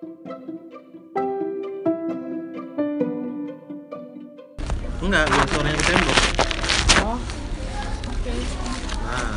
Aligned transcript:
Enggak, 0.00 0.40
biar 5.28 5.44
suaranya 5.52 5.76
ke 5.76 5.84
tembok. 5.84 6.16
Oh. 7.04 7.20
Oke. 8.08 8.32
Nah. 9.04 9.36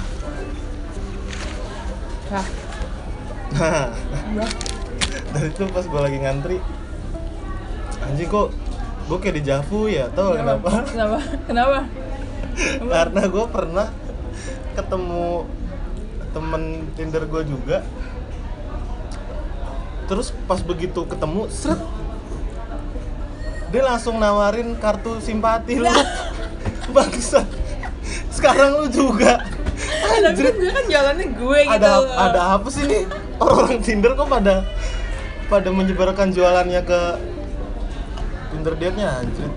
Nah, 2.32 2.48
Nah, 4.34 4.50
dari 5.36 5.52
itu 5.52 5.68
pas 5.68 5.84
gue 5.84 6.00
lagi 6.00 6.24
ngantri 6.24 6.64
anjing 8.02 8.26
kok 8.32 8.56
gue 9.12 9.18
kayak 9.20 9.36
di 9.36 9.44
Javu 9.44 9.92
ya 9.92 10.08
tau 10.16 10.40
kenapa? 10.40 10.88
Kenapa? 10.88 11.20
Kenapa? 11.44 11.92
Karena 12.96 13.22
gue 13.28 13.46
pernah 13.52 13.92
ketemu 14.80 15.44
temen 16.34 16.90
Tinder 16.96 17.28
gue 17.28 17.44
juga 17.52 17.84
Terus 20.04 20.36
pas 20.44 20.60
begitu 20.60 21.04
ketemu, 21.04 21.48
seret 21.48 21.80
Dia 23.70 23.84
langsung 23.84 24.18
nawarin 24.18 24.76
kartu 24.76 25.18
simpati 25.18 25.78
lu 25.78 25.90
Bangsa 26.96 27.48
Sekarang 28.30 28.80
lu 28.80 28.88
juga 28.88 29.40
Anjir, 30.04 30.54
gue 30.54 30.70
kan 30.70 30.86
jalannya 30.86 31.28
gue 31.34 31.60
gitu. 31.66 31.74
ada 31.74 31.90
loh. 31.98 32.14
ada 32.14 32.42
apa 32.54 32.68
sih 32.70 32.86
nih 32.86 33.04
orang-orang 33.36 33.82
Tinder 33.82 34.14
kok 34.14 34.30
pada 34.30 34.62
pada 35.46 35.70
menyebarkan 35.70 36.30
jualannya 36.30 36.82
ke 36.82 37.02
Tinder 38.52 38.74
date-nya 38.76 39.10
anjir. 39.18 39.50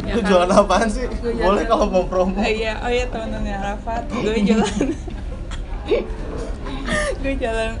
Ya 0.00 0.16
Lu 0.16 0.20
kan? 0.20 0.28
jualan 0.32 0.50
apaan 0.56 0.88
sih? 0.88 1.04
Jualan- 1.12 1.44
Boleh 1.44 1.64
kalau 1.64 1.86
mau 1.86 2.04
promo. 2.04 2.32
Oh 2.32 2.42
iya, 2.42 2.80
oh 2.80 2.88
iya 2.88 3.04
temenannya 3.06 3.54
Arafat. 3.54 4.08
Gue 4.08 4.40
jalan. 4.40 4.74
gue 7.20 7.34
jalan. 7.36 7.72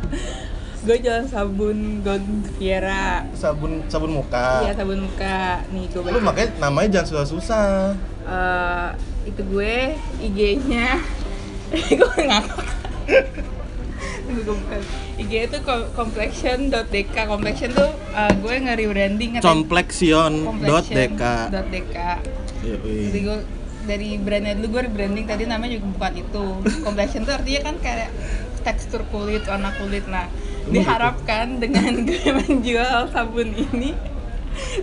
Gue 0.80 0.96
jalan 0.96 1.28
sabun 1.28 2.00
Golden 2.00 2.40
Fiera. 2.56 3.28
Sabun 3.36 3.84
sabun 3.86 4.16
muka. 4.16 4.64
Iya 4.64 4.72
sabun 4.72 5.04
muka. 5.04 5.60
Nih 5.68 5.84
gue 5.86 6.00
Lu 6.00 6.20
makanya 6.20 6.56
namanya 6.58 6.88
jangan 6.98 7.08
susah-susah. 7.20 7.92
Eh, 8.24 8.88
itu 9.28 9.40
gue 9.44 9.74
IG-nya. 10.24 10.96
gue 11.70 12.16
ngakak. 12.16 12.64
IG 15.20 15.32
itu 15.52 15.58
ko- 15.60 15.90
complexion.dk 15.92 17.16
complexion 17.26 17.70
tuh 17.70 17.90
eh, 18.10 18.32
gue 18.40 18.54
nge-rebranding. 18.58 19.30
Complexion.dk. 19.44 21.22
.dk. 21.52 21.96
Jadi 22.80 23.18
gue 23.20 23.38
dari 23.80 24.16
brandnya 24.16 24.56
dulu 24.56 24.76
gue 24.76 24.82
rebranding 24.88 25.28
tadi 25.28 25.44
namanya 25.44 25.76
juga 25.76 25.92
bukan 25.92 26.12
itu. 26.16 26.44
Complexion 26.80 27.22
tuh 27.22 27.36
artinya 27.36 27.60
kan 27.62 27.76
kayak 27.76 28.08
tekstur 28.60 29.04
kulit, 29.08 29.44
warna 29.44 29.72
kulit. 29.74 30.04
Nah, 30.06 30.28
diharapkan 30.70 31.46
dengan 31.58 31.92
gue 32.06 32.22
menjual 32.30 33.10
sabun 33.10 33.50
ini 33.50 33.92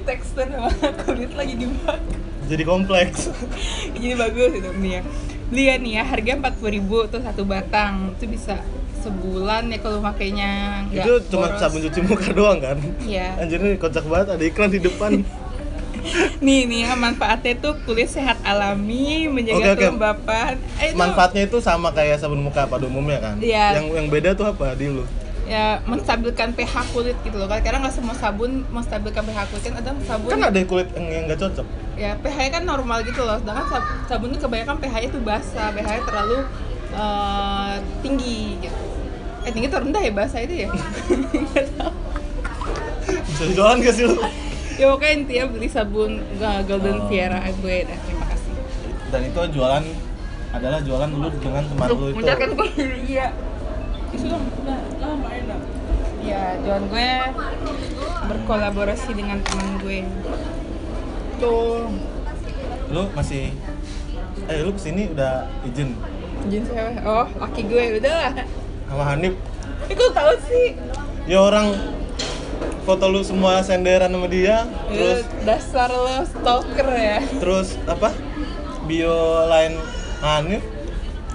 tekstur 0.03 0.47
warna 0.47 0.89
kulit 1.03 1.31
lagi 1.33 1.55
dibagus. 1.55 2.15
Jadi 2.47 2.63
kompleks. 2.63 3.27
Jadi 3.93 4.15
bagus 4.15 4.51
itu 4.55 4.69
nih 4.73 4.91
ya. 4.93 5.01
Beli 5.47 5.63
ya 5.63 5.75
nih 5.77 5.91
ya, 5.95 6.03
harga 6.03 6.31
40.000 6.37 6.75
ribu 6.75 6.97
tuh 7.07 7.19
satu 7.19 7.43
batang. 7.43 8.15
Itu 8.15 8.27
bisa 8.27 8.59
sebulan 8.97 9.67
ya 9.67 9.79
kalau 9.79 9.99
makainya 9.99 10.83
Itu 10.89 11.23
cuma 11.27 11.51
boros. 11.51 11.59
sabun 11.59 11.79
cuci 11.83 11.99
muka 12.03 12.29
doang 12.31 12.59
kan? 12.59 12.77
Iya. 12.99 13.35
Anjir 13.39 13.59
ini 13.59 13.75
kocak 13.75 14.03
banget 14.03 14.27
ada 14.35 14.43
iklan 14.43 14.71
di 14.71 14.79
depan. 14.79 15.11
Nih 16.39 16.63
nih 16.63 16.87
ya, 16.87 16.95
manfaatnya 16.95 17.59
tuh 17.59 17.75
kulit 17.83 18.07
sehat 18.07 18.39
alami, 18.47 19.27
menjaga 19.27 19.59
Oke, 19.59 19.67
oke. 19.67 19.79
kelembapan. 19.81 20.53
Eh, 20.79 20.95
Manfaatnya 20.95 21.43
itu 21.43 21.59
sama 21.59 21.91
kayak 21.91 22.23
sabun 22.23 22.39
muka 22.39 22.63
pada 22.63 22.87
umumnya 22.87 23.19
kan? 23.19 23.35
Iya. 23.43 23.75
Yang 23.75 23.85
yang 23.91 24.07
beda 24.07 24.29
tuh 24.31 24.47
apa 24.47 24.71
di 24.71 24.87
lu? 24.87 25.03
Ya 25.47 25.79
menstabilkan 25.83 26.51
pH 26.51 26.73
kulit 26.91 27.15
gitu 27.21 27.35
loh. 27.35 27.47
Karena 27.47 27.79
nggak 27.79 27.95
semua 27.95 28.11
sabun 28.13 28.67
menstabilkan 28.67 29.23
pH 29.23 29.39
kulit 29.47 29.63
kan 29.63 29.75
ada 29.75 29.91
sabun 30.03 30.29
Kan 30.29 30.41
ada 30.43 30.59
kulit 30.61 30.87
yang 30.93 31.25
nggak 31.25 31.39
cocok. 31.39 31.67
ya 31.95 32.13
pH-nya 32.15 32.49
kan 32.51 32.63
normal 32.63 33.01
gitu 33.01 33.21
loh. 33.21 33.39
Sedangkan 33.39 33.65
sab- 33.67 33.89
sabun 34.05 34.29
itu 34.29 34.39
kebanyakan 34.39 34.77
pH-nya 34.77 35.09
tuh 35.09 35.21
basah, 35.21 35.71
pH-nya 35.71 36.03
terlalu 36.03 36.37
eh, 36.89 37.73
tinggi 37.99 38.39
gitu. 38.59 38.77
Eh 39.41 39.51
tinggi 39.51 39.67
atau 39.67 39.81
rendah 39.81 39.99
ya 39.99 40.11
basah 40.11 40.39
itu 40.39 40.55
ya? 40.61 40.69
Bisa 43.07 43.43
jualan 43.49 43.77
gak 43.79 43.93
sih 43.93 44.03
lu? 44.03 44.15
ya 44.77 44.85
pokoknya 44.87 45.13
intinya 45.15 45.45
beli 45.49 45.67
sabun 45.67 46.11
uh, 46.37 46.61
Golden 46.61 47.01
Oh. 47.01 47.07
Fiera 47.09 47.41
gue 47.41 47.75
dah 47.81 47.97
terima 47.97 48.25
kasih. 48.27 48.53
Dan 49.07 49.21
itu 49.25 49.41
jualan 49.55 49.83
adalah 50.49 50.79
jualan 50.79 51.09
lu 51.09 51.29
dengan 51.35 51.63
teman 51.65 51.87
lu 51.89 52.05
itu. 52.07 52.15
Mencatatkan 52.15 52.49
gue 52.53 52.67
iya. 53.09 53.27
Ya, 56.21 56.59
jualan 56.59 56.83
gue 56.89 57.09
berkolaborasi 58.27 59.09
dengan 59.13 59.39
teman 59.39 59.79
gue. 59.79 59.99
Tuh, 61.37 61.87
Lu 62.87 63.03
masih 63.13 63.51
eh 64.47 64.63
lu 64.63 64.71
ke 64.71 64.81
sini 64.81 65.11
udah 65.11 65.43
izin 65.63 65.91
izin 66.45 66.63
cewek. 66.65 67.03
Oh, 67.03 67.27
laki 67.37 67.61
gue 67.63 67.99
udah 67.99 68.13
lah. 68.17 68.33
sama 68.87 69.03
Hanif. 69.05 69.35
Eh, 69.85 69.93
kok 69.93 70.11
tahu 70.11 70.33
sih? 70.47 70.67
Ya 71.27 71.39
orang 71.39 71.75
foto 72.83 73.05
lu 73.05 73.19
semua 73.19 73.59
senderan 73.59 74.07
sama 74.07 74.27
dia, 74.27 74.63
terus 74.87 75.19
Eh, 75.21 75.43
dasar 75.43 75.91
lo 75.91 76.07
stalker 76.23 76.87
ya. 76.89 77.19
terus 77.37 77.75
apa? 77.83 78.15
Bio 78.83 79.15
lain 79.45 79.75
Hanif. 80.19 80.63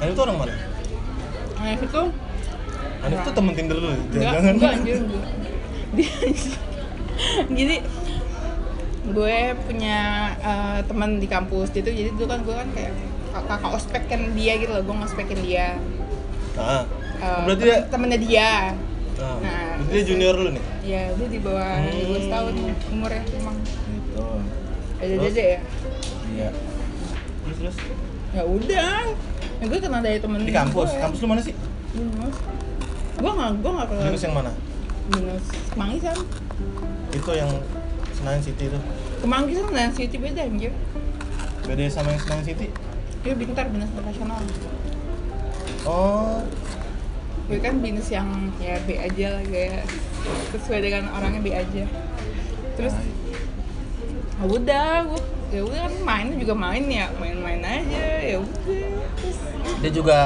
Hanif 0.00 0.12
tuh 0.12 0.24
orang 0.24 0.36
mana? 0.38 0.54
Nah, 1.54 1.70
itu 1.76 2.02
Hanif 3.02 3.18
tuh 3.20 3.32
temen 3.32 3.52
Tinder 3.52 3.76
lu, 3.76 3.88
enggak, 3.90 4.22
jangan. 4.32 4.52
enggak 4.52 4.70
anjir 4.72 4.96
enggak. 4.96 5.26
Jadi 7.50 7.76
gue 9.04 9.36
punya 9.60 9.98
eh, 10.38 10.78
teman 10.82 11.18
di 11.18 11.26
kampus 11.26 11.68
gitu 11.70 11.84
jadi 11.84 12.08
dulu 12.10 12.24
kan 12.24 12.40
gue 12.40 12.54
kan 12.54 12.68
kayak 12.72 12.92
kak- 13.28 13.46
kakak 13.50 13.70
ospek 13.74 14.02
kan 14.06 14.30
dia 14.32 14.54
gitu 14.56 14.70
loh 14.70 14.80
gue 14.80 14.94
ngospekin 14.94 15.40
dia 15.40 15.76
Nah, 16.52 16.84
Eh, 17.16 17.40
berarti 17.44 17.60
temen- 17.60 17.66
dia, 17.66 17.78
temennya 17.88 18.18
dia 18.20 18.50
nah, 19.12 19.36
Nah, 19.36 19.68
berarti 19.76 19.92
dia 19.92 20.02
junior 20.04 20.34
lu 20.36 20.50
nih. 20.50 20.64
ya 20.82 21.02
dia 21.12 21.28
di 21.28 21.38
bawah 21.38 21.74
Hmm. 21.76 21.98
gue 22.00 22.20
setahun 22.20 22.54
umurnya 22.88 23.22
emang 23.32 23.56
Gitu. 23.60 24.26
ada 24.96 25.14
aja 25.20 25.42
ya 25.48 25.60
Iya. 26.30 26.48
Terus 27.42 27.56
terus 27.58 27.76
ya 28.30 28.42
udah 28.42 28.88
ya, 29.52 29.64
gue 29.64 29.78
kenal 29.78 30.00
dari 30.00 30.16
temen 30.16 30.40
di 30.40 30.50
kampus. 30.50 30.88
gue. 30.88 30.98
Kampus 30.98 31.18
lu 31.18 31.28
mana 31.28 31.42
sih? 31.42 31.54
Binus 31.92 32.36
gue 33.12 33.32
nggak 33.32 33.50
gue 33.60 33.70
nggak 33.70 33.88
kenal 33.88 34.04
Binus 34.08 34.22
yang 34.22 34.34
mana? 34.34 34.52
Binus 35.10 35.44
Kemanggisan 35.72 36.16
Itu 37.12 37.30
yang 37.34 37.50
Senayan 38.12 38.42
City 38.42 38.64
itu. 38.70 38.78
Kemanggisan 39.20 39.66
dan 39.72 39.90
City 39.92 40.16
beda 40.16 40.40
anjir 40.42 40.72
Beda 41.66 41.82
sama 41.88 42.14
yang 42.14 42.22
Senayan 42.22 42.44
City. 42.44 42.66
dia 43.22 43.34
bintar 43.34 43.66
Binus 43.68 43.90
internasional 43.92 44.38
Oh, 45.82 46.38
gue 47.50 47.58
kan 47.58 47.82
binus 47.82 48.06
yang 48.06 48.54
ya 48.62 48.78
B 48.86 48.94
aja 48.94 49.34
lah 49.34 49.42
kayak 49.42 49.82
sesuai 50.54 50.78
dengan 50.78 51.10
orangnya 51.10 51.42
B 51.42 51.48
aja 51.50 51.84
terus 52.78 52.94
Ah, 54.38 54.46
ya 54.46 54.46
udah 54.46 54.90
gue 55.10 55.22
ya 55.50 55.60
udah 55.66 55.78
kan 55.86 55.94
main 56.06 56.26
juga 56.38 56.54
main 56.54 56.86
ya 56.86 57.06
main-main 57.18 57.60
aja 57.60 58.04
ya 58.22 58.36
udah 58.38 58.91
dia 59.78 59.90
juga 59.90 60.18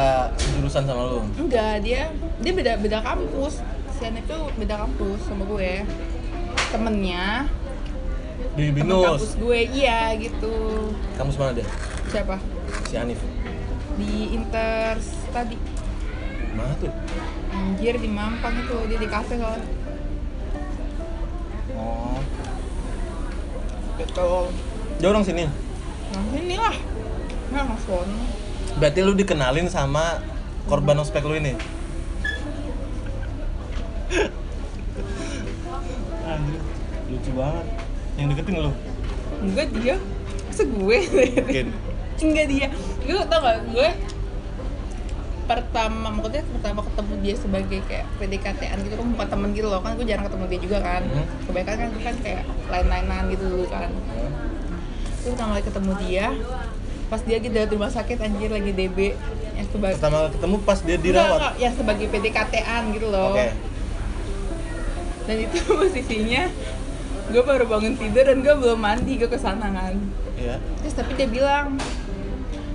jurusan 0.51 0.85
sama 0.85 1.03
lu. 1.07 1.21
enggak 1.37 1.81
dia 1.81 2.09
dia 2.39 2.53
beda 2.53 2.73
beda 2.77 2.99
kampus 3.01 3.61
si 3.91 4.03
Anet 4.03 4.25
tuh 4.25 4.49
beda 4.55 4.77
kampus 4.79 5.21
sama 5.25 5.45
gue 5.47 5.85
temennya 6.69 7.49
Di 8.53 8.69
temen 8.69 8.77
Binus. 8.77 9.05
kampus 9.07 9.33
gue 9.35 9.59
iya 9.71 10.13
gitu 10.15 10.57
Kampus 11.15 11.37
mana 11.37 11.53
dia? 11.53 11.67
siapa 12.07 12.37
Si 12.85 12.95
Hanif. 12.95 13.21
di 13.97 14.33
Inter 14.33 15.01
tadi 15.31 15.57
Mana 16.53 16.73
tuh? 16.77 16.93
anjir 17.51 17.97
di 17.97 18.09
Mampang 18.09 18.55
itu 18.55 18.77
dia 18.87 18.99
di 18.99 19.09
kafe 19.09 19.37
soalnya 19.37 19.69
Oh. 21.73 22.17
gitu 23.97 24.29
Dia 24.97 25.09
orang 25.11 25.25
sini. 25.25 25.45
nah 26.07 26.23
sini 26.31 26.57
lah 26.57 26.77
mas 27.53 27.85
Wono 27.87 28.21
Berarti 28.77 29.01
lu 29.01 29.13
dikenalin 29.13 29.67
sama 29.67 30.21
korban 30.67 30.99
ospek 30.99 31.23
lu 31.23 31.35
ini. 31.35 31.57
Anjir, 36.25 36.61
lucu 37.09 37.31
banget. 37.33 37.67
Yang 38.17 38.27
deketin 38.33 38.57
lu. 38.61 38.73
enggak 39.37 39.69
dia 39.71 39.95
masa 40.49 40.65
gue 40.65 40.99
Mungkin. 41.37 41.67
enggak 42.17 42.47
dia 42.49 42.67
gue 42.99 43.21
tau 43.29 43.41
gak 43.45 43.59
gue 43.69 43.89
pertama 45.45 46.09
maksudnya 46.09 46.41
pertama 46.49 46.81
ketemu 46.83 47.13
dia 47.21 47.35
sebagai 47.37 47.79
kayak 47.85 48.07
PDKT-an 48.17 48.79
gitu 48.81 48.97
kan 48.97 49.07
bukan 49.13 49.29
temen 49.29 49.51
gitu 49.53 49.69
loh 49.69 49.85
kan 49.85 49.93
gue 49.93 50.09
jarang 50.09 50.25
ketemu 50.25 50.45
dia 50.49 50.61
juga 50.65 50.79
kan 50.81 51.03
Hmm. 51.05 51.27
kebanyakan 51.45 51.75
kan 51.77 51.89
gue 51.93 52.03
kan 52.03 52.17
kayak 52.19 52.43
lain-lainan 52.67 53.23
gitu 53.29 53.45
dulu 53.47 53.67
kan 53.69 53.91
terus 55.15 55.29
pertama 55.29 55.51
kali 55.53 55.65
ketemu 55.69 55.93
dia 56.01 56.27
pas 57.07 57.21
dia 57.21 57.37
lagi 57.37 57.49
dari 57.49 57.69
rumah 57.69 57.89
sakit 57.89 58.19
anjir 58.19 58.49
lagi 58.49 58.71
DB 58.71 59.15
yang 59.53 59.67
sebagai 59.67 59.97
Pertama 59.97 60.27
ketemu 60.29 60.57
pas 60.61 60.79
dia 60.81 60.97
dirawat. 60.97 61.31
enggak, 61.33 61.55
yang 61.57 61.73
sebagai 61.73 62.07
PDKT-an 62.09 62.83
gitu 62.91 63.07
loh 63.09 63.31
Oke. 63.31 63.47
dan 65.25 65.37
itu 65.39 65.59
posisinya 65.73 66.43
gue 67.27 67.43
baru 67.43 67.65
bangun 67.65 67.95
tidur 67.95 68.23
dan 68.23 68.39
gue 68.39 68.55
belum 68.55 68.79
mandi 68.79 69.13
gue 69.17 69.27
ke 69.27 69.37
sana 69.37 69.67
kan 69.69 69.95
Iya. 70.37 70.61
terus 70.79 70.95
tapi 70.95 71.15
dia 71.15 71.27
bilang 71.27 71.81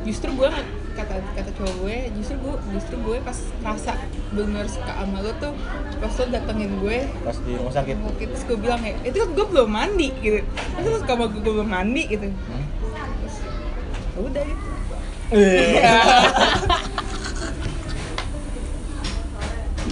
justru 0.01 0.33
gue 0.33 0.49
kata 0.91 1.13
kata 1.31 1.49
cowok 1.53 1.75
gue 1.79 1.97
justru 2.17 2.35
gue 2.41 2.55
justru 2.73 2.95
gue 2.99 3.17
pas 3.21 3.37
rasa 3.61 3.95
bener 4.29 4.65
suka 4.65 4.91
sama 4.91 5.21
lo 5.21 5.31
tuh 5.37 5.53
pas 5.95 6.11
lo 6.11 6.23
datengin 6.27 6.71
gue 6.77 6.97
Pas 7.21 7.37
di 7.37 7.51
rumah 7.53 7.71
sakit. 7.71 7.95
Terus 8.17 8.43
gue 8.43 8.57
bilang 8.57 8.81
ya, 8.81 8.91
itu 9.01 9.15
kan 9.15 9.29
gue 9.29 9.45
belum 9.45 9.69
mandi 9.69 10.09
gitu 10.17 10.39
Terus 10.73 10.83
lo 10.85 10.97
suka 10.99 11.13
sama 11.13 11.25
gue, 11.27 11.39
gue 11.39 11.53
belum 11.53 11.69
mandi 11.69 12.03
gitu 12.07 12.27
Hmm? 12.27 12.65
Udah 14.21 14.43
gitu 14.45 14.65
Iya. 15.31 15.95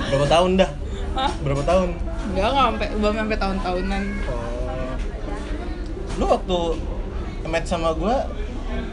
Berapa 0.10 0.28
tahun 0.28 0.52
dah? 0.60 0.70
Hah? 1.16 1.31
Berapa 1.42 1.64
tahun? 1.64 1.90
Enggak, 2.30 2.48
enggak 2.52 2.66
sampai, 2.68 2.88
belum 3.00 3.14
sampai 3.16 3.38
tahun-tahunan 3.40 4.04
Oh. 4.28 4.96
Lu 6.20 6.26
waktu 6.28 6.60
match 7.48 7.68
sama 7.72 7.96
gua 7.96 8.28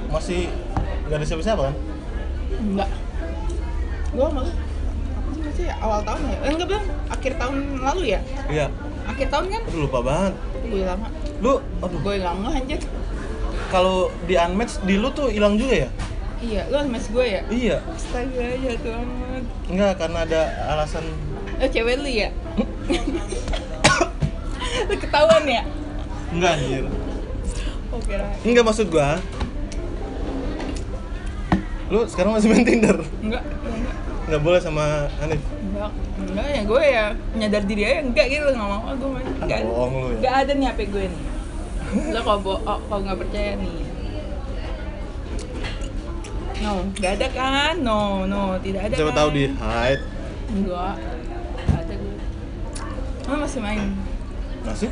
masih 0.08 0.46
nggak 1.10 1.18
ada 1.18 1.26
siapa-siapa 1.26 1.62
kan? 1.66 1.74
Enggak 2.56 2.88
Gue 4.14 4.26
malu 4.32 4.48
Apa 4.48 5.50
sih, 5.52 5.66
awal 5.68 6.00
tahun 6.06 6.20
ya? 6.30 6.38
Eh, 6.40 6.50
enggak 6.54 6.68
bilang, 6.70 6.86
akhir 7.10 7.32
tahun 7.36 7.56
lalu 7.82 8.02
ya? 8.14 8.20
Iya. 8.46 8.66
Akhir 9.06 9.26
tahun 9.28 9.46
kan? 9.50 9.62
Aduh 9.66 9.80
lupa 9.86 9.98
banget. 10.00 10.32
Gue 10.66 10.82
lama 10.86 11.06
Lu, 11.42 11.52
aduh, 11.82 11.98
Gue 12.00 12.14
nggak 12.16 12.34
ngeh 12.38 12.54
anjir 12.54 12.80
kalau 13.68 13.96
di 14.24 14.34
unmatch 14.34 14.78
di 14.82 14.94
lu 14.94 15.10
tuh 15.10 15.28
hilang 15.28 15.54
juga 15.54 15.86
ya? 15.86 15.90
Iya, 16.36 16.62
lu 16.68 16.76
mas 16.86 17.06
gue 17.06 17.24
ya? 17.24 17.40
Iya. 17.48 17.76
Astaga, 17.88 18.46
jatuh 18.58 18.92
amat 18.94 19.44
Enggak, 19.66 19.92
karena 19.96 20.18
ada 20.22 20.40
alasan 20.70 21.04
Eh, 21.56 21.64
cewek 21.66 21.96
lu 21.96 22.06
ya? 22.06 22.28
lu 24.86 24.94
ketahuan 24.96 25.44
ya? 25.44 25.62
enggak 26.28 26.50
anjir. 26.54 26.84
Oh, 27.88 28.00
kira 28.02 28.28
Enggak 28.42 28.64
maksud 28.64 28.86
gua. 28.86 29.16
Lu 31.86 32.04
sekarang 32.04 32.34
masih 32.34 32.50
main 32.50 32.60
Tinder? 32.62 32.98
Enggak, 33.22 33.40
enggak 33.64 33.94
Enggak 34.26 34.40
boleh 34.42 34.60
sama 34.60 35.06
Hanif. 35.16 35.40
enggak 35.66 35.90
enggak 36.18 36.46
ya 36.46 36.62
gue 36.62 36.82
ya 36.82 37.04
nyadar 37.32 37.62
diri 37.62 37.82
aja 37.84 38.00
enggak 38.02 38.26
gitu 38.28 38.48
nggak 38.48 38.64
mau 38.66 38.80
ah, 38.82 38.92
gue 38.92 39.08
main 39.10 39.26
enggak 39.38 39.56
ada 39.56 39.66
Bohong 39.66 39.92
lu 39.94 40.06
ya. 40.06 40.16
enggak 40.16 40.34
ada 40.34 40.52
nih 40.52 40.66
HP 40.66 40.80
gue 40.88 41.04
nih 41.06 41.20
lo 41.86 42.20
kalau 42.20 42.40
bo 42.40 42.52
oh, 42.58 42.78
kalau 42.82 43.00
nggak 43.02 43.18
percaya 43.20 43.52
nih 43.54 43.76
no 46.56 46.70
enggak 46.88 47.12
ada 47.20 47.28
kan 47.30 47.74
no 47.78 48.24
no 48.24 48.56
tidak 48.58 48.88
ada 48.88 48.94
Coba 48.96 49.10
kan? 49.12 49.18
tahu 49.18 49.28
di 49.30 49.44
hide. 49.46 50.02
enggak 50.48 50.94
ada 51.68 51.94
gue 51.94 52.14
lo 53.26 53.36
masih 53.36 53.60
main 53.60 53.80
Masih? 54.62 54.90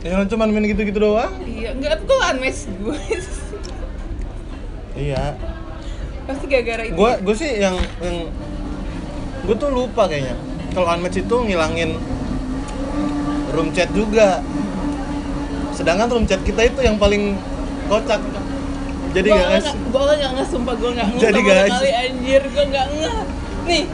Ya 0.00 0.20
cuma 0.24 0.44
main 0.44 0.64
gitu-gitu 0.64 0.96
doang. 0.96 1.32
iya 1.42 1.72
enggak 1.72 2.00
gue 2.00 2.18
unmatch 2.30 2.60
gue 2.70 2.98
Iya. 4.94 5.34
pasti 6.24 6.44
gara-gara 6.46 6.82
itu 6.86 6.94
Gua 6.94 7.18
gue 7.18 7.34
sih 7.34 7.58
yang 7.58 7.74
yang 7.98 8.30
gue 9.44 9.56
tuh 9.58 9.68
lupa 9.68 10.06
kayaknya. 10.06 10.38
Kalau 10.70 10.86
unmatch 10.86 11.18
itu 11.18 11.36
ngilangin 11.36 11.98
room 13.50 13.74
chat 13.74 13.90
juga. 13.90 14.38
Sedangkan 15.74 16.06
room 16.10 16.24
chat 16.24 16.40
kita 16.46 16.70
itu 16.70 16.80
yang 16.80 16.96
paling 16.96 17.34
kocak. 17.90 18.20
Jadi 19.14 19.28
gue 19.30 19.38
guys, 19.38 19.66
gue 19.70 20.02
nggak 20.02 20.30
nggak 20.34 20.48
sumpah 20.50 20.74
gue 20.74 20.90
nggak 20.90 21.06
Jadi, 21.22 21.40
guys. 21.46 21.70
sekali 21.70 21.90
anjir 21.94 22.42
gue 22.50 22.64
nggak 22.66 22.86
nggak 22.98 23.18
nih 23.64 23.84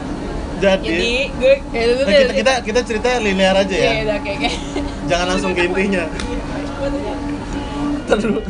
jadi, 0.61 0.77
jadi 0.81 1.13
gue 1.37 1.53
ya, 1.73 1.85
Nah, 1.93 2.05
kita, 2.05 2.33
kita 2.33 2.53
kita 2.65 2.79
cerita 2.85 3.07
linear 3.21 3.53
aja 3.53 3.69
Iya, 3.69 3.85
ya. 3.85 4.01
udah 4.05 4.17
kayak 4.21 4.39
kayak 4.41 4.57
Jangan 5.09 5.25
langsung 5.33 5.51
ke 5.57 5.61
intinya. 5.65 6.03
Terus. 8.09 8.45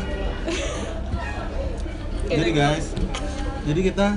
Jadi 2.31 2.51
guys, 2.55 2.85
jadi 3.67 3.79
kita 3.91 4.07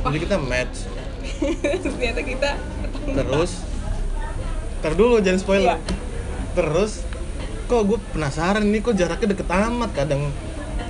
jadi 0.00 0.18
kita 0.20 0.36
match 0.38 0.76
Ternyata 1.84 2.20
kita 2.20 2.50
terus 3.16 3.52
Ntar 4.80 4.92
dulu 4.94 5.20
jangan 5.20 5.38
spoiler. 5.38 5.68
Iya. 5.70 5.76
terus 6.50 7.06
kok 7.64 7.86
gue 7.86 7.98
penasaran 8.10 8.64
ini 8.64 8.80
kok 8.80 8.92
jaraknya 8.92 9.30
deket 9.30 9.46
amat? 9.46 9.90
Kadang 9.94 10.22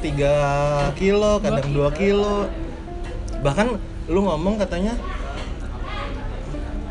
3 0.00 0.96
kilo 0.96 1.32
kadang 1.38 1.68
2 1.68 1.90
kilo. 1.92 2.48
Bahkan 3.40 3.66
lu 4.08 4.20
ngomong 4.22 4.56
katanya 4.56 4.96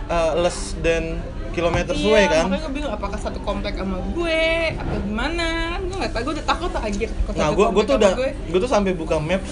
uh, 0.07 0.31
less 0.37 0.77
than 0.79 1.17
kilometer 1.49 1.91
Iya, 1.91 2.05
away 2.05 2.23
kan? 2.25 2.45
makanya 2.45 2.61
gue 2.61 2.73
bingung 2.73 2.93
apakah 2.93 3.17
satu 3.17 3.39
komplek 3.41 3.73
sama 3.73 3.97
gue 4.13 4.43
Atau 4.77 4.97
gimana? 5.01 5.47
Gue 5.81 5.97
gak 5.97 6.11
tau, 6.13 6.21
gue 6.21 6.33
udah 6.37 6.45
takut 6.45 6.69
tuh 6.69 6.79
anjir 6.79 7.09
Kok 7.09 7.31
nah 7.33 7.49
gue 7.49 7.65
gue 7.67 7.83
tuh 7.83 7.95
udah 7.97 8.11
gue. 8.13 8.29
gue 8.47 8.59
tuh 8.61 8.69
sampai 8.69 8.91
buka 8.93 9.17
maps 9.17 9.49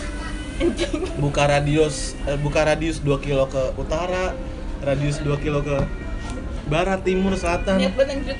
buka 1.17 1.43
radius 1.45 2.17
eh, 2.25 2.33
buka 2.35 2.65
radius 2.65 2.97
2 3.01 3.13
kilo 3.19 3.45
ke 3.45 3.61
utara 3.75 4.33
radius 4.79 5.21
2 5.21 5.37
kilo 5.37 5.61
ke 5.61 5.77
barat 6.67 6.99
timur 7.01 7.33
selatan. 7.33 7.79
Niat 7.79 7.93
banget 7.95 8.15
anjir 8.19 8.37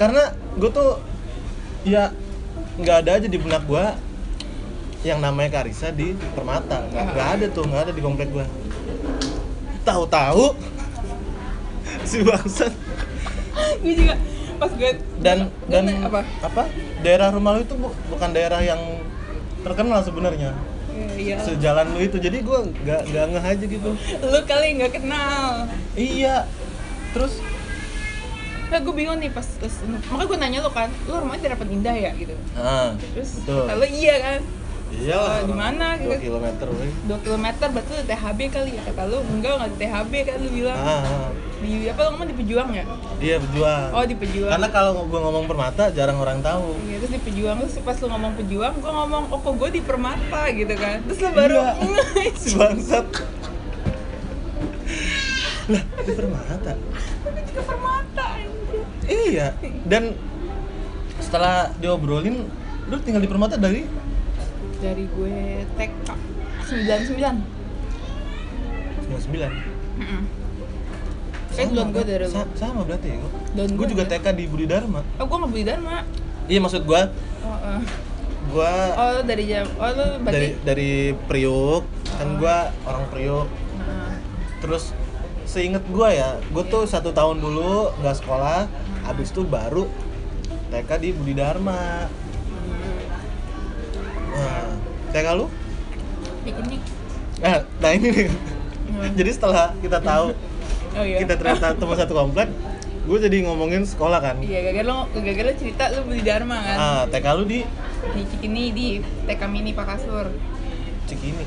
karena 0.00 0.32
gue 0.56 0.70
tuh 0.72 0.96
ya 1.84 2.08
nggak 2.80 2.96
ada 3.04 3.10
aja 3.20 3.28
di 3.28 3.36
benak 3.36 3.68
gue 3.68 3.84
yang 5.00 5.20
namanya 5.20 5.60
Karisa 5.60 5.92
di 5.92 6.12
Permata. 6.32 6.84
Nggak 6.88 7.04
nggak 7.12 7.28
ada 7.36 7.46
tuh 7.48 7.64
nggak 7.68 7.82
ada 7.88 7.92
di 7.92 8.02
komplek 8.02 8.28
gue 8.30 8.46
tahu-tahu 9.80 10.56
si 12.08 12.20
bangsat. 12.20 12.72
Gue 13.80 13.94
juga 13.96 14.14
Pas 14.60 14.68
gue 14.76 14.92
dan 15.24 15.48
gue 15.48 15.72
dan 15.72 15.88
apa? 16.04 16.20
apa? 16.44 16.68
Daerah 17.00 17.32
rumah 17.32 17.56
lu 17.56 17.64
itu 17.64 17.72
bu- 17.72 17.96
bukan 18.12 18.28
daerah 18.28 18.60
yang 18.60 19.00
terkenal 19.64 20.04
sebenarnya. 20.04 20.52
Iya, 20.92 21.08
iya 21.16 21.36
sejalan 21.40 21.96
lu 21.96 22.04
itu. 22.04 22.20
Jadi 22.20 22.44
gue 22.44 22.58
nggak 22.84 23.08
nggak 23.08 23.24
ngeh 23.32 23.44
aja 23.46 23.64
gitu. 23.64 23.90
Lu 24.20 24.38
kali 24.44 24.76
gak 24.76 25.00
kenal. 25.00 25.64
Iya. 25.96 26.44
Terus 27.16 27.40
Nah 28.70 28.78
gue 28.78 28.94
bingung 28.94 29.18
nih 29.18 29.28
pas, 29.28 29.46
pas 29.58 29.74
Makanya 29.82 30.24
gue 30.24 30.38
nanya 30.38 30.58
lo 30.60 30.70
kan 30.70 30.86
Lu 31.04 31.18
rumahnya 31.18 31.42
di 31.42 31.48
Harapan 31.48 31.68
Indah 31.70 31.96
ya 31.96 32.10
gitu 32.14 32.34
ah 32.54 32.94
Terus 32.94 33.42
betul 33.42 33.66
kata 33.66 33.74
lu 33.74 33.86
iya 33.88 34.14
kan 34.16 34.40
iya 34.90 35.14
Oh, 35.14 35.42
di 35.44 35.54
mana? 35.54 35.94
2 35.94 36.18
kilometer 36.18 36.66
weh. 36.68 36.90
2 37.06 37.14
km 37.20 37.46
berarti 37.68 37.90
lu 37.92 38.02
THB 38.04 38.40
kali 38.48 38.70
ya 38.74 38.82
Kata 38.84 39.02
lu 39.06 39.18
enggak 39.24 39.52
nggak 39.56 39.70
di 39.70 39.78
THB 39.78 40.12
kan 40.24 40.36
lu 40.38 40.48
bilang 40.50 40.74
ah, 40.76 40.98
ah. 41.00 41.28
Di 41.60 41.70
apa 41.86 42.00
lu 42.00 42.08
ngomong 42.10 42.26
di 42.26 42.36
Pejuang 42.36 42.68
ya? 42.72 42.84
iya 43.20 43.36
berjuang 43.36 43.88
Oh 43.92 44.02
di 44.02 44.16
Pejuang 44.16 44.50
Karena 44.50 44.68
kalau 44.68 44.90
gue 45.04 45.20
ngomong 45.20 45.44
permata 45.44 45.90
jarang 45.90 46.16
orang 46.16 46.38
tahu. 46.40 46.72
Iya, 46.82 46.96
terus 46.98 47.12
di 47.12 47.20
pejuang 47.20 47.56
terus 47.60 47.74
pas 47.78 47.94
lu 47.94 48.08
ngomong 48.08 48.32
pejuang, 48.34 48.72
gua 48.78 48.92
ngomong 48.96 49.24
oh 49.28 49.38
kok 49.38 49.54
gue 49.56 49.70
di 49.70 49.80
permata 49.80 50.42
gitu 50.48 50.72
kan. 50.72 51.04
Terus 51.04 51.18
lu 51.20 51.30
baru 51.30 51.58
Iya. 51.60 51.72
bangsat. 52.58 53.06
lah, 55.68 55.84
di 56.02 56.12
permata. 56.12 56.72
tapi 57.20 57.40
ke 57.46 57.62
permata 57.62 58.24
anjir. 58.32 58.49
Iya. 59.10 59.46
Dan 59.84 60.14
setelah 61.18 61.74
diobrolin, 61.76 62.46
lu 62.86 62.96
tinggal 63.00 63.20
di 63.20 63.26
permata 63.26 63.56
dari 63.56 63.84
Dari 64.78 65.04
gue 65.04 65.36
TK 65.74 66.08
99. 66.64 67.20
99. 69.10 69.52
Heeh. 70.00 70.22
Eh 71.52 71.66
duluan 71.66 71.90
gue 71.90 72.00
dari 72.02 72.24
lu. 72.24 72.32
Sa- 72.32 72.48
sama 72.54 72.80
berarti 72.82 73.10
ya. 73.10 73.16
Gue 73.20 73.66
gua 73.68 73.86
juga 73.86 74.04
ya. 74.06 74.16
TK 74.16 74.26
di 74.32 74.44
Budi 74.46 74.64
Dharma. 74.64 75.04
Oh 75.18 75.26
gue 75.26 75.36
nggak 75.36 75.50
beli 75.50 75.64
Dharma. 75.66 76.06
Iya 76.46 76.58
maksud 76.58 76.82
gue, 76.82 77.02
Oh, 77.40 77.58
eh. 77.60 77.82
gue 78.48 78.72
oh 78.90 79.08
lu 79.12 79.22
dari 79.22 79.44
jam 79.46 79.66
oh 79.72 79.86
lu 79.88 80.02
dari 80.02 80.18
berarti 80.18 80.48
dari 80.64 80.90
Priuk, 81.24 81.84
kan 82.10 82.26
Oh. 82.26 82.34
gue 82.38 82.56
orang 82.84 83.04
Priuk. 83.08 83.48
Heeh. 83.76 84.12
terus 84.58 84.84
seinget 85.50 85.82
gue 85.90 86.08
ya 86.14 86.38
gue 86.38 86.64
tuh 86.70 86.86
satu 86.86 87.10
tahun 87.10 87.42
dulu 87.42 87.90
nggak 87.98 88.16
sekolah 88.22 88.70
abis 89.10 89.34
itu 89.34 89.42
baru 89.42 89.90
TK 90.70 90.90
di 91.02 91.10
Budi 91.10 91.34
Dharma. 91.34 92.06
Nah 94.30 94.70
TK 95.10 95.26
lu? 95.34 95.50
Piknik. 96.46 96.78
nah, 97.42 97.66
nah 97.82 97.90
ini 97.90 98.08
nih. 98.14 98.28
Hmm. 98.30 99.10
jadi 99.18 99.30
setelah 99.34 99.74
kita 99.82 99.98
tahu 99.98 100.30
Oh 100.90 101.06
iya. 101.06 101.22
kita 101.22 101.38
ternyata 101.38 101.74
teman 101.74 101.96
satu 101.98 102.14
komplek 102.14 102.50
gue 103.00 103.18
jadi 103.18 103.42
ngomongin 103.50 103.82
sekolah 103.82 104.22
kan. 104.22 104.38
Iya, 104.38 104.70
gara-gara 104.70 104.86
lo, 104.86 105.10
gara-gara 105.10 105.50
lo 105.50 105.54
cerita 105.58 105.90
lu 105.90 106.06
beli 106.06 106.22
Dharma 106.22 106.58
kan. 106.62 106.76
Ah 106.78 107.02
TK 107.10 107.26
lu 107.34 107.44
di? 107.50 107.60
Di 108.14 108.22
Cikini, 108.30 108.64
di 108.70 108.88
TK 109.26 109.42
Mini 109.50 109.74
Pakasur 109.74 110.30
Cikini 111.10 111.42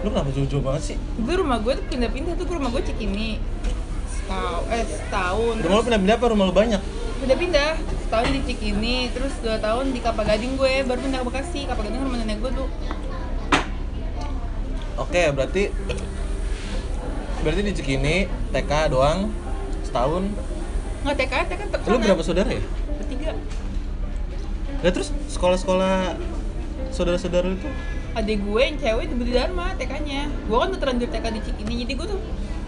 lu 0.00 0.08
kenapa 0.08 0.30
jauh-jauh 0.32 0.64
banget 0.64 0.82
sih? 0.92 0.96
Gue 1.20 1.34
rumah 1.36 1.60
gue 1.60 1.72
tuh 1.76 1.84
pindah-pindah 1.92 2.32
tuh 2.40 2.44
gue 2.48 2.56
rumah 2.56 2.70
gue 2.72 2.82
Cikini. 2.84 3.36
Setahun 4.08 4.62
eh 4.72 4.84
setahun. 4.88 5.54
Rumah 5.60 5.76
lu 5.76 5.84
pindah-pindah 5.84 6.16
apa? 6.16 6.26
Rumah 6.32 6.44
lu 6.48 6.54
banyak? 6.56 6.82
Pindah-pindah. 7.20 7.70
Setahun 8.08 8.28
di 8.32 8.40
Cikini 8.48 8.96
terus 9.12 9.32
dua 9.44 9.60
tahun 9.60 9.92
di 9.92 10.00
Kelapa 10.00 10.22
Gading 10.24 10.56
gue. 10.56 10.74
Baru 10.88 10.98
pindah 11.04 11.20
ke 11.20 11.26
Bekasi. 11.28 11.60
Kelapa 11.68 11.82
Gading 11.84 12.00
rumah 12.00 12.18
nenek 12.20 12.40
gue 12.40 12.50
tuh. 12.56 12.68
Oke 15.00 15.22
berarti 15.32 15.72
berarti 17.40 17.60
di 17.64 17.72
Cikini 17.72 18.28
TK 18.52 18.72
doang 18.92 19.32
setahun. 19.84 20.28
Nggak 21.04 21.16
TK 21.16 21.32
TK 21.48 21.60
tetap 21.72 21.80
lu 21.88 21.96
berapa 22.00 22.22
saudara 22.24 22.48
ya? 22.52 22.60
Bertiga. 23.00 23.32
Nah 24.80 24.90
terus 24.92 25.12
sekolah-sekolah 25.32 26.16
saudara-saudara 26.92 27.52
itu 27.52 27.68
adik 28.12 28.38
gue 28.40 28.60
yang 28.60 28.76
cewek 28.76 29.04
di 29.06 29.14
Budi 29.14 29.32
Dharma 29.32 29.72
TK-nya 29.74 30.20
gue 30.26 30.56
kan 30.56 30.68
udah 30.68 30.80
terlanjur 30.80 31.08
TK 31.08 31.26
di 31.30 31.40
Cikini 31.40 31.74
jadi 31.80 31.92
gue 31.94 32.06
tuh 32.08 32.20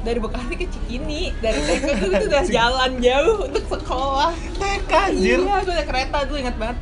dari 0.02 0.18
Bekasi 0.18 0.54
ke 0.56 0.66
Cikini 0.66 1.20
dari 1.38 1.58
TK 1.58 1.82
tuh 1.84 2.04
gue 2.04 2.18
tuh 2.18 2.28
udah 2.28 2.44
jalan 2.58 2.90
jauh 2.98 3.36
untuk 3.44 3.64
sekolah. 3.64 4.32
TK 4.54 4.92
anjir. 4.92 5.38
Iya 5.38 5.58
gue 5.58 5.72
udah 5.72 5.86
kereta 5.86 6.18
tuh 6.26 6.36
ingat 6.36 6.56
banget. 6.56 6.78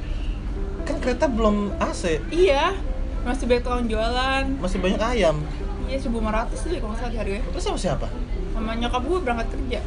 Kan 0.83 0.97
kereta 0.99 1.25
belum 1.27 1.57
AC 1.77 2.03
iya 2.29 2.73
masih 3.21 3.45
banyak 3.45 3.63
tukang 3.63 3.87
jualan. 3.87 4.45
Masih 4.57 4.79
banyak 4.79 5.01
ayam? 5.01 5.37
Iya 5.85 5.99
1500 6.01 6.55
tuh 6.55 6.71
kalau 6.79 6.97
salah 6.97 7.13
gue 7.13 7.41
terus 7.43 7.63
sama 7.63 7.79
siapa? 7.79 8.07
Sama 8.51 8.71
nyokap 8.75 9.03
gue 9.03 9.19
berangkat 9.21 9.49
kerja. 9.53 9.81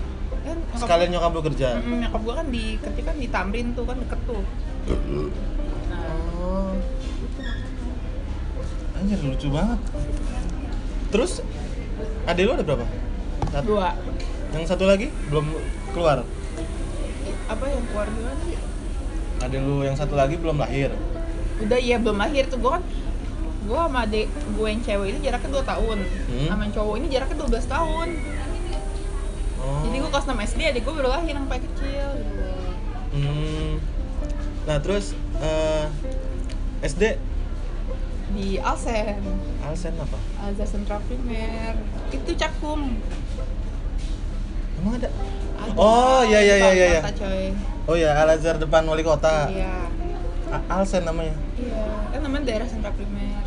Kan 0.44 0.58
nyokap- 0.60 0.82
sekalian 0.82 1.10
nyokap 1.10 1.32
lu 1.32 1.42
kerja? 1.44 1.68
Mm-mm, 1.77 1.98
nyokap 2.01 2.22
gue 2.22 2.34
kan 2.36 2.48
di 2.50 2.63
kerja 2.77 3.01
kan 3.03 3.15
di 3.15 3.27
Tamrin 3.27 3.68
tuh 3.74 3.86
kan 3.86 3.98
deket 3.98 4.20
tuh. 4.25 4.42
Nah, 5.89 6.01
oh 6.38 6.74
anjir 9.03 9.19
lucu 9.19 9.48
banget. 9.51 9.79
Terus 11.12 11.43
adik 12.24 12.43
lu 12.48 12.51
ada 12.55 12.63
berapa? 12.63 12.86
Satu. 13.51 13.75
Dua. 13.75 13.91
Yang 14.55 14.63
satu 14.72 14.88
lagi 14.88 15.12
belum 15.27 15.45
keluar? 15.91 16.24
Apa 17.51 17.63
yang 17.67 17.83
keluar 17.91 18.07
gimana 18.07 18.39
sih 18.48 18.74
adik 19.43 19.60
lu 19.60 19.83
yang 19.83 19.98
satu 20.00 20.15
lagi 20.15 20.39
belum 20.39 20.55
lahir. 20.55 20.95
Udah 21.60 21.75
iya 21.75 22.00
belum 22.00 22.15
lahir 22.15 22.48
tuh. 22.48 22.57
Gue 22.63 22.79
kan 22.79 22.83
gue 23.63 23.79
sama 23.79 24.00
adik 24.03 24.27
gue 24.27 24.67
yang 24.67 24.81
cewek 24.83 25.07
ini 25.15 25.19
jaraknya 25.24 25.50
2 25.51 25.72
tahun. 25.72 25.98
Hmm. 26.03 26.48
sama 26.51 26.63
cowok 26.72 26.95
ini 27.00 27.07
jaraknya 27.12 27.38
12 27.43 27.67
tahun. 27.67 28.10
Oh. 29.63 29.79
jadi 29.88 29.95
gue 30.03 30.12
kelas 30.12 30.27
6 30.27 30.48
SD 30.51 30.60
adik 30.75 30.81
gue 30.83 30.91
baru 30.91 31.07
lahir 31.07 31.39
yang 31.39 31.48
paling 31.48 31.63
kecil 31.72 32.07
gitu. 32.19 32.43
Hmm. 33.15 33.79
nah 34.67 34.77
terus 34.83 35.15
eh, 35.39 35.88
SD 36.83 37.15
di 38.34 38.58
Alsen. 38.58 39.22
Alsen 39.62 39.94
apa? 39.96 40.18
Alza 40.42 40.66
Central 40.66 41.00
Primer 41.06 41.74
itu 42.10 42.32
cakum 42.34 42.98
emang 44.82 44.94
ada? 45.00 45.10
Ada, 45.63 45.72
Oh, 45.80 46.22
iya, 46.28 46.40
iya, 46.44 46.56
iya, 46.60 46.72
iya, 46.75 47.00
Kota, 47.00 47.13
coy. 47.24 47.46
oh 47.88 47.96
ya 47.96 48.12
Al 48.20 48.36
Azhar 48.36 48.60
depan 48.60 48.84
wali 48.84 49.00
kota. 49.00 49.48
Iya. 49.48 49.88
Alsen 50.68 51.08
namanya? 51.08 51.34
Iya. 51.56 51.84
Kan 52.12 52.20
namanya 52.22 52.44
daerah 52.46 52.68
Central 52.68 52.94
Primer 52.94 53.42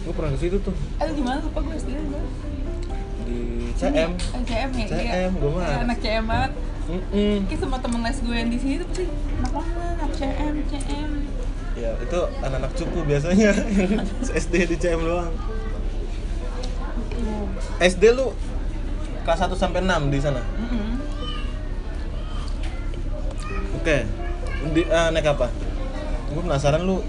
gue 0.00 0.18
pernah 0.18 0.32
ke 0.34 0.40
situ 0.42 0.58
tuh. 0.58 0.74
Eh 0.98 1.06
gimana 1.14 1.38
lupa 1.38 1.60
gue 1.62 1.76
gue 1.76 2.22
di 3.30 3.38
CM 3.78 4.10
CM 4.42 4.70
ya? 4.74 4.86
Iya. 4.90 4.96
CM, 4.98 5.32
gue 5.38 5.50
mah. 5.54 5.62
Iya, 5.62 5.76
anak 5.86 5.98
CM 6.02 6.24
banget. 6.26 6.52
Mm-mm. 6.90 7.36
Kayak 7.46 7.60
semua 7.62 7.78
temen 7.78 8.00
les 8.02 8.18
gue 8.18 8.34
yang 8.34 8.50
di 8.50 8.58
sini 8.58 8.74
tuh 8.82 8.86
pasti 8.90 9.04
anak 9.38 9.52
mana 9.54 9.84
anak 9.94 10.10
CM 10.18 10.54
CM 10.66 11.10
ya 11.80 11.90
itu 11.96 12.20
anak-anak 12.44 12.72
cupu 12.76 12.98
biasanya. 13.08 13.50
Yang 13.80 14.36
SD 14.36 14.54
di 14.68 14.76
CM 14.76 15.00
doang. 15.00 15.32
SD 17.80 18.02
lu 18.12 18.36
kelas 19.24 19.40
1 19.48 19.56
sampai 19.56 19.80
6 19.84 20.12
di 20.12 20.18
sana? 20.20 20.42
Mm-mm. 20.44 21.00
oke. 23.80 23.96
Di, 24.76 24.82
eh, 24.84 25.08
naik 25.08 25.32
apa? 25.32 25.48
Gue 26.30 26.42
penasaran 26.44 26.84
lu 26.84 27.00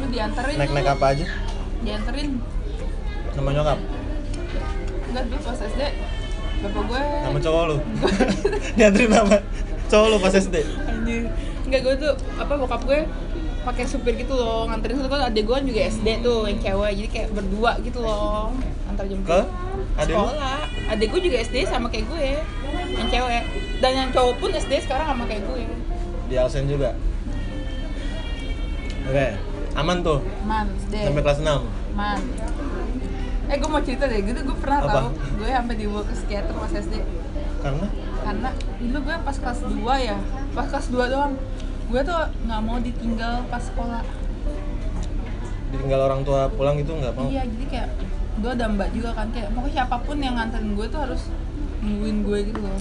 Lu 0.00 0.06
dianterin 0.08 0.56
naik 0.56 0.70
naik 0.72 0.88
apa 0.92 1.06
aja? 1.16 1.26
Dianterin. 1.80 2.30
Sama 3.32 3.48
nyokap? 3.56 3.78
Enggak 5.10 5.24
dulu 5.26 5.38
pas 5.42 5.58
SD 5.58 5.82
Bapak 6.60 6.82
gue 6.86 7.02
sama 7.24 7.38
cowok 7.40 7.62
lu? 7.72 7.76
Dianterin 8.76 9.10
sama 9.10 9.36
cowok 9.88 10.06
lu 10.12 10.16
pas 10.20 10.34
SD 10.36 10.56
Anjir. 10.84 11.24
Enggak 11.64 11.80
gue 11.88 11.94
tuh 12.04 12.12
apa 12.36 12.52
bokap 12.60 12.82
gue 12.84 13.00
pakai 13.60 13.84
supir 13.84 14.16
gitu 14.16 14.32
loh 14.32 14.64
nganterin 14.68 14.96
satu 14.96 15.08
kan 15.12 15.28
adek 15.28 15.44
gue 15.44 15.58
juga 15.68 15.80
SD 15.88 16.24
tuh 16.24 16.48
yang 16.48 16.60
cewek. 16.60 16.92
Jadi 16.96 17.08
kayak 17.12 17.28
berdua 17.36 17.72
gitu 17.84 17.98
loh 18.00 18.54
antar 18.88 19.04
jemput. 19.04 19.28
Ke 19.28 19.40
adik 20.00 20.14
sekolah. 20.16 20.60
Adek 20.90 21.06
gue 21.12 21.20
juga 21.28 21.36
SD 21.44 21.56
sama 21.68 21.86
kayak 21.92 22.06
gue 22.08 22.26
yang 22.96 23.08
cewek. 23.08 23.44
Dan 23.84 23.92
yang 23.96 24.10
cowok 24.12 24.34
pun 24.40 24.50
SD 24.56 24.72
sekarang 24.84 25.06
sama 25.12 25.24
kayak 25.28 25.44
gue. 25.44 25.62
Di 26.30 26.34
Alsen 26.40 26.64
juga? 26.70 26.96
Oke 29.10 29.50
aman 29.76 29.96
tuh? 30.02 30.18
Man 30.46 30.66
SD 30.86 30.94
sampai 31.06 31.22
kelas 31.22 31.40
6 31.42 31.96
man 31.96 32.20
eh 33.50 33.56
gue 33.58 33.70
mau 33.70 33.82
cerita 33.82 34.06
deh 34.06 34.22
gitu 34.22 34.40
gue 34.46 34.56
pernah 34.62 34.78
Apa? 34.86 34.90
tau 34.94 35.08
gue 35.10 35.48
sampai 35.50 35.74
dibawa 35.74 36.02
ke 36.06 36.14
psikiater 36.14 36.54
pas 36.54 36.70
SD 36.70 36.94
karena? 37.60 37.86
Karena 38.24 38.50
dulu 38.78 38.98
gue 39.04 39.16
pas 39.26 39.36
kelas 39.36 39.60
2 39.66 39.74
ya 40.06 40.18
pas 40.54 40.66
kelas 40.70 40.86
2 40.94 41.12
doang 41.12 41.34
gue 41.90 42.00
tuh 42.06 42.14
nggak 42.46 42.60
mau 42.62 42.78
ditinggal 42.78 43.34
pas 43.50 43.62
sekolah. 43.62 44.02
Ditinggal 45.74 46.00
orang 46.06 46.20
tua 46.22 46.46
pulang 46.54 46.78
itu 46.78 46.94
nggak 46.94 47.12
mau? 47.18 47.26
Iya 47.26 47.42
jadi 47.50 47.64
kayak 47.66 47.88
gue 48.40 48.50
ada 48.54 48.66
mbak 48.70 48.88
juga 48.94 49.10
kan 49.12 49.28
kayak 49.34 49.50
pokoknya 49.52 49.74
siapa 49.82 49.96
pun 50.06 50.16
yang 50.22 50.34
nganterin 50.38 50.72
gue 50.78 50.86
tuh 50.86 51.00
harus 51.02 51.22
nungguin 51.82 52.18
gue 52.22 52.38
gitu 52.54 52.60
loh. 52.62 52.78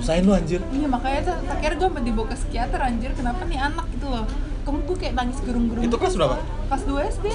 Usahain 0.00 0.24
lu 0.24 0.32
anjir. 0.32 0.60
Iya 0.72 0.88
makanya 0.88 1.20
tuh 1.28 1.36
akhirnya 1.52 1.76
gue 1.76 1.88
sampai 1.92 2.04
dibawa 2.04 2.26
ke 2.32 2.36
psikiater 2.40 2.80
anjir. 2.80 3.10
Kenapa 3.12 3.44
nih 3.44 3.60
anak 3.60 3.86
gitu 3.92 4.06
loh? 4.08 4.24
Kamu 4.64 4.78
gue 4.82 4.96
kayak 4.98 5.14
nangis 5.14 5.38
gerung-gerung 5.44 5.84
Itu 5.86 5.94
kelas 6.00 6.16
berapa? 6.18 6.36
kelas 6.66 6.82
2 6.90 7.12
SD 7.20 7.28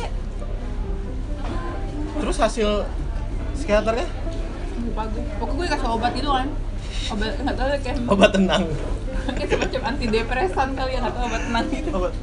terus 2.11 2.37
hasil 2.37 2.69
psikiaternya? 3.55 4.05
Lupa 4.83 5.03
gue. 5.09 5.23
Pokoknya 5.37 5.57
gue 5.57 5.67
kasih 5.73 5.89
obat 5.89 6.13
itu 6.17 6.29
kan. 6.29 6.47
Obat 7.11 7.33
nggak 7.39 7.55
tahu 7.55 7.67
deh, 7.71 7.79
kayak 7.81 7.97
obat 8.09 8.29
tenang 8.35 8.63
kayak 9.35 9.49
semacam 9.49 9.81
antidepresan 9.93 10.69
kali 10.75 10.91
ya 10.95 10.99
tahu 11.03 11.25
obat 11.25 11.41
tenang 11.47 11.67
gitu 11.71 11.89
obat. 11.95 12.13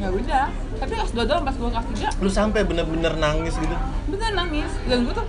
Ya 0.00 0.08
udah 0.08 0.46
tapi 0.80 0.92
kelas 0.96 1.12
2 1.12 1.28
doang 1.28 1.44
pas 1.44 1.56
gue 1.56 1.70
kelas 1.70 1.86
3 2.16 2.24
lu 2.24 2.30
sampai 2.32 2.60
bener-bener 2.64 3.12
nangis 3.20 3.54
gitu? 3.60 3.76
Bener 4.08 4.30
nangis. 4.32 4.70
Dan 4.88 5.04
gue 5.04 5.12
tuh 5.12 5.26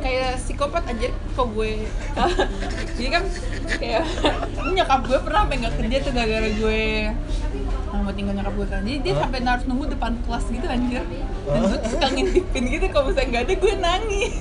kayak 0.00 0.38
psikopat 0.40 0.84
aja 0.88 1.08
kok 1.12 1.48
gue. 1.52 1.72
Jadi 2.96 3.08
kan 3.12 3.24
kayak 3.76 4.04
nyokap 4.76 5.00
gue 5.04 5.18
pernah 5.20 5.40
sampai 5.44 5.56
nggak 5.60 5.74
kerja 5.76 5.96
tuh 6.00 6.12
gara-gara 6.16 6.48
gue. 6.48 6.84
Mau 7.92 8.12
tinggal 8.16 8.34
nyokap 8.40 8.54
gue 8.56 8.66
kan. 8.70 8.80
Jadi 8.86 8.98
dia 9.04 9.12
Hah? 9.12 9.20
sampai 9.28 9.38
harus 9.44 9.64
nunggu 9.68 9.84
depan 9.92 10.12
kelas 10.24 10.44
gitu 10.48 10.66
anjir. 10.68 11.04
Dan 11.44 11.60
gue 11.60 11.78
tuh 11.84 11.90
suka 11.92 12.06
ngintipin 12.12 12.64
gitu. 12.72 12.84
Kalau 12.88 13.04
misalnya 13.12 13.28
nggak 13.28 13.44
ada 13.44 13.54
gue 13.60 13.72
nangis 13.76 14.34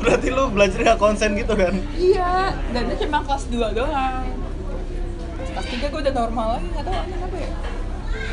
berarti 0.00 0.28
lu 0.32 0.44
belajar 0.50 0.78
gak 0.82 0.98
konsen 0.98 1.36
gitu 1.36 1.52
kan? 1.54 1.74
Iya 1.94 2.56
dan 2.72 2.82
itu 2.88 3.06
cuma 3.06 3.20
kelas 3.24 3.44
2 3.52 3.76
doang. 3.76 4.26
Kelas 5.50 5.66
3 5.66 5.92
gue 5.92 6.00
udah 6.08 6.14
normal 6.14 6.46
lagi 6.56 6.66
nggak 6.72 6.84
tahu 6.88 6.96
kenapa 7.04 7.36
ya. 7.36 7.52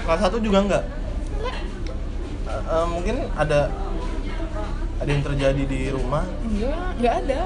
Kelas 0.08 0.22
1 0.32 0.48
juga 0.48 0.60
enggak 0.64 0.84
Eh, 2.48 2.64
eh, 2.64 2.86
mungkin 2.88 3.16
ada 3.36 3.68
ada 4.98 5.10
yang 5.12 5.24
terjadi 5.24 5.64
di 5.68 5.82
rumah? 5.92 6.24
Enggak 6.48 6.88
nggak 7.04 7.14
ada. 7.28 7.42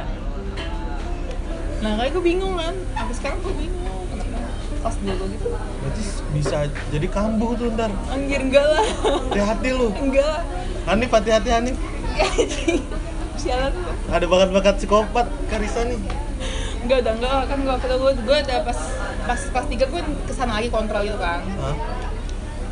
Nah 1.82 1.92
kayak 1.98 2.12
gue 2.14 2.24
bingung 2.24 2.54
kan. 2.54 2.76
Sampai 2.94 3.16
sekarang 3.18 3.40
gue 3.42 3.54
bingung. 3.58 4.06
Pas 4.82 4.96
dulu 4.98 5.26
gitu. 5.30 5.50
Berarti 5.54 6.02
bisa 6.38 6.58
jadi 6.94 7.08
kambuh 7.10 7.54
tuh 7.58 7.74
ntar. 7.74 7.90
Anjir 8.14 8.42
enggak 8.46 8.66
lah. 8.66 8.86
Hati-hati 9.30 9.70
lu. 9.74 9.90
Enggak. 9.98 10.40
Hanif 10.86 11.10
hati-hati 11.10 11.50
Hanif. 11.50 11.78
Ya 12.12 12.28
anjing 12.28 12.84
sialan 13.36 13.72
lu. 13.72 13.92
Ada 14.08 14.26
bakat-bakat 14.26 14.74
psikopat 14.78 15.28
Karisa 15.48 15.82
nih. 15.84 16.00
Enggak 16.82 16.98
udah 17.02 17.14
enggak 17.14 17.40
kan 17.46 17.58
gue 17.58 17.72
waktu 17.72 17.88
itu 17.88 17.98
gue 17.98 18.14
gue 18.22 18.38
ada 18.42 18.56
pas 18.62 18.80
pas 19.24 19.40
kelas 19.40 19.68
tiga 19.70 19.86
gue 19.86 20.02
ke 20.02 20.34
sana 20.34 20.58
lagi 20.58 20.70
kontrol 20.70 21.02
gitu 21.02 21.16
kan. 21.16 21.42
Hah? 21.60 21.76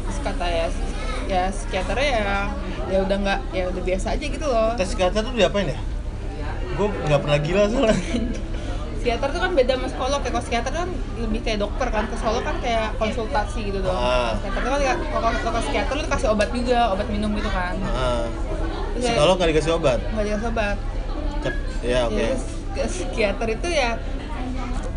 terus 0.04 0.20
kata 0.25 0.46
ya 0.46 0.66
ya 1.30 1.44
psikiaternya 1.48 2.10
ya 2.10 2.34
ya 2.89 2.98
udah 3.06 3.18
enggak 3.22 3.39
ya 3.51 3.63
udah 3.70 3.82
biasa 3.84 4.18
aja 4.18 4.25
gitu 4.25 4.46
loh. 4.46 4.74
Tes 4.74 4.89
psikiater 4.89 5.22
tuh 5.22 5.32
diapain 5.32 5.70
ya? 5.70 5.80
Gue 6.74 6.88
nggak 7.06 7.20
pernah 7.22 7.38
gila 7.38 7.63
soalnya. 7.70 7.98
Psikiater 9.00 9.32
tuh 9.32 9.39
kan 9.39 9.56
beda 9.56 9.74
sama 9.74 9.88
psikolog 9.88 10.20
ya. 10.20 10.28
Kalau 10.28 10.44
psikiater 10.44 10.72
kan 10.75 10.89
lebih 11.16 11.39
kayak 11.39 11.60
dokter 11.62 11.88
kan. 11.88 12.04
Ke 12.04 12.16
psikolog 12.20 12.44
kan 12.44 12.56
kayak 12.60 12.88
konsultasi 12.98 13.60
gitu 13.63 13.80
doang 13.80 13.96
Ah. 13.96 14.36
psikiater 14.36 14.60
tuh 14.60 14.72
kan 14.75 14.98
kalau 15.08 15.30
kalau 15.39 15.60
psikiater 15.63 15.94
lu 15.96 16.04
kasih 16.04 16.28
obat 16.30 16.50
juga 16.50 16.80
obat 16.92 17.08
minum 17.08 17.32
gitu 17.32 17.48
kan. 17.48 17.78
Ya- 17.78 18.28
psikolog 19.01 19.36
nggak 19.36 19.50
dikasih 19.50 19.72
obat? 19.74 20.00
Nggak 20.12 20.25
dikasih 20.25 20.48
obat. 20.48 20.77
Cep- 21.39 21.62
ya 21.82 22.00
oke. 22.06 22.15
Jadi 22.15 22.36
ke 22.70 22.82
psikiater 22.86 23.48
itu 23.50 23.68
ya 23.68 23.89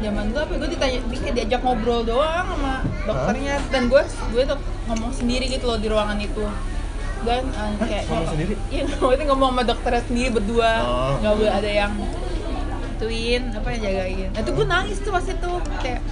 zaman 0.02 0.24
dulu 0.28 0.38
apa 0.42 0.52
gue 0.58 0.68
ditanya 0.74 0.98
di, 1.06 1.16
kayak 1.16 1.34
diajak 1.38 1.60
ngobrol 1.62 2.02
doang 2.02 2.46
sama 2.46 2.74
dokternya. 3.06 3.54
Dan 3.70 3.82
gue 3.86 4.02
gue 4.04 4.42
tuh 4.44 4.58
ngomong 4.90 5.12
sendiri 5.14 5.46
gitu 5.46 5.64
loh 5.66 5.78
di 5.78 5.88
ruangan 5.88 6.18
itu. 6.18 6.44
Dan 7.22 7.42
Hah? 7.54 7.70
kayak 7.78 8.04
Ngomong 8.10 8.28
sendiri? 8.34 8.54
iya 8.68 8.82
ngomong 8.98 9.26
ngomong 9.30 9.50
sama 9.54 9.62
dokternya 9.62 10.02
sendiri 10.04 10.28
berdua. 10.34 10.72
Oh. 10.82 11.12
nggak 11.22 11.34
boleh 11.38 11.52
ada 11.54 11.70
yang 11.70 11.92
ituin 12.92 13.42
apa 13.54 13.68
yang 13.74 13.80
jagain. 13.82 14.28
Nah 14.34 14.40
itu 14.42 14.50
gue 14.50 14.66
nangis 14.66 14.98
tuh 15.02 15.10
pas 15.14 15.26
itu 15.26 15.50
kayak 15.78 16.02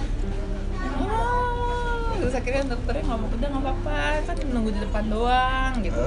oh 0.99 2.15
terus 2.21 2.33
akhirnya 2.37 2.63
dokternya 2.69 3.03
ngomong 3.09 3.29
udah 3.33 3.47
nggak 3.49 3.63
apa-apa 3.65 3.99
kan 4.23 4.35
nunggu 4.53 4.69
di 4.71 4.79
depan 4.85 5.03
doang 5.09 5.73
gitu? 5.81 6.05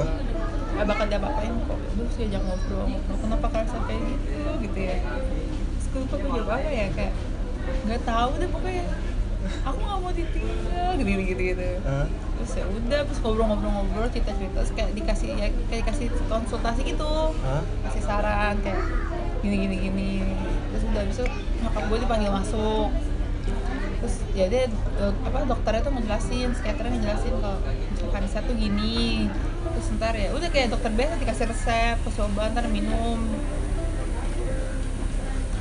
Gak 0.74 0.86
bakal 0.90 1.06
diapa-apain 1.06 1.54
kok. 1.54 1.78
Terus 1.78 2.14
diajak 2.18 2.42
ngobrol 2.42 2.84
ngobrol 2.90 3.16
kenapa 3.22 3.46
kerasa 3.50 3.76
kayak 3.86 4.00
gitu? 4.10 4.50
Gitu 4.66 4.78
ya. 4.78 4.96
Terus 5.02 5.86
gue 5.90 6.02
gue 6.02 6.18
jawab 6.18 6.48
apa 6.50 6.70
ya 6.70 6.86
kayak 6.90 7.14
nggak 7.86 8.02
tahu 8.02 8.30
deh 8.42 8.48
pokoknya. 8.50 8.84
Aku 9.44 9.76
nggak 9.76 9.98
mau 10.00 10.12
ditinggal 10.12 10.90
gitu 10.96 11.10
gitu 11.20 11.42
gitu 11.52 11.68
Hah? 11.84 12.08
terus 12.34 12.52
ya 12.56 12.64
udah 12.64 13.00
terus 13.04 13.20
ngobrol-ngobrol-ngobrol 13.20 14.08
cerita-cerita 14.08 14.56
terus 14.64 14.72
kayak 14.72 14.90
dikasih 14.96 15.36
ya 15.36 15.48
kayak 15.68 15.80
dikasih 15.84 16.06
konsultasi 16.26 16.80
gitu. 16.82 17.12
Hah? 17.44 17.62
kasih 17.88 18.02
saran 18.02 18.56
kayak 18.64 18.80
gini 19.44 19.56
gini 19.68 19.76
gini. 19.84 20.12
Terus 20.72 20.82
udah 20.88 21.02
itu 21.04 21.24
nyokap 21.60 21.82
gue 21.92 21.98
dipanggil 22.08 22.32
masuk. 22.32 22.88
Terus 24.00 24.16
ya 24.32 24.44
dia 24.48 24.64
eh, 24.72 25.12
apa 25.28 25.44
dokternya 25.44 25.80
tuh 25.84 25.92
ngejelasin 25.92 26.48
psikiaternya 26.56 26.90
ngejelasin 26.96 27.32
kalau 27.38 27.60
Anissa 28.14 28.40
tuh 28.46 28.56
gini 28.56 29.28
terus 29.74 29.88
ntar 29.94 30.14
ya 30.14 30.30
udah 30.30 30.48
kayak 30.48 30.70
dokter 30.70 30.90
biasa 30.90 31.14
dikasih 31.18 31.46
resep 31.50 31.96
terus 32.00 32.18
obat 32.20 32.54
ntar 32.54 32.66
minum 32.68 33.18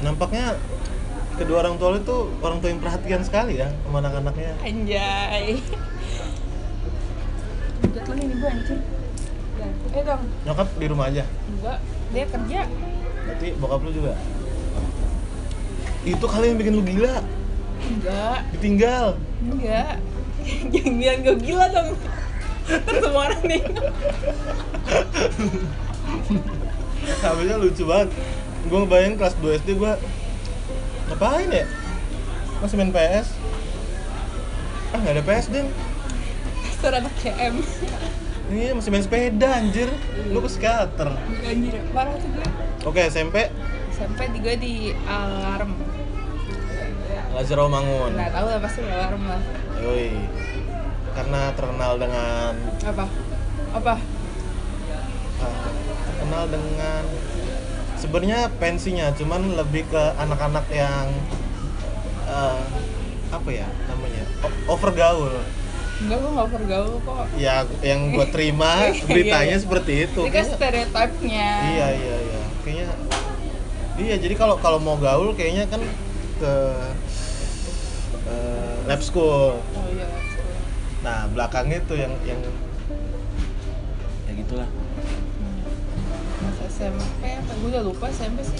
Nampaknya 0.03 0.59
kedua 1.39 1.63
orang 1.63 1.79
tua 1.79 1.95
itu 1.95 2.17
orang 2.43 2.59
tua 2.59 2.69
yang 2.69 2.81
perhatian 2.83 3.23
sekali 3.23 3.57
ya 3.57 3.71
sama 3.81 4.03
anak-anaknya. 4.03 4.51
anjay 4.59 5.63
Jat 7.87 8.03
lu 8.03 8.13
nih 8.13 8.25
gue 8.27 8.49
anjir 8.49 8.79
eh 9.93 10.03
dong 10.03 10.23
Nyokap 10.43 10.67
di 10.75 10.85
rumah 10.85 11.05
aja. 11.07 11.23
enggak 11.47 11.79
dia 12.11 12.25
kerja 12.27 12.61
Berarti 13.23 13.47
bokap 13.55 13.79
lu 13.79 13.91
juga. 13.95 14.13
Itu 16.03 16.25
kali 16.27 16.51
yang 16.51 16.57
bikin 16.59 16.73
lu 16.75 16.83
gila. 16.83 17.23
enggak 17.79 18.39
Ditinggal. 18.51 19.05
enggak 19.41 19.95
jangan 20.75 20.93
bilang 20.99 21.19
gue 21.23 21.35
gila 21.39 21.65
dong 21.71 21.89
terus 22.67 23.01
semua 23.03 23.27
orang 23.27 23.43
nih 23.45 23.63
Habisnya 27.23 27.55
lucu 27.59 27.83
banget. 27.87 28.09
Gue 28.67 28.77
ngebayangin 28.83 29.15
kelas 29.19 29.35
2 29.39 29.59
SD 29.63 29.69
gue 29.75 29.93
ngapain 31.11 31.49
ya? 31.51 31.65
Masih 32.63 32.75
main 32.79 32.91
PS? 32.95 33.27
Ah 34.95 34.97
nggak 35.03 35.13
ada 35.19 35.23
PS 35.23 35.45
deh. 35.51 35.67
Dasar 36.63 36.99
anak 36.99 37.13
CM 37.19 37.63
Iya 38.51 38.71
masih 38.75 38.89
main 38.91 39.03
sepeda 39.03 39.49
anjir. 39.55 39.89
Lu 40.31 40.39
psikiater. 40.43 41.15
Anjir, 41.43 41.75
parah 41.91 42.15
tuh 42.19 42.29
gue 42.31 42.47
Oke 42.83 42.99
SMP 43.07 43.47
Sampai 43.95 44.31
di 44.31 44.39
gue 44.43 44.55
di 44.59 44.75
alarm 45.07 45.75
Lazaro 47.33 47.65
Mangun. 47.65 48.13
Nggak 48.13 48.31
tahu 48.31 48.45
lah 48.47 48.59
pasti 48.61 48.79
alarm 48.83 49.23
lah 49.27 49.41
Yoi. 49.79 50.11
Karena 51.13 51.41
terkenal 51.53 51.93
dengan 51.95 52.51
Apa? 52.83 53.05
Apa? 53.73 53.95
uh, 55.41 55.57
terkenal 56.05 56.43
dengan 56.47 57.01
sebenarnya 57.95 58.51
pensinya 58.57 59.07
cuman 59.13 59.55
lebih 59.55 59.87
ke 59.87 60.03
anak-anak 60.19 60.65
yang 60.69 61.07
uh, 62.25 62.61
apa 63.29 63.49
ya 63.49 63.67
namanya 63.87 64.23
o- 64.41 64.57
overgaul 64.69 65.31
Enggak, 66.03 66.19
gue 66.19 66.31
nggak 66.35 66.49
bergaul 66.51 66.95
kok 66.99 67.25
ya 67.39 67.63
yang 67.79 68.11
gue 68.11 68.27
terima 68.27 68.71
Iya, 68.91 69.07
beritanya 69.07 69.55
iya. 69.55 69.63
seperti 69.63 69.93
itu 70.03 70.21
Ini 70.21 70.31
kan 70.31 70.45
stereotipnya 70.45 71.49
iya 71.65 71.87
iya 71.95 72.15
iya 72.19 72.41
kayaknya 72.61 72.87
iya 73.97 74.15
jadi 74.19 74.35
kalau 74.35 74.59
kalau 74.59 74.77
mau 74.77 74.99
gaul 74.99 75.31
kayaknya 75.31 75.63
kan 75.65 75.79
ke 76.37 76.53
uh, 78.27 78.75
lab 78.83 78.99
school 78.99 79.57
nah 81.03 81.27
belakangnya 81.27 81.83
tuh 81.83 81.99
yang 81.99 82.15
yang 82.23 82.39
ya 84.23 84.31
gitulah 84.39 84.69
Mas 86.43 86.59
SMP 86.67 87.23
apa? 87.23 87.51
Gue 87.59 87.69
udah 87.71 87.83
lupa 87.83 88.07
SMP 88.07 88.39
sih 88.43 88.59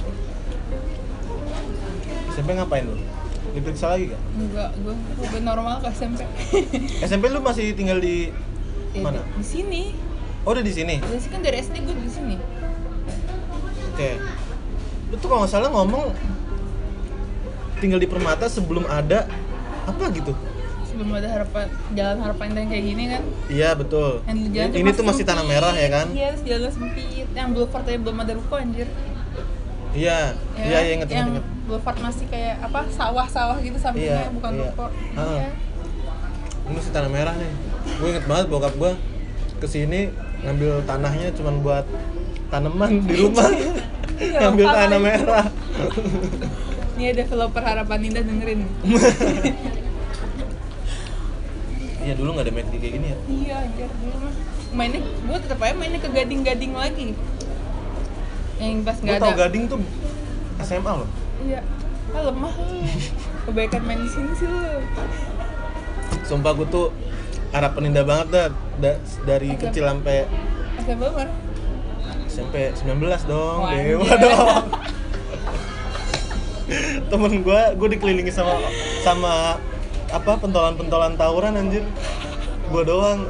SMP 2.35 2.49
ngapain 2.59 2.83
lu 2.83 2.99
diperiksa 3.55 3.95
lagi 3.95 4.11
gak 4.11 4.21
Enggak, 4.39 4.71
gue 4.81 4.93
gue 5.23 5.41
normal 5.43 5.79
ke 5.79 5.87
SMP 5.91 6.21
SMP 7.03 7.23
lu 7.33 7.39
masih 7.39 7.71
tinggal 7.75 7.99
di 7.99 8.31
Ya, 8.93 9.01
Mana? 9.01 9.25
Di, 9.25 9.41
di 9.41 9.45
sini 9.45 9.83
Oh 10.43 10.51
udah 10.51 10.59
di 10.59 10.75
sini. 10.75 10.99
Dari 10.99 11.17
sini 11.17 11.31
kan 11.31 11.41
dari 11.41 11.57
SD 11.63 11.75
gue 11.81 11.95
di 11.97 12.11
sini 12.11 12.35
Oke. 13.93 14.09
Lu 15.09 15.15
tuh 15.21 15.27
kalau 15.29 15.45
nggak 15.45 15.53
salah 15.53 15.69
ngomong 15.69 16.11
tinggal 17.77 18.01
di 18.01 18.09
Permata 18.09 18.49
sebelum 18.49 18.89
ada 18.89 19.29
apa 19.85 20.03
gitu? 20.11 20.33
Sebelum 20.93 21.09
ada 21.11 21.25
harapan, 21.27 21.65
jalan 21.91 22.17
harapan 22.21 22.45
yang 22.53 22.69
kayak 22.69 22.85
gini 22.85 23.03
kan 23.09 23.23
Iya 23.49 23.69
betul. 23.73 24.21
yang 24.23 24.37
jalan 24.47 24.69
Ini 24.77 24.89
tuh 24.93 25.03
masih 25.03 25.23
tanah 25.25 25.41
merah 25.41 25.73
ya 25.73 25.89
kan? 25.89 26.05
Iya, 26.07 26.27
terus 26.31 26.43
jalan 26.45 26.69
sempit. 26.71 27.25
Yang 27.27 27.47
boulevard 27.51 27.81
aja 27.83 27.97
belum 27.97 28.17
ada 28.19 28.33
ruko 28.33 28.55
anjir. 28.55 28.87
Iya. 29.91 30.37
Ya 30.53 30.61
Iya 30.61 30.69
kan? 30.69 30.69
iya 30.69 30.93
inget 30.93 31.07
inget 31.07 31.09
Yang 31.11 31.27
inget. 31.33 31.45
boulevard 31.65 31.97
masih 31.99 32.25
kayak 32.27 32.55
apa? 32.61 32.79
Sawah-sawah 32.87 33.57
gitu 33.59 33.77
sampingnya, 33.77 34.21
Iya, 34.21 34.29
bukan 34.31 34.51
iya. 34.53 34.61
ruko. 34.63 34.85
Iya. 35.17 35.47
Ini 36.63 36.71
masih 36.71 36.91
tanah 36.91 37.09
merah 37.09 37.33
nih. 37.33 37.51
Gue 37.97 38.07
inget 38.07 38.25
banget 38.25 38.45
bokap 38.47 38.73
gue 38.75 38.91
ke 39.57 39.67
sini 39.67 40.13
ngambil 40.39 40.83
tanahnya 40.83 41.33
cuman 41.33 41.55
buat 41.59 41.85
tanaman 42.47 43.01
di 43.01 43.15
rumah. 43.17 43.49
Iya, 44.13 44.39
ngambil 44.45 44.67
tanah 44.69 44.99
merah. 45.01 45.45
Nih 46.93 47.17
developer 47.17 47.59
harapan 47.59 47.99
indah 48.03 48.21
dengerin. 48.21 48.61
Iya 52.03 52.13
dulu 52.13 52.29
nggak 52.33 52.43
ada 52.43 52.53
McD 52.53 52.73
kayak 52.75 52.93
gini 52.93 53.07
ya. 53.07 53.17
iya, 53.25 53.53
anjir 53.63 53.89
dulu 53.95 54.15
mah. 54.19 54.33
Mainnya 54.73 54.99
gue 55.01 55.37
tetap 55.39 55.57
aja 55.59 55.73
mainnya 55.73 55.97
ke 55.97 56.09
gading-gading 56.09 56.73
lagi. 56.73 57.07
Yang 58.57 58.73
pas 58.83 58.95
nggak 58.99 59.17
tau 59.17 59.29
ada. 59.29 59.37
Gading 59.41 59.63
tuh 59.65 59.77
SMA 60.59 60.91
loh. 60.93 61.09
Iya. 61.41 61.59
Ah 62.11 62.21
lemah 62.23 62.53
lu. 62.53 62.65
Kebaikan 63.43 63.81
main 63.83 63.99
di 63.99 64.07
sini 64.07 64.31
sih 64.35 64.45
lu. 64.45 64.61
Sumpah 66.23 66.51
gue 66.53 66.67
tuh 66.67 66.85
harap 67.49 67.73
peninda 67.73 68.01
banget 68.01 68.27
dah, 68.29 68.45
da- 68.77 69.01
dari 69.23 69.49
Oke. 69.51 69.59
kecil 69.63 69.83
sampai 69.85 70.25
SMP 70.79 71.01
mana? 71.05 71.29
SMP 72.25 72.53
19 72.73 73.23
dong, 73.23 73.57
Wah, 73.61 73.71
dewa 73.71 74.03
anjir. 74.03 74.19
dong. 74.19 74.65
Temen 77.07 77.31
gue, 77.39 77.61
gue 77.77 77.87
dikelilingi 77.93 78.33
sama 78.33 78.57
sama 79.01 79.57
apa 80.13 80.31
pentolan-pentolan 80.37 81.17
tawuran 81.17 81.57
anjir. 81.57 81.81
Gue 82.69 82.83
doang. 82.85 83.25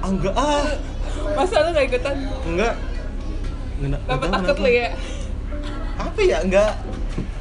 Ah, 0.00 0.08
enggak 0.08 0.34
ah, 0.38 0.64
Masa 1.36 1.66
lu 1.66 1.68
gak 1.74 1.86
ikutan? 1.90 2.16
enggak. 2.46 2.74
Nggak- 3.82 4.00
nggak 4.00 4.16
Apa 4.16 4.24
tahu 4.24 4.32
takut 4.46 4.56
lu 4.62 4.70
ya? 4.70 4.88
Apa 5.98 6.20
ya? 6.22 6.38
Enggak. 6.40 6.72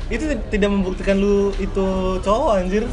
Itu 0.09 0.25
tidak 0.49 0.69
membuktikan 0.73 1.21
lu 1.21 1.53
itu 1.61 1.87
cowok 2.19 2.51
anjir. 2.59 2.83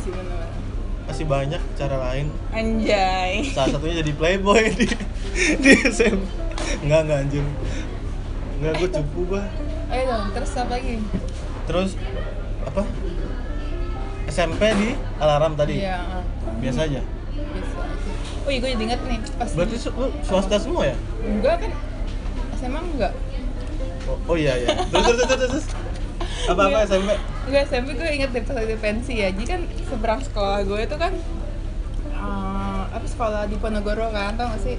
Masih 1.08 1.24
banyak 1.24 1.62
cara 1.74 1.96
lain. 1.96 2.28
Anjay. 2.52 3.46
Salah 3.56 3.78
satunya 3.78 4.04
jadi 4.04 4.12
playboy 4.12 4.62
di 4.76 4.86
di 5.64 5.70
SM. 5.80 6.18
Enggak, 6.84 7.00
enggak 7.08 7.18
anjir. 7.24 7.44
Enggak, 8.60 8.72
gue 8.84 8.88
cupu 9.00 9.20
gue. 9.32 9.42
Ayo 9.86 10.02
dong, 10.12 10.24
terus 10.34 10.50
apa 10.58 10.72
lagi? 10.76 10.94
Terus 11.66 11.90
apa? 12.66 12.82
SMP 14.36 14.62
di 14.76 14.88
alarm 15.16 15.56
tadi. 15.56 15.80
Iya, 15.80 15.96
ah. 15.96 16.22
Biasa 16.56 16.84
aja. 16.84 17.00
bisa 17.00 17.78
aja. 17.78 18.44
Oh 18.44 18.50
iya, 18.50 18.58
gue 18.58 18.70
jadi 18.70 18.84
inget 18.84 19.00
nih 19.02 19.18
pas 19.34 19.48
Berarti 19.50 19.76
su- 19.76 19.90
lu 19.90 20.06
swasta 20.20 20.56
semua 20.56 20.82
ya? 20.84 20.96
enggak 21.18 21.56
kan 21.58 21.72
SMA 22.54 22.80
enggak 22.86 23.12
Oh, 24.06 24.18
oh 24.28 24.36
iya 24.36 24.54
iya. 24.54 24.68
Terus 24.86 25.04
terus 25.10 25.26
terus 25.26 25.50
terus. 25.50 25.66
Apa 26.46 26.62
apa 26.62 26.78
Iya. 26.78 26.86
SMP? 26.86 27.10
enggak 27.42 27.62
SMP 27.66 27.88
gue 27.92 28.08
inget 28.08 28.30
deh 28.30 28.42
pas 28.42 28.54
lagi 28.54 28.76
pensi 28.76 29.12
ya 29.16 29.28
jadi 29.30 29.46
kan 29.48 29.60
seberang 29.82 30.20
sekolah 30.20 30.62
gue 30.62 30.80
itu 30.80 30.96
kan 30.96 31.12
eh, 32.06 32.82
apa 32.88 33.06
sekolah 33.06 33.42
di 33.44 33.56
Ponorogo 33.56 34.06
kan 34.10 34.34
tau 34.34 34.46
gak 34.48 34.62
sih 34.62 34.76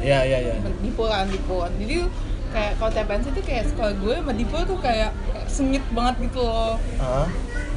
Iya 0.00 0.24
iya 0.24 0.38
iya. 0.40 0.54
Dipo 0.80 1.04
kan 1.04 1.26
Dipo 1.26 1.68
jadi 1.76 2.08
kayak 2.48 2.72
kalau 2.78 2.90
tiap 2.90 3.06
pensi 3.06 3.28
tuh 3.30 3.42
kayak 3.42 3.68
sekolah 3.68 3.92
gue 3.92 4.14
sama 4.16 4.32
Dipo 4.32 4.56
tuh 4.64 4.78
kayak 4.78 5.12
sengit 5.44 5.84
banget 5.90 6.24
gitu 6.24 6.40
loh 6.40 6.80
Hah? 6.96 7.28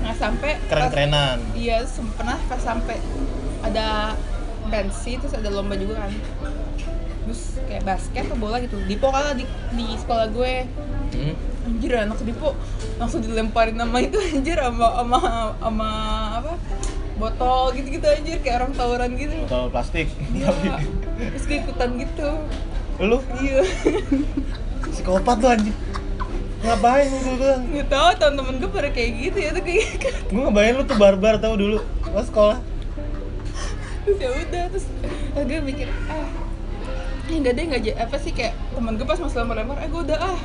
Nggak 0.04 0.18
sampai 0.20 0.52
Keren-kerenan. 0.68 1.38
Iya, 1.56 1.88
pernah 2.20 2.38
pas 2.52 2.60
sampai 2.60 3.00
ada 3.63 4.13
pensi 4.68 5.16
terus 5.16 5.32
ada 5.32 5.48
lomba 5.48 5.80
juga 5.80 6.04
kan. 6.04 6.12
Terus 7.24 7.42
kayak 7.63 7.84
basket 7.88 8.24
atau 8.28 8.38
bola 8.38 8.60
gitu. 8.60 8.76
Dipo 8.84 9.08
kalah 9.08 9.32
di, 9.32 9.48
di 9.48 9.86
sekolah 9.96 10.28
gue. 10.36 10.54
Hmm? 11.16 11.36
Anjir 11.63 11.96
anak 11.96 12.20
Dipo 12.28 12.52
langsung 13.00 13.24
dilemparin 13.24 13.80
nama 13.80 13.96
itu 14.04 14.20
anjir 14.20 14.60
sama 14.60 15.00
sama 15.00 15.20
sama 15.63 15.89
apa? 16.44 16.54
Botol 17.16 17.72
gitu-gitu 17.80 18.04
anjir 18.04 18.38
kayak 18.44 18.56
orang 18.60 18.72
tawuran 18.76 19.16
gitu. 19.16 19.36
Botol 19.48 19.72
plastik. 19.72 20.12
Iya. 20.36 20.52
Terus 21.32 21.46
ikutan 21.48 21.89
gitu. 21.96 22.30
Lu 23.00 23.24
Iya. 23.39 23.63
psikopat 24.92 25.36
tuh 25.39 25.50
anjing. 25.56 25.78
Ngapain 26.63 27.12
lu 27.12 27.34
doang? 27.36 27.62
Nggak 27.76 27.88
tahu 27.91 28.10
teman-teman 28.15 28.54
gue 28.63 28.69
pada 28.71 28.89
kayak 28.89 29.12
gitu 29.19 29.38
ya 29.38 29.49
tuh 29.52 29.63
kayak 29.67 29.88
Gue 30.32 30.41
ngebayang 30.47 30.76
lu 30.80 30.84
tuh 30.88 30.97
barbar 30.97 31.36
tau 31.43 31.56
dulu 31.60 31.84
pas 32.08 32.23
sekolah. 32.23 32.60
terus 34.04 34.19
ya 34.19 34.30
udah 34.36 34.63
terus 34.67 34.86
terus 35.32 35.45
gue 35.47 35.60
mikir 35.63 35.88
ah 36.12 36.28
eh 37.32 37.36
enggak 37.39 37.56
deh 37.56 37.63
enggak 37.71 37.95
apa 37.95 38.19
sih 38.19 38.36
kayak 38.36 38.52
temen 38.76 38.99
gue 38.99 39.08
pas 39.08 39.15
masih 39.15 39.38
lempar-lempar 39.39 39.80
eh 39.80 39.88
gue 39.88 40.02
udah 40.12 40.19
ah 40.19 40.38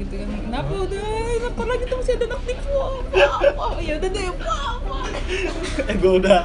gitu 0.00 0.14
kan 0.20 0.28
kenapa? 0.44 0.72
Udah 0.86 1.02
eh, 1.02 1.36
lempar 1.40 1.66
lagi 1.68 1.84
tuh 1.88 1.96
masih 2.00 2.14
ada 2.20 2.26
wah 2.32 2.90
wah, 3.12 3.40
wah. 3.56 3.78
Ya 3.80 3.94
udah 3.96 4.10
deh 4.10 4.28
wah 4.36 5.06
eh 5.90 5.96
gue 5.98 6.12
udah 6.22 6.40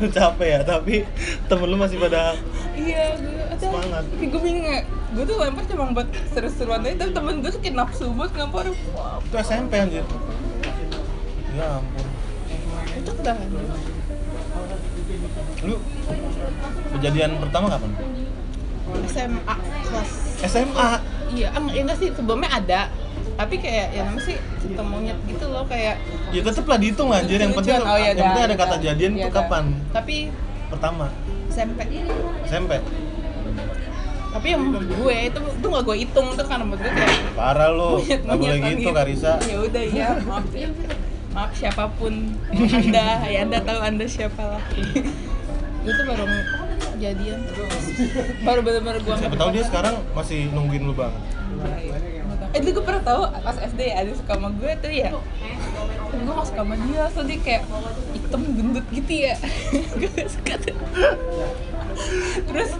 lu 0.00 0.08
capek 0.08 0.48
ya 0.48 0.60
tapi 0.64 1.04
temen 1.46 1.66
lu 1.68 1.76
masih 1.76 2.00
pada 2.00 2.32
iya 2.72 3.14
gue 3.20 3.36
ada. 3.52 3.60
Semangat. 3.60 4.02
tapi 4.08 4.24
gue 4.32 4.40
bingung 4.40 4.66
ya 4.66 4.80
gue 5.14 5.24
tuh 5.28 5.36
lempar 5.38 5.64
cuma 5.68 5.92
buat 5.94 6.08
seru-seruan 6.32 6.82
aja 6.82 6.96
tapi 7.04 7.12
temen 7.12 7.34
gue 7.44 7.50
tuh 7.52 7.60
kayak 7.60 7.76
nafsu 7.76 8.10
banget 8.10 8.32
ngampar. 8.40 8.64
Wah 8.96 9.20
itu 9.22 9.36
SMP 9.38 9.72
anjir. 9.78 10.04
Ya 11.54 11.66
ampun. 11.78 12.06
Cocok 12.94 13.16
dah. 13.22 13.36
Lu 15.64 15.76
kejadian 16.98 17.30
pertama 17.38 17.66
kapan 17.70 17.90
SMA 19.10 19.54
kelas. 19.90 20.10
SMA 20.46 20.88
iya 21.34 21.48
ya 21.50 21.80
enggak 21.82 21.98
sih 21.98 22.08
sebelumnya 22.14 22.50
ada. 22.50 22.80
Tapi 23.34 23.58
kayak 23.58 23.86
ya 23.90 24.06
namanya 24.06 24.24
sih 24.30 24.36
cinta 24.62 24.82
monyet 24.86 25.18
gitu 25.26 25.50
loh 25.50 25.66
kayak 25.66 25.98
ya 26.30 26.40
tetep 26.40 26.64
lah 26.70 26.78
dihitung 26.78 27.10
anjir. 27.10 27.38
Yang 27.42 27.58
penting 27.58 27.82
oh, 27.82 27.98
iya 27.98 28.14
yang 28.14 28.18
dah, 28.18 28.26
penting 28.30 28.44
ada 28.46 28.56
kata 28.56 28.76
jadian 28.78 29.12
Iya 29.18 29.26
itu 29.26 29.28
dah. 29.28 29.34
kapan? 29.42 29.64
Tapi 29.90 30.16
pertama. 30.70 31.06
SMP 31.50 31.80
SMP 32.46 32.72
tapi 34.34 34.50
yang 34.50 34.66
gue 34.74 35.16
itu 35.30 35.38
itu 35.38 35.66
gak 35.70 35.84
gue 35.86 35.96
hitung 36.02 36.26
tuh 36.34 36.42
karena 36.42 36.66
menurut 36.66 36.82
gue 36.82 36.90
kayak 36.90 37.38
parah 37.38 37.70
lu. 37.70 38.02
monyet 38.02 38.20
nggak 38.26 38.34
boleh 38.42 38.56
monyetan 38.58 38.78
gitu 38.82 38.90
Karisa. 38.90 39.32
Ya 39.46 39.56
udah 39.62 39.84
ya 39.86 40.08
maaf 40.26 40.46
ya. 40.50 40.68
Maaf 41.30 41.50
siapa 41.54 41.84
pun. 41.94 42.34
Anda 42.50 43.22
ya 43.30 43.46
anda 43.46 43.58
tahu 43.62 43.78
anda 43.78 44.06
siapa 44.10 44.42
lah. 44.42 44.62
Itu 45.86 46.02
baru 46.02 46.26
jadian 46.98 47.40
baru 48.42 48.60
benar-benar 48.62 48.98
gue 49.02 49.14
siapa 49.18 49.36
tahu 49.36 49.50
dia 49.54 49.64
sekarang 49.66 49.94
masih 50.14 50.50
nungguin 50.50 50.82
lu 50.86 50.94
banget. 50.94 51.22
Eh, 52.54 52.62
itu 52.62 52.70
gue 52.70 52.84
pernah 52.86 53.02
tahu 53.02 53.22
pas 53.42 53.56
SD 53.58 53.80
ada 53.90 54.10
suka 54.14 54.38
sama 54.38 54.50
gue 54.54 54.72
tuh 54.78 54.92
ya. 54.94 55.10
Gue 56.14 56.32
gak 56.34 56.46
suka 56.46 56.62
sama 56.62 56.74
dia 56.86 57.02
so 57.10 57.20
dia 57.26 57.38
kayak 57.42 57.62
hitam 58.14 58.42
gendut 58.54 58.86
gitu 58.94 59.12
ya. 59.26 59.34
Gue 59.98 60.10
gak 60.14 60.30
suka 60.30 60.54
tuh. 60.62 60.78
Terus 62.46 62.70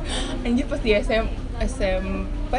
anjir 0.47 0.67
pas 0.71 0.79
di 0.79 0.91
SM, 0.95 1.27
SMP 1.67 2.55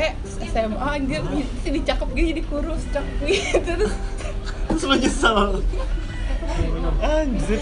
SMA 0.51 0.87
anjir 0.87 1.23
jadi 1.63 1.79
cakep 1.87 2.07
gitu 2.15 2.27
jadi 2.35 2.43
kurus 2.51 2.83
cakep 2.91 3.15
gitu. 3.27 3.59
Terus 3.63 3.93
terus 4.67 4.83
lu 4.83 4.95
nyesel. 4.99 5.39
Anjir 6.99 7.61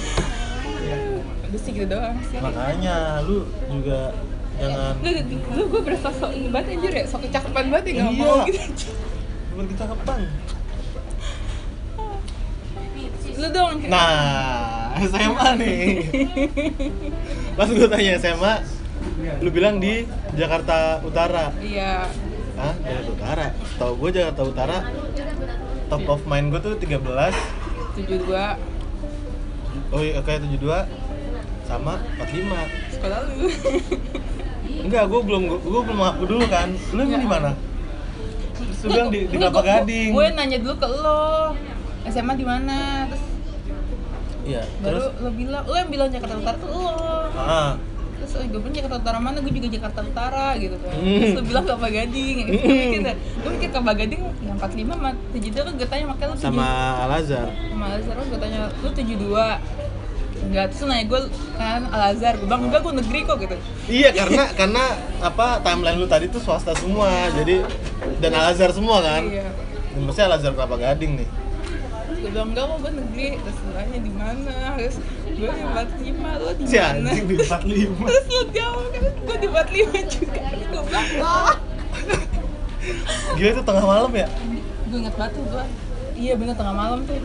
udah 1.54 1.70
gitu 1.70 1.86
doang 1.86 2.18
sih. 2.26 2.38
Makanya 2.42 3.22
lu 3.24 3.46
juga 3.70 4.10
jangan 4.58 4.94
lu, 5.02 5.10
lu 5.54 5.64
gue 5.70 5.82
berasa 5.86 6.10
sok 6.10 6.32
ini 6.34 6.50
banget 6.50 6.78
anjir 6.78 6.92
ya. 6.94 7.04
Sok 7.06 7.22
kecakepan 7.30 7.66
banget 7.70 7.86
ya 7.94 7.94
Iya. 7.94 8.06
mau 8.18 8.42
gitu 8.50 8.60
berkecakapan 9.54 10.20
lu 13.34 13.48
dong 13.50 13.82
nah 13.90 14.94
SMA 15.04 15.48
nih. 15.58 15.86
Pas 17.58 17.70
gue 17.70 17.88
tanya 17.90 18.12
SMA 18.22 18.54
lu 19.42 19.50
bilang 19.50 19.82
di 19.82 20.06
Jakarta 20.38 21.02
Utara. 21.02 21.50
Iya. 21.58 22.06
Ah 22.58 22.74
Jakarta 22.82 23.10
Utara? 23.10 23.46
Tau 23.82 23.94
gue 23.98 24.10
Jakarta 24.10 24.42
Utara 24.46 24.78
top 25.90 26.06
of 26.10 26.22
mind 26.26 26.54
gue 26.54 26.62
tuh 26.62 26.74
13 26.78 27.02
tujuh 27.98 28.18
dua. 28.26 28.58
Oh 29.94 30.02
iya 30.02 30.22
kayak 30.22 30.46
72 30.50 30.66
sama 31.64 31.94
45 32.20 32.94
sekolah 33.00 33.20
lu 33.28 33.48
enggak 34.84 35.04
gue 35.08 35.22
belum 35.24 35.42
gue 35.48 35.82
belum 35.88 36.00
ngaku 36.00 36.24
dulu 36.28 36.46
kan 36.52 36.70
lu 36.92 37.02
di 37.08 37.28
mana 37.28 37.52
terus 38.54 38.80
lu 38.84 38.90
bilang 38.92 39.10
di, 39.10 39.20
di 39.32 39.36
Kelapa 39.40 39.62
Gading 39.64 40.12
Gue 40.12 40.26
nanya 40.36 40.58
dulu 40.60 40.76
ke 40.76 40.88
lo. 40.88 41.56
SMA 42.04 42.34
di 42.36 42.46
mana? 42.46 43.08
Terus 43.08 43.24
iya 44.44 44.64
baru 44.84 45.00
terus 45.00 45.06
lo 45.24 45.30
bilang, 45.32 45.64
lo 45.64 45.76
yang 45.80 45.88
bilang 45.88 46.10
Jakarta 46.12 46.36
Utara 46.36 46.58
tuh 46.60 46.68
lo. 46.68 46.84
ah 47.40 47.80
Terus 48.20 48.40
oh, 48.40 48.44
gue 48.44 48.60
bilang 48.60 48.76
Jakarta 48.76 48.96
Utara 49.04 49.18
mana? 49.24 49.38
Gue 49.40 49.52
juga 49.56 49.68
Jakarta 49.72 50.00
Utara 50.04 50.48
gitu 50.60 50.76
kan. 50.80 50.96
Hmm. 51.00 51.16
Terus 51.20 51.32
lo 51.32 51.42
bilang 51.48 51.64
Kelapa 51.64 51.88
Gading. 51.92 52.36
Gitu. 52.40 52.52
Gue 52.60 52.76
mikir, 52.76 53.02
gue 53.16 53.52
mikir 53.56 53.70
Kelapa 53.72 53.94
Gading 53.96 54.22
yang 54.44 54.58
45 54.60 54.96
sama 54.96 55.10
72 55.32 55.64
kan 55.64 55.74
gue 55.80 55.88
tanya 55.88 56.06
makanya 56.12 56.28
lo 56.28 56.36
72. 56.36 56.44
sama 56.44 56.68
Al 57.08 57.12
Azhar 57.20 57.48
sama 57.52 57.84
Al 57.88 57.96
Azhar 58.00 58.16
gue 58.20 58.40
tanya 58.40 58.62
lu 58.84 58.90
72 58.92 59.83
Enggak, 60.44 60.66
terus 60.70 60.82
nanya 60.86 61.06
gue 61.08 61.22
kan 61.56 61.82
Al 61.90 62.02
Azhar, 62.14 62.34
gue 62.36 62.46
bilang 62.46 62.64
enggak 62.68 62.82
gue 62.84 62.94
negeri 63.00 63.20
kok 63.24 63.38
gitu 63.40 63.56
Iya 63.90 64.10
karena 64.12 64.44
karena 64.54 64.84
apa 65.24 65.64
timeline 65.64 65.98
lu 65.98 66.08
tadi 66.10 66.26
tuh 66.28 66.42
swasta 66.44 66.76
semua 66.76 67.10
jadi 67.34 67.64
dan 68.20 68.32
Al 68.36 68.52
Azhar 68.54 68.70
semua 68.76 69.00
kan. 69.00 69.24
Iya 69.24 69.48
Dan 69.94 70.02
Mesti 70.10 70.22
Al 70.26 70.36
Azhar 70.36 70.52
Kelapa 70.54 70.76
Gading 70.78 71.22
nih. 71.22 71.30
Terus 72.04 72.18
gue 72.20 72.30
bilang 72.34 72.50
enggak 72.52 72.66
kok 72.68 72.78
gue 72.84 72.92
negeri, 72.92 73.28
terus 73.40 73.58
nanya 73.74 74.00
di 74.04 74.12
mana 74.14 74.56
Terus 74.78 74.96
gue 75.34 75.50
di 75.50 75.64
45, 75.64 76.44
lo 76.44 76.52
di 76.54 76.66
mana? 76.68 77.10
di 77.14 77.36
45. 77.40 78.10
Terus 78.10 78.26
lo 78.30 78.42
jawab 78.54 78.86
kan, 78.94 79.04
gue 79.04 79.38
di 79.40 79.48
45 79.48 80.14
juga 80.14 80.42
Terus 80.44 80.68
gue 80.70 80.82
bilang, 80.84 81.08
ah 81.24 81.56
Gila 83.34 83.50
itu 83.50 83.64
tengah 83.64 83.86
malam 83.88 84.12
ya? 84.12 84.28
Gue 84.92 84.98
inget 85.00 85.16
banget 85.16 85.34
tuh 85.40 85.44
gue 85.48 85.66
Iya 86.14 86.34
bener 86.38 86.54
tengah 86.54 86.76
malam 86.76 87.00
tuh 87.08 87.16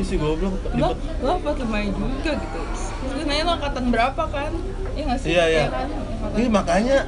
Aja 0.00 0.04
sih 0.06 0.16
goblok. 0.16 0.56
Di 0.66 0.80
Lo, 0.80 0.96
lo 0.96 1.30
apa 1.36 1.52
lumayan 1.54 1.92
juga 1.92 2.32
gitu 2.32 2.56
Terus 2.56 2.82
gue 3.12 3.24
nanya 3.28 3.42
lo 3.44 3.52
angkatan 3.54 3.84
berapa 3.92 4.22
kan? 4.24 4.50
Iya 4.96 5.02
gak 5.06 5.18
sih? 5.20 5.28
Iya, 5.30 5.44
iya. 5.46 5.64
kan? 5.68 5.88
Angkatan- 5.92 6.38
Iya 6.40 6.48
makanya 6.48 6.98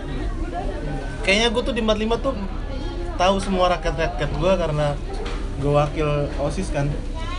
kayaknya 1.23 1.49
gue 1.49 1.63
tuh 1.63 1.73
di 1.73 1.81
45 1.81 1.97
tuh 2.21 2.35
tahu 3.15 3.35
semua 3.39 3.71
rakyat-rakyat 3.71 4.31
gue 4.31 4.53
karena 4.59 4.87
gue 5.57 5.73
wakil 5.73 6.09
OSIS 6.37 6.69
kan. 6.69 6.93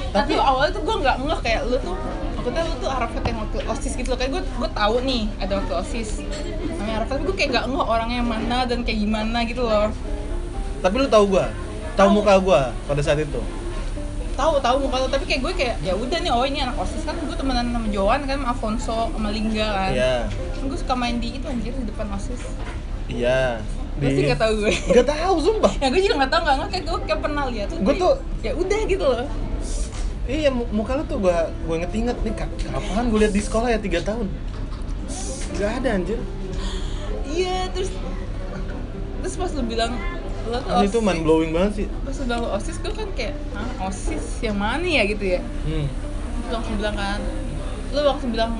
tapi 0.09 0.33
awalnya 0.33 0.69
tuh 0.71 0.81
gue 0.81 0.95
nggak 0.95 1.17
ngeh 1.19 1.39
kayak 1.41 1.61
lu 1.65 1.77
tuh 1.79 1.97
maksudnya 2.33 2.61
lu 2.63 2.75
tuh 2.77 2.85
Arafat 2.87 3.23
yang 3.23 3.41
waktu 3.41 3.57
osis 3.65 3.93
gitu 3.93 4.07
loh 4.07 4.17
kayak 4.17 4.31
gue 4.31 4.41
gue 4.45 4.69
tahu 4.71 4.95
nih 5.01 5.25
ada 5.37 5.53
waktu 5.57 5.73
osis 5.75 6.09
namanya 6.71 6.95
Arafat 6.95 7.13
tapi 7.13 7.23
gue 7.25 7.35
kayak 7.35 7.49
nggak 7.51 7.65
ngeh 7.67 7.81
orangnya 7.83 8.21
mana 8.21 8.57
dan 8.63 8.79
kayak 8.81 8.99
gimana 8.99 9.37
gitu 9.41 9.61
loh 9.61 9.89
Tapi 10.79 10.95
lu 10.95 11.07
tahu 11.07 11.25
gue, 11.29 11.45
Tahu. 11.93 12.07
muka 12.11 12.35
gue 12.37 12.61
pada 12.83 13.01
saat 13.01 13.15
itu. 13.17 13.41
Tahu 14.33 14.53
tahu 14.59 14.75
muka 14.81 14.97
lo 14.97 15.07
tapi 15.07 15.23
kayak 15.23 15.41
gue 15.41 15.53
kayak 15.55 15.75
ya 15.79 15.93
udah 15.93 16.17
nih 16.17 16.31
oh 16.31 16.41
ini 16.41 16.59
anak 16.59 16.73
osis 16.75 17.01
kan 17.01 17.15
gue 17.15 17.33
temenan 17.33 17.69
sama 17.69 17.87
Joan 17.87 18.21
kan 18.23 18.35
sama 18.35 18.49
Afonso 18.49 18.97
sama 19.07 19.29
Lingga 19.29 19.67
kan 19.69 19.91
Iya. 19.91 20.15
Kan 20.27 20.63
gue 20.65 20.77
suka 20.77 20.93
main 20.93 21.17
di 21.17 21.29
itu 21.33 21.45
anjir 21.45 21.71
di 21.71 21.85
depan 21.85 22.07
osis 22.11 22.41
Iya. 23.05 23.61
gue 23.93 24.09
sih 24.09 24.23
nggak 24.25 24.39
tahu 24.39 24.53
gue 24.59 24.73
Gak 24.91 25.05
tahu 25.07 25.35
sumpah. 25.39 25.73
ya 25.77 25.87
gue 25.87 26.01
juga 26.01 26.25
tahu 26.25 26.41
nggak 26.41 26.55
nggak 26.55 26.69
kayak 26.71 26.83
gue 26.83 26.97
kayak 27.03 27.19
pernah 27.21 27.43
Gua 27.45 27.53
kayak, 27.53 27.97
tuh- 27.99 28.19
ya 28.41 28.51
udah 28.53 28.79
gitu 28.83 29.05
loh 29.05 29.27
Iya, 30.23 30.49
mu- 30.49 30.71
muka 30.71 30.95
lu 30.95 31.03
tuh 31.03 31.19
gua 31.19 31.51
gua 31.67 31.75
inget-inget 31.77 32.15
nih 32.17 32.31
ka- 32.31 32.47
kapan 32.63 33.11
gue 33.11 33.19
liat 33.19 33.35
di 33.35 33.43
sekolah 33.43 33.67
ya 33.67 33.75
tiga 33.77 33.99
tahun. 33.99 34.31
Gak 35.53 35.83
ada 35.83 35.89
anjir. 35.93 36.15
iya 37.27 37.67
terus 37.69 37.91
terus 39.19 39.35
pas 39.35 39.51
lu 39.51 39.63
bilang 39.63 39.91
lo 40.45 40.57
tuh 40.59 40.71
OSIS. 40.75 41.01
mind 41.01 41.21
blowing 41.21 41.51
banget 41.51 41.71
sih. 41.75 41.87
pas 41.99 42.17
udah 42.17 42.37
lo 42.37 42.47
osis 42.53 42.75
gue 42.77 42.91
kan 42.91 43.09
kayak 43.13 43.35
ah 43.53 43.69
osis 43.85 44.25
yang 44.39 44.55
mana 44.55 44.83
ya 44.83 45.03
gitu 45.05 45.25
ya 45.29 45.41
Hmm. 45.63 45.87
Lu 46.43 46.51
langsung 46.51 46.75
bilang 46.75 46.95
kan 46.95 47.19
lu 47.89 47.99
langsung 48.01 48.29
bilang 48.29 48.51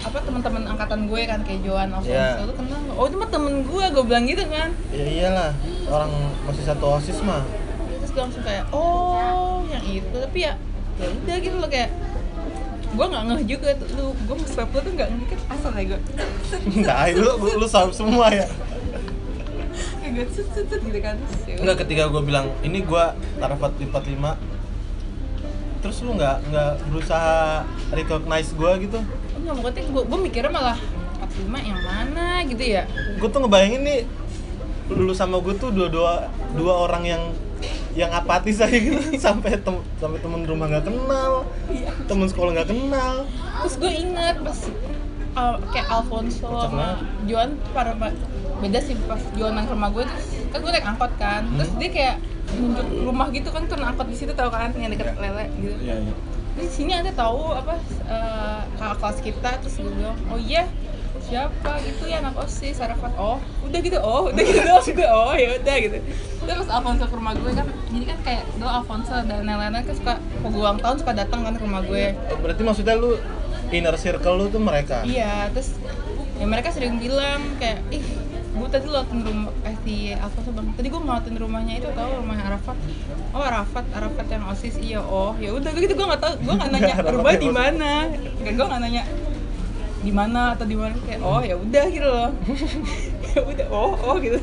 apa 0.00 0.16
teman-teman 0.18 0.62
angkatan 0.66 1.00
gue 1.04 1.20
kan 1.22 1.40
kayak 1.42 1.60
Joan 1.60 1.90
Alfonso 1.90 2.08
Iya. 2.08 2.40
lu 2.40 2.52
kenal 2.54 2.78
nggak? 2.78 2.96
oh 2.96 3.04
itu 3.04 3.16
mah 3.16 3.28
temen 3.28 3.54
gue 3.62 3.84
gue 3.86 4.02
bilang 4.02 4.24
gitu 4.24 4.44
kan 4.46 4.68
Ya 4.88 5.04
iyalah, 5.04 5.50
orang 5.86 6.12
masih 6.42 6.64
satu 6.64 6.84
OSIS 6.90 7.20
mah. 7.20 7.44
terus 7.94 8.10
gue 8.10 8.22
langsung 8.22 8.40
kayak 8.40 8.64
oh 8.70 9.60
yang 9.66 9.84
itu 9.84 10.16
tapi 10.16 10.38
ya 10.40 10.56
ya 10.96 11.06
udah 11.06 11.36
gitu 11.38 11.56
loh 11.56 11.68
kayak 11.68 11.90
gue 12.90 13.06
nggak 13.06 13.22
ngeh 13.24 13.42
juga 13.46 13.68
tuh 13.76 13.88
lu 13.92 14.06
gue 14.16 14.34
nge-swap 14.36 14.68
lu 14.68 14.80
tuh 14.80 14.92
nggak 14.94 15.08
ngeh 15.10 15.26
kan 15.28 15.40
asal 15.52 15.70
ya 15.70 15.84
gue 15.86 16.00
Nah, 16.80 17.04
lu 17.12 17.30
lu 17.54 17.66
saham 17.66 17.90
semua 17.90 18.26
ya. 18.30 18.48
gue 20.10 20.26
set 20.28 20.48
set 20.50 20.66
set 20.68 20.80
gitu 20.80 20.98
kan 20.98 21.16
ya 21.46 21.56
Enggak 21.58 21.76
ketika 21.86 22.02
gue 22.08 22.22
bilang 22.22 22.46
ini 22.60 22.82
gua 22.82 23.14
Arafat 23.38 23.72
45 23.78 23.90
terus 25.80 25.96
lu 26.04 26.12
nggak 26.12 26.36
nggak 26.52 26.70
berusaha 26.92 27.64
recognize 27.90 28.52
gua 28.52 28.76
gitu? 28.76 29.00
Enggak, 29.40 29.54
pokoknya 29.56 29.82
gue, 29.88 30.02
gue 30.04 30.18
mikirnya 30.20 30.52
malah 30.52 30.76
45 31.24 31.56
yang 31.72 31.80
mana 31.80 32.26
gitu 32.44 32.60
ya? 32.60 32.82
Gue 33.16 33.28
tuh 33.32 33.40
ngebayangin 33.40 33.80
nih 33.80 34.00
lu 34.90 35.14
sama 35.14 35.38
gue 35.38 35.54
tuh 35.54 35.70
dua 35.70 35.86
dua 35.86 36.12
dua 36.52 36.72
orang 36.84 37.06
yang 37.06 37.22
yang 37.94 38.10
apatis 38.12 38.60
aja 38.60 38.74
gitu. 38.76 38.98
Sampai 39.24 39.56
tem 39.56 39.76
sampai 39.96 40.18
temen 40.20 40.44
rumah 40.44 40.66
nggak 40.68 40.84
kenal 40.86 41.48
Iya. 41.70 41.90
temen 42.06 42.26
sekolah 42.28 42.50
nggak 42.60 42.68
kenal. 42.70 43.14
Terus 43.64 43.74
gue 43.80 43.92
inget 43.92 44.36
pas 44.42 44.58
kayak 45.70 45.86
Alfonso 45.88 46.50
sama. 46.64 46.98
Joan 47.24 47.56
pada 47.70 47.92
beda 48.60 48.78
sih 48.78 48.94
pas 49.04 49.20
Joan 49.34 49.56
nang 49.56 49.64
ke 49.64 49.72
rumah 49.72 49.88
gue 49.88 50.04
terus 50.04 50.26
kan 50.50 50.58
gue 50.60 50.70
naik 50.70 50.86
angkot 50.86 51.12
kan 51.16 51.42
Hmm. 51.42 51.56
terus 51.56 51.70
dia 51.76 51.90
kayak 51.90 52.16
nunjuk 52.50 52.86
rumah 53.06 53.26
gitu 53.30 53.48
kan 53.48 53.62
turun 53.64 53.86
angkot 53.86 54.06
di 54.06 54.16
situ 54.16 54.32
tau 54.32 54.48
kan 54.48 54.68
yang 54.74 54.90
deket 54.90 55.16
lele 55.16 55.46
gitu. 55.56 55.76
Iya 55.80 55.96
iya. 56.02 56.14
Di 56.50 56.66
sini 56.66 56.92
ada 56.92 57.08
tahu 57.10 57.54
apa 57.54 57.78
uh, 58.04 58.60
kakak 58.74 58.96
kelas 58.98 59.18
kita 59.22 59.50
terus 59.60 59.74
gue 59.76 59.92
bilang 59.92 60.18
oh 60.28 60.36
iya 60.36 60.66
siapa? 61.20 61.78
Gitu 61.80 62.04
ya 62.04 62.18
anak 62.18 62.34
osis 62.36 62.78
Arafat 62.78 63.14
oh 63.14 63.38
udah 63.64 63.78
gitu 63.78 63.96
oh 63.96 64.28
udah 64.28 64.42
gitu 64.42 64.60
doang 64.60 64.82
gue 64.82 65.08
oh 65.08 65.32
ya 65.32 65.48
udah 65.56 65.76
gitu. 65.78 65.96
Terus 66.40 66.66
Alfonso 66.68 67.04
ke 67.06 67.14
rumah 67.14 67.32
gue 67.32 67.52
kan 67.54 67.64
jadi 67.88 68.04
kan 68.04 68.18
kayak 68.20 68.42
dulu 68.58 68.66
Alfonso 68.68 69.14
dan 69.14 69.40
lain-lain 69.40 69.72
kan 69.78 69.94
suka 69.94 70.14
ulang 70.42 70.76
tahun 70.76 70.96
suka 70.98 71.12
datang 71.14 71.40
kan 71.46 71.54
ke 71.54 71.62
rumah 71.62 71.80
gue 71.80 72.04
Oh, 72.28 72.38
berarti 72.42 72.60
maksudnya 72.60 72.98
lu 72.98 73.14
inner 73.70 73.96
circle 73.96 74.34
lu 74.36 74.46
tuh 74.50 74.62
mereka. 74.62 75.02
Iya 75.06 75.50
terus 75.54 75.74
ya 76.40 76.46
mereka 76.48 76.72
sering 76.72 76.96
bilang 76.98 77.40
kayak 77.60 77.84
ih 77.94 78.04
gue 78.50 78.68
tadi 78.68 78.90
lewatin 78.90 79.22
rumah 79.22 79.54
eh 79.64 79.76
si 79.86 79.94
Alfonso 80.14 80.50
bang. 80.52 80.66
Tadi 80.74 80.86
gue 80.90 81.00
ngeliatin 81.00 81.36
rumahnya 81.38 81.74
itu 81.78 81.88
tau 81.94 82.10
rumahnya 82.20 82.44
Arafat. 82.54 82.76
Oh 83.30 83.42
Arafat 83.42 83.86
Arafat 83.94 84.26
yang 84.28 84.44
osis 84.50 84.76
iya 84.82 85.00
oh. 85.00 85.32
Ya 85.38 85.54
udah 85.54 85.70
gitu 85.74 85.94
gue 85.94 86.06
nggak 86.06 86.22
tahu 86.22 86.34
gue 86.42 86.54
nggak 86.54 86.70
nanya 86.74 86.94
rumah 87.16 87.34
di 87.38 87.50
mana? 87.50 87.92
Kan 88.42 88.52
gue 88.58 88.66
nggak 88.66 88.82
nanya 88.82 89.02
di 90.00 90.12
mana 90.16 90.42
atau 90.56 90.64
di 90.64 90.76
mana? 90.76 90.94
Kayak 91.06 91.20
oh 91.22 91.40
ya 91.44 91.54
udah 91.54 91.84
gitu 91.90 92.08
loh. 92.08 92.30
Ya 93.30 93.46
udah 93.46 93.66
oh 93.70 93.94
oh 94.10 94.18
gitu. 94.18 94.42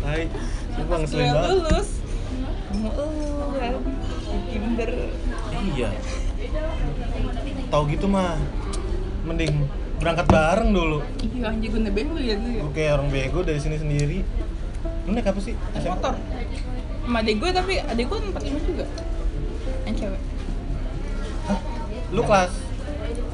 Hai, 0.00 0.32
ngeselin 0.80 1.28
gue 1.28 1.36
banget. 1.36 1.50
lulus 1.60 1.88
mau 2.76 2.92
lu 2.92 3.52
kan 3.56 3.72
di 4.26 4.38
Tinder 4.52 4.90
Iya 5.76 5.90
Tahu 7.66 7.82
gitu 7.90 8.06
mah. 8.06 8.38
Mending 9.26 9.66
berangkat 9.96 10.26
bareng 10.28 10.70
dulu. 10.70 10.98
Iya 11.24 11.50
anjir 11.50 11.68
gue 11.72 11.82
nebeng 11.82 12.08
lu 12.12 12.20
ya 12.20 12.36
dulu 12.36 12.52
ya. 12.52 12.62
Gue 12.62 12.72
kayak 12.76 12.92
orang 13.00 13.08
bego 13.10 13.40
dari 13.42 13.60
sini 13.60 13.76
sendiri. 13.80 14.18
Lu 15.08 15.10
naik 15.14 15.26
apa 15.26 15.40
sih? 15.40 15.54
naik 15.74 15.88
motor. 15.88 16.14
Sama 17.06 17.18
adik 17.22 17.36
gue 17.38 17.50
tapi 17.50 17.72
adik 17.80 18.04
gue 18.06 18.18
45 18.34 18.70
juga. 18.70 18.84
Yang 19.86 19.94
cewek. 20.04 20.22
Hah? 21.48 21.58
Lu 22.12 22.22
kelas? 22.22 22.52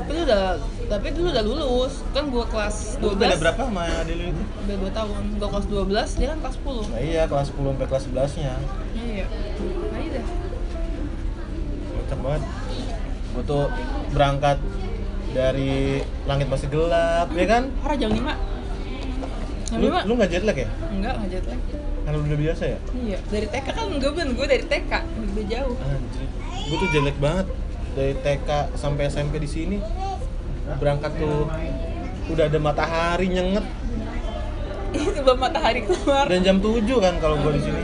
tapi 0.02 0.18
lu 0.18 0.26
udah 0.26 0.58
tapi 0.90 1.06
dulu 1.14 1.28
udah 1.30 1.44
lulus. 1.44 1.94
Kan 2.12 2.24
gue 2.30 2.44
kelas 2.46 2.76
12 3.00 3.04
Lu 3.04 3.16
beda 3.18 3.36
berapa 3.38 3.60
sama 3.68 3.82
adik 4.02 4.14
lu 4.16 4.24
itu? 4.32 4.42
udah 4.64 4.76
2 4.80 4.98
tahun. 4.98 5.22
Gue 5.36 5.48
kelas 5.50 5.66
12 5.66 6.18
dia 6.18 6.26
kan 6.32 6.38
kelas 6.40 6.56
10 6.62 6.92
Nah 6.92 7.00
iya, 7.02 7.22
kelas 7.28 7.46
10 7.52 7.70
sampai 7.74 7.86
kelas 7.90 8.04
11 8.08 8.40
nya 8.40 8.52
iya 8.92 9.04
iya. 9.12 9.26
Nah 9.92 10.00
iya. 10.00 10.10
Dah 10.14 10.26
Kocak 11.92 12.18
banget 12.20 12.42
Gue 13.32 13.42
tuh 13.44 13.64
berangkat 14.12 14.58
dari 15.32 16.04
langit 16.28 16.46
masih 16.52 16.68
gelap, 16.68 17.32
ya 17.32 17.46
kan? 17.48 17.62
parah 17.80 17.96
jam 17.96 18.12
5 18.12 18.20
jam 19.72 19.78
Lu, 19.80 19.88
5 19.88 20.04
lu 20.04 20.12
gak 20.20 20.28
jet 20.28 20.44
lag 20.44 20.52
ya? 20.52 20.68
enggak 20.92 21.12
enggak 21.16 21.30
jet 21.32 21.44
lag. 21.48 21.60
Karena 22.02 22.16
udah 22.20 22.38
biasa 22.44 22.62
ya? 22.68 22.78
iya 22.92 23.18
dari 23.32 23.46
TK 23.48 23.66
kan 23.72 23.86
enggak 23.88 24.12
ben. 24.12 24.28
Gue 24.36 24.44
dari 24.44 24.64
TK 24.68 24.92
udah 25.00 25.44
jauh. 25.48 25.74
Anjir, 25.80 26.28
gue 26.68 26.76
tuh 26.76 26.88
jelek 26.92 27.16
banget. 27.16 27.46
Dari 27.92 28.14
TK 28.20 28.48
sampai 28.76 29.02
SMP 29.08 29.34
di 29.40 29.48
sini 29.48 29.76
berangkat 30.76 31.12
tuh 31.16 31.48
udah 32.28 32.44
ada 32.52 32.58
matahari 32.60 33.32
nyenget. 33.32 33.64
Sebelum 35.16 35.40
matahari 35.40 35.80
keluar. 35.88 36.28
Dan 36.28 36.44
jam 36.44 36.56
7 36.60 36.84
kan 37.00 37.14
kalau 37.16 37.40
gue 37.40 37.52
di 37.56 37.62
sini. 37.64 37.82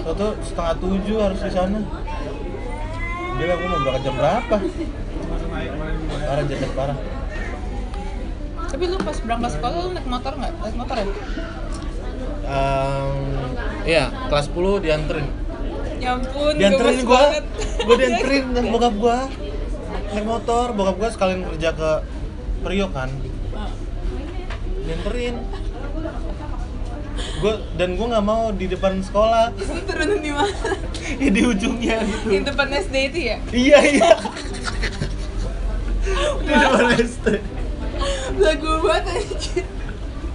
Toto 0.00 0.32
setengah 0.40 0.74
tujuh 0.80 1.18
harus 1.20 1.40
di 1.44 1.52
sana 1.52 1.78
Gila 3.36 3.54
gue 3.54 3.68
mau 3.68 3.80
berangkat 3.84 4.02
jam 4.02 4.14
berapa? 4.16 4.56
Parah 6.26 6.44
jelek 6.48 6.72
parah. 6.72 6.98
Tapi 8.66 8.82
lu 8.88 8.96
pas 8.98 9.16
berangkat 9.20 9.50
sekolah 9.56 9.76
lu 9.84 9.90
naik 9.92 10.08
motor 10.08 10.32
nggak? 10.36 10.52
Naik 10.56 10.76
motor 10.76 10.96
ya? 10.96 11.06
Ehm, 12.46 13.20
Iya, 13.86 14.04
kelas 14.26 14.46
10 14.50 14.82
dianterin. 14.82 15.26
Ya 15.96 16.12
ampun 16.18 16.52
Dianterin 16.58 16.98
gue, 17.08 17.24
gue 17.86 17.96
dianterin 18.04 18.44
sama 18.52 18.68
bokap 18.68 18.94
gue 19.00 19.18
Naik 20.12 20.26
motor, 20.26 20.66
bokap 20.76 20.96
gue 21.00 21.08
sekalian 21.08 21.40
kerja 21.46 21.70
ke 21.72 21.90
Priok 22.66 22.92
kan. 22.92 23.10
Ah. 23.56 23.70
dianterin 24.86 25.34
gue 27.16 27.54
dan 27.76 27.88
gue 27.96 28.06
nggak 28.06 28.26
mau 28.26 28.52
di 28.52 28.66
depan 28.68 29.00
sekolah. 29.00 29.52
Lu 29.56 29.80
turunin 29.84 30.20
di 30.20 30.32
mana? 30.32 30.72
ya 31.16 31.30
di 31.36 31.42
ujungnya 31.44 31.96
gitu. 32.04 32.28
Di 32.32 32.38
depan 32.44 32.68
SD 32.72 32.94
itu 33.12 33.18
ya? 33.32 33.36
iya 33.52 33.78
iya. 33.84 34.10
Di 36.46 36.52
depan 36.54 36.86
SD 37.02 37.26
Lagu 38.36 38.70
banget 38.84 39.04
anjir. 39.16 39.66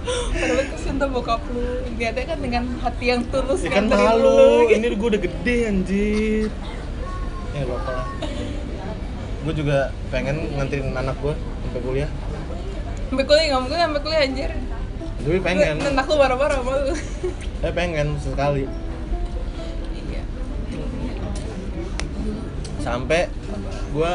Padahal 0.02 0.64
kesian 0.74 0.94
tuh 0.98 1.08
bokap 1.14 1.42
lu. 1.54 1.62
Lihatnya 1.94 2.24
kan 2.34 2.38
dengan 2.42 2.64
hati 2.82 3.04
yang 3.14 3.22
tulus 3.30 3.62
ya 3.62 3.70
kan 3.70 3.86
malu. 3.86 4.26
lu, 4.26 4.50
ini 4.74 4.86
gue 4.90 5.08
udah 5.14 5.22
gede 5.22 5.56
anjir. 5.70 6.48
Ya 7.54 7.62
gak 7.62 7.78
apa 7.78 7.90
lah. 7.94 8.06
Gue 9.42 9.54
juga 9.54 9.78
pengen 10.10 10.50
nganterin 10.58 10.90
anak 10.94 11.14
gue 11.22 11.34
sampai 11.38 11.80
kuliah. 11.86 12.10
Sampai 13.06 13.24
kuliah 13.28 13.44
nggak 13.54 13.62
mungkin 13.62 13.78
sampai 13.78 14.00
kuliah 14.02 14.22
anjir 14.26 14.50
gue 15.22 15.38
pengen. 15.38 15.78
Nentak 15.78 16.06
lu 16.10 16.16
marah-marah 16.18 16.58
sama 16.60 16.72
lu. 16.82 16.94
Eh 17.62 17.72
pengen 17.72 18.18
sekali. 18.18 18.66
Iya. 20.10 20.22
Sampai 22.82 23.30
gue 23.94 24.12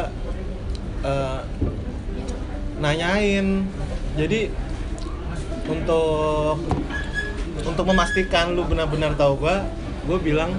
eh, 1.08 1.39
nanyain. 2.84 3.48
Jadi 4.17 4.52
untuk 5.67 6.58
untuk 7.58 7.86
memastikan 7.88 8.56
lu 8.56 8.63
benar-benar 8.63 9.15
tahu 9.20 9.43
gue 9.43 9.56
gue 10.08 10.17
bilang 10.24 10.56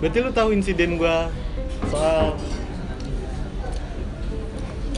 berarti 0.00 0.18
lu 0.24 0.32
tahu 0.32 0.56
insiden 0.56 0.96
gue 0.96 1.16
soal 1.92 2.32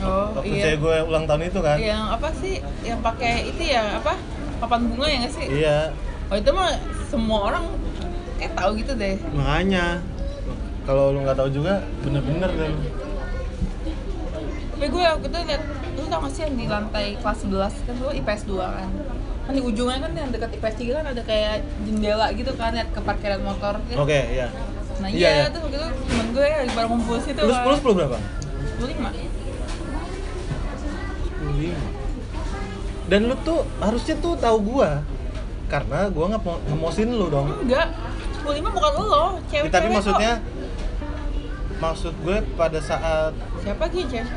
Oh 0.03 0.35
waktu 0.35 0.59
iya. 0.59 0.75
cewek 0.75 0.79
gue 0.83 0.97
ulang 1.07 1.25
tahun 1.31 1.47
itu 1.47 1.61
kan? 1.62 1.79
Yang 1.79 2.03
apa 2.11 2.29
sih? 2.35 2.55
Yang 2.83 3.01
pakai 3.07 3.35
itu 3.55 3.62
ya 3.71 4.03
apa? 4.03 4.18
Papan 4.62 4.81
bunga 4.87 5.07
ya 5.11 5.16
nggak 5.20 5.33
sih? 5.35 5.46
iya. 5.51 5.79
Oh 6.31 6.37
itu 6.38 6.51
mah 6.55 6.70
semua 7.11 7.38
orang 7.51 7.64
kayak 8.38 8.55
tahu 8.55 8.70
gitu 8.79 8.92
deh. 8.94 9.18
Makanya 9.35 9.98
kalau 10.83 11.11
lu 11.11 11.18
nggak 11.20 11.35
tahu 11.37 11.51
juga 11.51 11.83
bener-bener 12.01 12.51
kan 12.51 12.72
Tapi 14.72 14.87
gue 14.88 14.98
waktu 14.98 15.27
itu 15.31 15.38
liat, 15.46 15.62
lu 15.94 16.03
tau 16.07 16.18
gak 16.18 16.33
sih 16.35 16.42
yang 16.42 16.55
di 16.59 16.66
lantai 16.66 17.14
kelas 17.14 17.38
11 17.46 17.87
kan 17.87 17.94
lu 17.98 18.11
IPS 18.11 18.42
2 18.46 18.59
kan. 18.59 18.90
Kan 19.42 19.53
di 19.55 19.62
ujungnya 19.62 19.98
kan 19.98 20.11
yang 20.11 20.31
dekat 20.35 20.51
IPS 20.59 20.75
3 20.83 20.98
kan 20.98 21.07
ada 21.07 21.22
kayak 21.22 21.55
jendela 21.87 22.27
gitu 22.35 22.51
kan 22.55 22.75
liat 22.75 22.90
ke 22.90 22.98
parkiran 22.98 23.40
motor 23.42 23.79
gitu. 23.87 23.98
oke 23.98 24.11
iya. 24.11 24.51
Nah 24.98 25.07
Iya, 25.07 25.18
iya, 25.18 25.31
iya. 25.38 25.46
tuh 25.51 25.62
waktu 25.62 25.79
itu 25.79 25.88
temen 26.07 26.27
gue 26.31 26.42
lagi 26.42 26.70
pada 26.70 26.87
ngumpul 26.90 27.18
situ 27.18 27.38
lu 27.38 27.55
kan. 27.55 27.62
10 27.62 27.79
10 27.79 27.98
berapa? 27.98 28.18
25 28.83 29.07
10 31.42 32.02
dan 33.12 33.29
lu 33.29 33.37
tuh 33.44 33.61
harusnya 33.77 34.16
tuh 34.25 34.33
tahu 34.40 34.72
gua. 34.72 35.05
Karena 35.68 36.09
gua 36.09 36.33
nggak 36.33 36.42
mau 36.48 36.57
ngemosin 36.64 37.12
lu 37.12 37.29
dong. 37.29 37.53
Enggak, 37.61 37.92
15 38.40 38.72
bukan 38.72 38.92
lo, 39.05 39.37
cewek 39.53 39.68
Ya, 39.68 39.72
tapi 39.72 39.88
maksudnya 39.92 40.33
maksud 41.83 42.14
gue 42.22 42.38
pada 42.55 42.79
saat 42.79 43.35
Siapa 43.59 43.90
sih 43.90 44.07
cewek? 44.07 44.31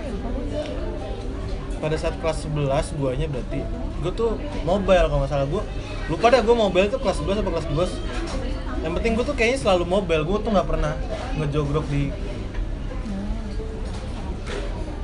pada 1.75 1.93
saat 2.01 2.17
kelas 2.17 2.49
11 2.49 2.97
guanya 2.97 3.29
berarti 3.29 3.61
gue 4.01 4.11
tuh 4.17 4.41
mobile 4.65 5.05
kalau 5.07 5.21
nggak 5.23 5.31
salah. 5.31 5.47
Gue 5.47 5.63
lupa 6.11 6.33
dah 6.33 6.41
gue 6.43 6.55
mobile 6.55 6.87
tuh 6.91 6.99
kelas 6.99 7.21
11 7.21 7.45
apa 7.45 7.49
kelas 7.55 7.67
12 7.71 8.83
yang 8.83 8.93
penting 8.97 9.11
gue 9.15 9.25
tuh 9.25 9.35
kayaknya 9.37 9.59
selalu 9.61 9.85
mobile. 9.87 10.23
Gue 10.27 10.37
tuh 10.43 10.51
nggak 10.51 10.67
pernah 10.67 10.97
ngejogrok 11.37 11.85
di 11.87 12.09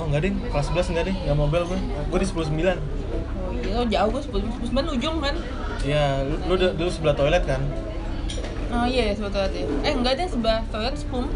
oh 0.01 0.05
enggak 0.09 0.21
deh 0.25 0.31
kelas 0.49 0.67
11 0.73 0.91
enggak 0.91 1.05
deh 1.13 1.15
nggak 1.29 1.37
mobile 1.37 1.65
gue 1.69 1.79
gue 2.09 2.19
di 2.19 2.27
10 2.27 2.49
9 2.49 2.57
Oh 2.57 3.00
iya, 3.53 3.73
lo 3.73 3.85
jauh 3.85 4.09
gue 4.09 4.21
10 4.21 4.69
10 4.69 4.95
ujung 4.95 5.17
kan 5.19 5.35
Iya, 5.81 6.05
lu, 6.21 6.35
lu 6.47 6.67
dulu 6.71 6.89
sebelah 6.89 7.15
toilet 7.15 7.41
kan? 7.41 7.61
Oh 8.69 8.85
iya, 8.85 9.11
sebelah 9.11 9.33
toilet 9.33 9.53
ya 9.53 9.65
Eh 9.81 9.93
enggak 9.93 10.13
deh, 10.15 10.27
sebelah 10.27 10.61
toilet 10.67 10.93
10 10.93 11.09
4 11.09 11.33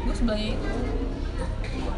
Gue 0.00 0.14
sebelahnya 0.14 0.48
itu 0.52 0.68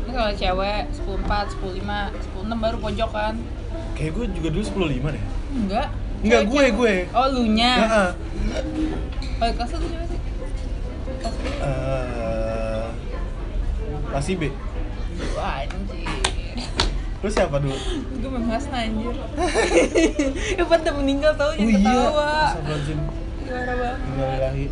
Ini 0.00 0.10
kalau 0.10 0.32
cewek 0.32 0.82
10 0.90 1.22
4, 1.22 1.52
10 1.52 1.84
5, 1.84 2.24
10 2.34 2.48
6 2.48 2.64
baru 2.64 2.76
pojok 2.78 3.10
kan 3.10 3.34
Kayak 3.92 4.12
gue 4.12 4.24
juga 4.32 4.48
dulu 4.50 4.64
10 4.88 5.04
5 5.04 5.14
deh. 5.14 5.24
Enggak 5.54 5.88
Enggak, 6.16 6.42
gue, 6.44 6.62
cewek. 6.64 6.72
gue. 6.74 6.94
Oh 7.12 7.26
lu 7.28 7.42
nya 7.50 7.72
Heeh. 7.76 8.08
Oh 9.36 9.50
kelas 9.52 9.70
lu 9.70 9.86
siapa 9.86 10.06
sih? 10.06 10.20
Eh, 11.58 12.84
Pasti 14.08 14.32
B. 14.32 14.48
Wah 15.32 15.60
anjir 15.60 16.15
Lu 17.26 17.34
siapa 17.34 17.58
dulu? 17.58 17.74
Gue 18.22 18.38
Hasna 18.46 18.86
anjir 18.86 19.10
Ya 20.58 20.62
pada 20.62 20.90
meninggal 20.94 21.34
tau 21.34 21.50
Oh 21.50 21.58
iya. 21.58 21.74
ketawa. 21.74 22.54
Gimana 23.42 23.72
banget 23.74 23.98
Innalillahi. 24.06 24.66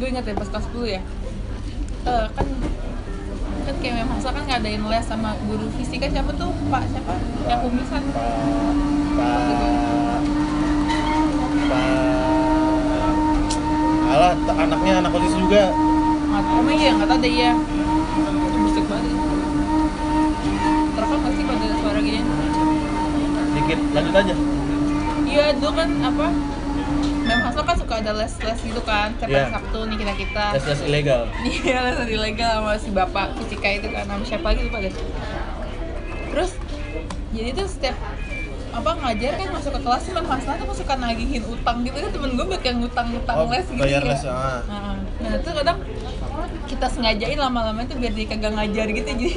gue 0.00 0.06
ingat 0.08 0.24
ya 0.24 0.34
pas 0.38 0.48
kelas 0.48 0.66
10 0.70 0.94
ya 0.94 1.02
Eh, 2.00 2.26
kan 2.32 2.46
kan 3.66 3.74
kayak 3.82 3.94
memang 4.00 4.16
kan 4.22 4.46
ngadain 4.46 4.80
les 4.80 5.04
sama 5.04 5.34
guru 5.44 5.66
fisika 5.74 6.06
siapa 6.06 6.32
tuh 6.32 6.54
pak 6.70 6.86
siapa 6.86 7.12
yang 7.44 7.60
kumisan 7.60 8.02
Pak 8.08 8.30
Pak 9.18 9.38
Pak 11.66 11.84
Alah, 14.10 14.32
anaknya 14.56 14.92
anak 14.98 15.12
osis 15.12 15.34
juga. 15.36 15.62
emang 16.30 16.74
iya 16.74 16.90
nggak 16.96 17.08
tahu 17.10 17.18
deh 17.20 17.32
iya 17.34 17.52
dikit 23.70 23.80
lanjut 23.94 24.14
aja 24.16 24.34
Iya, 25.22 25.54
dulu 25.54 25.78
kan 25.78 25.86
apa? 26.02 26.26
Mem 27.22 27.38
Haslo 27.38 27.62
kan 27.62 27.78
suka 27.78 28.02
ada 28.02 28.10
les-les 28.12 28.58
gitu 28.58 28.82
kan, 28.82 29.14
setiap 29.14 29.30
Iya. 29.30 29.46
Sabtu 29.48 29.86
nih 29.86 29.96
kita-kita. 29.96 30.44
les 30.50 30.64
les 30.66 30.80
ilegal 30.82 31.22
Iya, 31.46 31.78
les 31.86 32.10
ilegal 32.10 32.50
sama 32.58 32.74
si 32.74 32.90
bapak 32.90 33.38
Kucika 33.38 33.70
itu 33.70 33.86
kan, 33.88 34.10
sama 34.10 34.26
siapa 34.26 34.50
lupa 34.52 34.82
deh. 34.82 34.90
Terus, 36.28 36.50
jadi 37.30 37.48
tuh 37.54 37.66
setiap 37.68 37.94
apa 38.70 38.90
ngajar 38.96 39.32
kan 39.34 39.48
masuk 39.50 39.70
ke 39.70 39.80
kelas 39.80 40.02
Mem 40.08 40.26
Haslo 40.26 40.52
tuh 40.56 40.74
suka 40.74 40.94
nagihin 40.96 41.42
utang 41.44 41.76
gitu 41.80 41.94
kan 41.96 42.10
temen 42.10 42.30
gue 42.32 42.46
banyak 42.48 42.64
yang 42.64 42.76
ngutang-ngutang 42.82 43.36
Oh, 43.36 43.46
les 43.46 43.62
gitu 43.64 43.78
bayar 43.78 44.02
ya. 44.02 44.10
les, 44.10 44.22
ah. 44.24 44.62
Heeh. 44.66 44.96
Nah 45.20 45.30
itu 45.36 45.50
kadang 45.52 45.78
kita 46.70 46.86
sengajain 46.86 47.34
lama-lama 47.34 47.82
itu 47.82 47.98
biar 47.98 48.14
dia 48.14 48.26
kagak 48.30 48.54
ngajar 48.54 48.86
gitu 48.94 49.08
jadi 49.10 49.28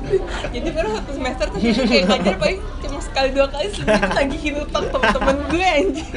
jadi 0.56 0.68
baru 0.72 0.88
satu 0.96 1.10
semester 1.12 1.46
tuh 1.52 1.60
dia 1.60 1.72
tuh 1.76 1.84
kayak 1.84 2.04
ngajar 2.08 2.34
paling 2.40 2.60
cuma 2.80 3.00
sekali 3.04 3.28
dua 3.36 3.46
kali 3.52 3.66
sebelum 3.76 4.08
nagihin 4.16 4.54
utang 4.64 4.84
temen-temen 4.88 5.36
gue 5.52 5.68
anjing. 5.68 6.10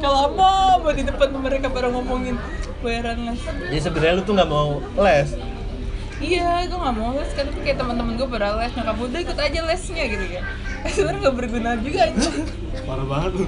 Kalau 0.00 0.16
lama 0.16 0.80
buat 0.80 0.96
di 0.96 1.04
depan 1.04 1.28
mereka 1.34 1.66
baru 1.66 1.90
ngomongin 1.90 2.38
bayaran 2.80 3.18
les 3.26 3.42
jadi 3.42 3.80
sebenarnya 3.82 4.14
lu 4.16 4.22
tuh 4.22 4.34
nggak 4.38 4.50
mau 4.50 4.78
les? 5.02 5.30
Iya 6.20 6.68
gue 6.68 6.76
gak 6.76 6.96
mau 7.00 7.16
les 7.16 7.32
kan 7.32 7.48
tapi 7.48 7.60
kayak 7.64 7.80
teman-teman 7.80 8.12
gue 8.20 8.28
pada 8.28 8.54
les 8.60 8.72
nyokap 8.76 8.96
udah 9.02 9.20
ikut 9.24 9.38
aja 9.40 9.60
lesnya 9.66 10.04
gitu 10.04 10.24
kan 10.30 10.44
sebenarnya 10.94 11.20
gak 11.26 11.36
berguna 11.36 11.70
juga 11.82 11.98
anjing. 12.06 12.46
Parah 12.86 13.06
banget. 13.08 13.32
Lu 13.34 13.46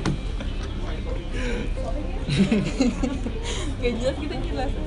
gak 3.83 3.93
jelas 3.99 4.17
gitu 4.17 4.35
jelas 4.51 4.71
ya, 4.73 4.83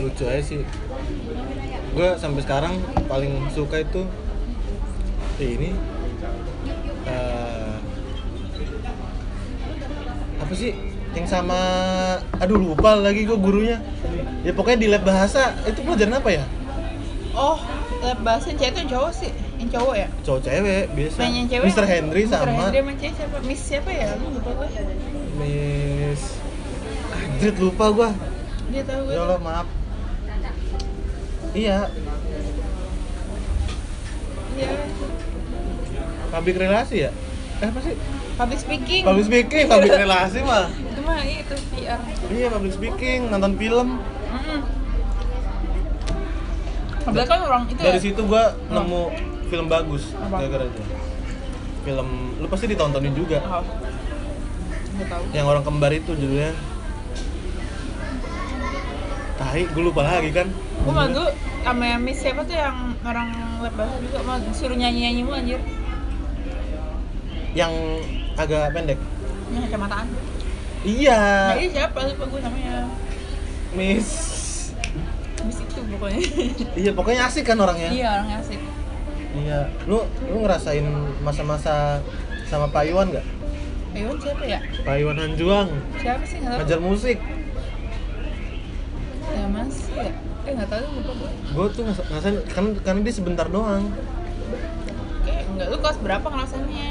lucu 0.00 0.24
aja 0.26 0.42
sih. 0.42 0.60
Gue 1.94 2.08
sampai 2.18 2.42
sekarang 2.42 2.74
paling 3.06 3.46
suka 3.54 3.82
itu 3.82 4.02
ini 5.38 5.74
eh, 7.06 7.76
apa 10.42 10.52
sih? 10.54 10.74
Yang 11.14 11.30
sama 11.30 11.58
aduh 12.42 12.58
lupa 12.58 12.98
lagi 12.98 13.22
gue 13.22 13.38
gurunya. 13.38 13.78
Ya 14.42 14.50
pokoknya 14.50 14.78
di 14.82 14.88
lab 14.90 15.06
bahasa 15.06 15.54
itu 15.66 15.80
pelajaran 15.86 16.18
apa 16.18 16.30
ya? 16.34 16.44
Oh 17.34 17.58
lab 18.02 18.20
bahasa 18.26 18.50
yang 18.52 18.58
cewek 18.58 18.72
itu 18.74 18.78
yang 18.84 18.90
cowok 18.98 19.12
sih 19.14 19.32
yang 19.58 19.70
cowok 19.70 19.94
ya? 19.96 20.08
Cowok 20.26 20.40
cewek 20.44 20.84
biasa. 20.92 21.18
Main 21.22 21.34
yang 21.34 21.48
cewek 21.48 21.66
Mr. 21.70 21.84
Henry 21.88 22.22
Mr. 22.26 22.30
sama. 22.36 22.62
Henry 22.68 22.78
sama 22.82 22.92
cewek 22.98 23.14
siapa? 23.16 23.36
Miss 23.46 23.60
siapa 23.62 23.90
ya? 23.94 24.08
Lu 24.18 24.26
lupa 24.34 24.50
gue 24.58 24.68
Miss 25.40 26.22
Anjir 27.14 27.54
lupa 27.58 27.86
gue 27.90 28.08
Dia 28.70 28.82
tahu 28.86 29.00
gue 29.08 29.14
ya 29.14 29.20
Allah 29.24 29.40
maaf 29.40 29.66
iya 31.54 31.78
Iya 34.54 34.70
public 36.34 36.56
relasi 36.58 36.96
ya 37.06 37.10
eh 37.62 37.68
apa 37.70 37.80
sih 37.82 37.94
Public 38.34 38.58
speaking 38.58 39.02
public 39.06 39.26
speaking 39.30 39.64
public 39.70 39.94
relasi 39.94 40.42
mah 40.42 40.66
Itu 40.90 41.00
mah 41.06 41.22
itu 41.22 41.54
PR 41.74 42.00
Iya 42.30 42.46
public 42.50 42.72
speaking, 42.74 43.20
nonton 43.30 43.54
film. 43.54 43.88
Mm-mm. 44.02 44.60
Padahal 47.04 47.28
kan 47.28 47.40
orang 47.44 47.62
itu 47.68 47.80
Dari 47.84 47.98
ya 48.00 48.02
situ 48.02 48.20
gua 48.24 48.56
nemu 48.72 49.02
film 49.52 49.66
bagus 49.68 50.10
gara-gara 50.16 50.64
itu. 50.66 50.82
Film 51.84 52.08
lu 52.40 52.46
pasti 52.48 52.66
ditontonin 52.66 53.12
juga. 53.12 53.38
Oh. 53.44 53.64
Yang 55.36 55.46
orang 55.46 55.62
kembar 55.62 55.92
itu 55.92 56.16
judulnya. 56.16 56.56
Tahi, 59.34 59.62
gue 59.68 59.82
lupa 59.82 60.06
lagi 60.06 60.30
kan. 60.30 60.48
Gue 60.84 60.92
mah 60.92 61.08
dulu 61.08 61.28
sama 61.64 61.84
yang 61.88 62.02
Miss 62.04 62.20
siapa 62.20 62.44
tuh 62.44 62.52
yang 62.52 62.92
orang 63.00 63.32
lab 63.64 63.72
bahasa 63.72 63.96
juga 64.04 64.20
mah 64.20 64.36
suruh 64.52 64.76
nyanyi-nyanyi 64.76 65.24
mulu 65.24 65.36
anjir 65.40 65.60
Yang 67.56 67.72
agak 68.36 68.68
pendek. 68.76 68.98
Yang 69.48 69.62
kacamataan 69.70 70.06
Iya. 70.84 71.20
Nah 71.48 71.56
ini 71.56 71.68
siapa? 71.72 71.98
Lupa 72.04 72.24
gue 72.28 72.40
namanya 72.44 72.76
Miss. 73.72 74.08
Miss 75.48 75.58
itu 75.64 75.80
pokoknya 75.88 76.20
Iya, 76.84 76.90
pokoknya 76.92 77.20
asik 77.32 77.48
kan 77.48 77.56
orangnya. 77.56 77.88
Iya 77.88 78.08
orangnya 78.20 78.36
asik 78.44 78.60
Iya. 79.34 79.58
Lu 79.88 80.04
lu 80.28 80.36
ngerasain 80.44 80.84
masa-masa 81.24 82.04
sama 82.44 82.68
Pak 82.68 82.84
Iwan 82.92 83.08
nggak? 83.08 83.24
Iwan 83.96 84.16
siapa 84.20 84.44
ya? 84.44 84.60
Pak 84.84 84.96
Iwan 85.00 85.16
Hanjuang 85.16 85.68
Siapa 85.96 86.24
sih? 86.28 86.44
Ngajar 86.44 86.76
musik. 86.84 87.16
Ya 89.32 89.44
masih 89.48 89.96
ya? 89.96 90.12
Eh 90.44 90.52
nggak 90.52 90.68
tahu 90.68 90.84
lupa 90.94 91.12
gue 91.14 91.30
Gue 91.50 91.66
tuh 91.70 91.82
ngerasa- 91.82 92.06
ngerasain 92.06 92.36
kan 92.48 92.64
karena 92.78 93.00
dia 93.00 93.14
sebentar 93.14 93.46
doang. 93.46 93.84
Kayak 95.22 95.42
enggak, 95.48 95.66
lu 95.66 95.76
kelas 95.78 95.98
berapa 95.98 96.26
ngerasainnya? 96.26 96.88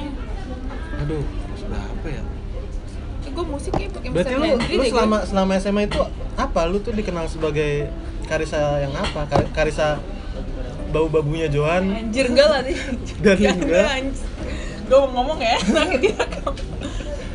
Aduh, 0.99 1.23
berapa 1.63 2.07
ya? 2.07 2.23
Eh, 3.23 3.31
gue 3.31 3.45
musik 3.45 3.71
kayak 3.71 3.91
pakai 3.91 4.09
Berarti 4.09 4.33
lu, 4.33 4.45
lu 4.49 4.81
deh 4.81 4.89
selama 4.89 5.17
selama 5.23 5.51
SMA 5.55 5.81
itu 5.83 6.01
apa? 6.35 6.61
Lu 6.65 6.77
tuh 6.79 6.91
dikenal 6.91 7.25
sebagai 7.25 7.87
Karisa 8.23 8.57
yang 8.79 8.93
apa? 8.93 9.27
Kar- 9.27 9.51
Karisa 9.51 10.01
bau-babunya 10.89 11.45
gue. 11.45 11.55
Johan. 11.55 11.83
Anjir 11.89 12.25
enggak 12.27 12.47
lah 12.47 12.61
nih 12.61 12.77
Dan 13.19 13.37
Ya, 13.37 13.51
enggak. 13.51 13.85
anjir 13.91 14.25
Gue 14.83 14.97
mau 14.99 15.09
ngomong 15.15 15.39
ya, 15.39 15.55
nanti 15.73 15.95
direkam 16.03 16.53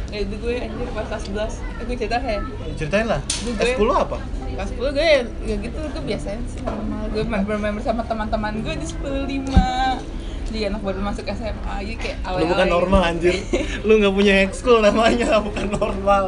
Ya 0.09 0.19
itu 0.19 0.35
gue 0.35 0.55
anjir 0.57 0.89
pas 0.91 1.05
kelas 1.05 1.25
11 1.27 1.37
Eh 1.61 1.85
gue 1.85 1.97
cerita 1.97 2.17
ya 2.17 2.41
Ceritain 2.75 3.07
lah. 3.07 3.21
Gue- 3.21 3.77
S10 3.77 3.91
apa? 3.93 4.17
Kelas 4.49 4.69
10 4.73 4.89
gue 4.91 5.05
ya, 5.07 5.21
ya 5.45 5.57
gitu, 5.59 5.79
gue 5.79 6.03
biasain 6.03 6.41
sih 6.47 6.61
normal 6.63 7.03
Gue 7.09 7.23
main 7.23 7.45
bermain 7.45 7.75
bersama 7.75 8.01
teman-teman 8.03 8.59
gue 8.59 8.75
di 8.75 8.87
10 8.87 9.05
5 9.05 10.49
Jadi 10.49 10.59
anak 10.65 10.81
baru 10.81 11.01
masuk 11.03 11.29
SMA 11.29 11.77
Jadi 11.83 11.97
kayak 11.99 12.19
awal 12.23 12.41
Lu 12.41 12.47
bukan 12.49 12.67
normal 12.67 13.01
anjir. 13.07 13.37
Lu 13.87 13.93
nggak 13.97 14.15
punya 14.15 14.35
ekskul 14.43 14.81
namanya, 14.81 15.39
bukan 15.47 15.67
normal. 15.71 16.25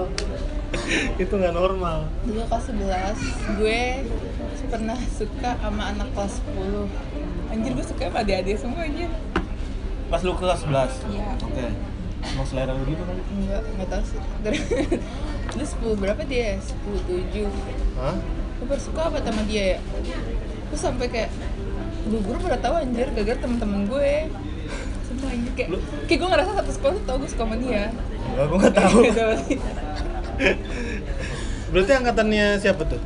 itu 1.16 1.28
nggak 1.30 1.52
normal. 1.52 2.08
Dulu 2.22 2.40
kelas 2.42 2.64
11 2.68 3.56
gue 3.56 3.80
pernah 4.70 4.98
suka 5.10 5.50
sama 5.56 5.82
anak 5.88 6.08
kelas 6.14 6.38
10 6.46 7.50
Anjir 7.50 7.70
gue 7.74 7.82
suka 7.82 8.02
sama 8.06 8.22
adik-adik 8.22 8.54
semua 8.54 8.80
anjir 8.80 9.10
Pas 10.06 10.20
lu 10.20 10.30
kelas 10.32 10.62
11. 10.62 11.10
Iya 11.10 11.26
Oke. 11.40 11.66
Mau 12.30 12.44
selera 12.44 12.72
lu 12.72 12.84
gitu 12.84 13.00
kali? 13.00 13.22
Enggak, 13.32 13.62
enggak 13.66 13.88
tahu 13.88 14.02
sih 14.04 14.18
Dari 14.40 14.58
Lu 15.50 15.64
10 15.64 16.00
berapa 16.00 16.22
dia? 16.22 16.56
10 16.56 16.68
7 17.02 17.48
Hah? 17.96 18.16
Gue 18.56 18.66
baru 18.66 18.80
suka 18.80 19.00
apa 19.06 19.18
sama 19.20 19.42
dia 19.42 19.64
ya? 19.66 19.78
Terus 20.68 20.80
sampai 20.80 21.06
kayak 21.06 21.30
Gue 22.02 22.20
guru 22.20 22.38
pada 22.38 22.56
tahu 22.56 22.74
anjir 22.78 23.08
gara-gara 23.10 23.38
temen-temen 23.38 23.80
gue 23.86 24.12
Semua 25.02 25.28
anjir 25.28 25.52
kayak 25.54 25.68
Lu- 25.70 25.84
Kayak 26.04 26.18
gue 26.18 26.28
ngerasa 26.28 26.50
satu 26.56 26.70
sekolah 26.70 26.92
tuh 26.94 27.04
tau 27.04 27.16
gue 27.16 27.28
suka 27.28 27.42
sama 27.42 27.56
dia 27.56 27.82
Enggak, 28.30 28.46
gua 28.46 28.58
nggak 28.60 28.76
tahu. 28.76 28.98
Berarti 31.70 31.92
angkatannya 31.92 32.46
siapa 32.56 32.82
tuh? 32.84 33.00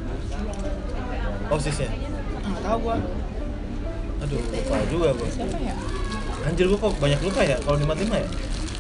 Osisnya? 1.48 1.88
Nggak 2.40 2.62
tahu 2.62 2.79
gue 2.83 2.96
Aduh, 4.20 4.40
lupa 4.40 4.77
juga 4.88 5.09
gua. 5.12 5.29
Siapa 5.29 5.57
ya? 5.59 5.74
Anjir 6.44 6.64
gua 6.66 6.79
kok 6.79 6.94
banyak 6.96 7.20
lupa 7.20 7.40
ya 7.40 7.57
kalau 7.59 7.77
di 7.77 7.85
matematika 7.85 8.16
ya? 8.18 8.29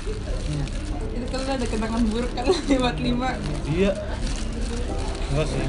Itu 0.04 1.26
kan 1.30 1.40
ada 1.56 1.66
kenangan 1.66 2.02
buruk 2.08 2.32
kan 2.36 2.44
lewat 2.70 2.96
lima 3.00 3.30
Iya. 3.68 3.92
Enggak 5.32 5.46
sih. 5.48 5.64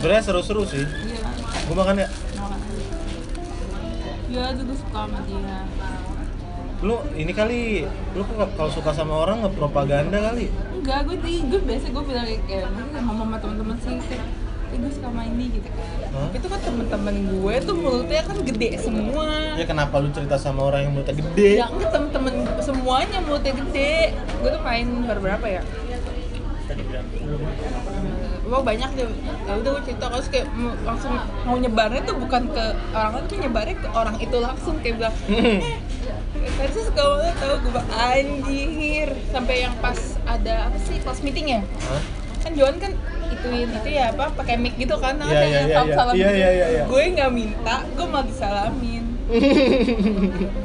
Sebenarnya 0.00 0.22
seru-seru 0.24 0.62
sih. 0.66 0.84
Iya 0.84 1.20
Gua 1.70 1.74
makan 1.86 2.02
ya. 2.02 2.08
Ya 4.30 4.44
dulu 4.54 4.72
suka 4.78 4.98
sama 5.06 5.18
dia 5.26 5.58
Lu 6.80 6.96
ini 7.12 7.32
kali 7.34 7.84
lu 8.16 8.22
kok 8.24 8.50
kalau 8.56 8.70
suka 8.72 8.90
sama 8.94 9.14
orang 9.26 9.44
nggak 9.44 9.54
propaganda 9.58 10.18
kali. 10.32 10.48
Enggak, 10.80 11.04
gue 11.04 11.16
gue 11.20 11.60
biasa 11.60 11.86
gue 11.92 12.04
bilang 12.08 12.26
kayak 12.48 12.72
mungkin 12.72 13.02
ngomong 13.04 13.26
sama 13.28 13.36
teman-teman 13.36 13.76
sih 13.84 13.94
kayak 14.08 14.24
"Eh, 14.70 14.78
gue 14.78 14.90
suka 14.94 15.10
sama 15.10 15.22
ini 15.26 15.44
gitu 15.50 15.66
kan. 15.66 15.86
Tapi 16.10 16.36
itu 16.38 16.48
kan 16.50 16.60
teman-teman 16.62 17.14
gue 17.26 17.54
tuh 17.66 17.74
mulutnya 17.74 18.22
kan 18.22 18.36
gede 18.46 18.68
semua. 18.78 19.26
Ya 19.58 19.66
kenapa 19.66 19.94
lu 19.98 20.08
cerita 20.14 20.36
sama 20.38 20.70
orang 20.70 20.86
yang 20.86 20.92
mulutnya 20.94 21.16
gede? 21.18 21.50
Ya 21.58 21.66
enggak 21.66 21.90
temen-temen 21.90 22.34
semuanya 22.62 23.18
mulutnya 23.26 23.52
gede. 23.58 24.14
Gue 24.38 24.50
tuh 24.54 24.62
main 24.62 24.86
baru 25.06 25.20
berapa 25.20 25.46
ya? 25.46 25.62
Wah 28.50 28.62
banyak 28.66 28.90
deh. 28.98 29.06
Ya 29.46 29.52
udah 29.58 29.70
gue 29.78 29.82
cerita 29.90 30.06
terus 30.10 30.28
kayak 30.30 30.46
langsung 30.86 31.14
mau 31.46 31.58
nyebarnya 31.58 32.02
tuh 32.06 32.18
bukan 32.18 32.50
ke 32.50 32.64
orang 32.94 33.10
lain, 33.14 33.24
tapi 33.26 33.38
nyebarnya 33.46 33.76
ke 33.78 33.88
orang 33.94 34.16
itu 34.18 34.36
langsung 34.38 34.74
kayak 34.82 34.94
bilang, 34.98 35.14
eh, 35.30 35.62
tadi 36.58 36.70
sih 36.74 36.82
suka 36.86 37.02
banget 37.02 37.36
tau 37.38 37.54
gue 37.62 37.70
bilang 37.70 37.90
anjir 37.94 39.08
sampai 39.30 39.54
yang 39.66 39.74
pas 39.78 39.98
ada 40.26 40.70
apa 40.70 40.78
sih 40.82 40.98
kelas 41.02 41.20
meeting 41.22 41.58
ya? 41.58 41.62
Hah? 41.62 42.02
kan 42.40 42.52
Johan 42.56 42.76
kan 42.80 42.92
ituin 43.40 43.68
itu 43.72 43.88
ya 43.88 44.12
apa 44.12 44.24
pakai 44.36 44.56
mic 44.60 44.76
gitu 44.76 44.92
kan 45.00 45.16
Iya, 45.16 45.24
ada 45.24 45.32
iya, 45.32 45.48
yang 45.48 45.66
iya, 45.66 45.74
salam 45.74 45.88
salam 45.96 46.14
iya. 46.14 46.20
Iya, 46.20 46.30
iya, 46.36 46.50
iya, 46.52 46.66
iya. 46.68 46.82
gue 46.84 47.02
nggak 47.16 47.30
minta 47.32 47.76
gue 47.96 48.06
malah 48.06 48.26
disalamin. 48.28 49.04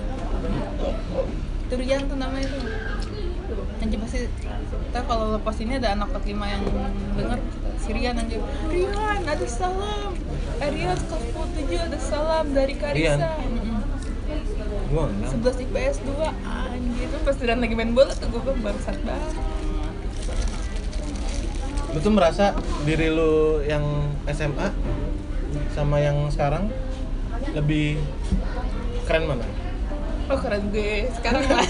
Turian 1.72 2.02
tuh 2.06 2.18
namanya 2.20 2.48
tuh. 2.52 2.64
Anjir 3.80 4.00
pasti 4.04 4.20
ntar 4.92 5.04
kalau 5.08 5.36
lepas 5.36 5.56
ini 5.60 5.74
ada 5.76 5.92
anak 5.92 6.08
45 6.16 6.54
yang 6.54 6.64
denger 7.20 7.40
Sirian 7.76 8.16
anjir 8.18 8.40
Rian 8.72 9.22
ada 9.28 9.48
salam. 9.48 10.12
Eh, 10.64 10.70
Rian 10.72 10.98
kelas 10.98 11.54
7 11.54 11.88
ada 11.92 12.00
salam 12.00 12.46
dari 12.56 12.74
Rian? 12.76 13.20
Karisa 13.20 13.32
enggak. 13.40 13.84
11 14.96 15.64
IPS 15.68 15.98
2 16.08 16.16
itu 16.96 17.16
pas 17.28 17.36
Dilan 17.36 17.60
lagi 17.60 17.76
main 17.76 17.92
bola 17.92 18.16
tuh 18.16 18.32
gue 18.32 18.42
bilang 18.42 18.64
bangsat 18.64 18.96
banget 19.04 19.36
lu 21.96 22.04
tuh 22.04 22.12
merasa 22.12 22.52
diri 22.84 23.08
lu 23.08 23.64
yang 23.64 23.84
SMA 24.28 24.68
sama 25.72 25.98
yang 25.98 26.28
sekarang 26.28 26.68
lebih 27.56 27.96
keren 29.08 29.24
mana? 29.26 29.46
oh 30.28 30.38
keren 30.38 30.68
gue 30.70 31.08
sekarang 31.16 31.44
lah 31.46 31.64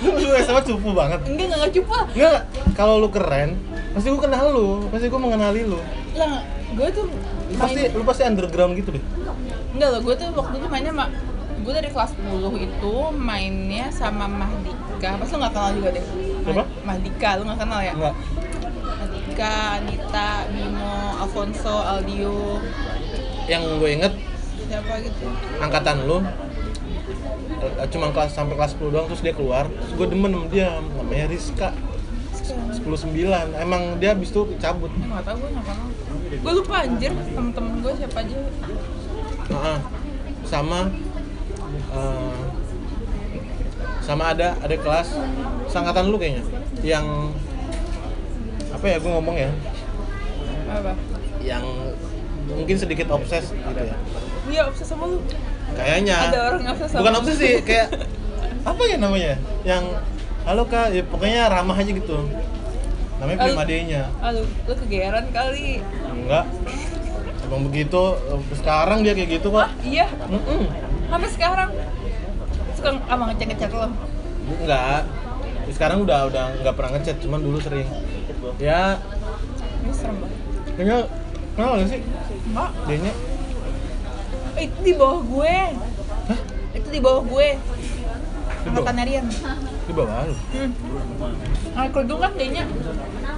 lu 0.00 0.32
SMA 0.38 0.62
cupu 0.64 0.88
banget. 0.92 1.20
enggak 1.24 1.44
enggak 1.44 1.58
enggak 1.58 1.74
cupa 1.74 1.98
Enggak, 2.08 2.40
kalau 2.72 2.94
lu 2.98 3.08
keren, 3.08 3.56
pasti 3.92 4.08
gua 4.08 4.22
kenal 4.22 4.46
lu, 4.48 4.68
pasti 4.88 5.06
gua 5.08 5.20
mengenali 5.20 5.64
lu. 5.64 5.80
lah 6.14 6.40
gue 6.72 6.88
tuh 6.90 7.04
Lu 7.52 7.56
pasti 7.58 7.80
lu 7.90 8.02
pasti 8.02 8.22
underground 8.24 8.72
gitu 8.74 8.96
deh. 8.96 9.04
enggak 9.72 9.88
loh 9.90 10.00
gue 10.00 10.14
tuh 10.14 10.28
waktu 10.32 10.54
itu 10.56 10.68
mainnya 10.68 10.92
mak 10.92 11.08
gue 11.62 11.72
dari 11.72 11.88
kelas 11.88 12.10
10 12.16 12.42
itu 12.58 12.94
mainnya 13.12 13.86
sama 13.88 14.24
Mahdika 14.26 15.14
pas 15.14 15.28
lu 15.28 15.36
nggak 15.36 15.52
kenal 15.52 15.70
juga 15.76 15.88
deh 15.92 16.04
Siapa? 16.42 16.64
Mahdika 16.82 17.28
lu 17.36 17.42
nggak 17.44 17.60
kenal 17.60 17.80
ya 17.80 17.92
Enggak. 17.92 18.14
Mahdika 19.32 19.80
Anita 19.80 20.44
Bimo 20.52 20.92
Alfonso 21.16 21.72
Aldio. 21.72 22.60
Yang 23.48 23.62
gue 23.80 23.90
inget 23.96 24.12
siapa 24.68 24.92
gitu? 25.00 25.24
angkatan 25.56 26.04
lu 26.04 26.20
eh, 27.64 27.88
cuma 27.88 28.12
kelas 28.12 28.36
sampai 28.36 28.60
kelas 28.60 28.76
10 28.76 28.92
doang 28.92 29.08
terus 29.08 29.24
dia 29.24 29.32
keluar. 29.32 29.72
Terus 29.72 29.92
gue 29.96 30.06
demen 30.12 30.36
sama 30.36 30.46
dia 30.52 30.68
namanya 30.84 31.32
Rizka. 31.32 31.72
10 32.76 32.84
9 32.84 33.56
emang 33.56 33.96
dia 33.96 34.12
habis 34.12 34.28
itu 34.36 34.52
cabut. 34.60 34.92
Nggak 35.00 35.24
tahu 35.24 35.36
gue 35.40 35.50
nggak 35.56 35.76
gue 36.36 36.52
lupa 36.52 36.76
anjir 36.84 37.12
temen-temen 37.16 37.72
gue 37.80 37.92
siapa 38.04 38.18
aja. 38.20 38.36
Heeh. 39.48 39.78
sama 40.44 40.92
eh, 41.72 42.40
sama 44.04 44.36
ada 44.36 44.60
ada 44.60 44.76
kelas 44.76 45.08
sangkatan 45.72 46.12
lu 46.12 46.20
kayaknya? 46.20 46.44
Yang 46.84 47.32
apa 48.82 48.90
ya 48.90 48.98
gue 48.98 49.12
ngomong 49.14 49.36
ya? 49.38 49.50
Apa? 50.66 50.92
Yang 51.38 51.64
mungkin 52.50 52.76
sedikit 52.82 53.14
obses 53.14 53.54
gitu 53.54 53.78
ya. 53.78 53.94
Dia 54.50 54.62
obses 54.66 54.90
sama 54.90 55.06
lu. 55.06 55.22
Kayaknya. 55.78 56.18
Ada 56.18 56.38
orang 56.50 56.62
obses 56.66 56.90
sama 56.90 56.98
bukan 57.06 57.14
obses 57.22 57.38
sih 57.38 57.62
kayak 57.62 57.94
apa 58.66 58.82
ya 58.90 58.98
namanya? 58.98 59.38
Yang 59.62 60.02
halo 60.42 60.66
kak. 60.66 60.90
Ya 60.90 61.06
pokoknya 61.06 61.46
ramah 61.46 61.78
aja 61.78 61.94
gitu. 61.94 62.26
Namanya 63.22 63.38
Halo. 63.38 63.54
prima 63.54 63.64
D-nya 63.70 64.02
ah 64.18 64.34
lu, 64.34 64.42
kegeeran 64.66 65.30
kali. 65.30 65.78
Enggak. 66.10 66.44
Emang 67.46 67.62
begitu 67.70 68.02
sekarang 68.58 69.06
dia 69.06 69.14
kayak 69.14 69.30
gitu 69.38 69.54
kok. 69.54 69.62
Ah 69.62 69.70
iya? 69.86 70.10
Mm-mm. 70.26 70.66
sampai 71.06 71.30
sekarang? 71.30 71.70
Suka 72.74 72.98
sama 72.98 73.30
ngecek 73.30 73.46
ngecek 73.46 73.70
lo 73.78 73.94
enggak. 74.58 75.06
Sekarang 75.70 76.02
udah 76.02 76.26
udah 76.26 76.44
nggak 76.66 76.74
pernah 76.74 76.90
ngechat 76.98 77.22
cuman 77.22 77.46
dulu 77.46 77.62
sering 77.62 77.86
ya. 78.58 78.82
Ini 79.82 79.92
serem 79.94 80.16
banget. 80.22 80.38
Kayaknya 80.72 80.98
kenal 81.54 81.72
gak 81.78 81.88
sih? 81.88 82.00
Enggak 82.48 82.70
dia 82.86 83.12
Eh, 84.52 84.64
itu 84.68 84.78
di 84.84 84.92
bawah 84.94 85.20
gue. 85.24 85.56
Hah? 86.28 86.40
itu 86.72 86.88
di 86.88 87.00
bawah 87.00 87.22
gue. 87.24 87.48
Di 87.56 88.68
bawah? 88.68 88.80
angkatan 88.84 89.06
Rian 89.08 89.26
di 89.82 89.92
bawah 89.92 90.22
lu? 90.30 90.34
Hmm. 90.54 90.70
nah 91.72 91.86
kerudung 91.90 92.20
kan 92.22 92.32
kayaknya 92.38 92.62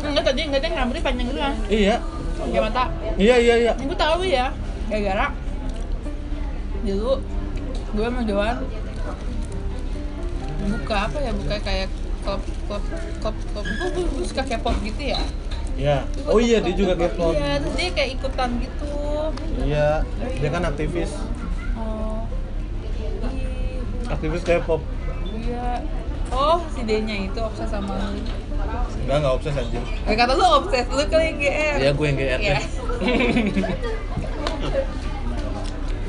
enggak 0.05 0.25
tadi 0.27 0.41
enggak 0.45 0.61
ada 0.61 0.77
rambutnya 0.85 1.03
panjang 1.07 1.27
gitu 1.33 1.41
kan 1.41 1.55
iya. 1.73 1.97
Kayak 2.35 2.63
mata. 2.67 2.85
Iya 3.15 3.37
iya 3.39 3.55
iya. 3.63 3.73
Yang 3.79 3.95
gue 3.95 3.99
tahu 3.99 4.21
ya 4.27 4.47
gara-gara 4.91 5.27
dulu 6.85 7.13
gue 7.95 8.05
sama 8.05 8.21
Joan 8.29 8.57
buka 10.65 10.97
apa 11.09 11.19
ya 11.25 11.33
buka 11.33 11.57
kayak 11.65 11.89
klub 12.25 12.43
klub 12.67 12.85
klub 13.21 13.37
klub 13.53 13.67
gue, 13.79 13.89
gue, 13.93 14.05
gue 14.09 14.25
suka 14.25 14.43
K-pop 14.49 14.77
gitu 14.81 15.03
ya? 15.13 15.21
Iya. 15.75 15.97
Oh 16.31 16.39
iya 16.39 16.63
dia 16.63 16.75
juga 16.75 16.95
K-pop. 16.97 17.35
Iya 17.35 17.59
terus 17.61 17.75
dia 17.77 17.91
kayak 17.93 18.11
ikutan 18.17 18.51
gitu. 18.63 18.95
Iya 19.61 19.89
dia 20.41 20.49
kan 20.49 20.63
aktivis. 20.65 21.13
Oh. 21.77 22.25
Aktivis 24.09 24.43
K-pop. 24.47 24.81
Iya. 25.35 25.85
Oh 26.33 26.59
si 26.73 26.81
D-nya 26.83 27.29
itu 27.29 27.39
obses 27.39 27.69
sama 27.69 27.95
lu. 27.95 28.19
Enggak 29.05 29.17
enggak 29.21 29.35
obses 29.37 29.55
anjing. 29.55 29.85
Eh, 30.09 30.15
kata 30.17 30.33
lu 30.33 30.47
obses, 30.47 30.87
lu 30.89 31.03
kali 31.07 31.25
yang 31.31 31.37
GR 31.39 31.77
Iya 31.79 31.91
gue 31.93 32.07
yang 32.09 32.19
GR 32.19 32.41
deh. 32.41 32.65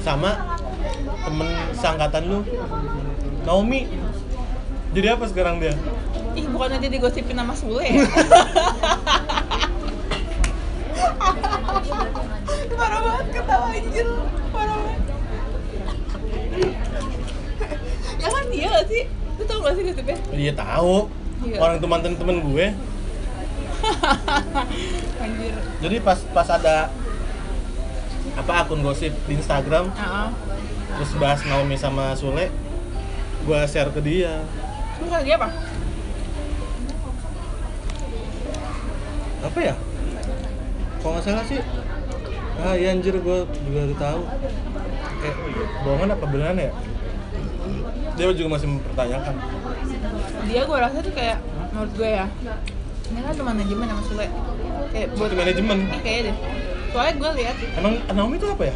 Sama 0.06 0.32
temen 1.26 1.50
seangkatan 1.74 2.24
lu 2.30 2.40
Naomi. 3.44 3.90
Jadi 4.96 5.08
apa 5.12 5.26
sekarang 5.28 5.60
dia? 5.60 5.76
Bukannya 6.56 6.80
dia 6.80 6.88
digosipin 6.88 7.36
sama 7.36 7.52
Sule 7.52 7.84
ya? 7.84 8.00
Parah 12.76 13.00
banget 13.04 13.28
ketawa 13.36 13.68
anjir 13.72 14.08
Parah 14.56 14.78
banget 14.80 15.02
Ya 18.16 18.28
kan 18.32 18.44
dia 18.48 18.68
gak 18.72 18.86
sih? 18.88 19.04
Lu 19.36 19.44
tau 19.44 19.60
gak 19.68 19.76
sih 19.76 19.84
gosipnya? 19.84 20.18
Dia 20.32 20.54
tahu. 20.56 21.12
Iya. 21.44 21.60
Orang 21.60 21.76
itu 21.84 21.88
mantan 21.92 22.16
temen 22.16 22.40
gue. 22.40 22.66
Anjir 25.24 25.54
Jadi 25.84 25.96
pas 26.00 26.20
pas 26.32 26.48
ada 26.48 26.88
apa 28.36 28.54
akun 28.64 28.80
gosip 28.82 29.12
di 29.28 29.38
Instagram 29.38 29.92
Heeh. 29.94 30.28
terus 30.98 31.12
bahas 31.16 31.40
Naomi 31.46 31.78
sama 31.78 32.16
Sule 32.16 32.50
gue 33.46 33.60
share 33.70 33.92
ke 33.94 34.02
dia 34.02 34.42
Terus 34.98 35.12
dia 35.24 35.36
apa? 35.38 35.54
Apa 39.56 39.72
ya? 39.72 39.76
Kalau 41.00 41.12
nggak 41.16 41.24
salah 41.24 41.46
sih 41.48 41.64
ah 42.56 42.76
iya 42.76 42.92
anjir 42.92 43.16
gue 43.16 43.38
juga 43.48 43.80
udah 43.88 44.00
tahu. 44.04 44.22
Kayak 45.24 45.38
bohongan 45.88 46.10
apa 46.12 46.26
beneran 46.28 46.58
ya? 46.60 46.72
Dia 48.20 48.36
juga 48.36 48.60
masih 48.60 48.68
mempertanyakan. 48.68 49.36
Dia 50.52 50.62
gue 50.68 50.78
rasa 50.78 50.98
tuh 51.00 51.16
kayak 51.16 51.40
Menurut 51.72 51.92
gue 51.96 52.08
ya 52.08 52.28
Ini 53.12 53.20
kan 53.20 53.34
teman 53.36 53.56
manajemen 53.56 53.88
sama 53.88 54.04
Sule. 54.04 54.28
Kayak 54.92 55.08
buat 55.16 55.30
Satu 55.32 55.40
manajemen. 55.40 55.78
Ih 55.88 56.02
kayaknya 56.04 56.24
deh 56.28 56.36
Soalnya 56.92 57.14
gue 57.16 57.32
lihat 57.40 57.56
emang 57.80 57.94
Naomi 58.12 58.36
itu 58.36 58.48
apa 58.52 58.64
ya? 58.68 58.76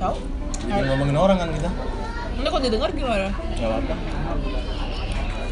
Tau? 0.00 0.16
Jangan 0.64 0.84
ngomongin 0.88 1.16
orang 1.20 1.36
kan 1.36 1.48
kita. 1.52 1.70
Ini 2.36 2.48
kalau 2.48 2.62
didengar 2.64 2.90
gimana? 2.96 3.28
nggak 3.28 3.70
apa 3.76 3.96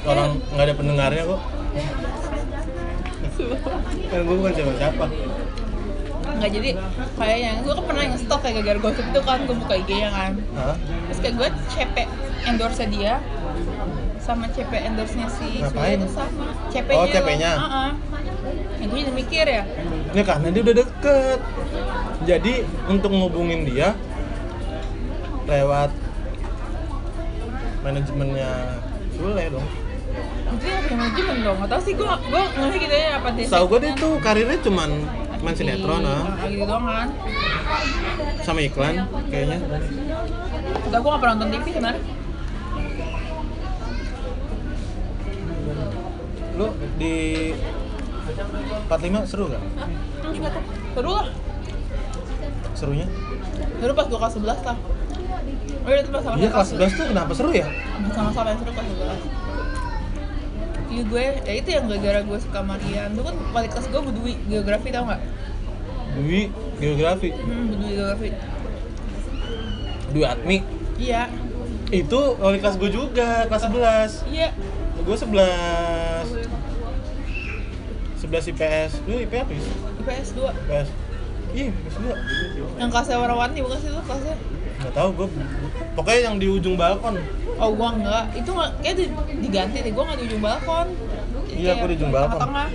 orang 0.04 0.28
nggak 0.52 0.64
ada 0.68 0.74
pendengarnya 0.76 1.22
kok 1.24 1.40
kan 4.04 4.18
gue 4.20 4.36
bukan 4.36 4.52
siapa 4.52 4.72
siapa 4.76 5.06
Nggak 6.24 6.50
jadi 6.50 6.70
kayaknya 7.14 7.52
gue 7.60 7.72
kan 7.72 7.84
pernah 7.84 8.02
yang 8.02 8.16
stok 8.16 8.40
kayak 8.40 8.54
gara-gara 8.58 8.78
gosip 8.80 9.04
itu 9.04 9.20
kan 9.20 9.38
gue 9.40 9.56
buka 9.56 9.74
IG-nya 9.76 10.10
kan 10.10 10.32
Hah? 10.54 10.74
terus 11.06 11.18
kayak 11.20 11.34
gue 11.36 11.48
CP 11.70 11.96
endorse 12.44 12.84
dia 12.88 13.14
sama 14.18 14.48
CP 14.48 14.72
endorse-nya 14.72 15.28
si 15.28 15.60
Sule 15.60 15.68
Ngapain? 15.68 15.98
itu 16.00 16.08
sama 16.10 16.44
CP-nya 16.68 16.96
Oh, 16.96 17.06
CP-nya. 17.06 17.52
Heeh. 17.54 17.90
Yang 18.74 18.88
gue 18.88 18.98
jadi 18.98 19.12
mikir 19.14 19.44
ya 19.46 19.62
ini 20.08 20.22
karena 20.22 20.46
dia 20.48 20.62
udah 20.62 20.76
deket 20.76 21.40
jadi 22.24 22.54
untuk 22.88 23.10
ngubungin 23.10 23.60
dia 23.64 23.92
lewat 25.44 25.92
manajemennya 27.80 28.52
Sule 29.12 29.44
dong 29.50 29.66
itu 30.54 30.66
yang 30.66 30.82
punya 30.86 30.96
manajemen 30.98 31.36
dong 31.42 31.56
gak 31.60 31.70
tau 31.70 31.80
sih 31.82 31.92
gue 31.94 32.06
gue 32.06 32.42
ngerti 32.54 32.78
gitu 32.86 32.94
ya 32.94 33.10
apa 33.18 33.28
dia 33.34 33.46
Tahu 33.50 33.64
gue 33.70 33.78
dia 33.82 33.92
tuh 33.98 34.12
karirnya 34.22 34.58
cuman 34.62 34.90
main 35.44 35.56
sinetron 35.58 36.02
ah, 36.08 36.24
ah, 36.40 36.48
gitu 36.48 36.64
doang 36.64 36.84
kan 36.88 37.08
sama 38.40 38.60
iklan 38.64 38.94
kayaknya. 39.28 39.58
udah 40.88 40.98
gue 41.00 41.10
gak 41.12 41.20
pernah 41.20 41.34
nonton 41.36 41.50
TV 41.52 41.66
sebenarnya 41.74 42.02
Lu 46.54 46.70
di 47.02 47.50
45 48.86 49.26
seru 49.26 49.44
gak? 49.50 49.62
Nggak 50.22 50.52
tahu. 50.54 50.64
seru 50.94 51.10
lah 51.18 51.26
Serunya? 52.74 53.06
seru 53.82 53.92
pas 53.92 54.06
gue 54.06 54.18
kelas 54.18 54.34
11 54.38 54.68
lah 54.70 54.76
Oh 55.84 55.90
iya, 55.92 56.00
itu 56.00 56.08
pas 56.08 56.22
sama 56.24 56.34
Iya 56.40 56.48
kelas 56.48 56.68
11 56.72 56.96
tuh 56.96 57.06
kenapa 57.10 57.32
seru 57.36 57.50
ya? 57.52 57.66
sama-sama 58.14 58.48
yang 58.54 58.58
seru 58.62 58.72
kelas 58.72 58.88
11 58.88 59.43
Iya 60.94 61.02
gue, 61.04 61.24
ya 61.42 61.52
itu 61.58 61.68
yang 61.74 61.90
gara-gara 61.90 62.22
gue 62.22 62.38
suka 62.38 62.62
Marian 62.62 63.10
Itu 63.10 63.26
kan 63.26 63.34
wali 63.50 63.66
kelas 63.66 63.90
gue 63.90 63.98
Budwi 63.98 64.38
Geografi 64.46 64.88
tau 64.94 65.10
gak? 65.10 65.20
Dwi 66.14 66.46
geografi, 66.78 67.34
Hmm, 67.34 67.74
Budwi 67.74 67.90
Geografi 67.98 68.28
Dwi 70.14 70.22
Atmi. 70.22 70.58
Iya, 70.94 71.26
Itu 71.90 72.38
wali 72.38 72.62
kelas 72.62 72.78
gue 72.78 72.86
juga, 72.86 73.50
kelas 73.50 73.66
11. 73.66 74.22
iya 74.30 74.54
Gue 75.02 75.16
11 75.18 75.34
11 78.22 78.50
IPS. 78.54 78.90
Lu 79.04 79.18
IP 79.18 79.34
apa? 79.36 79.50
IPS 80.00 80.28
2 80.38 80.48
IPS. 80.48 80.88
Iya, 81.52 81.64
IPS 81.74 81.96
2. 81.98 82.78
Yang 82.78 82.90
kelasnya 82.94 83.16
warna-warni 83.18 83.58
bukan 83.60 83.78
sih 83.82 83.90
itu 83.90 84.00
kelasnya? 84.00 84.36
Nggak 84.84 84.94
tahu 84.94 85.08
gue 85.16 85.26
pokoknya 85.96 86.20
yang 86.28 86.36
di 86.36 86.46
ujung 86.52 86.76
balkon. 86.76 87.16
Oh 87.56 87.70
gua 87.72 87.96
enggak, 87.96 88.24
itu 88.36 88.50
nggak, 88.50 88.70
kayak 88.82 88.96
di- 89.00 89.40
diganti 89.40 89.76
deh, 89.80 89.92
gua 89.96 90.04
nggak 90.10 90.18
di 90.20 90.24
ujung 90.28 90.42
balkon. 90.44 90.86
Iya, 91.48 91.72
gua 91.80 91.88
di 91.88 91.96
ujung 91.96 92.12
balkon. 92.12 92.36
Tengah-tengah 92.36 92.68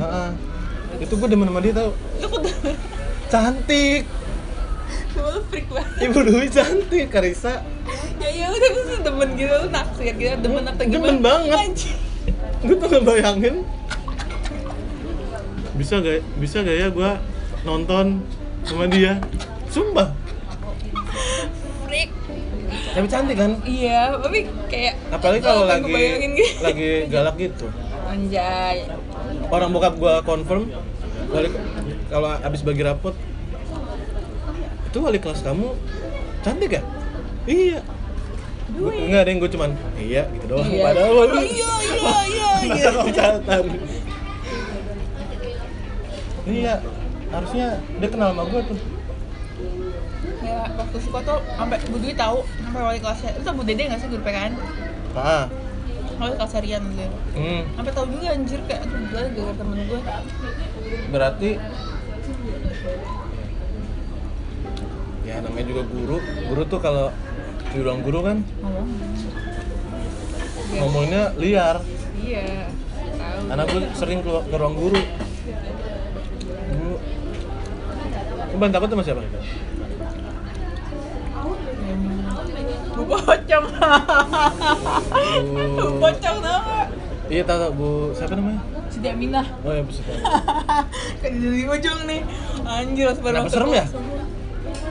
Heeh. 0.00 0.30
itu 1.00 1.12
gue 1.16 1.28
demen 1.28 1.46
sama 1.48 1.60
dia 1.60 1.72
tau. 1.74 1.90
Cantik. 3.32 4.02
Cuma 5.10 5.28
lu 5.34 5.40
freak 5.50 5.66
banget. 5.70 5.98
Ibu 6.06 6.18
Dwi 6.22 6.46
cantik 6.50 7.06
Karisa 7.10 7.54
Ya 8.20 8.28
ya 8.30 8.46
udah, 8.52 8.68
lu 8.70 8.80
tuh 8.86 8.98
demen 9.02 9.28
gitu, 9.34 9.54
lu 9.54 9.68
naksir 9.72 10.14
gitu, 10.14 10.34
demen 10.38 10.62
atau 10.66 10.84
Demen 10.86 10.92
gimana 10.92 11.18
banget. 11.18 11.56
Anjing. 11.56 11.98
gue 12.60 12.76
tuh 12.76 12.88
ngebayangin 12.92 13.54
bisa 15.80 15.96
gak 16.04 16.20
bisa 16.36 16.60
gak 16.60 16.76
ya 16.76 16.88
gue 16.92 17.10
nonton 17.64 18.20
sama 18.68 18.84
dia? 18.84 19.16
Sumpah 19.72 20.12
tapi 22.90 23.06
cantik 23.06 23.36
kan? 23.36 23.52
Iya, 23.62 24.00
tapi 24.16 24.38
kayak 24.66 24.94
apalagi 25.08 25.40
kalau 25.40 25.64
lagi 25.64 25.94
gitu. 26.28 26.60
lagi 26.60 26.90
galak 27.06 27.36
gitu. 27.36 27.66
Anjay. 28.04 28.76
Orang 29.46 29.70
bokap 29.70 29.94
gue 29.94 30.14
confirm 30.22 30.62
wali 31.30 31.48
kalau 32.06 32.34
abis 32.36 32.60
bagi 32.60 32.82
rapot 32.82 33.14
itu 34.84 34.98
wali 34.98 35.18
kelas 35.18 35.40
kamu 35.40 35.70
cantik 36.42 36.70
ya? 36.72 36.82
Iya. 37.46 37.78
Gua- 38.70 38.94
enggak 38.94 39.20
ada 39.20 39.30
yang 39.30 39.38
gue 39.38 39.50
cuman 39.50 39.70
iya 39.96 40.22
gitu 40.30 40.44
doang. 40.48 40.66
Iya. 40.66 40.82
padahal 40.84 41.10
Oh, 41.12 41.24
lu 41.24 41.40
iya, 41.40 41.70
iya, 41.80 42.14
iya, 42.26 42.50
iya. 42.66 42.88
Masa 42.90 43.12
catatan 43.12 43.64
iya 46.42 46.74
harusnya 47.30 47.66
dia 48.00 48.08
kenal 48.10 48.34
sama 48.34 48.42
gue 48.44 48.60
tuh 48.66 48.78
Waktu 50.60 50.98
suka 51.00 51.18
tuh 51.22 51.38
sampai 51.50 51.78
Bu 51.86 51.96
Dwi 51.96 52.12
tahu 52.12 52.38
sampai 52.44 52.80
wali 52.82 52.98
kelasnya. 52.98 53.30
Itu 53.34 53.50
Bu 53.50 53.62
Dede 53.62 53.82
nggak 53.84 53.98
sih 53.98 54.08
guru 54.08 54.22
PKN? 54.22 54.52
ah 55.12 55.44
Wali 56.16 56.34
kelas 56.34 56.52
harian 56.52 56.82
gitu. 56.86 57.06
hmm. 57.34 57.62
Sampai 57.74 57.92
tahu 57.92 58.06
juga 58.08 58.26
anjir 58.30 58.60
kayak 58.62 58.80
aduh 58.82 59.00
gue 59.02 59.22
gara 59.32 59.52
temen 59.54 59.78
gue. 59.82 60.00
berarti 61.10 61.50
ya 65.22 65.38
namanya 65.38 65.66
juga 65.66 65.82
guru 65.84 66.16
guru 66.20 66.62
tuh 66.64 66.78
kalau 66.78 67.06
di 67.68 67.78
ruang 67.78 68.00
guru 68.00 68.20
kan 68.20 68.38
Ngomong. 68.58 68.88
Iya. 70.70 70.78
ngomongnya 70.78 71.22
liar 71.36 71.76
Iya. 72.16 72.68
Tahu. 73.10 73.40
karena 73.48 73.64
gue 73.64 73.80
sering 73.94 74.18
keluar 74.20 74.42
ke 74.42 74.54
ruang 74.54 74.74
guru 74.74 75.00
guru 76.70 76.94
paling 78.52 78.72
takut 78.72 78.88
sama 78.88 79.02
siapa 79.02 79.22
Bu 82.90 82.99
pocong. 83.12 83.64
Bu 85.74 85.86
pocong 85.98 86.36
tau 86.38 86.60
iya 87.26 87.42
tahu 87.42 87.58
tahu 87.58 87.72
bu 87.72 87.88
siapa 88.12 88.34
namanya 88.34 88.60
Siti 88.86 89.06
Aminah. 89.06 89.46
oh 89.62 89.70
ya 89.70 89.82
bu 89.82 89.90
siapa 89.90 90.10
kan 91.22 91.30
di 91.32 91.62
ujung 91.64 92.00
nih. 92.04 92.20
Anjir 92.62 93.06
Kenapa 93.14 93.46
serem 93.46 93.70
ya? 93.72 93.84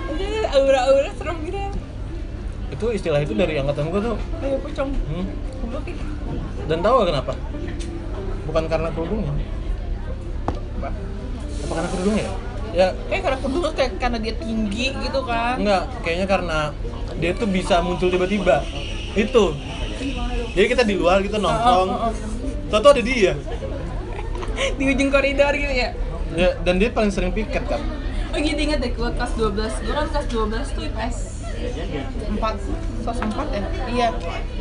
Anjir, 0.10 0.32
aura-aura 0.50 1.12
serem 1.14 1.38
gitu. 1.44 1.60
itu 2.70 2.86
istilah 2.94 3.20
itu 3.20 3.34
dari 3.34 3.58
angkatan 3.58 3.90
gue 3.90 4.00
tuh 4.00 4.16
Ayo 4.40 4.56
pocong. 4.62 4.90
hmm. 4.94 5.26
Ih. 5.84 5.98
dan 6.66 6.80
tahu 6.80 6.96
gak 6.98 7.08
kenapa 7.12 7.34
bukan 8.46 8.64
karena 8.66 8.88
kerudungnya 8.90 9.34
apa 10.80 10.90
karena 11.68 11.88
kerudungnya 11.90 12.24
ya 12.24 12.34
ya. 12.74 12.88
Kayak 13.10 13.22
karena 13.26 13.40
kedua 13.42 13.68
kayak 13.74 13.92
karena 13.98 14.18
dia 14.22 14.34
tinggi 14.38 14.86
gitu 14.94 15.20
kan. 15.26 15.56
enggak 15.60 15.84
kayaknya 16.06 16.28
karena 16.30 16.60
dia 17.20 17.32
tuh 17.36 17.48
bisa 17.50 17.82
muncul 17.84 18.08
tiba-tiba. 18.08 18.64
Itu. 19.18 19.56
Jadi 20.56 20.68
kita 20.72 20.84
di 20.88 20.96
luar 20.96 21.20
kita 21.20 21.38
nongkrong. 21.38 21.90
Oh, 21.92 22.08
oh, 22.08 22.12
oh. 22.12 22.70
Tahu 22.70 22.90
ada 22.94 23.04
dia. 23.04 23.34
Di 24.80 24.84
ujung 24.92 25.10
koridor 25.10 25.54
gitu 25.56 25.72
ya. 25.74 25.90
ya 26.36 26.50
dan 26.62 26.78
dia 26.78 26.92
paling 26.92 27.10
sering 27.10 27.32
piket 27.32 27.64
kan 27.66 27.82
Oh 28.30 28.38
gitu 28.38 28.60
inget 28.62 28.78
deh, 28.78 28.94
gue 28.94 29.10
kelas 29.18 29.34
12 29.34 29.56
Gue 29.58 29.94
kan 29.96 30.08
kelas 30.14 30.28
12 30.30 30.76
tuh 30.78 30.84
IPS 30.86 31.18
4 32.38 33.04
Sos 33.08 33.20
4 33.24 33.56
ya? 33.56 33.64
Iya 33.90 34.08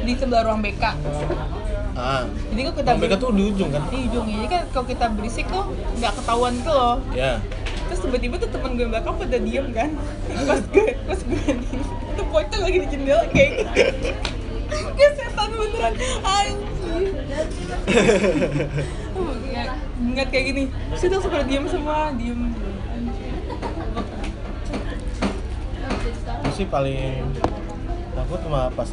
Di 0.06 0.12
sebelah 0.16 0.42
ruang 0.48 0.64
BK 0.64 0.84
ah 1.98 2.22
Jadi 2.24 2.60
kalau 2.62 2.76
kita 2.78 2.90
mereka 2.94 3.16
tuh 3.18 3.30
di 3.34 3.42
ujung 3.42 3.70
kan? 3.74 3.82
Di 3.90 3.98
ujungnya 4.08 4.36
Jadi 4.38 4.48
kan 4.48 4.62
kalau 4.72 4.86
kita 4.86 5.04
berisik 5.12 5.46
tuh 5.50 5.64
nggak 5.98 6.12
ketahuan 6.14 6.52
gitu 6.62 6.72
loh. 6.72 6.96
Ya 7.10 7.42
Terus 7.88 8.00
tiba-tiba 8.04 8.34
tuh 8.36 8.50
temen 8.52 8.76
gue 8.76 8.86
belakang 8.86 9.16
pada 9.16 9.36
diem 9.40 9.66
kan? 9.72 9.90
Pas 10.44 10.60
gue, 10.60 10.88
pas 11.08 11.20
gue 11.24 11.42
nih 11.48 11.72
Tuh 12.14 12.26
pocong 12.28 12.62
lagi 12.62 12.78
di 12.84 12.88
jendela 12.92 13.24
kayak 13.32 13.50
gitu. 13.64 13.70
Kayak 14.68 15.12
setan 15.16 15.48
beneran. 15.56 15.92
Anjir 16.22 17.46
Oh, 19.16 19.32
kayak 20.28 20.44
gini 20.52 20.64
itu 20.68 21.08
langsung 21.08 21.32
pada 21.32 21.44
diem 21.48 21.64
semua 21.66 22.12
Diem. 22.14 22.40
Gue 26.28 26.52
sih 26.52 26.66
paling 26.68 27.24
takut 28.12 28.38
sama 28.44 28.68
Pas 28.76 28.90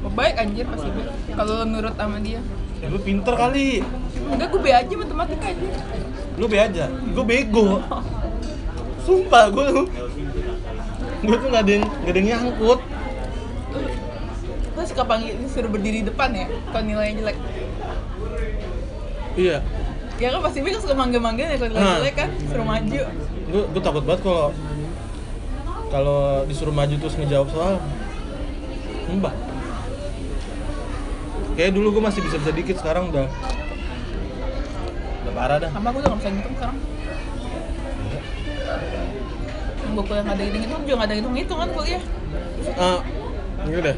Oh, 0.00 0.08
baik 0.16 0.32
anjir 0.40 0.64
pas 0.64 0.80
ibu 0.80 1.00
kalau 1.36 1.60
nurut 1.68 1.92
sama 1.92 2.16
dia 2.24 2.40
lu 2.88 2.98
pinter 3.00 3.34
kali. 3.36 3.84
Enggak 4.30 4.48
gue 4.48 4.60
be 4.64 4.70
aja 4.72 4.94
matematika 4.96 5.46
aja. 5.52 5.68
Lu 6.40 6.46
be 6.48 6.56
aja. 6.56 6.84
Gue 6.88 7.24
bego. 7.24 7.84
Sumpah 9.04 9.52
gue 9.52 9.66
gue 11.20 11.36
tuh 11.36 11.48
nggak 11.52 11.62
ada 11.68 11.72
yang 11.76 11.84
nggak 11.84 12.12
ada 12.12 12.18
yang 12.18 12.28
nyangkut. 12.32 12.80
Lo 14.72 14.80
suka 14.88 15.04
panggil 15.04 15.36
suruh 15.52 15.68
berdiri 15.68 16.00
di 16.00 16.08
depan 16.08 16.32
ya 16.32 16.46
kalau 16.72 16.84
nilainya 16.88 17.14
jelek. 17.20 17.36
Iya. 19.36 19.58
Ya 20.20 20.26
kan 20.36 20.40
pasti 20.44 20.58
kan 20.60 20.80
suka 20.80 20.94
manggil-manggil 20.96 21.46
ya 21.52 21.56
kalau 21.60 21.70
nilai 21.76 21.84
Nah. 21.84 21.96
jelek 22.00 22.14
kan 22.16 22.28
suruh 22.48 22.64
maju. 22.64 23.02
Gue 23.50 23.62
gue 23.76 23.82
takut 23.84 24.04
banget 24.08 24.20
kalau 24.24 24.46
kalau 25.90 26.20
disuruh 26.46 26.72
maju 26.72 26.94
terus 26.96 27.18
ngejawab 27.18 27.48
soal 27.50 27.74
mbak 29.10 29.34
kayak 31.60 31.76
dulu 31.76 32.00
gue 32.00 32.02
masih 32.08 32.24
bisa 32.24 32.40
bisa 32.40 32.56
dikit 32.56 32.80
sekarang 32.80 33.12
udah 33.12 33.28
udah 35.20 35.32
parah 35.36 35.60
dah. 35.60 35.68
Sama 35.68 35.92
gue 35.92 36.00
udah 36.00 36.08
gak 36.16 36.20
bisa 36.24 36.30
ngitung 36.32 36.54
sekarang. 36.56 36.78
Gue 39.92 40.02
kuliah 40.08 40.22
nggak 40.24 40.36
ada 40.40 40.44
hitung 40.48 40.62
hitung 40.64 40.80
juga 40.88 40.94
nggak 40.96 41.08
ada 41.12 41.16
hitung 41.20 41.36
hitung 41.36 41.58
kan 41.60 41.70
kuliah 41.76 42.02
ah 42.78 43.02
ini 43.66 43.82
deh 43.82 43.96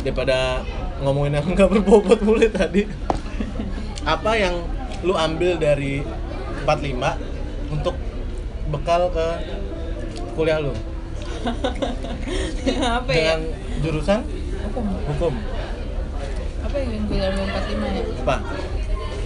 daripada 0.00 0.64
ngomongin 1.04 1.36
yang 1.36 1.46
nggak 1.52 1.68
berbobot 1.76 2.24
mulai 2.24 2.48
tadi. 2.48 2.88
Apa 4.08 4.40
yang 4.40 4.64
lu 5.04 5.12
ambil 5.12 5.60
dari 5.60 6.00
45 6.64 7.68
untuk 7.68 7.92
bekal 8.72 9.12
ke 9.12 9.28
kuliah 10.32 10.56
lu? 10.64 10.72
Apa 12.96 13.10
ya? 13.12 13.36
Dengan 13.36 13.40
jurusan 13.84 14.43
hukum? 14.74 14.86
Hukum. 15.14 15.34
Apa 16.66 16.76
yang 16.82 17.06
gue 17.06 17.18
dalam 17.22 17.38
empat 17.46 17.64
lima 17.70 17.86
ya? 17.86 18.02
Apa? 18.26 18.36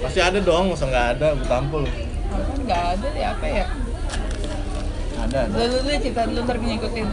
Pasti 0.05 0.20
ada 0.20 0.38
dong 0.44 0.64
masa 0.76 0.84
nggak 0.84 1.07
ada? 1.16 1.28
Apa? 1.32 1.49
Kan 1.49 1.64
nggak 2.68 2.82
ada 2.92 3.07
deh 3.09 3.24
apa 3.24 3.46
ya? 3.49 3.64
Ada 5.24 5.38
ada. 5.49 5.57
Dulu 5.57 5.76
dulu 5.80 5.90
cerita 5.96 6.22
dulu 6.28 6.38
ntar 6.44 6.57
ngikutin. 6.61 7.09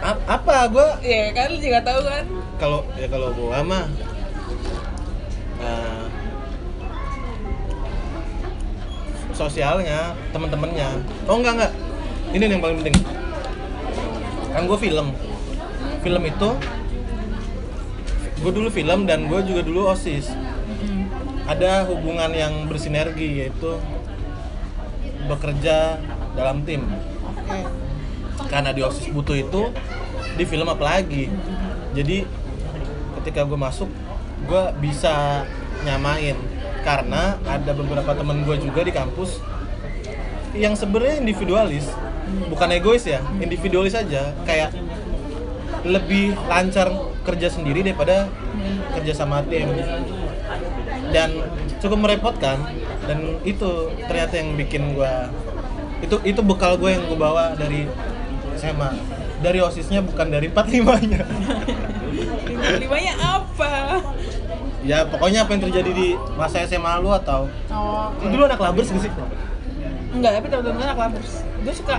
A- 0.00 0.24
apa? 0.40 0.56
Gue 0.72 0.88
ya 1.04 1.20
kan 1.36 1.46
lu 1.52 1.58
juga 1.60 1.78
tahu 1.84 2.00
kan? 2.08 2.24
Kalau 2.56 2.80
ya 2.96 3.06
kalau 3.12 3.28
gua 3.36 3.60
mah 3.60 3.84
eh, 5.60 6.04
sosialnya 9.32 10.12
teman-temannya 10.32 10.88
oh 11.28 11.36
enggak 11.40 11.52
enggak 11.60 11.72
ini 12.32 12.48
yang 12.48 12.64
paling 12.64 12.80
penting. 12.80 12.96
Kan 14.56 14.64
gue 14.64 14.78
film. 14.80 15.06
Film 16.00 16.22
itu 16.24 16.48
gue 18.42 18.50
dulu 18.50 18.68
film 18.74 19.06
dan 19.06 19.30
gue 19.30 19.40
juga 19.46 19.62
dulu 19.62 19.86
osis. 19.94 20.34
Hmm. 20.82 21.06
ada 21.46 21.86
hubungan 21.86 22.30
yang 22.34 22.66
bersinergi 22.66 23.46
yaitu 23.46 23.78
bekerja 25.30 26.02
dalam 26.34 26.66
tim. 26.66 26.82
Oke. 27.22 27.60
Karena 28.50 28.74
di 28.74 28.82
osis 28.82 29.06
butuh 29.14 29.38
itu 29.38 29.70
di 30.34 30.42
film 30.42 30.66
apalagi. 30.66 31.30
Jadi 31.94 32.26
ketika 33.22 33.46
gue 33.46 33.58
masuk 33.58 33.86
gue 34.50 34.62
bisa 34.82 35.46
nyamain. 35.86 36.34
Karena 36.82 37.38
ada 37.46 37.70
beberapa 37.78 38.10
temen 38.10 38.42
gue 38.42 38.58
juga 38.58 38.82
di 38.82 38.90
kampus 38.90 39.38
yang 40.52 40.74
sebenarnya 40.74 41.22
individualis 41.22 41.88
bukan 42.50 42.68
egois 42.74 43.06
ya 43.06 43.22
individualis 43.38 43.94
aja. 43.94 44.34
Kayak 44.42 44.74
lebih 45.82 46.36
lancar 46.46 46.92
kerja 47.22 47.48
sendiri 47.48 47.82
daripada 47.82 48.28
kerja 48.98 49.12
sama 49.16 49.42
tim. 49.46 49.68
Dan 51.12 51.44
cukup 51.82 51.98
merepotkan 52.08 52.62
dan 53.04 53.42
itu 53.42 53.90
ternyata 54.06 54.34
yang 54.38 54.54
bikin 54.54 54.94
gue 54.94 55.14
itu 56.02 56.16
itu 56.22 56.40
bekal 56.42 56.78
gue 56.78 56.90
yang 56.94 57.02
gue 57.10 57.18
bawa 57.18 57.58
dari 57.58 57.90
SMA 58.54 58.90
dari 59.42 59.58
osisnya 59.58 60.02
bukan 60.06 60.30
dari 60.30 60.46
45 60.54 61.10
nya 61.10 61.26
limanya 62.78 63.14
apa? 63.18 63.98
Ya 64.86 65.02
pokoknya 65.06 65.46
apa 65.46 65.50
yang 65.54 65.62
terjadi 65.66 65.90
di 65.90 66.14
masa 66.38 66.62
SMA 66.66 67.02
lu 67.02 67.10
atau? 67.10 67.50
Oh 67.70 68.14
lu 68.22 68.38
dulu 68.38 68.46
anak 68.46 68.62
labers 68.62 68.94
gak 68.94 69.02
sih 69.02 69.12
enggak 70.12 70.38
tapi 70.38 70.46
teman-teman 70.52 70.82
anak 70.86 70.98
labers. 70.98 71.42
Gue 71.66 71.74
suka 71.74 71.98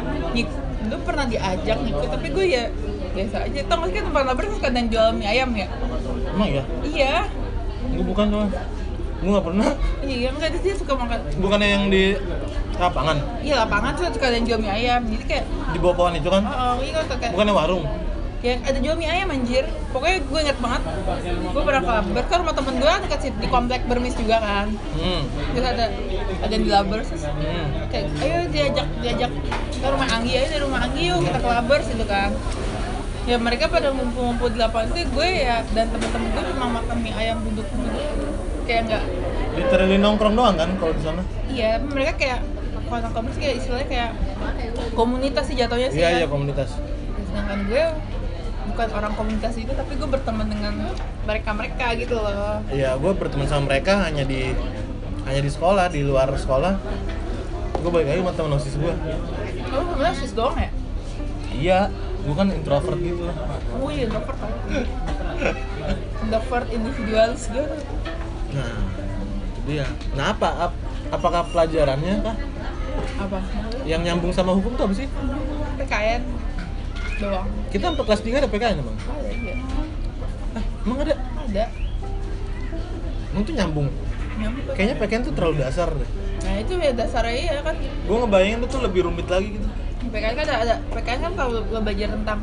gue 0.83 0.99
pernah 1.03 1.25
diajak 1.27 1.77
ngikut 1.83 2.07
tapi 2.11 2.27
gue 2.31 2.45
ya 2.47 2.63
biasa 3.13 3.35
aja. 3.45 3.59
Tau 3.69 3.75
gak 3.79 3.87
sih 3.89 3.95
kan 3.95 4.03
tempat 4.09 4.23
labers 4.25 4.49
suka 4.57 4.69
yang 4.73 4.87
jual 4.89 5.07
mie 5.15 5.27
ayam 5.29 5.49
ya? 5.53 5.67
Emang 6.33 6.49
ya 6.49 6.63
iya. 6.83 7.15
Gue 7.93 8.05
bukan 8.05 8.25
tuh 8.33 8.45
gue 9.23 9.31
nggak 9.31 9.45
pernah. 9.47 9.69
Iya 10.03 10.29
enggak 10.35 10.49
dia 10.59 10.75
suka 10.75 10.93
makan. 10.99 11.19
Bukannya 11.39 11.67
yang 11.69 11.83
di 11.87 12.03
lapangan? 12.75 13.17
Iya 13.39 13.55
lapangan 13.63 13.91
tuh 13.95 14.03
suka 14.11 14.27
yang 14.33 14.43
jual 14.43 14.59
mie 14.59 14.73
ayam. 14.73 15.01
Jadi 15.07 15.23
kayak 15.23 15.45
di 15.71 15.77
bawah 15.79 15.95
pohon 15.95 16.13
itu 16.19 16.27
kan? 16.27 16.43
Oh, 16.43 16.75
oh 16.75 16.83
iya 16.83 16.93
kan 16.99 17.05
kayak 17.21 17.31
bukannya 17.31 17.55
warung? 17.55 17.85
Ya 18.43 18.59
ada 18.59 18.75
jual 18.75 18.95
mie 18.99 19.07
ayam 19.07 19.31
anjir. 19.31 19.63
Pokoknya 19.95 20.17
gue 20.27 20.39
inget 20.43 20.57
banget 20.59 20.81
gue 21.53 21.61
pernah 21.63 21.81
ke 21.85 21.91
labers 21.93 22.27
kan 22.27 22.37
rumah 22.43 22.55
temen 22.57 22.73
gue 22.81 22.93
dekat 23.07 23.19
situ 23.23 23.37
di 23.39 23.47
komplek 23.47 23.81
bermis 23.87 24.15
juga 24.19 24.37
kan. 24.41 24.67
Hmm. 24.99 25.23
terus 25.53 25.67
ada 25.69 25.85
ada 26.43 26.51
yang 26.51 26.65
di 26.65 26.71
labers 26.73 27.07
terus 27.13 27.23
hmm. 27.29 27.87
kayak 27.87 28.05
ayo 28.19 28.37
diajak 28.51 28.87
diajak 28.99 29.31
ke 29.71 29.87
rumah 29.87 30.07
Anggi 30.11 30.31
ayo 30.35 30.47
dari 30.49 30.61
rumah 30.63 30.79
Anggi 30.83 31.01
yuk 31.07 31.19
kita 31.23 31.39
ke 31.39 31.47
labers 31.47 31.85
gitu 31.87 32.05
kan 32.09 32.29
ya 33.23 33.37
mereka 33.39 33.71
pada 33.71 33.95
ngumpul-ngumpul 33.95 34.51
di 34.51 34.59
lapangan 34.59 34.91
itu 34.91 35.07
gue 35.15 35.29
ya 35.47 35.63
dan 35.71 35.87
temen-temen 35.87 36.27
gue 36.35 36.43
cuma 36.53 36.67
makan 36.83 36.97
mie 36.99 37.15
ayam 37.15 37.39
duduk-duduk 37.47 38.03
kayak 38.67 38.81
enggak 38.87 39.03
literally 39.53 39.97
nongkrong 40.01 40.35
doang 40.35 40.55
kan 40.57 40.69
kalau 40.81 40.93
di 40.93 41.03
sana? 41.03 41.21
Iya 41.49 41.77
mereka 41.85 42.13
kayak 42.17 42.39
kalau 42.89 42.97
anak 42.99 43.11
komunitas 43.15 43.39
kayak 43.41 43.55
istilahnya 43.61 43.87
kayak 43.89 44.11
komunitas 44.93 45.43
sih 45.49 45.55
jatuhnya 45.57 45.89
sih 45.93 46.01
iya 46.01 46.09
ya. 46.09 46.17
iya 46.25 46.27
komunitas. 46.27 46.69
Sedangkan 47.29 47.59
gue 47.69 47.83
bukan 48.73 48.87
orang 48.97 49.13
komunitas 49.13 49.53
itu 49.59 49.71
tapi 49.73 49.93
gue 49.97 50.09
berteman 50.09 50.47
dengan 50.49 50.73
mereka 51.25 51.49
mereka 51.53 51.85
gitu 51.97 52.15
loh. 52.17 52.61
Iya 52.73 52.97
gue 52.97 53.11
berteman 53.13 53.45
sama 53.45 53.69
mereka 53.69 54.09
hanya 54.09 54.25
di 54.25 54.53
hanya 55.29 55.41
di 55.41 55.51
sekolah 55.53 55.85
di 55.93 56.01
luar 56.01 56.29
sekolah. 56.33 56.73
Gue 57.81 57.91
balik 57.93 58.07
lagi 58.09 58.19
sama 58.25 58.33
temen 58.33 58.51
osis 58.57 58.75
gue. 58.77 58.93
Oh 59.73 59.83
sebenarnya 59.93 60.15
sis 60.17 60.33
doang 60.33 60.57
ya? 60.57 60.69
Iya 61.53 61.79
gue 62.23 62.35
kan 62.35 62.47
introvert 62.55 62.99
gitu. 63.03 63.23
Lah 63.27 63.35
oh 63.79 63.89
iya 63.91 64.07
introvert. 64.07 64.39
Introvert 66.23 66.67
individualis 66.71 67.43
gue 67.51 67.65
nah 68.53 68.73
itu 69.53 69.59
dia. 69.67 69.85
Nah 70.15 70.25
apa 70.35 70.49
Ap- 70.69 70.81
apakah 71.11 71.41
pelajarannya 71.51 72.21
kah? 72.23 72.35
Apa? 73.27 73.39
Yang 73.83 74.01
nyambung 74.07 74.31
sama 74.31 74.51
hukum 74.55 74.77
tuh 74.77 74.87
apa 74.87 74.93
sih? 74.95 75.07
PKN 75.79 76.21
doang. 77.19 77.47
Kita 77.69 77.85
untuk 77.93 78.05
kelas 78.07 78.21
3 78.21 78.39
ada 78.43 78.49
PKN 78.49 78.75
emang? 78.83 78.97
Ada 78.97 79.29
iya 79.33 79.55
ah, 80.53 80.63
emang 80.85 80.97
ada? 81.01 81.15
Ada. 81.17 81.65
Emang 83.33 83.43
tuh 83.43 83.55
nyambung. 83.57 83.87
Nyambung. 84.37 84.63
Kayaknya 84.77 84.95
PKN 85.01 85.21
tuh 85.27 85.33
terlalu 85.33 85.55
dasar 85.65 85.89
deh. 85.91 86.09
Nah 86.43 86.53
itu 86.59 86.73
ya 86.77 86.91
dasarnya 86.93 87.35
iya 87.35 87.55
kan. 87.63 87.75
Gue 87.79 88.17
ngebayangin 88.21 88.57
itu 88.61 88.67
tuh 88.69 88.81
lebih 88.85 89.01
rumit 89.09 89.27
lagi 89.31 89.57
gitu 89.57 89.62
PKN 90.11 90.33
kan 90.35 90.45
ada, 90.49 90.55
ada 90.63 90.75
PKN 90.91 91.19
kan 91.23 91.33
kalau 91.37 91.59
belajar 91.63 92.09
tentang 92.11 92.39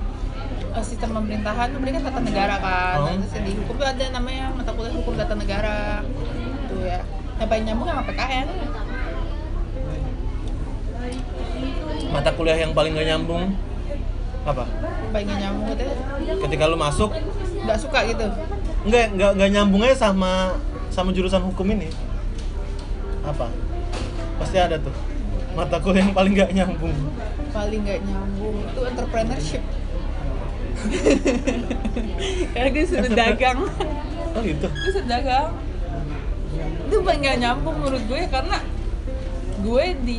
eh, 0.73 0.85
sistem 0.85 1.09
pemerintahan 1.19 1.69
mereka 1.77 1.99
tata 2.05 2.21
negara 2.23 2.55
kan. 2.63 2.97
Oh. 3.03 3.07
Nah, 3.11 3.17
terus 3.27 3.43
di 3.45 3.53
hukum 3.59 3.75
tuh 3.77 3.89
ada 3.89 4.05
namanya 4.15 4.45
mata 4.55 4.71
kuliah 4.73 4.95
hukum 4.95 5.13
tata 5.19 5.35
negara. 5.37 6.01
Itu 6.69 6.77
ya. 6.87 7.01
Yang 7.41 7.49
paling 7.49 7.65
nyambung 7.69 7.89
sama 7.89 8.03
PKN 8.05 8.47
mata 12.11 12.31
kuliah 12.35 12.59
yang 12.59 12.73
paling 12.75 12.93
gak 12.99 13.07
nyambung 13.07 13.55
apa? 14.43 14.65
Paling 15.15 15.27
gak 15.31 15.41
nyambung 15.41 15.67
gitu 15.73 15.85
ketika 16.49 16.65
lu 16.67 16.77
masuk? 16.77 17.11
Nggak 17.61 17.79
suka 17.79 17.99
gitu. 18.09 18.27
Nggak 18.89 19.05
nggak 19.15 19.31
nggak 19.37 19.51
nyambungnya 19.53 19.95
sama 19.95 20.57
sama 20.91 21.13
jurusan 21.13 21.45
hukum 21.45 21.69
ini. 21.71 21.93
Apa? 23.23 23.53
Pasti 24.41 24.57
ada 24.57 24.81
tuh 24.81 25.10
mata 25.61 25.77
kuliah 25.77 26.09
yang 26.09 26.17
paling 26.17 26.33
gak 26.33 26.51
nyambung. 26.57 26.97
Paling 27.53 27.81
nggak 27.85 28.01
nyambung 28.09 28.57
itu 28.65 28.81
entrepreneurship. 28.81 29.65
Karena 32.57 32.69
gue 32.73 32.85
sudah 32.89 33.11
dagang. 33.13 33.59
Oh 34.33 34.41
gitu? 34.41 34.67
Gue 34.73 34.93
sudah 34.97 35.09
dagang. 35.21 35.53
Itu 36.89 36.97
paling 37.05 37.21
nggak 37.21 37.39
nyambung 37.45 37.77
menurut 37.77 38.03
gue 38.09 38.21
karena 38.33 38.59
gue 39.61 39.85
di 40.09 40.19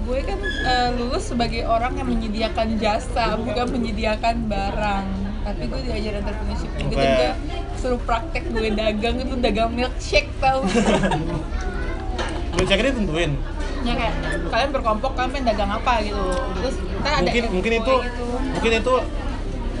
gue 0.00 0.18
kan 0.26 0.38
eh, 0.42 0.88
lulus 0.98 1.30
sebagai 1.30 1.62
orang 1.68 1.94
yang 1.94 2.08
menyediakan 2.10 2.80
jasa 2.82 3.38
bukan 3.38 3.70
menyediakan 3.70 4.50
barang. 4.50 5.06
Tapi 5.40 5.62
gue 5.70 5.80
diajar 5.86 6.12
entrepreneurship 6.18 6.72
juga 6.76 6.94
dan 6.98 7.06
Oke. 7.06 7.14
gue 7.14 7.30
suruh 7.78 8.00
praktek 8.02 8.44
gue 8.50 8.68
dagang 8.74 9.16
itu 9.22 9.34
dagang 9.38 9.70
milkshake 9.70 10.34
tau. 10.42 10.66
Cek 12.60 12.76
ini 12.76 12.90
tentuin 12.92 13.32
ya 13.80 13.94
kayak 13.94 14.14
kalian 14.46 14.70
berkelompok 14.70 15.10
kalian 15.14 15.30
pengen 15.30 15.46
dagang 15.48 15.70
apa 15.70 15.92
gitu 16.00 16.24
terus 16.54 16.74
ntar 17.00 17.12
ada 17.14 17.22
mungkin 17.24 17.44
mungkin 17.50 17.72
itu 17.74 17.94
gitu. 17.96 18.24
mungkin 18.52 18.72
itu 18.76 18.94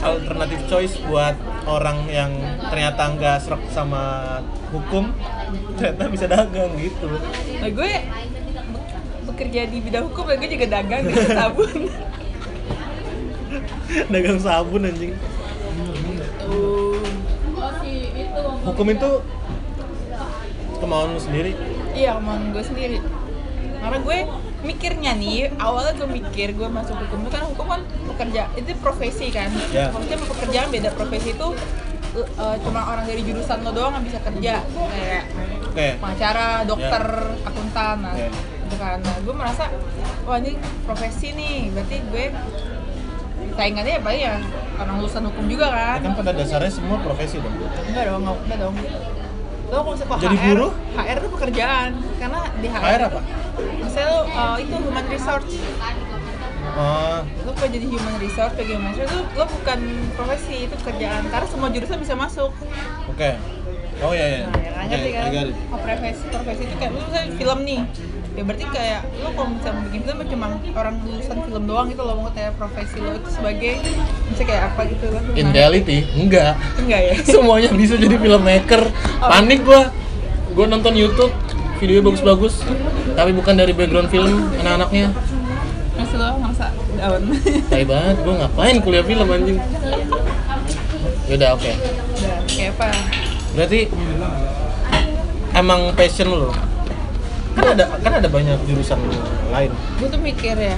alternatif 0.00 0.60
choice 0.66 0.94
buat 1.02 1.36
orang 1.66 2.08
yang 2.08 2.32
ternyata 2.64 3.02
nggak 3.12 3.36
serak 3.38 3.60
sama 3.68 4.02
hukum 4.70 5.12
ternyata 5.76 6.02
bisa 6.08 6.24
dagang 6.26 6.72
gitu 6.74 7.08
Nah, 7.60 7.68
gue 7.68 7.90
be- 7.92 8.06
bekerja 9.26 9.60
di 9.68 9.78
bidang 9.78 10.08
hukum 10.08 10.24
dan 10.24 10.36
gue 10.38 10.50
juga 10.50 10.66
dagang 10.72 11.02
di 11.04 11.12
sabun. 11.36 11.78
dagang 14.08 14.38
sabun 14.38 14.80
anjing 14.82 15.12
Tuh. 16.40 16.96
hukum 18.64 18.86
itu 18.88 19.10
kemauan 20.78 21.12
lu 21.12 21.20
sendiri 21.20 21.52
Iya, 21.90 22.16
kemauan 22.16 22.54
gue 22.54 22.62
sendiri. 22.62 22.96
Karena 23.80 23.98
gue 23.98 24.18
mikirnya 24.60 25.12
nih, 25.16 25.56
awalnya 25.56 25.96
gue 25.96 26.08
mikir 26.10 26.52
gue 26.52 26.68
masuk 26.68 26.92
hukum 26.94 27.24
itu 27.24 27.30
kan 27.32 27.42
hukum 27.48 27.66
kan 27.66 27.80
pekerja, 28.12 28.42
itu 28.54 28.70
profesi 28.76 29.32
kan. 29.32 29.48
Ya. 29.72 29.88
Maksudnya 29.88 30.20
pekerjaan 30.20 30.68
beda 30.68 30.90
profesi 30.92 31.32
itu 31.32 31.48
uh, 32.36 32.56
cuma 32.60 32.80
orang 32.86 33.08
dari 33.08 33.24
jurusan 33.24 33.64
lo 33.64 33.72
doang 33.72 33.96
yang 33.96 34.04
bisa 34.04 34.18
kerja 34.20 34.54
kayak 34.66 35.24
oke 35.64 35.86
pengacara, 35.96 36.48
dokter, 36.68 37.04
akuntan, 37.40 37.96
nah, 38.04 38.14
Ya. 38.14 38.28
gitu 38.68 38.76
kan. 38.76 38.98
Nah, 39.00 39.16
gue 39.16 39.34
merasa 39.34 39.64
wah 40.28 40.36
ini 40.36 40.54
profesi 40.84 41.32
nih, 41.32 41.72
berarti 41.72 41.96
gue 42.04 42.24
saingannya 43.50 43.92
ya 43.96 44.00
paling 44.00 44.22
ya 44.22 44.34
orang 44.76 44.94
lulusan 45.00 45.24
hukum 45.26 45.44
juga 45.48 45.66
Ya 45.68 45.76
kan. 45.96 45.98
kan 46.04 46.12
pada 46.20 46.32
dasarnya 46.36 46.72
semua 46.72 46.96
profesi 47.00 47.40
dong 47.40 47.52
Enggak 47.88 48.04
dong, 48.08 48.22
enggak 48.24 48.58
dong. 48.60 48.74
Lo 49.70 49.76
kalau 49.80 49.94
misalnya 49.94 50.18
Jadi 50.18 50.36
HR, 50.36 50.46
buruh? 50.50 50.72
HR 50.92 51.16
itu 51.16 51.28
pekerjaan 51.30 51.90
karena 52.18 52.40
di 52.58 52.66
HR, 52.66 52.82
HR 52.82 53.02
apa? 53.06 53.20
Misalnya 53.80 54.08
lo 54.08 54.20
uh, 54.26 54.56
itu 54.58 54.74
human 54.76 55.06
resource, 55.06 55.52
oh 56.70 57.18
lo 57.40 57.50
kalau 57.52 57.70
jadi 57.70 57.86
human 57.86 58.14
resource, 58.18 58.52
sebagai 58.52 58.74
human 58.74 58.90
resource 58.90 59.10
itu 59.10 59.20
lo 59.32 59.44
bukan 59.46 59.78
profesi 60.12 60.56
itu 60.64 60.74
pekerjaan 60.76 61.22
karena 61.28 61.46
semua 61.46 61.68
jurusan 61.68 61.98
bisa 61.98 62.14
masuk. 62.14 62.50
oke 63.06 63.30
oh 64.00 64.12
iya 64.12 64.26
iya 64.26 64.38
Nah, 64.40 64.56
ya 64.56 64.70
kan 64.72 64.80
Oke, 64.80 64.90
ngerti 64.90 65.10
kan? 65.12 65.22
I 65.22 65.30
got 65.30 65.46
it. 65.46 65.56
Oh, 65.68 65.78
profesi 65.78 66.22
profesi 66.26 66.62
itu 66.64 66.74
kayak 66.74 66.90
lo 66.90 67.00
misalnya 67.04 67.30
film 67.36 67.58
nih, 67.62 67.80
ya 68.40 68.42
berarti 68.48 68.64
kayak 68.72 69.00
lo 69.20 69.28
kalau 69.36 69.52
misalnya 69.52 69.80
bikin 69.84 70.00
film 70.08 70.20
cuma 70.32 70.46
orang 70.72 70.94
lulusan 71.04 71.36
film 71.44 71.62
doang 71.68 71.86
gitu 71.92 72.00
lo 72.08 72.12
mau 72.16 72.32
kayak 72.32 72.56
profesi 72.56 72.96
lo 72.96 73.12
itu 73.12 73.28
sebagai 73.28 73.72
misalnya 74.32 74.48
kayak 74.48 74.62
apa 74.72 74.80
gitu 74.88 75.04
kan? 75.12 75.22
in 75.36 75.46
reality 75.52 75.98
enggak. 76.16 76.56
Enggak 76.80 77.00
ya? 77.04 77.14
semuanya 77.36 77.68
bisa 77.76 78.00
jadi 78.00 78.16
filmmaker. 78.16 78.82
Panik 79.20 79.60
gua. 79.60 79.92
Gua 80.56 80.64
nonton 80.72 80.96
YouTube 80.96 81.36
videonya 81.84 82.00
bagus-bagus. 82.08 82.64
Tapi 83.12 83.30
bukan 83.36 83.60
dari 83.60 83.76
background 83.76 84.08
film 84.08 84.48
anak-anaknya. 84.56 85.12
Masih 86.00 86.16
lo 86.16 86.40
masa 86.40 86.72
down. 86.96 87.22
tai 87.70 87.84
banget 87.84 88.16
gua 88.24 88.34
ngapain 88.40 88.80
kuliah 88.80 89.04
film 89.04 89.28
anjing? 89.28 89.60
Yaudah 91.28 91.60
oke. 91.60 91.68
Udah, 91.68 92.36
kayak 92.48 92.72
apa? 92.80 92.88
berarti 93.50 93.90
emang 95.58 95.90
passion 95.98 96.30
lo 96.30 96.69
kan 97.50 97.64
ada 97.74 97.84
kan 97.98 98.12
ada 98.14 98.28
banyak 98.30 98.58
jurusan 98.66 98.98
lain. 99.50 99.70
Gue 99.98 100.08
tuh 100.08 100.20
mikir 100.20 100.56
ya 100.56 100.76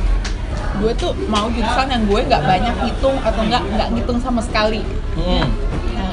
gue 0.72 0.92
tuh 0.96 1.12
mau 1.28 1.52
jurusan 1.52 1.84
yang 1.84 2.02
gue 2.08 2.20
nggak 2.24 2.42
banyak 2.48 2.74
ngitung 2.80 3.16
atau 3.20 3.44
nggak 3.44 3.62
nggak 3.76 3.88
ngitung 3.92 4.18
sama 4.24 4.40
sekali. 4.40 4.80
Hmm. 5.20 5.44
nah, 5.92 6.12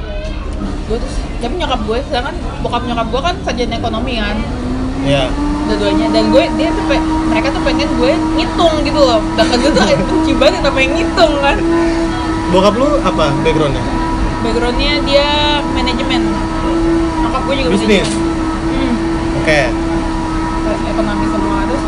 gue 0.60 0.98
tuh 1.00 1.12
tapi 1.40 1.56
nyokap 1.56 1.80
gue 1.88 1.98
sedangkan 2.12 2.36
bokap 2.60 2.84
nyokap 2.84 3.08
gue 3.08 3.22
kan 3.24 3.36
sarjana 3.48 3.76
ekonomi 3.80 4.20
kan. 4.20 4.38
Ya 5.08 5.32
dua-duanya. 5.70 6.12
Dan 6.12 6.34
gue 6.34 6.44
dia 6.60 6.70
tuh 6.76 6.84
pe- 6.92 7.08
mereka 7.32 7.48
tuh 7.56 7.62
pengen 7.64 7.88
gue 7.96 8.12
ngitung 8.36 8.74
gitu 8.84 9.00
loh. 9.00 9.22
Sedangkan 9.38 9.58
gue 9.64 9.72
tuh 9.72 9.84
benci 9.88 10.34
banget 10.36 10.60
sama 10.60 10.80
yang 10.84 10.94
ngitung 10.98 11.34
kan? 11.40 11.58
Bokap 12.52 12.74
lu 12.76 12.88
apa 13.00 13.26
backgroundnya? 13.46 13.84
Backgroundnya 14.44 14.94
dia 15.08 15.28
manajemen. 15.72 16.22
Nyokap 17.24 17.42
gue 17.48 17.56
juga 17.64 17.70
Bisnis? 17.72 18.10
hmm, 18.70 18.94
oke 19.40 19.60
ekonomi 21.00 21.26
semua 21.26 21.60
terus 21.64 21.84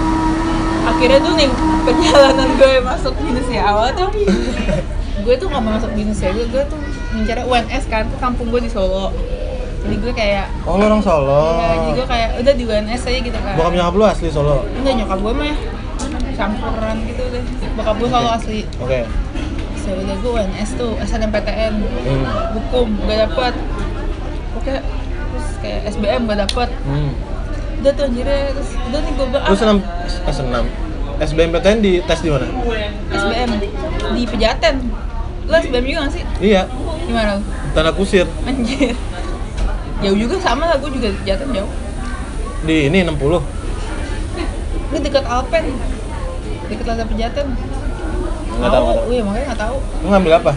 akhirnya 0.81 1.19
tuh 1.19 1.33
nih 1.35 1.49
perjalanan 1.83 2.49
gue 2.55 2.73
masuk 2.81 3.13
binus 3.17 3.47
ya 3.47 3.61
awal 3.67 3.87
tuh 3.91 4.07
gue 5.21 5.35
tuh 5.35 5.47
nggak 5.47 5.63
masuk 5.67 5.91
binus 5.91 6.17
ya 6.17 6.31
gue, 6.31 6.47
gue 6.47 6.63
tuh 6.65 6.79
ngincar 7.11 7.43
UNS 7.43 7.83
kan 7.85 8.07
tuh 8.07 8.17
kampung 8.17 8.47
gue 8.49 8.61
di 8.61 8.71
Solo 8.71 9.11
jadi 9.81 9.95
gue 9.97 10.13
kayak 10.13 10.45
Oh 10.63 10.77
lu 10.77 10.85
orang 10.85 11.01
Solo. 11.01 11.57
ya, 11.57 11.67
jadi 11.75 11.91
gue 11.91 12.07
kayak 12.07 12.29
udah 12.39 12.53
di 12.55 12.63
UNS 12.63 13.01
aja 13.03 13.19
gitu 13.19 13.35
kan 13.35 13.53
Bokap 13.55 13.73
nyokap 13.73 13.93
lu 13.93 14.05
asli 14.05 14.27
Solo. 14.29 14.63
enggak 14.71 14.93
nyokap 14.95 15.19
gue 15.19 15.33
mah 15.35 15.55
campuran 16.31 16.95
gitu 17.05 17.23
deh 17.27 17.43
bokap 17.75 17.95
gue 17.97 18.09
kalau 18.09 18.29
Oke. 18.31 18.37
asli 18.39 18.59
Oke. 18.79 18.99
so 19.75 19.89
udah 19.91 20.15
gue 20.15 20.31
UNS 20.31 20.69
tuh 20.73 20.91
SNMPTN 20.99 21.73
Hmm. 22.01 22.23
hukum 22.55 22.87
gak 23.03 23.17
dapet 23.27 23.53
oke 24.55 24.75
terus 25.27 25.47
kayak 25.59 25.79
SBM 25.89 26.21
gak 26.25 26.39
dapet 26.41 26.69
Hmm. 26.81 27.11
Udah 27.81 27.91
tuh 27.91 28.03
anjirnya 28.05 28.53
terus 28.53 28.69
udah 28.79 28.99
nih 28.99 29.11
gue 29.11 29.25
bilang 29.27 29.43
Lu 29.43 29.51
ah, 29.51 29.57
senam 30.31 30.63
eh. 30.63 30.73
SBMPTN 31.21 31.77
di 31.79 31.91
tes 32.01 32.19
di 32.19 32.29
mana? 32.29 32.45
SBM 33.11 33.49
di 34.11 34.23
Pejaten 34.25 34.75
lu 35.41 35.53
SBM 35.55 35.83
juga 35.83 35.99
gak 36.05 36.13
sih? 36.13 36.23
Iya, 36.39 36.61
gimana? 37.03 37.41
Tanah 37.71 37.93
Kusir. 37.93 38.25
anjir 38.43 38.93
jauh 39.99 40.17
juga 40.17 40.35
sama 40.37 40.65
lah 40.65 40.77
gue 40.77 40.89
juga 40.91 41.09
Pejaten 41.15 41.49
jauh 41.51 41.71
Di 42.61 42.85
ini 42.87 43.01
60. 43.01 43.17
ini 44.87 44.97
dekat 44.99 45.25
Alpen 45.25 45.65
dekat 46.67 46.85
Laza 46.85 47.03
Pejaten 47.03 47.47
Nggak 48.51 48.71
tahu, 48.71 48.85
tahu. 48.87 49.09
iya 49.09 49.21
makanya 49.23 49.45
nggak 49.47 49.61
tahu 49.61 49.77
Lu 49.99 50.07
ngambil 50.07 50.33
apa? 50.37 50.51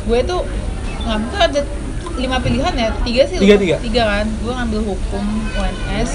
gue 0.00 0.18
tuh 0.24 0.40
ngambil 1.02 1.38
ada 1.38 1.60
lima 2.20 2.36
pilihan 2.38 2.72
ya 2.72 2.88
tiga 3.00 3.22
sih 3.24 3.36
Tiga, 3.36 3.54
lupa. 3.54 3.62
tiga? 3.62 3.76
tiga 3.80 4.02
kan 4.06 4.26
gue 4.28 4.52
ngambil 4.52 4.80
hukum 4.86 5.24
UNS 5.52 6.10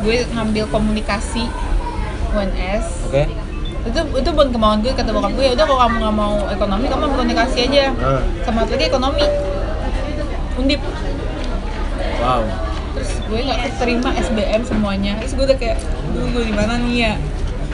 gue 0.00 0.14
ngambil 0.28 0.64
komunikasi 0.68 1.44
UNS 2.30 2.86
Oke. 3.04 3.22
itu 3.82 3.98
itu 4.14 4.28
bukan 4.30 4.48
kemauan 4.50 4.78
gue 4.78 4.92
kata 4.92 5.10
bokap 5.10 5.32
gue 5.32 5.44
ya 5.44 5.52
udah 5.52 5.64
kalau 5.64 5.80
kamu 5.80 5.96
nggak 5.98 6.14
mau 6.14 6.34
ekonomi 6.48 6.84
kamu 6.86 7.02
ambil 7.02 7.18
komunikasi 7.18 7.58
aja 7.64 7.84
Ah. 7.96 8.22
sama 8.42 8.62
lagi 8.64 8.84
ekonomi 8.84 9.24
undip 10.54 10.80
Wow. 12.18 12.42
terus 12.94 13.10
gue 13.20 13.38
nggak 13.40 13.60
keterima 13.68 14.08
SBM 14.14 14.62
semuanya 14.62 15.12
terus 15.18 15.32
gue 15.32 15.44
udah 15.44 15.58
kayak 15.58 15.78
duh 16.08 16.26
gue 16.28 16.44
di 16.44 16.54
mana 16.54 16.78
nih 16.78 16.94
ya 17.00 17.12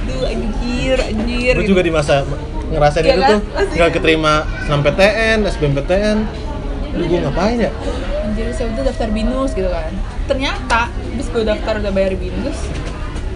duh 0.02 0.24
anjir 0.24 0.96
anjir 0.98 1.52
Gue 1.52 1.62
gitu. 1.62 1.70
juga 1.70 1.82
di 1.82 1.92
masa 1.92 2.24
ngerasain 2.68 3.00
Iya 3.02 3.12
itu 3.12 3.20
kan? 3.20 3.30
tuh 3.30 3.40
nggak 3.74 3.90
keterima 3.92 4.32
senam 4.62 4.80
PTN, 4.82 5.38
SBMPTN. 5.46 6.18
Lu 6.98 7.04
gue 7.06 7.18
ngapain 7.22 7.58
ya? 7.58 7.70
anjir 8.28 8.52
saya 8.52 8.68
udah 8.70 8.84
daftar 8.92 9.08
binus 9.08 9.50
gitu 9.56 9.70
kan 9.72 9.88
ternyata 10.28 10.92
habis 10.92 11.26
gue 11.32 11.42
daftar 11.42 11.80
udah 11.80 11.92
bayar 11.96 12.12
binus 12.14 12.58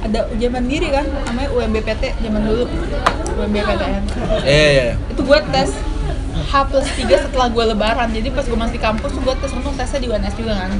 ada 0.04 0.28
ujian 0.28 0.52
mandiri 0.52 0.92
kan 0.92 1.06
namanya 1.26 1.48
UMBPT 1.54 2.02
zaman 2.20 2.42
dulu 2.44 2.64
UMBPTN 3.40 4.02
Eh, 4.44 4.68
iya. 4.76 4.86
itu 5.08 5.22
gue 5.24 5.38
tes 5.48 5.70
H 6.32 6.52
plus 6.68 6.86
3 7.00 7.24
setelah 7.30 7.48
gue 7.48 7.64
lebaran 7.72 8.08
jadi 8.12 8.28
pas 8.30 8.44
gue 8.44 8.58
masih 8.58 8.76
di 8.76 8.82
kampus 8.82 9.12
gue 9.16 9.34
tes 9.40 9.50
untung 9.56 9.74
tesnya 9.74 9.98
di 9.98 10.08
UNS 10.12 10.34
juga 10.36 10.54
kan 10.60 10.70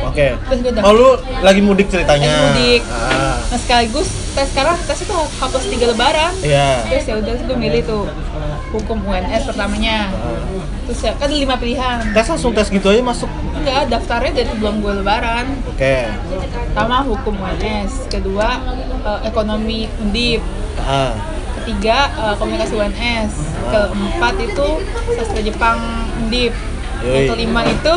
Oke. 0.00 0.32
Gue 0.36 0.72
Oh 0.80 0.92
lu 0.96 1.08
lagi 1.44 1.60
mudik 1.60 1.92
ceritanya? 1.92 2.32
Lagi 2.32 2.40
mudik. 2.48 2.82
Ah, 2.88 3.36
nah 3.44 3.58
sekaligus 3.60 4.08
tes 4.32 4.48
sekarang 4.52 4.76
tes 4.88 4.98
itu 5.04 5.12
H 5.12 5.40
plus 5.42 5.66
3 5.68 5.90
lebaran 5.92 6.32
iya. 6.40 6.80
terus 6.88 7.04
ya 7.04 7.14
udah 7.18 7.34
gue 7.34 7.56
milih 7.58 7.82
tuh 7.84 8.04
hukum 8.70 8.98
UNS 9.02 9.42
pertamanya. 9.50 10.10
Terus 10.86 11.00
ya 11.02 11.12
kan 11.18 11.30
lima 11.30 11.54
pilihan. 11.58 11.98
Tes 12.14 12.26
langsung 12.30 12.54
tes 12.54 12.70
gitu 12.70 12.86
aja 12.90 13.02
masuk. 13.02 13.30
enggak 13.60 13.92
daftarnya 13.92 14.32
dari 14.40 14.48
sebelum 14.48 14.80
gue 14.80 14.92
lebaran. 15.04 15.46
Oke. 15.68 16.08
pertama 16.70 17.02
hukum 17.02 17.34
UNS 17.34 18.06
kedua 18.08 18.62
eh, 19.04 19.20
ekonomi 19.26 19.90
undip. 20.00 20.40
Ah. 20.80 21.12
ketiga 21.60 22.08
eh, 22.08 22.34
komunikasi 22.40 22.72
UNS 22.72 23.32
keempat 23.68 24.34
itu 24.40 24.68
sastra 25.18 25.40
Jepang 25.44 25.78
undip. 26.24 26.54
Yang 27.04 27.36
kelima 27.36 27.60
itu 27.66 27.94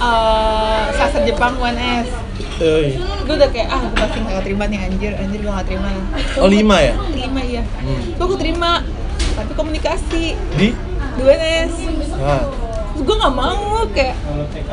eh, 0.00 0.82
sastra 0.96 1.20
Jepang 1.26 1.58
UNS 1.60 2.08
Euy. 2.56 2.96
gue 2.96 3.34
udah 3.36 3.50
kayak 3.52 3.68
ah 3.68 3.80
gue 3.84 3.96
pasti 4.00 4.18
gak 4.24 4.44
terima 4.48 4.64
nih 4.64 4.78
anjir. 4.88 5.12
Anjir 5.12 5.38
gue 5.44 5.52
gak 5.52 5.66
terima. 5.68 5.88
Oh 6.40 6.48
lima 6.48 6.76
ya? 6.80 6.94
terima 7.12 7.40
iya. 7.44 7.62
Hmm. 7.84 8.00
gue 8.16 8.38
terima 8.40 8.70
tapi 9.36 9.52
komunikasi 9.52 10.24
Di? 10.56 10.68
di 10.72 11.20
UNS 11.20 11.72
Ah. 12.16 12.40
terus 12.90 13.02
gue 13.02 13.16
gak 13.18 13.34
mau 13.34 13.60
kayak 13.88 14.16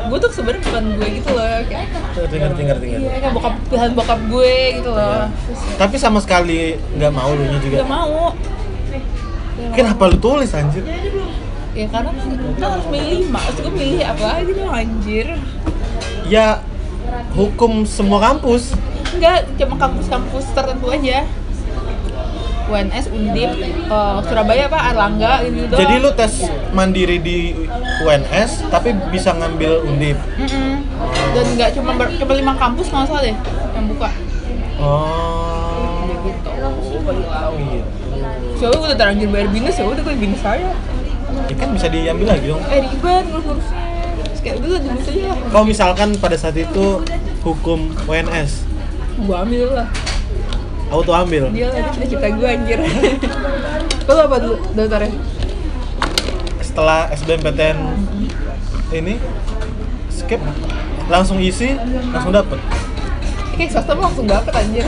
gue 0.08 0.18
tuh 0.18 0.30
sebenarnya 0.32 0.62
bukan 0.64 0.84
gue 0.94 1.08
gitu 1.14 1.30
loh 1.30 1.56
kayak 1.62 1.86
ngerti 2.16 2.36
ngerti 2.38 2.62
ngerti. 2.64 2.86
iya 2.98 3.12
kayak 3.18 3.32
bokap 3.32 3.54
pilihan 3.66 3.92
bokap 3.92 4.20
gue 4.24 4.54
gitu 4.74 4.90
loh 4.90 5.22
terus 5.28 5.60
Tapi 5.76 5.94
sama 5.94 6.18
sekali 6.18 6.60
nggak 6.94 7.12
mau 7.12 7.30
lu 7.30 7.44
nya 7.44 7.58
juga. 7.58 7.76
gak 7.78 7.90
mau 7.90 8.32
Kenapa 9.70 10.08
lu 10.08 10.18
tulis 10.18 10.50
anjir? 10.50 10.82
ya 11.74 11.86
karena 11.86 12.06
kan 12.08 12.26
kita 12.30 12.66
harus 12.68 12.86
milih 12.86 13.10
lima 13.20 13.40
terus 13.44 13.60
gue 13.60 13.74
milih 13.74 14.00
apa 14.04 14.24
lagi 14.32 14.50
dong 14.52 14.70
anjir 14.72 15.26
Ya 16.24 16.46
hukum 17.32 17.82
semua 17.84 18.22
kampus. 18.22 18.72
enggak 19.10 19.46
cuma 19.54 19.74
kampus-kampus 19.76 20.44
tertentu 20.50 20.86
aja 20.88 21.26
UNS, 22.64 23.04
Undip, 23.08 23.50
eh, 23.86 24.16
Surabaya 24.22 24.66
apa, 24.66 24.78
Erlangga 24.88 25.32
gitu 25.42 25.66
doang 25.66 25.78
Jadi 25.78 25.94
lu 25.96 26.10
tes 26.12 26.32
mandiri 26.70 27.16
di 27.18 27.52
UNS 28.00 28.50
tapi 28.68 28.90
bisa 29.08 29.32
ngambil 29.32 29.84
undip. 29.84 30.16
Mm-mm. 30.34 30.82
dan 31.30 31.44
nggak 31.50 31.70
cuma 31.72 31.90
ber- 31.92 32.14
cuma 32.14 32.32
lima 32.32 32.54
kampus 32.54 32.86
nggak 32.88 33.04
salah 33.04 33.22
deh 33.22 33.36
yang 33.70 33.86
buka 33.86 34.08
Oh. 34.76 36.06
Ya 36.06 36.16
gitu 36.24 36.50
Gitu. 37.54 37.80
soalnya 38.56 38.76
gue 38.76 38.86
udah 38.86 38.96
terlanjur 38.96 39.28
bayar 39.28 39.48
binus 39.48 39.74
ya 39.74 39.84
udah 39.84 40.02
gue 40.02 40.14
binus 40.16 40.42
aja 40.42 40.70
Ya 41.44 41.54
kan 41.56 41.68
bisa 41.70 41.86
diambil 41.88 42.26
lagi 42.28 42.46
dong. 42.46 42.62
eh 42.64 42.78
ribet 42.80 43.24
ngurus-ngurusnya 43.26 43.82
kayak 44.40 44.56
udah 44.56 44.68
lah 44.68 44.80
binus 44.80 45.04
aja 45.04 45.32
Kalau 45.44 45.64
misalkan 45.64 46.08
pada 46.16 46.36
saat 46.36 46.54
itu 46.54 46.86
hukum 47.40 47.78
UNS, 48.04 48.50
gue 49.18 49.36
ambil 49.36 49.68
lah 49.74 49.88
auto 50.94 51.10
ambil. 51.10 51.50
dia 51.50 51.66
lah 51.74 51.90
cita-cita 51.90 52.28
gue 52.30 52.48
anjir 52.48 52.78
lo 54.06 54.20
apa 54.30 54.36
dulu 54.38 54.56
daftarnya? 54.78 55.10
Setelah 56.62 57.10
SBMPTN 57.10 57.78
ini 58.94 59.14
skip 60.12 60.38
langsung 61.10 61.42
isi 61.42 61.74
langsung 62.14 62.30
dapet. 62.30 62.58
Eh, 63.52 63.56
kayak 63.58 63.70
swasta 63.74 63.92
mah 63.98 64.10
langsung 64.10 64.26
dapet 64.30 64.52
anjir 64.54 64.86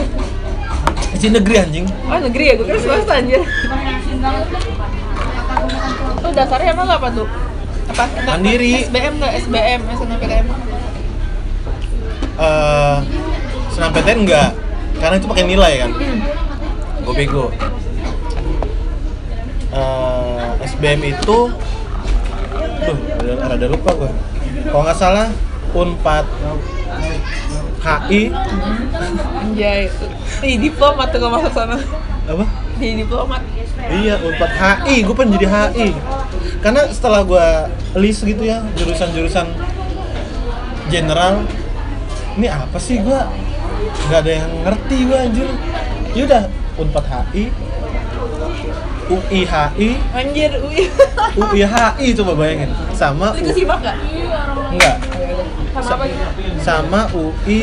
Isi 1.15 1.31
negeri 1.31 1.55
anjing. 1.59 1.85
oh 1.87 2.19
negeri 2.19 2.43
ya 2.51 2.53
gue 2.55 2.65
kira 2.67 2.79
swasta 2.79 3.13
anjir 3.19 3.41
lo 6.17 6.29
dasarnya 6.33 6.71
emang 6.73 6.89
apa 6.89 7.07
tuh? 7.13 7.27
apa? 7.87 8.03
Mandiri. 8.27 8.83
SBM 8.83 9.13
nggak? 9.15 9.33
SBM, 9.47 9.81
SNMPTN 9.95 10.45
Eh 12.37 12.97
senam 13.77 13.93
PTN 13.93 14.25
enggak 14.25 14.49
karena 14.97 15.15
itu 15.17 15.27
pakai 15.27 15.45
nilai 15.45 15.73
kan. 15.79 15.91
hmm. 15.93 16.19
Gue 17.03 17.13
bego. 17.15 17.45
Eh, 19.67 20.49
SBM 20.63 21.01
itu 21.05 21.37
Duh, 22.87 22.97
rada, 23.19 23.33
rada 23.51 23.67
lupa 23.67 23.91
gue 23.93 24.11
Kalau 24.71 24.81
nggak 24.81 24.95
salah 24.95 25.27
Unpad 25.75 26.23
HI 27.83 28.31
Anjay, 29.37 29.91
di 30.39 30.51
diplomat 30.57 31.11
tuh 31.11 31.19
gak 31.19 31.33
masuk 31.35 31.51
sana 31.51 31.75
apa? 32.25 32.45
Di 32.79 32.95
diplomat 32.95 33.43
Iya, 33.91 34.23
Unpad 34.23 34.51
HI, 34.55 35.03
gue 35.03 35.13
pengen 35.13 35.35
jadi 35.35 35.47
HI 35.51 35.89
Karena 36.63 36.87
setelah 36.87 37.21
gue 37.27 37.47
list 37.99 38.23
gitu 38.23 38.47
ya, 38.47 38.63
jurusan-jurusan 38.79 39.51
general 40.87 41.43
Ini 42.39 42.47
apa 42.49 42.79
sih 42.79 43.03
gue? 43.03 43.19
Gak 44.07 44.19
ada 44.25 44.31
yang 44.31 44.49
ngerti 44.63 44.97
gue 45.05 45.17
anjir. 45.17 45.49
Yaudah, 46.15 46.43
Unpad 46.77 47.05
HI 47.33 47.43
UI 49.07 49.47
HI, 49.47 49.89
Anjir, 50.11 50.51
ui 50.59 50.83
UI 51.39 51.63
HI 51.63 52.07
coba 52.19 52.31
bayangin. 52.35 52.75
Sama 52.91 53.31
Itu 53.39 53.51
U, 53.51 53.55
simak 53.55 53.79
gak? 53.79 53.95
enggak, 54.67 54.97
Sama 55.79 55.95
apa 55.95 56.03
gitu? 56.11 56.59
sama 56.59 56.99
UI 57.15 57.61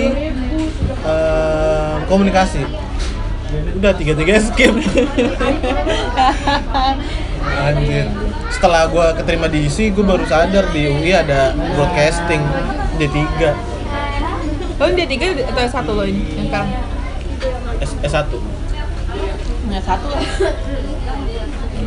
eh, 1.05 1.95
komunikasi. 2.09 2.65
Udah 3.77 3.93
tiga-tiga 3.93 4.41
skip. 4.41 4.73
Anjir. 7.61 8.07
Setelah 8.49 8.89
gue 8.89 9.07
keterima 9.21 9.47
di 9.51 9.69
ISI 9.69 9.93
gue 9.93 10.01
baru 10.01 10.25
sadar 10.25 10.73
di 10.73 10.89
UI 10.89 11.13
ada 11.13 11.53
broadcasting 11.77 12.41
D3 12.97 13.21
Lo 14.75 14.85
yang 14.91 14.97
D3 14.99 15.15
atau 15.47 15.63
S1 15.63 15.87
lo 15.87 16.05
ini? 16.05 16.23
Yang 16.35 16.47
sekarang? 16.51 16.71
S 17.79 17.91
S1 18.03 18.27
Yang 19.71 19.85
satu 19.87 20.07
lah. 20.11 20.23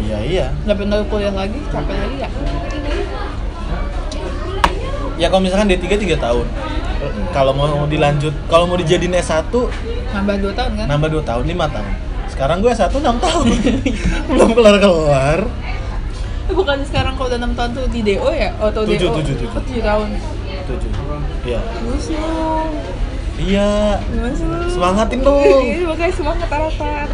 Iya 0.07 0.17
iya. 0.23 0.45
Gak 0.63 0.77
pindah 0.79 1.03
kuliah 1.11 1.33
lagi, 1.35 1.59
capek 1.67 1.95
lagi 1.95 2.17
ya? 2.23 2.29
ya 5.17 5.27
kalau 5.33 5.41
misalkan 5.43 5.67
D3 5.67 5.85
3 5.99 6.15
tahun. 6.15 6.45
Kalau 7.35 7.51
mau 7.53 7.85
dilanjut 7.85 8.33
kalau 8.49 8.65
mau 8.65 8.77
dijadiin 8.79 9.13
S1 9.19 9.51
nambah 10.15 10.35
2 10.41 10.57
tahun 10.57 10.71
kan? 10.79 10.85
nambah 10.89 11.09
2 11.21 11.29
tahun 11.29 11.43
5 11.45 11.75
tahun. 11.75 11.91
Sekarang 12.31 12.57
gue 12.63 12.71
S1 12.71 12.89
6 12.89 13.03
tahun. 13.03 13.45
Belum 14.31 14.49
kelar 14.55 14.75
kelar 14.79 15.39
Eh, 16.47 16.55
bukan 16.55 16.79
sekarang 16.87 17.19
kalau 17.19 17.27
udah 17.27 17.39
6 17.43 17.59
tahun 17.59 17.69
tuh 17.75 17.85
di 17.91 17.99
DO 18.07 18.29
ya? 18.31 18.55
Atau 18.55 18.87
Tujuh, 18.87 19.11
DO 19.11 19.19
tujuh, 19.19 19.35
tujuh. 19.35 19.49
Oh, 19.51 19.61
7 19.67 19.83
tahun 19.83 20.07
7 20.67 21.47
iya. 21.47 21.59
Bagus 21.63 22.05
dong 22.11 22.71
iya. 23.37 24.01
Lu? 24.11 24.29
semangatin 24.73 25.19
dong. 25.21 25.61
Iya, 25.61 25.85
makanya 25.85 26.13
semangat 26.13 26.49
Arafat. 26.49 27.09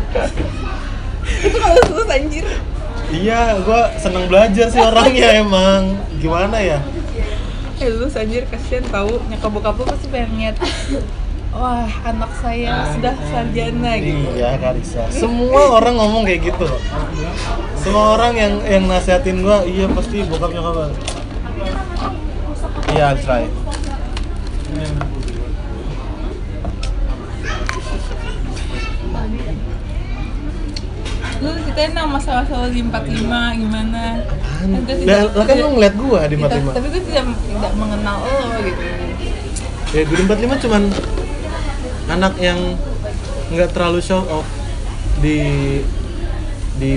Itu 1.24 1.58
kalau 1.60 1.78
lulus 1.92 2.10
anjir. 2.12 2.46
Iya 3.14 3.62
gue 3.62 3.82
seneng 4.02 4.26
belajar 4.32 4.68
sih 4.72 4.82
orangnya 4.82 5.30
emang. 5.44 6.00
Gimana 6.18 6.58
ya? 6.64 6.80
Eh 7.80 7.88
lulus 7.92 8.16
anjir 8.16 8.48
kasihan 8.48 8.88
tahu 8.88 9.20
nyokap 9.28 9.52
bokap 9.52 9.76
lu 9.80 9.86
pasti 9.88 10.08
pengen 10.08 10.32
lihat 10.40 10.56
Wah 11.54 11.86
anak 12.02 12.34
saya 12.42 12.90
sudah 12.98 13.14
sarjana 13.30 13.94
gitu. 14.02 14.26
Iya 14.34 14.58
Karisa. 14.58 15.06
Semua 15.14 15.78
orang 15.78 16.02
ngomong 16.02 16.26
kayak 16.26 16.50
gitu. 16.50 16.66
Loh. 16.66 16.82
Semua 17.78 18.18
orang 18.18 18.34
yang 18.34 18.54
yang 18.66 18.84
nasihatin 18.90 19.46
gua, 19.46 19.62
iya 19.62 19.86
pasti 19.86 20.26
bokap 20.26 20.50
nyokap. 20.50 20.90
Iya, 22.94 23.10
I'll 23.10 23.18
try. 23.26 23.44
Lu 31.44 31.50
ceritain 31.60 31.92
dong 31.92 32.10
masalah-masalah 32.14 32.70
di 32.72 32.82
45 32.86 33.62
gimana 33.66 34.02
gue 34.64 35.04
lah 35.04 35.44
kan 35.44 35.56
lu 35.60 35.68
ngeliat 35.76 35.96
gua 36.00 36.22
di 36.30 36.40
Kita- 36.40 36.56
45. 36.56 36.72
Tapi 36.72 36.88
gue 36.88 37.02
tidak, 37.04 37.26
tidak 37.36 37.74
mengenal 37.76 38.18
lo 38.24 38.48
gitu 38.64 38.84
Ya, 39.94 40.02
gue 40.08 40.16
di 40.16 40.24
45 40.24 40.64
cuman 40.64 40.84
anak 42.08 42.34
yang 42.40 42.60
nggak 43.52 43.70
terlalu 43.76 44.00
show 44.00 44.24
off 44.30 44.48
di 45.20 45.40
di 46.80 46.96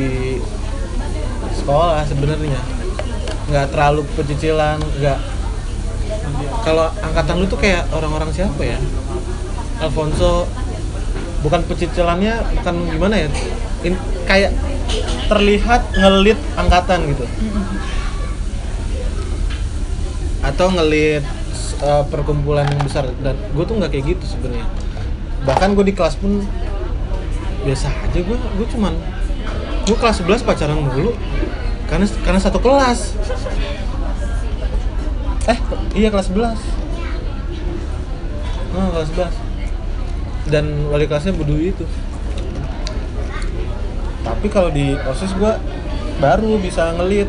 sekolah 1.57 2.01
sebenarnya 2.07 2.61
nggak 3.51 3.67
terlalu 3.75 4.03
pecicilan 4.15 4.79
nggak 4.79 5.19
kalau 6.65 6.91
angkatan 7.03 7.35
lu 7.43 7.47
tuh 7.47 7.59
kayak 7.61 7.87
orang-orang 7.95 8.31
siapa 8.35 8.63
ya? 8.63 8.79
Alfonso 9.81 10.49
bukan 11.45 11.61
pecicilannya 11.69 12.59
bukan 12.61 12.75
gimana 12.91 13.15
ya? 13.27 13.29
In- 13.85 14.03
kayak 14.27 14.57
terlihat 15.31 15.83
ngelit 15.95 16.39
angkatan 16.59 17.13
gitu. 17.13 17.25
Atau 20.43 20.73
ngelit 20.75 21.23
uh, 21.83 22.05
perkumpulan 22.09 22.67
yang 22.67 22.83
besar. 22.83 23.11
Dan 23.21 23.37
gue 23.37 23.65
tuh 23.67 23.75
nggak 23.79 23.91
kayak 23.95 24.17
gitu 24.17 24.25
sebenarnya. 24.37 24.67
Bahkan 25.45 25.79
gue 25.79 25.85
di 25.87 25.95
kelas 25.95 26.19
pun 26.19 26.43
biasa 27.67 27.91
aja 27.91 28.19
gue 28.23 28.39
gue 28.39 28.67
cuman 28.79 28.95
gue 29.87 29.97
kelas 29.99 30.23
11 30.23 30.47
pacaran 30.47 30.79
mulu. 30.79 31.15
Karena 31.87 32.07
karena 32.27 32.41
satu 32.43 32.59
kelas 32.59 33.15
eh 35.47 35.59
iya 35.95 36.09
kelas 36.11 36.29
11 36.35 36.59
oh, 38.77 38.89
kelas 38.93 39.09
11 39.15 39.47
dan 40.47 40.65
wali 40.95 41.11
kelasnya 41.11 41.35
berdua 41.35 41.59
itu. 41.75 41.85
Tapi 44.23 44.47
kalau 44.51 44.71
di 44.71 44.95
osis 45.07 45.35
gue 45.35 45.53
baru 46.23 46.59
bisa 46.59 46.95
ngelit. 46.95 47.27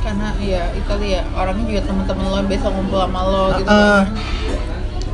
Karena 0.00 0.32
ya 0.40 0.72
itu 0.72 0.92
ya 1.04 1.22
orangnya 1.36 1.64
juga 1.68 1.82
temen-temen 1.88 2.24
lo 2.24 2.40
biasa 2.44 2.66
ngumpul 2.72 2.98
sama 3.04 3.20
lo 3.28 3.42
gitu 3.56 3.68
Ah, 3.68 4.04
kan. 4.08 4.16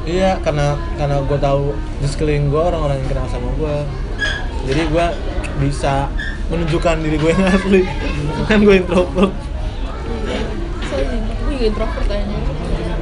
Iya, 0.07 0.39
karena 0.39 0.79
karena 0.95 1.17
gue 1.27 1.39
tahu 1.43 1.75
di 1.99 2.07
sekeliling 2.07 2.47
gue 2.55 2.63
orang-orang 2.63 3.03
yang 3.03 3.09
kenal 3.11 3.27
sama 3.27 3.51
gue, 3.59 3.77
jadi 4.71 4.83
gue 4.87 5.07
bisa 5.59 6.07
menunjukkan 6.47 7.03
diri 7.03 7.19
gue 7.19 7.31
yang 7.35 7.47
asli. 7.51 7.83
kan 8.51 8.63
gue 8.63 8.75
introvert. 8.79 9.35
Introvert 11.67 12.07
aja. 12.07 12.39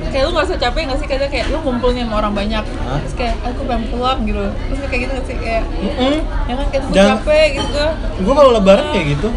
Kayak 0.08 0.24
lu 0.24 0.32
gak 0.32 0.46
usah 0.46 0.58
capek 0.58 0.80
gak 0.86 0.98
sih? 0.98 1.08
Kadang 1.10 1.26
kayak 1.26 1.46
lu 1.50 1.58
ngumpul 1.60 1.90
nih 1.90 2.06
sama 2.06 2.14
orang 2.18 2.32
banyak. 2.32 2.64
Hah? 2.64 2.98
Terus 3.02 3.14
kayak 3.14 3.34
aku 3.42 3.60
pengen 3.64 3.84
pulang 3.88 4.18
gitu. 4.22 4.42
Terus 4.46 4.78
kayak 4.84 5.00
gitu 5.00 5.12
gak 5.12 5.26
sih? 5.26 5.36
Kayak 5.36 5.62
Mm-mm. 5.74 6.14
Ya 6.46 6.54
kan 6.54 6.66
kayak 6.70 6.82
gue 6.84 6.94
capek 6.94 7.46
gitu 7.52 7.68
gue 7.68 7.88
Gue 8.22 8.34
kalau 8.34 8.50
lebaran 8.52 8.86
kayak 8.90 9.06
gitu. 9.12 9.28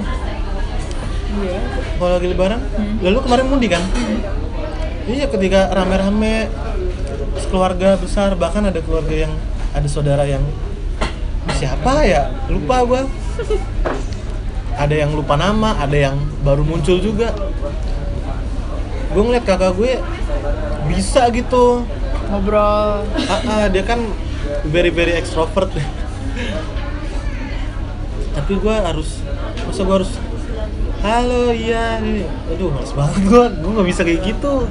Iya. 1.38 1.60
Kalau 1.98 2.12
lagi 2.14 2.28
lebaran, 2.28 2.60
Hmm. 2.74 2.96
lalu 3.02 3.18
kemarin 3.20 3.46
mudik 3.48 3.70
kan? 3.74 3.84
Iya, 5.08 5.26
ketika 5.28 5.72
rame-rame 5.72 6.46
keluarga 7.48 7.96
besar 7.96 8.34
bahkan 8.34 8.62
ada 8.62 8.78
keluarga 8.80 9.26
yang 9.26 9.34
ada 9.72 9.88
saudara 9.88 10.24
yang 10.24 10.42
siapa 11.54 12.04
ya? 12.04 12.30
Lupa 12.48 12.84
gue 12.84 13.02
ada 14.84 14.94
yang 14.94 15.10
lupa 15.10 15.34
nama 15.34 15.74
ada 15.76 15.98
yang 15.98 16.16
baru 16.42 16.62
muncul 16.62 16.98
juga 16.98 17.34
gue 19.18 19.26
ngeliat 19.26 19.50
kakak 19.50 19.74
gue 19.74 19.98
bisa 20.94 21.26
gitu. 21.34 21.82
Ngobrol. 22.30 23.02
Ah, 23.26 23.42
ah, 23.50 23.66
dia 23.66 23.82
kan 23.82 23.98
very 24.70 24.94
very 24.94 25.18
extrovert. 25.18 25.74
Tapi 28.38 28.54
gue 28.62 28.76
harus 28.78 29.26
masa 29.66 29.82
gue 29.82 29.96
harus 29.98 30.14
halo 31.02 31.50
iya 31.54 32.02
aduh 32.50 32.74
males 32.74 32.90
banget 32.94 33.22
gue 33.26 33.44
gue 33.58 33.72
nggak 33.74 33.88
bisa 33.90 34.02
kayak 34.06 34.22
gitu. 34.22 34.70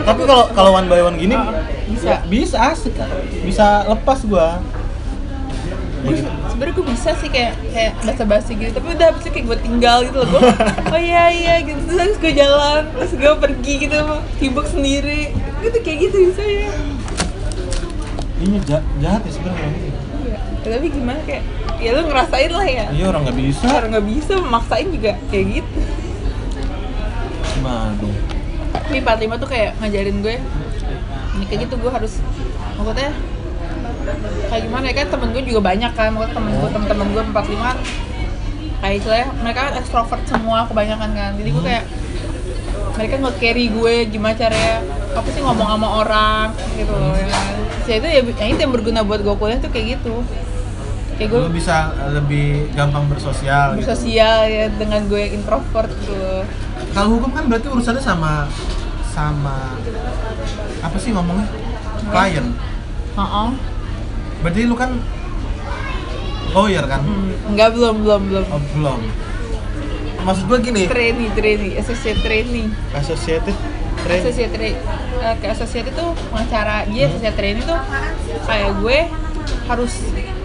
Tapi 0.00 0.22
kalau 0.24 0.48
kalau 0.56 0.70
one 0.72 0.88
by 0.88 1.04
one 1.04 1.20
gini 1.20 1.36
Ah, 1.36 1.60
bisa. 1.92 2.08
ya, 2.08 2.16
bisa 2.24 2.56
asik 2.72 2.96
kan 2.96 3.12
bisa 3.44 3.84
lepas 3.84 4.24
gue 4.24 4.48
ya 6.00 6.10
gitu. 6.16 6.30
sebenarnya 6.48 6.74
gue 6.74 6.86
bisa 6.88 7.10
sih 7.20 7.28
kayak 7.28 7.52
kayak 7.72 7.92
basa 8.04 8.24
basi 8.24 8.50
gitu 8.56 8.70
tapi 8.72 8.86
udah 8.96 9.06
habis 9.12 9.22
itu 9.24 9.30
kayak 9.36 9.46
gue 9.46 9.58
tinggal 9.60 9.98
gitu 10.04 10.16
loh 10.24 10.28
gue 10.32 10.40
oh 10.94 11.00
iya 11.00 11.24
iya 11.28 11.54
gitu 11.60 11.80
terus 11.84 12.16
gue 12.16 12.32
jalan 12.32 12.82
terus 12.96 13.12
gue 13.16 13.32
pergi 13.36 13.74
gitu 13.88 13.98
sibuk 14.40 14.66
sendiri 14.68 15.22
gitu 15.60 15.78
kayak 15.84 15.98
gitu 16.08 16.16
bisa 16.32 16.42
ya 16.44 16.72
ini 18.40 18.56
jahat, 18.64 18.84
jahat 19.04 19.20
ya 19.20 19.32
sebenarnya 19.36 19.68
ini. 19.68 19.90
Iya. 20.24 20.38
tapi 20.64 20.86
gimana 20.88 21.20
kayak 21.28 21.44
ya 21.80 21.90
lu 21.96 22.02
ngerasain 22.08 22.52
lah 22.52 22.66
ya 22.68 22.86
iya 22.92 23.04
orang 23.08 23.22
nggak 23.28 23.38
bisa 23.40 23.66
orang 23.68 23.90
nggak 23.96 24.06
bisa 24.08 24.32
memaksain 24.40 24.88
juga 24.88 25.12
kayak 25.28 25.46
gitu 25.60 25.78
gimana 27.60 27.92
dong 28.00 28.16
tapi 28.70 28.96
45 29.02 29.42
tuh 29.42 29.48
kayak 29.48 29.70
ngajarin 29.82 30.16
gue 30.24 30.36
ini 31.36 31.44
kayak 31.46 31.60
gitu 31.68 31.74
gue 31.80 31.92
harus 31.92 32.12
maksudnya 32.76 33.10
kayak 34.50 34.62
gimana 34.66 34.84
ya 34.90 34.94
kan 34.98 35.06
temen 35.12 35.28
gue 35.32 35.42
juga 35.46 35.60
banyak 35.62 35.92
kan 35.94 36.08
maksudnya 36.14 36.34
temen 36.36 36.52
gue 36.58 36.68
temen-temen 36.72 37.06
gue 37.12 37.22
45 37.30 37.60
kan 37.60 37.76
kayak 38.80 38.94
istilahnya 38.96 39.28
mereka 39.44 39.60
kan 39.68 39.74
ekstrovert 39.76 40.22
semua 40.24 40.58
kebanyakan 40.64 41.10
kan. 41.12 41.30
Jadi 41.36 41.48
gue 41.52 41.64
kayak 41.64 41.84
mereka 42.96 43.14
nge-carry 43.22 43.66
gue 43.70 43.94
gimana 44.08 44.34
caranya 44.36 44.76
apa 45.12 45.28
sih 45.32 45.40
ngomong 45.44 45.68
sama 45.68 45.88
orang 46.00 46.46
gitu 46.76 46.92
loh 46.92 47.14
ya 47.16 47.28
kan. 47.28 47.54
Terus 47.84 47.88
ya 47.88 47.96
itu 48.00 48.08
ya 48.08 48.20
yang 48.24 48.50
itu 48.56 48.60
yang 48.60 48.72
berguna 48.72 49.00
buat 49.04 49.20
gue 49.20 49.34
kuliah 49.36 49.60
tuh 49.60 49.70
kayak 49.72 50.00
gitu. 50.00 50.24
Kayak 51.20 51.28
gue 51.36 51.40
lu 51.44 51.52
bisa 51.52 51.92
lebih 52.16 52.72
gampang 52.72 53.04
bersosial 53.12 53.76
gitu. 53.76 53.84
bersosial 53.84 54.48
ya 54.48 54.72
dengan 54.72 55.04
gue 55.04 55.20
yang 55.20 55.36
introvert 55.36 55.92
gitu 56.00 56.48
kalau 56.96 57.20
hukum 57.20 57.36
kan 57.36 57.44
berarti 57.44 57.68
urusannya 57.68 58.00
sama 58.00 58.48
sama 59.12 59.76
apa 60.80 60.96
sih 60.96 61.12
ngomongnya? 61.12 61.44
Klien 62.08 62.56
Heeh. 63.20 63.48
Berarti 64.40 64.60
lu 64.64 64.74
kan 64.74 64.90
lawyer 66.50 66.84
kan? 66.84 67.00
Hmm, 67.00 67.30
enggak 67.48 67.68
belum 67.72 67.94
belum 68.02 68.20
belum. 68.26 68.44
Oh, 68.48 68.62
belum. 68.74 69.00
Maksud 70.20 70.44
gua 70.46 70.58
gini. 70.58 70.84
Trainee 70.84 71.30
trainee 71.32 71.72
associate 71.76 72.20
trainee. 72.20 72.68
Associated 72.92 73.56
train? 74.00 74.20
Associate 74.20 74.52
trainee 74.52 74.80
eh, 75.20 75.34
ke 75.38 75.46
associate 75.48 75.88
itu 75.88 76.04
pengacara. 76.28 76.84
Dia 76.86 77.02
Hmm. 77.02 77.10
associate 77.10 77.36
trainee 77.36 77.64
tuh 77.64 77.78
kayak 78.42 78.70
gue 78.76 78.98
harus 79.66 79.92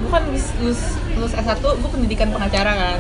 bukan 0.02 0.22
lulus 0.30 0.46
lulus, 0.56 0.82
lulus 1.12 1.34
S1 1.34 1.58
gue 1.60 1.90
pendidikan 1.90 2.28
pengacara 2.30 2.72
kan. 2.72 3.00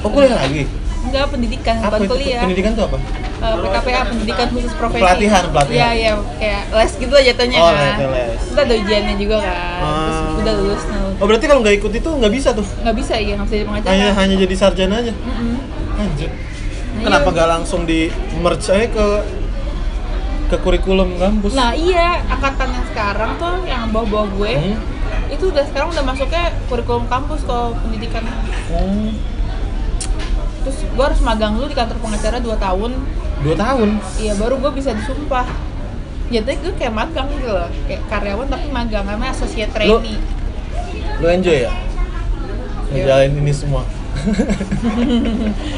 Oh 0.00 0.08
kuliah 0.08 0.36
lagi? 0.36 0.64
Enggak 1.02 1.24
pendidikan 1.28 1.76
apa 1.78 1.96
bukan 1.96 2.00
itu? 2.00 2.12
kuliah. 2.14 2.42
Pendidikan 2.42 2.72
tuh 2.72 2.84
apa 2.86 2.98
Eh, 3.36 3.52
PKPA 3.54 4.00
pendidikan 4.06 4.48
khusus 4.48 4.72
profesi 4.72 4.98
Pelatihan, 4.98 5.44
pelatihan. 5.46 5.76
iya 5.76 5.88
iya 5.92 6.12
kayak 6.34 6.62
les 6.72 6.92
gitu 6.94 7.12
lah 7.12 7.22
jatuhnya 7.22 7.58
Oh, 7.58 7.68
kan 7.68 7.96
les. 8.08 8.40
Terus 8.40 8.58
ada 8.58 8.74
ujiannya 8.74 9.14
juga 9.16 9.36
kan 9.38 9.56
terus 9.76 10.16
Ah. 10.16 10.40
udah 10.40 10.54
lulus 10.56 10.82
nah 10.86 11.00
oh 11.14 11.26
berarti 11.26 11.44
kalau 11.44 11.60
nggak 11.60 11.76
ikut 11.76 11.92
itu 11.94 12.10
nggak 12.10 12.32
bisa 12.32 12.48
tuh 12.50 12.66
nggak 12.80 12.96
bisa 12.96 13.14
ya 13.14 13.32
nggak 13.34 13.46
bisa 13.46 13.54
jadi 13.54 13.66
pengacara 13.66 13.92
hanya 13.92 14.08
hanya 14.14 14.34
jadi 14.38 14.54
sarjana 14.54 14.94
aja 14.98 15.12
Mm-mm. 15.12 15.56
Anjir. 15.96 16.28
Nah, 16.28 17.02
kenapa 17.02 17.24
iya. 17.24 17.34
nggak 17.34 17.48
langsung 17.50 17.80
di 17.82 18.00
merge 18.34 18.66
aja 18.66 18.86
ke 18.86 19.06
ke 20.46 20.56
kurikulum 20.58 21.08
kampus 21.16 21.52
Nah 21.52 21.70
iya, 21.72 22.22
angkatan 22.26 22.68
yang 22.70 22.86
sekarang 22.86 23.30
tuh 23.36 23.54
yang 23.64 23.90
bawah-bawah 23.90 24.28
gue 24.32 24.52
Hmm. 24.56 24.76
itu 25.28 25.44
udah 25.46 25.64
sekarang 25.64 25.90
udah 25.90 26.04
masuknya 26.04 26.56
kurikulum 26.66 27.04
kampus 27.04 27.42
kalau 27.42 27.76
pendidikan. 27.76 28.24
Oh, 28.70 29.12
Terus 30.62 30.78
gue 30.82 31.04
harus 31.04 31.20
magang 31.20 31.52
dulu 31.52 31.66
di 31.66 31.74
kantor 31.74 31.98
pengacara 31.98 32.38
2 32.38 32.56
tahun. 32.56 32.92
Dua 33.38 33.54
tahun 33.54 34.00
Iya 34.16 34.32
baru 34.34 34.54
gue 34.56 34.72
bisa 34.72 34.90
disumpah. 34.90 35.46
jatuhnya 36.26 36.58
gue 36.58 36.72
kayak 36.74 36.90
magang 36.90 37.26
gitu 37.30 37.46
loh 37.46 37.68
kayak 37.86 38.02
karyawan 38.06 38.46
tapi 38.46 38.66
magang 38.68 39.04
namanya 39.04 39.30
associate 39.30 39.70
trainee 39.70 40.18
Lu 41.16 41.26
enjoy 41.26 41.62
ya? 41.62 41.70
Ngejalanin 42.88 43.38
ini 43.38 43.52
semua. 43.52 43.82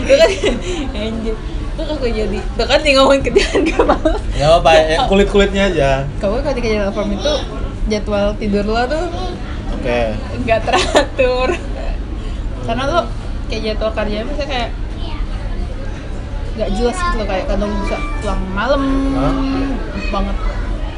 itu 0.01 0.15
kan 0.15 0.31
anjir 0.99 1.35
itu 1.69 1.83
kagak 1.85 2.11
jadi 2.13 2.39
itu 2.39 2.63
kan 2.65 2.79
nih 2.81 2.93
ngomongin 2.93 3.23
kerjaan 3.23 3.61
gak 3.63 3.85
malas 3.85 4.21
Ya 4.33 4.47
apa, 4.53 4.71
yang 4.75 5.05
kulit-kulitnya 5.07 5.63
aja. 5.69 5.91
kalau 6.17 6.41
ketika 6.41 6.67
jadi 6.67 6.81
platform 6.83 7.11
itu 7.13 7.33
jadwal 7.89 8.27
tidur 8.35 8.65
lo 8.65 8.83
tuh 8.85 9.05
Oke. 9.71 10.01
nggak 10.43 10.61
teratur 10.65 11.49
karena 12.65 12.83
lo 12.85 13.01
kayak 13.47 13.63
jadwal 13.65 13.91
kerjanya 13.93 14.25
misalnya 14.25 14.49
kayak 14.49 14.69
nggak 16.59 16.71
jelas 16.75 16.97
gitu 16.99 17.17
loh 17.17 17.27
kayak 17.27 17.47
kadang 17.47 17.71
bisa 17.79 17.97
pulang 18.19 18.41
malam 18.51 18.83
Hah? 19.15 19.35
banget 20.11 20.37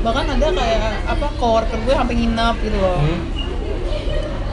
bahkan 0.01 0.25
ada 0.27 0.47
kayak 0.51 0.81
apa 1.05 1.27
coworker 1.37 1.79
gue 1.79 1.93
sampai 1.93 2.15
nginep 2.17 2.57
gitu 2.63 2.79
loh 2.79 2.99
Hmm. 2.99 3.21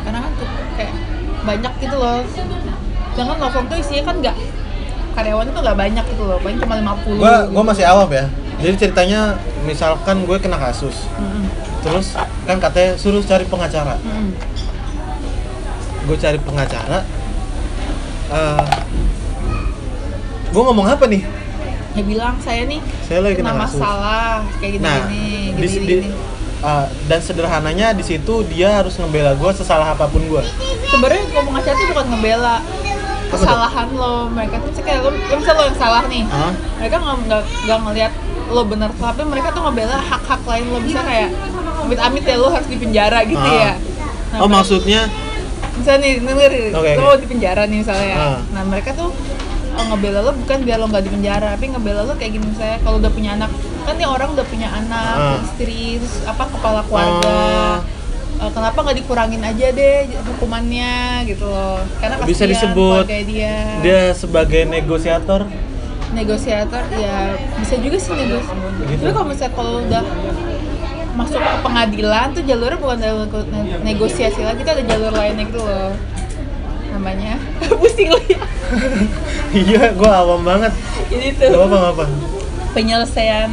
karena 0.03 0.19
kan 0.19 0.31
tuh 0.35 0.47
kayak 0.75 0.93
banyak 1.41 1.73
gitu 1.79 1.95
loh 1.95 2.19
jangan 3.13 3.35
law 3.37 3.49
firm 3.49 3.65
tuh 3.65 3.77
isinya 3.77 4.03
kan 4.05 4.15
nggak 4.19 4.37
karyawan 5.13 5.47
tuh 5.47 5.61
nggak 5.61 5.79
banyak 5.79 6.05
gitu 6.05 6.23
loh 6.23 6.37
paling 6.37 6.59
cuma 6.59 6.75
50 6.77 7.17
Gua 7.17 7.35
gua 7.49 7.63
masih 7.65 7.85
awam 7.85 8.05
ya. 8.11 8.25
Jadi 8.57 8.73
ceritanya 8.79 9.21
misalkan 9.63 10.25
gue 10.25 10.37
kena 10.37 10.57
kasus, 10.57 11.05
Mm-mm. 11.13 11.45
terus 11.79 12.17
kan 12.43 12.57
katanya 12.57 12.97
suruh 12.97 13.21
cari 13.21 13.45
pengacara. 13.45 13.97
Mm-mm. 13.99 14.33
Gue 16.03 16.17
cari 16.17 16.37
pengacara. 16.37 17.05
eh 18.27 18.63
gue 20.57 20.63
ngomong 20.63 20.87
apa 20.87 21.05
nih? 21.05 21.21
dia 21.93 22.01
bilang 22.03 22.33
saya 22.39 22.61
nih 22.63 22.81
Saya 23.03 23.21
lagi 23.21 23.35
kena 23.35 23.51
kena 23.51 23.61
masalah 23.63 24.41
kayak 24.57 24.71
gini 24.73 24.81
Nah, 24.83 24.97
gini 25.03 25.29
di, 25.51 25.65
gini, 25.67 25.69
di- 25.75 25.85
gini. 25.99 26.09
eh, 26.59 26.85
dan 27.05 27.19
sederhananya 27.19 27.87
di 27.91 28.03
situ 28.03 28.33
dia 28.47 28.69
harus 28.75 28.93
ngebela 28.95 29.33
gue 29.33 29.51
sesalah 29.51 29.93
apa 29.93 30.05
pun 30.05 30.21
gue. 30.23 30.41
sebenarnya 30.87 31.21
ngomong 31.31 31.53
aja 31.55 31.69
tuh 31.71 31.85
bukan 31.87 32.05
ngebela 32.11 32.55
kesalahan 33.27 33.87
lo 33.91 34.25
mereka 34.27 34.57
tuh 34.59 34.73
kayak 34.79 34.99
lo 34.99 35.09
ya 35.11 35.35
misal 35.35 35.53
lo 35.53 35.63
yang 35.63 35.77
salah 35.77 36.03
nih 36.05 36.23
Hah? 36.23 36.53
mereka 36.77 36.95
nggak 36.97 37.17
nggak 37.23 37.41
nggak 37.63 37.79
ngelihat 37.83 38.13
lo 38.47 38.61
bener 38.63 38.89
tapi 38.95 39.21
mereka 39.23 39.47
tuh 39.51 39.61
ngebela 39.61 39.97
hak-hak 39.99 40.41
lain 40.43 40.65
lo 40.67 40.79
bisa 40.79 40.99
kayak 41.01 41.29
amit-amit 41.79 42.23
ya 42.23 42.35
lo 42.35 42.49
harus 42.49 42.65
dipenjara 42.65 43.21
gitu 43.23 43.37
Ah. 43.43 43.53
ya 43.53 43.73
Nah, 44.27 44.37
oh 44.37 44.45
mereka- 44.45 44.53
maksudnya 44.55 45.01
misalnya 45.73 45.99
nih 45.99 46.13
denger 46.19 46.51
Oke, 46.51 46.69
lo 46.69 46.79
oke. 46.79 46.91
mau 46.99 47.15
di 47.15 47.27
penjara 47.27 47.61
nih 47.63 47.77
misalnya 47.79 48.15
Ah. 48.15 48.37
nah 48.49 48.63
mereka 48.63 48.89
tuh 48.91 49.09
oh, 49.78 49.86
ngebela 49.88 50.19
lo 50.19 50.32
bukan 50.36 50.57
biar 50.59 50.78
lo 50.78 50.86
nggak 50.86 51.03
di 51.03 51.11
penjara 51.11 51.47
tapi 51.53 51.65
ngebela 51.69 52.01
lo 52.01 52.13
kayak 52.13 52.32
gini 52.34 52.45
misalnya 52.45 52.78
kalau 52.82 52.97
udah 52.97 53.09
punya 53.09 53.32
anak 53.34 53.51
kan 53.82 53.93
nih 53.93 54.05
orang 54.05 54.30
udah 54.32 54.45
punya 54.45 54.67
anak 54.69 55.15
Ah. 55.15 55.38
istri 55.39 55.97
terus 55.97 56.15
apa 56.23 56.43
kepala 56.45 56.82
keluarga. 56.84 57.39
Eh, 58.38 58.51
kenapa 58.51 58.78
nggak 58.80 58.97
dikurangin 58.97 59.41
aja 59.41 59.67
deh 59.71 59.97
hukumannya 60.28 60.93
gitu 61.25 61.41
loh 61.43 61.82
karena 61.97 62.21
Bisa 62.21 62.45
disebut 62.45 63.05
dia 63.25 63.55
dia 63.80 64.01
sebagai 64.11 64.61
negosiator. 64.63 65.49
negosiator 66.07 66.84
ya 66.93 67.34
bisa 67.55 67.75
juga 67.78 67.97
sih 67.97 68.13
negosiasi 68.13 68.55
Gitu. 68.88 69.01
tapi 69.01 69.11
kalau 69.11 69.28
misalnya 69.28 69.53
kalau 69.53 69.73
udah 69.82 70.03
masuk 71.13 71.36
ke 71.36 71.57
pengadilan 71.59 72.28
tuh 72.32 72.43
jalurnya 72.43 72.78
bukan 72.78 72.97
jalur 72.97 73.25
ne- 73.47 73.82
negosiasi 73.84 74.39
lagi 74.39 74.61
tuh 74.61 74.71
ada 74.71 74.84
jalur 74.86 75.11
lainnya 75.11 75.43
gitu 75.43 75.59
loh 75.59 75.91
namanya 76.97 77.37
pusing 77.79 78.09
lo 78.09 78.19
ya 78.23 78.41
iya, 79.51 79.81
gue 79.91 80.11
awam 80.11 80.41
banget. 80.41 80.73
jadi 81.07 81.27
Gak 81.31 81.49
tuh 81.49 81.61
apa 81.63 81.75
gak 81.77 81.93
apa. 81.93 82.05
penyelesaian 82.69 83.49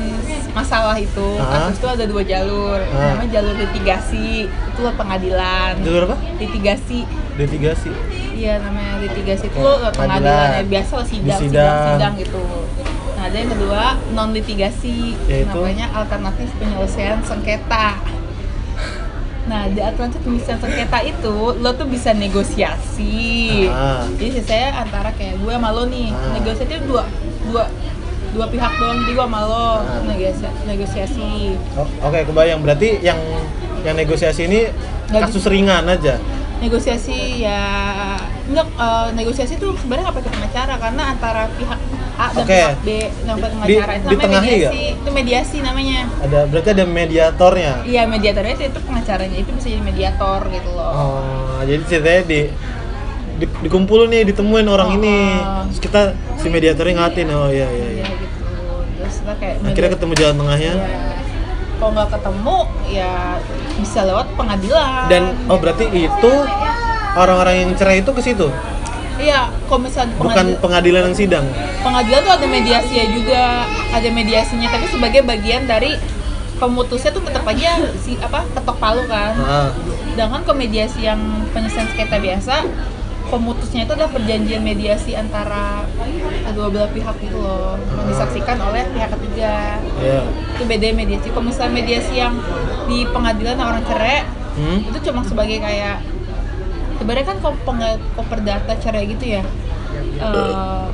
masalah 0.51 0.97
itu 0.97 1.29
Ah. 1.37 1.67
kasus 1.67 1.79
itu 1.79 1.89
ada 1.89 2.05
dua 2.05 2.23
jalur 2.23 2.79
Ah. 2.79 3.15
namanya 3.15 3.31
jalur 3.33 3.55
litigasi 3.55 4.27
itu 4.47 4.79
lo 4.81 4.91
pengadilan 4.93 5.75
Jalur 5.79 6.03
apa? 6.07 6.17
litigasi 6.37 7.05
Litigasi. 7.35 7.91
iya 8.33 8.59
namanya 8.59 8.99
litigasi 9.01 9.47
itu 9.47 9.59
lo 9.59 9.91
pengadilan. 9.91 10.49
ya 10.53 10.65
biasa 10.65 10.93
lah 10.95 11.07
sidang, 11.07 11.39
sidang 11.39 11.41
sidang. 11.43 11.87
sidang 11.93 12.13
gitu 12.17 12.43
nah 13.15 13.23
ada 13.25 13.37
yang 13.37 13.51
kedua 13.51 13.83
non 14.11 14.31
litigasi 14.31 15.15
Yaitu? 15.25 15.47
namanya 15.49 15.87
alternatif 15.93 16.49
penyelesaian 16.55 17.19
sengketa 17.21 17.99
nah 19.45 19.67
di 19.67 19.77
alternatif 19.77 20.21
penyelesaian 20.21 20.57
sengketa 20.57 20.99
itu 21.03 21.35
lo 21.55 21.71
tuh 21.71 21.85
bisa 21.85 22.11
negosiasi 22.13 23.69
Ah. 23.69 24.09
jadi 24.15 24.41
saya 24.41 24.67
antara 24.79 25.13
kayak 25.13 25.37
gue 25.37 25.53
sama 25.53 25.69
lo 25.69 25.85
nih 25.87 26.09
Ah. 26.09 26.33
negosiasi 26.33 26.81
dua 26.83 27.05
dua 27.45 27.65
dua 28.31 28.47
pihak 28.49 28.73
doang 28.75 28.99
jadi 28.99 29.13
gue 29.13 29.27
sama 29.27 29.41
lo 29.43 29.69
Ah. 29.79 30.01
negosiasi, 30.03 30.49
negosiasi. 30.65 31.31
Oh, 31.75 31.87
Oke, 32.03 32.25
kebayang. 32.25 32.61
Berarti 32.61 32.99
yang 33.01 33.21
yang 33.81 33.95
negosiasi 33.95 34.49
ini 34.49 34.73
Nggak 35.07 35.29
kasus 35.29 35.45
ringan 35.45 35.85
aja. 35.85 36.17
negosiasi 36.57 37.45
ya 37.45 37.61
enggak 38.47 38.65
eh, 38.71 39.09
negosiasi 39.13 39.55
tuh 39.55 39.77
sebenarnya 39.77 40.09
nggak 40.09 40.19
pakai 40.19 40.33
pengacara 40.33 40.75
karena 40.79 41.03
antara 41.07 41.43
pihak 41.53 41.77
A 42.15 42.27
dan 42.31 42.41
Oke. 42.41 42.55
pihak 42.55 42.77
B 42.79 42.89
yang 43.21 43.37
pengacara 43.37 43.65
Di- 43.65 43.75
itu 43.75 43.83
namanya 43.83 44.09
ditengahi 44.09 44.49
mediasi 44.49 44.83
itu 44.95 45.09
mediasi 45.11 45.57
namanya 45.61 45.99
Ada 46.21 46.39
berarti 46.47 46.69
ada 46.71 46.85
mediatornya. 46.85 47.73
iya 47.85 48.03
mediatornya 48.05 48.53
itu, 48.53 48.65
itu 48.67 48.81
pengacaranya 48.81 49.37
itu 49.37 49.51
bisa 49.51 49.67
jadi 49.69 49.83
mediator 49.83 50.41
gitu 50.49 50.71
loh 50.71 50.93
Oh, 50.95 51.59
jadi 51.61 51.83
ceritanya 51.83 52.23
di, 52.25 52.41
di 53.35 53.47
dikumpul 53.61 54.07
nih, 54.07 54.23
ditemuin 54.25 54.67
orang 54.69 54.89
Oh. 54.89 54.97
ini. 54.97 55.19
Terus 55.69 55.81
kita 55.83 56.01
si 56.37 56.47
mediatornya 56.49 56.95
ngatin. 56.97 57.27
Oh 57.31 57.49
iya 57.49 57.67
iya 57.67 57.87
iya 57.91 57.91
iya. 58.01 58.07
gitu 58.15 58.47
terus 58.97 59.15
kita 59.19 59.33
kayak 59.37 59.57
Akhirnya 59.65 59.91
ketemu 59.93 60.13
jalan 60.15 60.37
tengahnya. 60.39 60.73
Iya. 60.77 61.03
kalau 61.75 61.91
nggak 61.93 62.11
ketemu 62.13 62.57
ya 62.89 63.13
bisa 63.75 64.01
lewat 64.05 64.27
pengadilan 64.33 65.05
Dan 65.05 65.23
oh 65.45 65.59
berarti 65.59 65.85
itu 65.91 66.33
orang-orang 67.13 67.55
yang 67.59 67.71
cerai 67.75 67.99
itu 67.99 68.09
ke 68.09 68.23
situ, 68.23 68.47
iya 69.19 69.41
misalnya 69.75 70.15
bukan 70.17 70.47
pengadilan, 70.63 71.03
yang 71.11 71.17
sidang. 71.17 71.47
pengadilan 71.83 72.21
tuh 72.23 72.35
ada 72.35 72.47
mediasinya 72.47 73.07
juga 73.11 73.43
ada 73.91 74.09
mediasinya 74.11 74.69
tapi 74.71 74.87
sebagai 74.91 75.21
bagian 75.27 75.67
dari 75.67 75.99
pemutusnya 76.59 77.11
tuh 77.11 77.23
tetap 77.27 77.43
aja 77.51 77.83
si 77.99 78.15
apa 78.23 78.47
ketok 78.55 78.79
palu 78.79 79.03
kan 79.11 79.35
Ah, 79.43 79.69
sedangkan 80.15 80.47
ke 80.47 80.53
mediasi 80.55 81.03
yang 81.03 81.19
penyelesaian 81.51 81.91
sengketa 81.91 82.23
biasa 82.23 82.55
pemutusnya 83.27 83.83
itu 83.89 83.93
adalah 83.99 84.13
perjanjian 84.15 84.63
mediasi 84.63 85.19
antara 85.19 85.83
kedua 86.47 86.71
belah 86.71 86.91
pihak 86.95 87.17
gitu 87.19 87.43
loh 87.43 87.75
yang 87.99 88.07
disaksikan 88.07 88.63
oleh 88.63 88.87
pihak 88.95 89.11
ketiga 89.19 89.83
iya. 89.99 90.23
itu 90.55 90.63
beda 90.63 90.87
mediasi 90.95 91.27
kalau 91.35 91.51
misalnya 91.51 91.73
mediasi 91.75 92.15
yang 92.15 92.39
di 92.87 93.03
pengadilan 93.11 93.59
orang 93.59 93.83
cerai 93.83 94.23
Hmm? 94.55 94.87
itu 94.87 95.11
cuma 95.11 95.27
sebagai 95.27 95.59
kayak 95.59 95.99
sebenarnya 96.95 97.27
kan 97.27 97.39
kalau 97.39 97.57
peng- 97.63 97.83
kalau 98.13 98.27
perdata 98.27 98.73
cerai 98.79 99.05
gitu 99.07 99.25
ya 99.31 99.43
eh, 100.19 100.87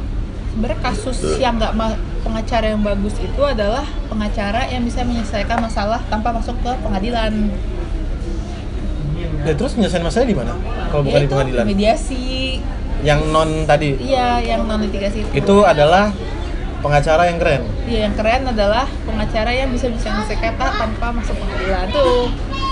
sebenarnya 0.50 0.78
kasus 0.82 1.18
yang 1.36 1.56
nggak 1.56 1.72
pengacara 2.20 2.66
yang 2.70 2.82
bagus 2.82 3.16
itu 3.16 3.42
adalah 3.42 3.86
pengacara 4.06 4.66
yang 4.66 4.82
bisa 4.82 5.00
menyelesaikan 5.02 5.58
masalah 5.58 6.00
tanpa 6.06 6.32
masuk 6.32 6.56
ke 6.60 6.70
pengadilan 6.80 7.32
Ya, 9.40 9.56
terus 9.56 9.72
penyelesaian 9.72 10.04
masalah 10.04 10.28
di 10.28 10.36
mana? 10.36 10.52
Kalau 10.92 11.00
bukan 11.00 11.16
di 11.16 11.24
Yaitu 11.24 11.32
pengadilan. 11.32 11.64
mediasi 11.64 12.24
Yang 13.00 13.20
non 13.32 13.50
tadi 13.64 13.96
iya 13.96 14.36
yang 14.36 14.68
non 14.68 14.84
litigasi 14.84 15.24
itu 15.24 15.32
itu 15.32 15.56
adalah 15.64 16.12
pengacara 16.84 17.24
yang 17.24 17.40
keren. 17.40 17.64
Iya, 17.88 17.98
yang 18.08 18.14
keren 18.16 18.44
adalah 18.44 18.84
pengacara 19.08 19.48
yang 19.48 19.72
bisa 19.72 19.88
bisa 19.88 20.12
sengketa 20.28 20.76
tanpa 20.76 21.12
masuk 21.12 21.32
pengadilan 21.36 21.88
tuh 21.88 22.28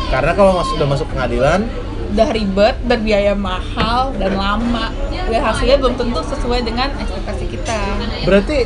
Karena 0.08 0.32
kalau 0.32 0.60
sudah 0.62 0.86
masuk 0.88 1.08
pengadilan, 1.08 1.68
udah 2.08 2.28
ribet, 2.32 2.76
berbiaya 2.84 3.34
mahal 3.36 4.16
dan 4.16 4.32
lama. 4.36 4.92
Dan 5.28 5.40
hasilnya 5.44 5.76
belum 5.76 5.94
tentu 6.00 6.20
sesuai 6.24 6.60
dengan 6.64 6.88
ekspektasi 6.96 7.44
kita. 7.52 7.80
berarti 8.24 8.64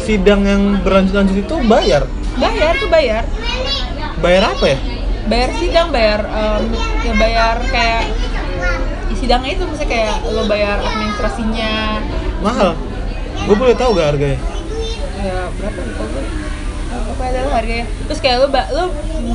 sidang 0.00 0.42
yang 0.48 0.62
berlanjut-lanjut 0.80 1.36
itu 1.44 1.54
bayar. 1.68 2.02
Bayar 2.40 2.72
tuh 2.80 2.88
bayar, 2.88 3.24
Bayar 4.24 4.42
apa 4.56 4.64
ya? 4.64 4.78
bayar 5.22 5.50
sidang, 5.54 5.88
bayar 5.94 6.20
em, 6.26 6.64
ya 7.06 7.14
bayar 7.14 7.56
kayak 7.70 8.10
sidangnya 9.14 9.54
itu 9.54 9.64
misalnya 9.70 9.90
kayak 9.94 10.16
lo 10.34 10.42
bayar 10.50 10.82
administrasinya 10.82 12.02
Mahal. 12.42 12.74
Gue 13.46 13.54
boleh 13.54 13.74
tahu 13.78 13.94
gak 13.94 14.18
harganya? 14.18 14.40
ya 15.22 15.46
berapa 15.54 15.78
gue 15.78 16.41
apa 17.12 17.22
adalah 17.28 17.52
harganya. 17.54 17.86
Terus 18.08 18.18
kayak 18.18 18.36
lu 18.40 18.48
ba- 18.48 18.70
lu 18.72 18.84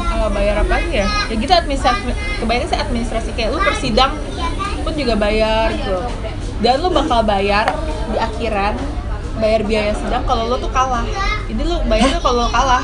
uh, 0.02 0.30
bayar 0.34 0.56
apa 0.62 0.82
ya? 0.90 1.06
Ya 1.30 1.36
gitu 1.38 1.54
administrasi 1.54 2.02
kebanyakan 2.42 2.68
sih 2.68 2.80
administrasi 2.80 3.30
kayak 3.38 3.50
lu 3.54 3.60
persidang 3.62 4.14
pun 4.82 4.94
juga 4.94 5.14
bayar 5.14 5.70
gitu. 5.74 5.98
Dan 6.58 6.82
lu 6.82 6.90
bakal 6.90 7.22
bayar 7.22 7.70
di 8.10 8.18
akhiran 8.18 8.74
bayar 9.38 9.62
biaya 9.62 9.94
sidang 9.94 10.26
kalau 10.26 10.50
lu 10.50 10.58
tuh 10.58 10.72
kalah. 10.74 11.06
Jadi 11.46 11.62
lu 11.62 11.78
bayarnya 11.86 12.20
kalau 12.20 12.46
lu 12.46 12.50
kalah. 12.50 12.84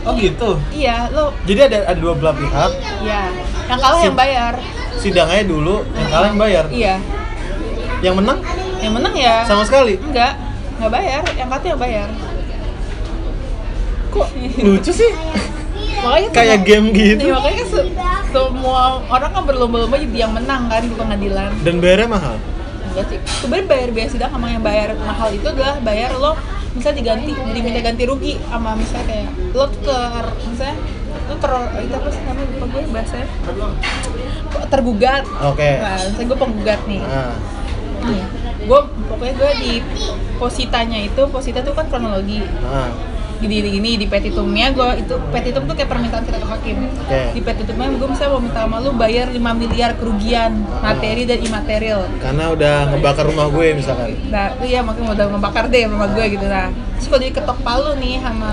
Oh 0.00 0.16
gitu. 0.16 0.56
iya 0.72 1.12
lu 1.12 1.28
Jadi 1.44 1.60
ada 1.60 1.78
ada 1.92 1.98
dua 2.00 2.16
belah 2.16 2.32
pihak. 2.32 2.70
iya. 3.04 3.28
Yang 3.68 3.80
kalah 3.82 4.00
yang 4.00 4.16
bayar. 4.16 4.54
Sidangnya 4.96 5.44
dulu, 5.44 5.84
yang 5.96 6.08
kalah 6.08 6.26
yang 6.30 6.40
bayar. 6.40 6.64
iya. 6.72 6.94
Yang 8.00 8.14
menang? 8.24 8.38
Yang 8.80 8.92
menang 8.96 9.14
ya. 9.16 9.36
Sama 9.44 9.62
sekali. 9.68 10.00
enggak. 10.00 10.40
Nggak 10.80 10.90
bayar. 10.92 11.22
Yang 11.36 11.48
kata 11.52 11.64
yang 11.68 11.80
bayar 11.80 12.08
Kok 14.10 14.26
lucu 14.60 14.92
sih? 14.92 15.12
makanya 16.00 16.28
kayak 16.32 16.56
semua- 16.56 16.64
game 16.64 16.86
gitu. 16.90 17.22
Iya, 17.22 17.32
makanya 17.36 17.64
se- 17.66 17.90
semua 18.26 18.80
orang 19.04 19.30
kan 19.30 19.42
berlomba-lomba 19.44 19.96
jadi 19.96 20.18
yang 20.18 20.32
menang 20.32 20.62
kan 20.66 20.80
di 20.80 20.94
pengadilan. 20.94 21.50
Dan 21.60 21.76
bayarnya 21.76 22.08
mahal? 22.08 22.36
Enggak 22.88 23.04
sih. 23.06 23.18
Sebenarnya 23.36 23.66
bayar 23.68 23.88
biaya 23.90 24.08
sidang 24.08 24.30
sama 24.30 24.46
yang 24.48 24.64
bayar 24.64 24.96
mahal 24.98 25.28
itu 25.28 25.44
adalah 25.44 25.76
bayar 25.80 26.10
lo 26.14 26.32
misalnya 26.70 27.02
diganti 27.02 27.30
diminta 27.50 27.82
ganti 27.82 28.06
rugi 28.06 28.38
sama 28.40 28.78
misalnya 28.78 29.06
kayak 29.06 29.28
lo 29.50 29.66
ter 29.66 30.24
misalnya 30.46 30.76
lo 31.26 31.34
ter 31.36 31.52
itu 31.80 31.92
apa 31.92 32.08
sih 32.08 32.20
namanya 32.24 32.46
lupa 32.48 32.66
gue 32.66 32.82
bahasanya. 32.88 33.26
Tergugat. 34.68 35.22
Oke. 35.44 35.70
Nah 35.76 35.96
misalnya 36.00 36.26
gue 36.26 36.38
penggugat 36.38 36.80
nih. 36.86 37.00
Nah, 37.02 37.34
gue 38.60 38.80
pokoknya 39.06 39.34
gue 39.36 39.50
di 39.58 39.72
positanya 40.34 40.98
itu 40.98 41.22
posita 41.28 41.60
tuh 41.60 41.74
kan 41.74 41.86
kronologi. 41.86 42.40
Nah, 42.62 42.88
gini 43.40 43.56
gini, 43.64 43.90
di 43.96 44.06
petitumnya 44.06 44.68
gue 44.76 45.00
itu 45.00 45.14
petitum 45.32 45.64
tuh 45.64 45.74
kayak 45.74 45.88
permintaan 45.88 46.24
kita 46.28 46.38
ke 46.38 46.48
hakim. 46.48 46.76
Oke. 46.84 47.20
di 47.32 47.40
petitumnya 47.40 47.88
gue 47.96 48.08
misalnya 48.12 48.32
mau 48.36 48.42
minta 48.44 48.60
sama 48.68 48.76
lu 48.84 48.92
bayar 48.94 49.32
5 49.32 49.40
miliar 49.40 49.90
kerugian 49.96 50.60
materi 50.84 51.24
dan 51.24 51.40
imaterial. 51.40 52.04
Karena 52.20 52.44
udah 52.52 52.74
ngebakar 52.92 53.24
rumah 53.24 53.48
gue 53.48 53.66
misalkan. 53.72 54.12
Nah 54.28 54.52
iya 54.60 54.84
makanya 54.84 55.16
udah 55.16 55.26
ngebakar 55.32 55.64
deh 55.72 55.88
sama 55.88 56.06
gue 56.12 56.24
gitu. 56.36 56.46
Nah 56.46 56.68
terus 57.00 57.06
kalau 57.08 57.22
diketok 57.24 57.58
palu 57.64 57.92
nih 57.96 58.20
sama 58.20 58.50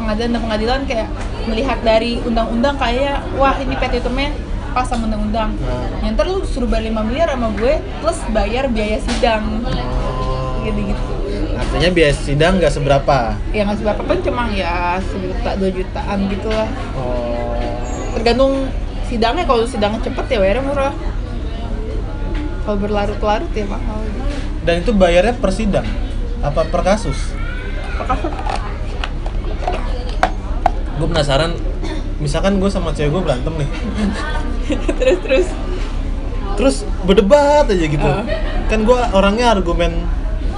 pengadilan 0.00 0.30
dan 0.32 0.40
pengadilan 0.40 0.80
kayak 0.88 1.08
melihat 1.44 1.78
dari 1.84 2.12
undang-undang 2.24 2.80
kayak 2.80 3.20
wah 3.36 3.54
ini 3.60 3.76
petitumnya 3.76 4.32
pas 4.72 4.88
sama 4.88 5.04
undang-undang. 5.04 5.52
Nah. 5.60 6.00
yang 6.00 6.16
ntar 6.16 6.24
lu 6.24 6.40
suruh 6.48 6.64
bayar 6.64 6.88
5 6.88 7.08
miliar 7.12 7.28
sama 7.28 7.52
gue 7.52 7.74
plus 8.00 8.18
bayar 8.32 8.64
biaya 8.72 8.98
sidang. 9.04 9.44
Oh. 9.68 11.21
Artinya 11.56 11.88
biaya 11.92 12.14
sidang 12.16 12.56
nggak 12.58 12.72
seberapa? 12.72 13.36
Ya 13.52 13.64
nggak 13.68 13.78
seberapa 13.80 14.02
pun 14.04 14.18
cuma 14.24 14.42
ya 14.52 14.96
sejuta 15.00 15.50
dua 15.56 15.70
jutaan 15.72 16.18
gitu 16.32 16.48
lah. 16.48 16.68
Oh. 16.96 17.56
Tergantung 18.16 18.68
sidangnya 19.08 19.44
kalau 19.44 19.64
sidangnya 19.68 20.00
cepet 20.00 20.26
ya 20.32 20.38
bayarnya 20.40 20.64
murah. 20.64 20.94
Kalau 22.62 22.78
berlarut-larut 22.78 23.50
ya 23.52 23.66
mahal. 23.66 24.00
Dan 24.62 24.86
itu 24.86 24.92
bayarnya 24.94 25.34
per 25.34 25.50
sidang? 25.50 25.86
Apa 26.40 26.64
per 26.66 26.82
kasus? 26.86 27.18
Perkasus. 27.98 28.32
gue 30.92 31.08
penasaran. 31.10 31.52
Misalkan 32.22 32.62
gue 32.62 32.70
sama 32.70 32.94
cewek 32.94 33.10
gue 33.10 33.22
berantem 33.26 33.52
nih. 33.58 33.70
Terus 35.00 35.18
terus. 35.26 35.48
Terus 36.54 36.76
berdebat 37.02 37.66
aja 37.66 37.86
gitu. 37.88 38.06
Ah. 38.06 38.22
kan 38.70 38.88
gue 38.88 39.00
orangnya 39.12 39.52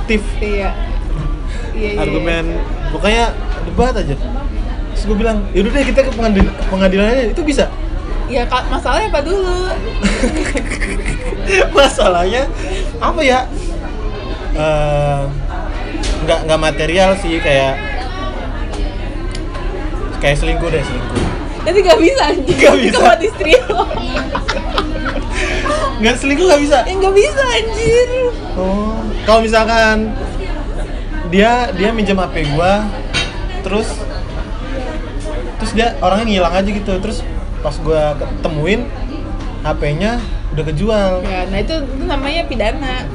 argumentatif 0.05 0.23
iya. 0.41 0.71
Iya 1.75 1.91
iya 1.97 2.01
argumen. 2.05 2.45
pokoknya 2.93 3.25
debat 3.67 3.95
aja. 3.97 4.15
Terus 4.95 5.03
gue 5.11 5.17
bilang 5.19 5.39
yaudah 5.57 5.71
deh 5.75 5.85
kita 5.91 6.01
ke 6.07 6.13
pengadil 6.15 6.47
ke 6.47 6.65
pengadilan 6.71 7.07
aja 7.11 7.23
itu 7.33 7.43
bisa. 7.43 7.65
Ya 8.25 8.49
Kak, 8.49 8.73
masalahnya 8.73 9.13
apa 9.13 9.21
dulu? 9.21 9.69
Masalahnya 11.77 12.43
apa 12.97 13.21
ya? 13.21 13.45
Nggak 16.25 16.39
nggak 16.49 16.61
material 16.61 17.11
sih 17.21 17.37
kayak 17.43 17.77
kayak 20.25 20.37
selingkuh 20.41 20.73
deh 20.73 20.81
selingkuh 20.81 21.34
nanti 21.65 21.79
nggak 21.81 22.01
bisa 22.01 22.23
anjing. 22.29 22.57
Nggak 22.61 22.77
bisa. 22.79 22.99
sama 23.01 23.17
istri 23.25 23.53
lo. 23.69 23.83
Nggak 26.05 26.15
selingkuh 26.21 26.47
nggak 26.47 26.63
bisa? 26.63 26.79
Ya 26.85 27.11
bisa 27.11 27.43
anjir. 27.49 28.09
Oh. 28.55 29.01
Kalau 29.25 29.41
misalkan 29.41 30.13
dia 31.33 31.73
dia 31.73 31.91
minjem 31.91 32.21
hp 32.21 32.37
gua 32.55 32.87
terus 33.65 33.89
terus 35.59 35.73
dia 35.73 35.97
orangnya 36.05 36.27
ngilang 36.29 36.55
aja 36.55 36.69
gitu. 36.69 36.93
Terus 37.01 37.25
pas 37.65 37.75
gua 37.81 38.15
ketemuin 38.21 38.85
hp-nya 39.65 40.21
udah 40.53 40.65
kejual. 40.69 41.11
Ya 41.25 41.49
nah 41.49 41.59
itu, 41.59 41.75
itu 41.81 42.05
namanya 42.05 42.45
pidana. 42.45 43.09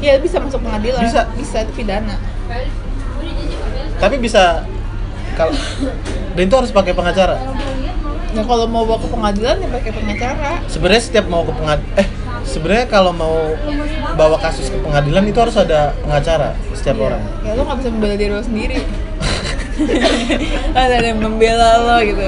Ya 0.00 0.16
bisa 0.22 0.38
masuk 0.40 0.62
pengadilan. 0.62 1.02
Bisa. 1.04 1.26
bisa 1.34 1.56
itu 1.66 1.72
pidana. 1.74 2.16
Tapi 4.00 4.16
bisa 4.16 4.64
kalau 5.40 5.54
dan 6.36 6.42
itu 6.44 6.56
harus 6.56 6.70
pakai 6.70 6.92
pengacara? 6.92 7.36
Ya 8.30 8.42
kalau 8.46 8.68
mau 8.68 8.86
bawa 8.86 9.00
ke 9.00 9.08
pengadilan 9.08 9.56
ya 9.58 9.68
pakai 9.72 9.90
pengacara. 9.90 10.50
Sebenarnya 10.68 11.02
setiap 11.02 11.26
mau 11.26 11.42
ke 11.42 11.52
pengad 11.56 11.80
eh 11.96 12.06
sebenarnya 12.44 12.86
kalau 12.86 13.10
mau 13.10 13.56
bawa 14.14 14.36
kasus 14.38 14.68
ke 14.68 14.78
pengadilan 14.78 15.24
itu 15.26 15.38
harus 15.40 15.56
ada 15.56 15.96
pengacara 16.04 16.54
setiap 16.76 16.96
Iya. 17.00 17.06
orang. 17.10 17.22
Ya 17.42 17.50
lo 17.56 17.62
nggak 17.64 17.78
bisa 17.80 17.88
membela 17.90 18.14
diri 18.14 18.30
lo 18.30 18.42
sendiri. 18.44 18.78
Ada 20.76 20.96
yang 21.00 21.18
membela 21.18 21.70
lo 21.80 21.96
gitu. 22.04 22.22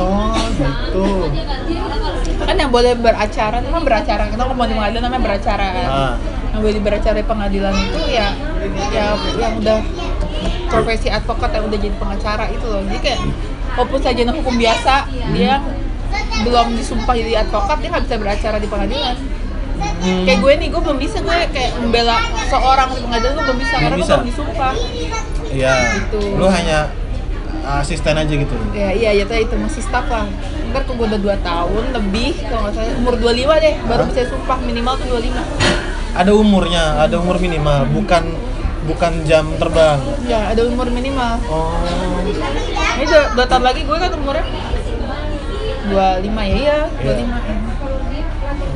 Oh 0.00 0.32
gitu. 0.56 1.06
Kan 2.40 2.56
yang 2.56 2.72
boleh 2.72 2.96
beracara 2.96 3.60
itu 3.60 3.68
kan 3.68 3.82
beracara. 3.84 4.22
Kita 4.32 4.42
ngomong 4.48 4.66
di 4.70 4.74
pengadilan 4.78 5.02
namanya 5.04 5.22
beracara 5.22 5.66
kan. 5.76 5.88
Ah. 5.90 6.14
yang 6.50 6.66
boleh 6.66 6.82
beracara 6.82 7.14
di 7.14 7.22
pengadilan 7.22 7.74
itu 7.78 8.00
ya 8.10 8.34
ya 8.90 9.14
yang 9.38 9.54
udah 9.62 9.78
profesi 10.70 11.08
advokat 11.08 11.50
yang 11.52 11.64
udah 11.66 11.78
jadi 11.78 11.96
pengacara 11.98 12.44
itu 12.48 12.64
loh 12.64 12.80
jadi 12.86 12.98
kayak 13.02 13.20
walaupun 13.74 13.98
sarjana 14.00 14.32
hukum 14.32 14.54
biasa 14.54 14.94
dia 15.30 15.54
belum 16.40 16.66
disumpah 16.74 17.14
jadi 17.14 17.32
advokat 17.42 17.76
dia 17.78 17.88
nggak 17.90 18.04
bisa 18.06 18.16
beracara 18.16 18.56
di 18.56 18.68
pengadilan 18.70 19.16
Hmm. 19.80 20.28
kayak 20.28 20.44
gue 20.44 20.52
nih 20.60 20.68
gue 20.68 20.80
belum 20.80 20.98
bisa 21.00 21.24
gue 21.24 21.36
kayak 21.56 21.72
membela 21.80 22.20
seorang 22.52 22.92
di 22.92 23.00
pengadilan 23.00 23.32
gue 23.32 23.44
belum 23.48 23.58
bisa 23.60 23.72
Belum 23.72 23.80
karena 23.80 23.96
gue 23.96 24.00
bisa. 24.00 24.12
belum 24.12 24.28
disumpah 24.28 24.74
Iya. 25.50 25.74
Gitu. 25.96 26.20
Lu 26.36 26.46
hanya 26.46 26.78
asisten 27.60 28.12
aja 28.12 28.28
gitu. 28.28 28.54
ya 28.72 28.90
iya 28.92 29.10
ya 29.14 29.24
itu 29.24 29.54
masih 29.56 29.80
staff 29.80 30.04
lah 30.08 30.24
ntar 30.72 30.84
gue 30.84 30.96
udah 30.96 31.20
2 31.20 31.32
tahun 31.40 31.84
lebih 31.92 32.28
kalau 32.44 32.60
nggak 32.64 32.74
salah 32.76 32.92
umur 32.96 33.14
25 33.16 33.56
deh 33.56 33.74
baru 33.84 34.00
Hah? 34.00 34.08
bisa 34.08 34.20
sumpah 34.28 34.58
minimal 34.60 34.94
tuh 34.96 35.06
25 35.16 35.32
Ada 36.10 36.32
umurnya, 36.34 36.84
ada 36.98 37.14
umur 37.16 37.36
minimal, 37.38 37.86
bukan 37.88 38.34
bukan 38.82 39.12
jam 39.24 39.44
terbang. 39.56 39.98
ya 40.24 40.50
ada 40.50 40.62
umur 40.64 40.88
minimal 40.88 41.36
Oh. 41.46 41.76
ini 42.96 43.04
dua, 43.04 43.22
dua 43.34 43.46
tahun 43.46 43.64
lagi 43.64 43.84
gue 43.84 43.92
kan 43.94 44.10
umurnya 44.14 44.44
25 45.86 45.92
ya 45.92 46.54
iya 46.54 46.78
25 46.96 47.28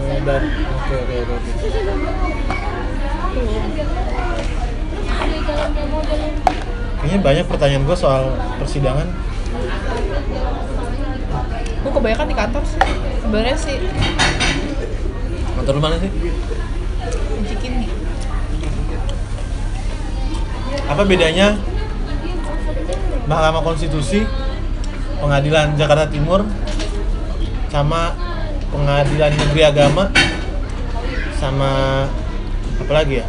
Iya. 0.05 0.13
Oh, 0.15 0.21
dan 0.23 0.43
oke 0.45 0.95
oke 0.95 1.17
oke. 1.27 1.51
Kayaknya 6.95 7.19
banyak 7.21 7.45
pertanyaan 7.47 7.85
gue 7.85 7.97
soal 7.97 8.25
persidangan. 8.57 9.09
gue 11.85 11.93
kebanyakan 11.93 12.27
di 12.27 12.33
kantor 12.35 12.63
sih 12.65 12.81
sebenarnya 13.21 13.57
sih 13.61 13.77
Kantor 15.53 15.73
lu 15.77 15.83
mana 15.85 15.97
sih? 16.01 16.09
Cikin 17.45 17.73
nih 17.77 17.89
Apa 20.85 21.03
bedanya 21.07 21.57
Mahkamah 23.25 23.63
Konstitusi, 23.65 24.27
Pengadilan 25.19 25.79
Jakarta 25.81 26.07
Timur, 26.13 26.45
sama 27.73 28.13
Pengadilan 28.69 29.33
Negeri 29.33 29.63
Agama, 29.65 30.13
sama 31.41 31.71
apa 32.81 32.93
lagi 32.93 33.25
ya? 33.25 33.27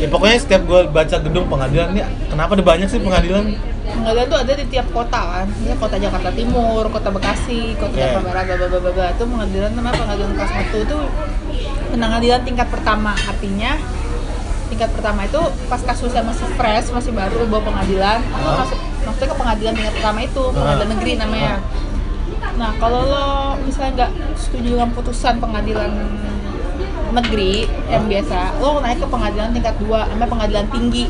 Ya 0.00 0.08
pokoknya 0.08 0.38
setiap 0.40 0.62
gue 0.64 0.80
baca 0.88 1.16
gedung 1.20 1.46
pengadilan 1.52 1.92
ini 1.94 2.02
kenapa 2.32 2.56
ada 2.56 2.64
banyak 2.64 2.88
sih 2.88 2.98
pengadilan? 2.98 3.54
pengadilan 3.82 4.26
tuh 4.30 4.38
ada 4.40 4.52
di 4.56 4.64
tiap 4.70 4.86
kota 4.94 5.20
kan 5.20 5.48
ya 5.66 5.74
kota 5.76 5.96
Jakarta 5.98 6.30
Timur 6.32 6.84
kota 6.88 7.08
Bekasi 7.10 7.76
kota 7.76 7.92
Oke. 7.92 8.00
Jakarta 8.00 8.20
Barat 8.24 8.44
bla 8.94 9.06
itu 9.10 9.24
pengadilan 9.26 9.70
namanya 9.74 9.96
pengadilan 9.98 10.32
kelas 10.38 10.52
1 10.70 10.86
itu 10.86 10.98
pengadilan 11.92 12.40
tingkat 12.46 12.68
pertama 12.70 13.12
artinya 13.14 13.72
tingkat 14.72 14.88
pertama 14.90 15.20
itu 15.22 15.36
pas 15.68 15.78
kasusnya 15.78 16.24
masih 16.24 16.48
fresh 16.56 16.88
masih 16.90 17.12
baru 17.12 17.44
bawa 17.44 17.62
pengadilan 17.62 18.18
Ah. 18.32 18.64
masuk 18.64 18.78
maksudnya 19.04 19.28
ke 19.28 19.36
pengadilan 19.36 19.72
tingkat 19.76 19.94
pertama 20.00 20.18
itu 20.24 20.42
pengadilan 20.48 20.88
Ah. 20.88 20.92
negeri 20.96 21.12
namanya 21.20 21.54
nah 22.52 22.70
kalau 22.76 23.00
lo 23.04 23.26
misalnya 23.62 23.92
nggak 23.96 24.10
setuju 24.34 24.68
dengan 24.74 24.90
putusan 24.92 25.34
pengadilan 25.36 25.92
negeri 27.12 27.68
yang 27.86 28.08
biasa 28.08 28.56
lo 28.58 28.80
naik 28.80 28.98
ke 28.98 29.06
pengadilan 29.06 29.52
tingkat 29.52 29.76
dua 29.76 30.08
namanya 30.08 30.30
pengadilan 30.30 30.66
tinggi 30.72 31.06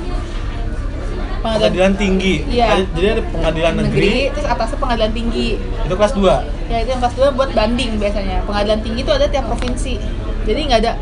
Pengadilan 1.43 1.99
tinggi. 1.99 2.47
Iya. 2.47 2.87
Jadi 2.95 3.19
ada 3.19 3.23
pengadilan 3.27 3.75
negeri, 3.75 3.99
negeri 3.99 4.31
terus 4.31 4.47
atasnya 4.47 4.79
pengadilan 4.79 5.11
tinggi 5.11 5.59
itu 5.59 5.95
kelas 5.99 6.15
2. 6.15 6.39
ya 6.71 6.77
itu 6.79 6.91
yang 6.95 7.03
kelas 7.03 7.17
2 7.19 7.35
buat 7.35 7.51
banding 7.51 7.91
biasanya 7.99 8.47
pengadilan 8.47 8.79
tinggi 8.79 9.01
itu 9.03 9.11
ada 9.11 9.27
tiap 9.27 9.45
provinsi 9.51 9.99
jadi 10.47 10.61
nggak 10.71 10.81
ada 10.87 10.93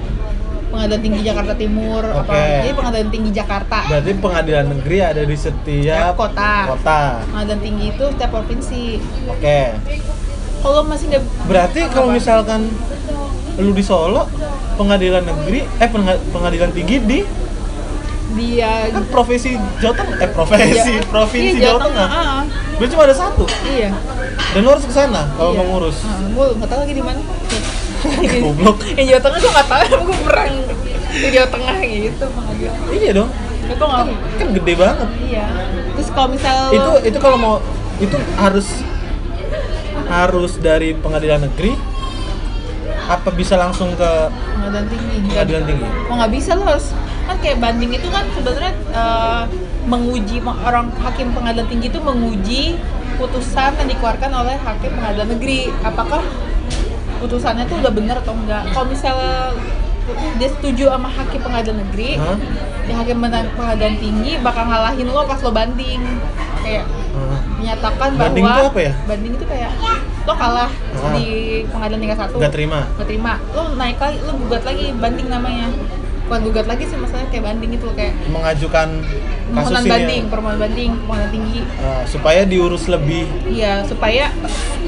pengadilan 0.71 1.01
tinggi 1.01 1.21
Jakarta 1.23 1.53
Timur 1.53 2.03
apa 2.05 2.23
Oke. 2.25 2.43
jadi 2.57 2.73
pengadilan 2.73 3.09
tinggi 3.11 3.31
Jakarta 3.33 3.79
Berarti 3.85 4.11
pengadilan 4.17 4.67
negeri 4.69 4.97
ada 5.01 5.23
di 5.23 5.37
setiap 5.37 6.15
kota 6.15 6.53
kota. 6.71 7.01
pengadilan 7.27 7.61
tinggi 7.61 7.87
itu 7.91 8.05
tiap 8.15 8.31
provinsi 8.31 8.83
Oke. 9.27 9.61
kalau 10.61 10.81
masih 10.85 11.05
nggak 11.09 11.23
Berarti 11.45 11.81
kalau 11.89 12.09
Apa? 12.09 12.17
misalkan 12.17 12.61
lu 13.57 13.73
di 13.73 13.83
Solo, 13.83 14.25
pengadilan 14.75 15.21
negeri, 15.21 15.67
eh 15.77 15.89
penga- 15.89 16.23
pengadilan 16.31 16.71
tinggi 16.71 16.97
di 16.99 17.21
dia 18.31 18.87
kan 18.89 19.03
profesi 19.11 19.59
Jawa 19.77 19.91
Tengah 19.93 20.17
eh 20.17 20.31
profesi 20.31 20.93
Ya, 20.93 21.03
provinsi 21.05 21.51
iya, 21.53 21.65
Jawa 21.67 21.79
Tengah 21.83 22.09
ah. 22.09 22.43
berarti 22.73 22.93
cuma 22.95 23.03
ada 23.03 23.17
satu 23.19 23.43
iya 23.67 23.91
dan 24.49 24.61
lo 24.63 24.71
harus 24.71 24.87
ke 24.87 24.95
sana 24.95 25.27
kalau 25.35 25.51
iya. 25.51 25.59
mau 25.59 25.67
ngurus 25.69 25.99
Ah, 26.01 26.23
gue 26.23 26.47
nggak 26.55 26.69
tahu 26.71 26.81
lagi 26.81 26.95
di 26.95 27.03
mana 27.03 27.21
Goblok. 28.45 28.77
yang 28.97 29.07
Jawa 29.17 29.21
Tengah 29.23 29.39
gue 29.41 29.53
nggak 29.53 29.69
tahu 29.69 29.85
gue 30.09 30.19
merang 30.27 30.55
di 31.11 31.29
Jawa 31.35 31.49
Tengah 31.51 31.77
gitu 31.85 32.25
pengadilan 32.33 32.75
iya 32.95 33.11
dong. 33.15 33.31
Itu 33.71 33.85
nggak 33.87 34.05
kan 34.39 34.49
gede 34.57 34.73
banget. 34.75 35.09
Iya. 35.27 35.47
Terus 35.99 36.09
kalau 36.15 36.29
misal 36.33 36.57
itu 36.75 36.91
itu 37.07 37.19
kalau 37.19 37.37
mau 37.39 37.55
itu 38.01 38.17
harus 38.41 38.69
harus 40.11 40.53
dari 40.59 40.91
pengadilan 40.97 41.47
negeri 41.47 41.79
apa 43.11 43.31
bisa 43.35 43.59
langsung 43.59 43.95
ke 43.99 44.11
pengadilan 44.31 44.87
tinggi. 44.87 45.17
pengadilan 45.31 45.63
tinggi? 45.67 45.87
Oh 46.07 46.15
nggak 46.15 46.33
bisa 46.35 46.51
lo 46.55 46.63
harus 46.67 46.95
kan 47.27 47.37
kayak 47.39 47.59
banding 47.63 47.95
itu 47.95 48.09
kan 48.11 48.27
sebenarnya 48.35 48.75
eh, 48.91 49.43
menguji 49.87 50.43
orang 50.43 50.91
hakim 51.03 51.31
pengadilan 51.35 51.67
tinggi 51.71 51.87
itu 51.91 52.01
menguji 52.03 52.63
putusan 53.19 53.77
yang 53.77 53.89
dikeluarkan 53.91 54.31
oleh 54.33 54.57
hakim 54.63 54.91
pengadilan 54.97 55.29
negeri. 55.37 55.61
Apakah 55.83 56.23
putusannya 57.21 57.65
tuh 57.65 57.77
udah 57.79 57.93
benar 57.93 58.17
atau 58.19 58.33
enggak? 58.33 58.65
Kalau 58.71 58.87
misalnya 58.87 59.53
dia 60.37 60.49
setuju 60.51 60.91
sama 60.91 61.07
hakim 61.07 61.39
pengadilan 61.39 61.79
negeri 61.81 62.19
Hah? 62.19 62.35
di 62.83 62.93
hakim 62.93 63.23
pengadilan 63.55 63.95
tinggi 63.95 64.33
bakal 64.41 64.67
ngalahin 64.67 65.07
lo 65.07 65.23
pas 65.23 65.39
lo 65.39 65.51
banding. 65.51 66.01
Kayak 66.61 66.85
Ah, 67.11 67.43
menyatakan 67.59 68.15
bahwa 68.15 68.23
Banding 68.23 68.47
itu 68.47 68.63
apa 68.65 68.81
ya? 68.81 68.93
banding 69.03 69.33
itu 69.35 69.45
kayak 69.45 69.71
lo 70.23 70.33
kalah 70.33 70.71
Ah. 70.95 71.11
di 71.13 71.27
pengadilan 71.67 71.99
tingkat 72.01 72.19
satu. 72.23 72.37
Nggak 72.39 72.55
terima? 72.55 72.79
Nggak 72.95 73.09
terima. 73.09 73.33
Lo 73.51 73.63
naik 73.75 73.99
lagi 73.99 74.19
lo 74.23 74.33
gugat 74.39 74.63
lagi 74.63 74.85
banding 74.95 75.27
namanya. 75.27 75.67
Bukan 76.25 76.41
gugat 76.47 76.67
lagi 76.71 76.87
sih 76.87 76.95
masalahnya 76.95 77.27
kayak 77.29 77.45
banding 77.45 77.71
itu 77.75 77.89
kayak 77.91 78.15
mengajukan 78.31 78.89
permohonan 79.51 79.83
ini 79.83 79.91
banding 79.91 80.23
ya, 80.23 80.31
permohonan 80.31 80.59
banding 80.63 80.91
permohonan 80.97 81.31
tinggi. 81.35 81.61
Ah, 81.83 82.03
supaya 82.07 82.41
diurus 82.47 82.85
lebih 82.87 83.27
iya 83.51 83.83
supaya 83.83 84.31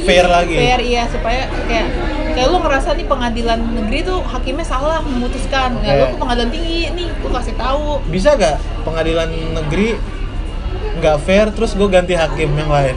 fair 0.07 0.27
lagi. 0.31 0.55
Fair 0.55 0.79
iya 0.81 1.03
supaya 1.11 1.43
kayak 1.67 1.87
kayak 2.33 2.49
lo 2.49 2.59
ngerasa 2.65 2.89
nih 2.97 3.07
pengadilan 3.07 3.61
negeri 3.61 3.99
tuh 4.05 4.19
hakimnya 4.25 4.67
salah 4.67 4.99
memutuskan. 5.05 5.79
Ya 5.85 6.01
lo 6.01 6.05
Oke. 6.09 6.13
ke 6.15 6.19
pengadilan 6.19 6.51
tinggi 6.51 6.81
nih 6.93 7.09
gue 7.13 7.31
kasih 7.31 7.55
tahu. 7.55 8.01
Bisa 8.09 8.35
gak 8.35 8.57
pengadilan 8.83 9.29
negeri 9.31 9.97
nggak 10.93 11.17
fair 11.25 11.47
terus 11.55 11.73
gue 11.73 11.89
ganti 11.89 12.13
hakim 12.13 12.53
yang 12.53 12.71
lain? 12.71 12.97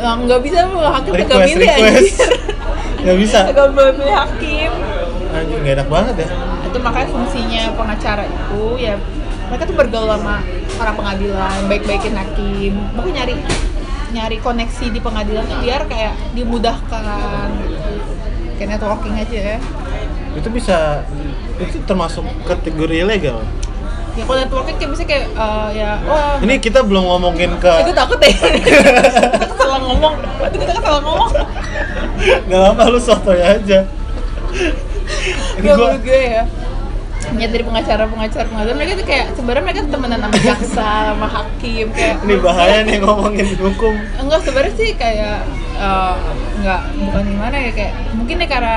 Nah, 0.00 0.16
nggak 0.16 0.40
bisa 0.40 0.64
lo 0.64 0.80
hakim 0.80 1.12
request 1.12 1.48
milih 1.52 1.68
request. 1.68 2.16
anjir. 2.16 2.30
Nggak 3.00 3.16
bisa. 3.16 3.38
Nggak 3.48 3.68
boleh 3.72 3.92
milih 3.96 4.16
hakim. 4.16 4.70
Anjir 5.32 5.56
nggak 5.60 5.74
enak 5.80 5.88
banget 5.88 6.14
ya. 6.20 6.28
Itu 6.68 6.78
makanya 6.84 7.08
fungsinya 7.08 7.62
pengacara 7.76 8.24
itu 8.28 8.62
ya 8.76 8.94
mereka 9.48 9.62
tuh 9.66 9.76
bergaul 9.76 10.08
sama 10.08 10.36
para 10.76 10.92
pengadilan 10.96 11.58
baik-baikin 11.68 12.14
hakim. 12.16 12.72
Mungkin 12.96 13.12
nyari 13.16 13.34
nyari 14.10 14.36
koneksi 14.42 14.86
di 14.90 15.00
pengadilan 15.00 15.44
tuh 15.46 15.58
biar 15.62 15.84
kayak 15.86 16.14
dimudahkan. 16.34 17.46
gitu. 17.68 17.90
Kayak 18.60 18.76
networking 18.76 19.16
aja 19.16 19.56
ya. 19.56 19.58
Itu 20.36 20.52
bisa 20.52 21.08
itu 21.56 21.80
termasuk 21.88 22.28
kategori 22.44 23.08
ilegal 23.08 23.40
ya 24.18 24.22
kalau 24.26 24.38
networking 24.42 24.76
kayak 24.76 24.90
misalnya 24.90 25.10
kayak 25.10 25.26
eh, 25.32 25.68
ya 25.78 25.90
wah 26.04 26.34
ini 26.42 26.54
kita 26.58 26.80
belum 26.82 27.04
ngomongin 27.06 27.50
ke 27.62 27.72
gue 27.86 27.94
takut 27.94 28.18
deh. 28.18 28.34
Kita 28.66 29.54
salah 29.56 29.80
ngomong. 29.86 30.14
Aduh, 30.42 30.58
kita 30.58 30.72
kan 30.74 30.82
salah 30.82 31.00
ngomong. 31.04 31.30
Nggak 32.50 32.62
apa 32.74 32.82
lu 32.90 33.00
sotoy 33.00 33.38
aja. 33.38 33.86
Ini 35.60 35.68
gua 35.78 35.94
gue 36.00 36.22
ya. 36.36 36.42
Niat 37.30 37.50
dari 37.54 37.62
pengacara-pengacara 37.62 38.46
pengadilan 38.50 38.76
mereka 38.76 38.92
tuh 38.98 39.06
kayak 39.06 39.26
sebenarnya 39.38 39.62
mereka 39.62 39.80
temenan 39.86 40.18
sama 40.18 40.38
jaksa, 40.42 40.88
sama 41.14 41.28
hakim 41.30 41.86
kayak 41.94 42.16
ini 42.26 42.34
bahaya 42.42 42.78
nih 42.82 42.96
ngomongin 42.98 43.46
hukum. 43.54 43.94
Enggak 44.18 44.40
sebenarnya 44.42 44.74
sih 44.74 44.90
kayak 44.98 45.46
enggak 45.80 46.80
bukan 47.00 47.22
gimana 47.26 47.56
ya 47.58 47.70
kayak 47.72 47.92
mungkin 48.12 48.36
ya 48.36 48.46
karena 48.46 48.76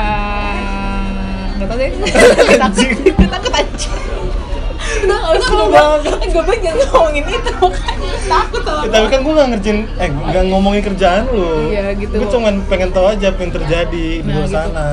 enggak 1.54 1.68
tahu 1.68 1.78
deh 1.78 1.90
takut 2.64 2.88
takut 3.28 3.54
anjing 3.54 3.92
Udah 4.84 5.16
nggak 5.16 5.36
usah 5.38 5.54
ngomong, 5.54 6.00
gue 6.06 6.44
pengen 6.46 6.76
ngomongin 6.78 7.24
itu 7.26 7.52
makanya 7.56 8.14
takut 8.26 8.62
sama 8.62 8.84
Ya, 8.84 8.90
tapi 8.90 9.08
kan 9.10 9.20
gue 9.22 9.34
nggak 9.34 9.50
ngerjain, 9.50 9.80
eh 9.96 10.10
nggak 10.12 10.44
ngomongin 10.46 10.82
kerjaan 10.82 11.24
lu. 11.26 11.50
Iya, 11.68 11.86
gitu. 11.98 12.14
Gue 12.14 12.28
cuman 12.30 12.54
pengen 12.68 12.90
tahu 12.92 13.06
aja 13.10 13.26
apa 13.28 13.40
yang 13.42 13.54
terjadi 13.54 13.88
di 13.90 14.22
Nah, 14.22 14.34
luar 14.34 14.44
gitu. 14.44 14.54
sana. 14.54 14.88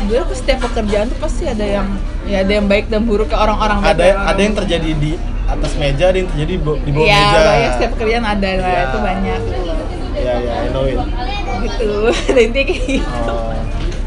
gue 0.00 0.20
setiap 0.32 0.58
pekerjaan 0.62 1.06
tuh 1.08 1.18
pasti 1.18 1.44
ada 1.44 1.60
yang 1.60 1.86
ya 2.22 2.40
ada 2.40 2.52
yang 2.54 2.66
baik 2.66 2.86
dan 2.86 3.02
buruk 3.02 3.26
ke 3.26 3.36
orang-orang 3.36 3.82
Ada 3.82 4.04
orang 4.06 4.26
ada 4.26 4.40
yang 4.40 4.54
terjadi 4.54 4.90
di 4.94 5.12
atas 5.44 5.72
meja, 5.74 6.04
ada 6.06 6.16
yang 6.16 6.28
terjadi 6.28 6.52
di 6.54 6.60
di 6.78 6.90
bawah 6.90 7.04
Iya 7.04 7.18
meja. 7.20 7.40
banyak 7.42 7.70
setiap 7.74 7.90
pekerjaan 7.94 8.24
ada 8.24 8.48
lah 8.48 8.64
Iya. 8.64 8.82
itu 8.84 8.98
banyak 9.00 9.40
Ya 10.18 10.34
ya, 10.36 10.54
I 10.58 10.68
know 10.68 10.84
it. 10.84 10.98
gitu 11.60 11.90
intinya 12.36 12.64
kayak 12.64 12.82
gitu 12.84 13.30
Oh. 13.30 13.54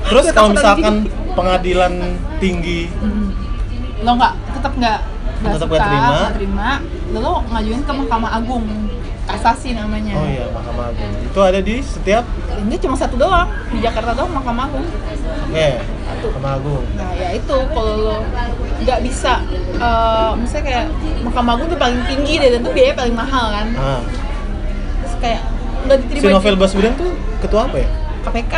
Terus 0.03 0.25
kalau 0.31 0.49
misalkan 0.51 1.05
anjing. 1.05 1.33
pengadilan 1.33 1.93
tinggi, 2.37 2.91
Hmm. 2.97 3.31
lo 4.01 4.11
nggak 4.13 4.33
tetap 4.51 4.73
nggak 4.73 4.99
nggak 5.39 5.55
suka 5.57 5.77
terima. 5.77 6.09
nggak 6.11 6.33
terima 6.35 6.69
lalu 7.07 7.19
lo 7.21 7.33
ngajuin 7.45 7.81
ke 7.81 7.93
mahkamah 7.93 8.31
agung 8.33 8.65
kasasi 9.23 9.69
namanya 9.71 10.13
oh 10.13 10.25
iya 10.25 10.45
Mahkamah 10.49 10.85
Agung, 10.87 11.11
itu 11.23 11.39
ada 11.39 11.59
di 11.59 11.75
setiap, 11.79 12.25
ini 12.57 12.75
cuma 12.75 12.95
satu 12.95 13.15
doang 13.15 13.47
di 13.69 13.79
Jakarta 13.79 14.11
doang 14.11 14.33
mahkamah 14.33 14.65
agung 14.65 14.83
oke, 14.83 15.67
Mahkamah 16.19 16.51
Agung. 16.57 16.83
nah 16.91 17.09
ya 17.13 17.29
itu 17.31 17.55
kalau 17.69 17.93
lo 17.97 18.17
nggak 18.77 18.99
bisa 19.01 19.39
eh, 19.77 20.31
misalnya 20.35 20.63
kayak 20.65 20.85
mahkamah 21.21 21.51
agung 21.53 21.67
tuh 21.69 21.79
paling 21.79 22.01
tinggi 22.05 22.33
deh 22.37 22.49
dan 22.49 22.61
tuh 22.61 22.73
biaya 22.73 22.91
paling 22.91 23.15
mahal 23.15 23.45
kan 23.49 23.67
Ah, 23.73 24.01
terus 24.99 25.15
kayak 25.19 25.41
nggak 25.81 25.97
si 25.97 26.03
diterima 26.07 26.29
Novel 26.35 26.53
di 26.53 26.59
Baswedan 26.59 26.93
tuh 26.95 27.11
ketua 27.39 27.61
apa 27.65 27.77
ya? 27.77 27.89
KPK 28.21 28.55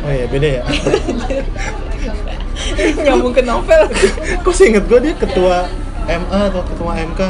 Oh 0.00 0.10
iya, 0.10 0.26
beda 0.26 0.48
ya. 0.52 0.62
nyambung 2.98 3.32
ke 3.32 3.42
novel 3.42 3.82
Kok 4.44 4.52
sih 4.52 4.70
inget 4.70 4.84
gue 4.86 4.98
dia 5.00 5.14
ketua 5.14 5.66
MA 6.06 6.38
atau 6.46 6.62
ketua 6.62 6.94
MK? 6.94 7.20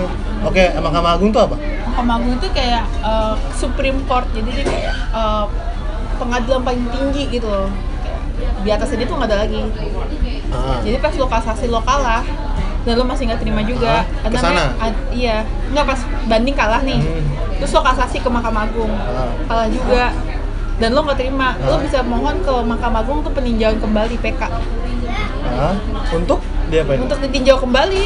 Oke, 0.45 0.65
Mahkamah 0.77 1.17
Agung 1.17 1.33
tuh 1.33 1.41
apa? 1.43 1.57
Mahkamah 1.57 2.21
Agung 2.21 2.37
itu 2.37 2.49
kayak 2.53 2.85
eh, 3.01 3.35
Supreme 3.53 4.05
Court 4.05 4.29
jadi 4.31 4.51
dia 4.53 4.65
kayak 4.65 4.95
eh, 5.11 5.45
pengadilan 6.17 6.61
paling 6.61 6.85
tinggi 6.91 7.23
gitu 7.31 7.49
loh 7.49 7.69
di 8.37 8.69
atasnya 8.69 9.01
dia 9.01 9.09
tuh 9.09 9.17
nggak 9.17 9.29
ada 9.29 9.39
lagi 9.43 9.61
Ah. 10.47 10.79
jadi 10.81 10.97
pas 10.99 11.11
lo 11.13 11.27
kasasi 11.27 11.67
lo 11.67 11.83
kalah 11.83 12.23
dan 12.87 12.95
lo 12.95 13.05
masih 13.05 13.27
nggak 13.27 13.43
terima 13.43 13.61
juga. 13.61 14.07
Ah, 14.23 14.87
ad- 14.87 15.05
iya. 15.11 15.43
Nggak 15.69 15.85
pas 15.85 16.01
banding 16.25 16.55
kalah 16.55 16.81
nih. 16.81 16.97
Hmm. 16.97 17.25
terus 17.57 17.73
lo 17.73 17.81
kasasi 17.81 18.21
ke 18.21 18.29
Mahkamah 18.29 18.65
Agung. 18.65 18.93
Ah. 18.93 19.33
kalah 19.45 19.67
juga. 19.67 20.15
Dan 20.77 20.93
lo 20.93 21.03
nggak 21.03 21.19
terima. 21.19 21.59
Lo 21.61 21.75
Ah. 21.75 21.81
bisa 21.83 21.99
mohon 22.01 22.39
ke 22.39 22.53
Mahkamah 22.53 23.01
Agung 23.01 23.21
untuk 23.21 23.35
peninjauan 23.35 23.77
kembali 23.77 24.15
PK 24.17 24.43
Ah, 25.49 25.75
untuk? 26.11 26.39
Dia 26.67 26.83
apa 26.83 26.95
untuk 26.97 27.19
ditinjau 27.19 27.59
kembali. 27.59 28.05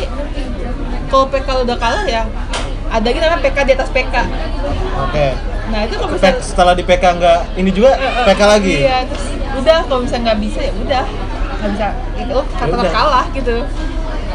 Kalau 1.06 1.26
PK 1.26 1.46
lo 1.50 1.62
udah 1.62 1.76
kalah 1.76 2.06
ya 2.06 2.22
ada 2.88 3.06
gitu 3.06 3.20
namanya 3.20 3.38
PK 3.40 3.58
di 3.64 3.72
atas 3.72 3.86
PK 3.88 4.14
Oke. 5.00 5.26
nah 5.70 5.86
itu 5.86 5.94
kalau 5.94 6.10
misalnya 6.10 6.42
setelah 6.42 6.74
di 6.74 6.82
PK 6.82 7.04
nggak 7.14 7.40
ini 7.54 7.70
juga 7.70 7.94
Eh, 7.94 8.02
eh, 8.02 8.24
PK 8.26 8.40
lagi. 8.44 8.76
Iya, 8.80 8.98
terus 9.06 9.24
udah 9.56 9.78
kalau 9.86 10.00
misalnya 10.02 10.24
nggak 10.26 10.40
bisa 10.40 10.58
ya 10.60 10.72
udah. 10.76 11.04
Nggak 11.52 11.70
bisa 11.70 11.86
itu 12.16 12.36
kata 12.52 12.74
udah. 12.74 12.90
kalah 12.92 13.26
gitu. 13.30 13.56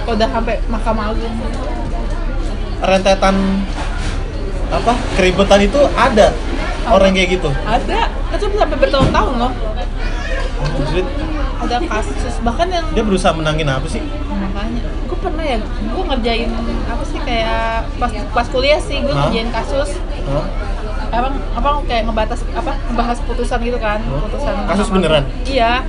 Udah 0.05 0.27
sampai 0.29 0.55
Mahkamah 0.69 1.11
Agung. 1.11 1.35
Rentetan 2.85 3.35
apa 4.69 4.93
keributan 5.17 5.59
itu 5.61 5.79
ada 5.97 6.33
orang 6.89 7.13
kayak 7.13 7.41
gitu. 7.41 7.49
Ada, 7.65 8.09
itu 8.35 8.45
sampai 8.53 8.77
bertahun-tahun 8.77 9.33
loh. 9.41 9.51
Anjrit, 10.55 11.07
Ada 11.65 11.77
kasus 11.81 12.33
bahkan 12.45 12.67
yang 12.69 12.85
Dia 12.93 13.03
berusaha 13.03 13.33
menangin 13.33 13.67
apa 13.69 13.87
sih? 13.89 14.01
makanya 14.55 14.81
gue 14.87 15.17
pernah 15.19 15.43
ya 15.43 15.57
gue 15.63 16.03
ngerjain 16.07 16.49
apa 16.87 17.03
sih 17.03 17.19
kayak 17.27 17.91
pas 17.99 18.11
pas 18.31 18.47
kuliah 18.47 18.79
sih 18.79 19.03
gue 19.03 19.11
ngerjain 19.11 19.51
kasus 19.51 19.99
Hah? 20.31 20.45
Apa 21.17 21.29
apa 21.53 21.69
kayak 21.83 22.03
ngebatas 22.05 22.39
apa 22.51 22.71
ngebahas 22.85 23.17
putusan 23.21 23.59
gitu 23.61 23.77
kan 23.77 23.99
putusan 24.03 24.53
Kasus 24.65 24.87
beneran? 24.89 25.23
Iya? 25.43 25.81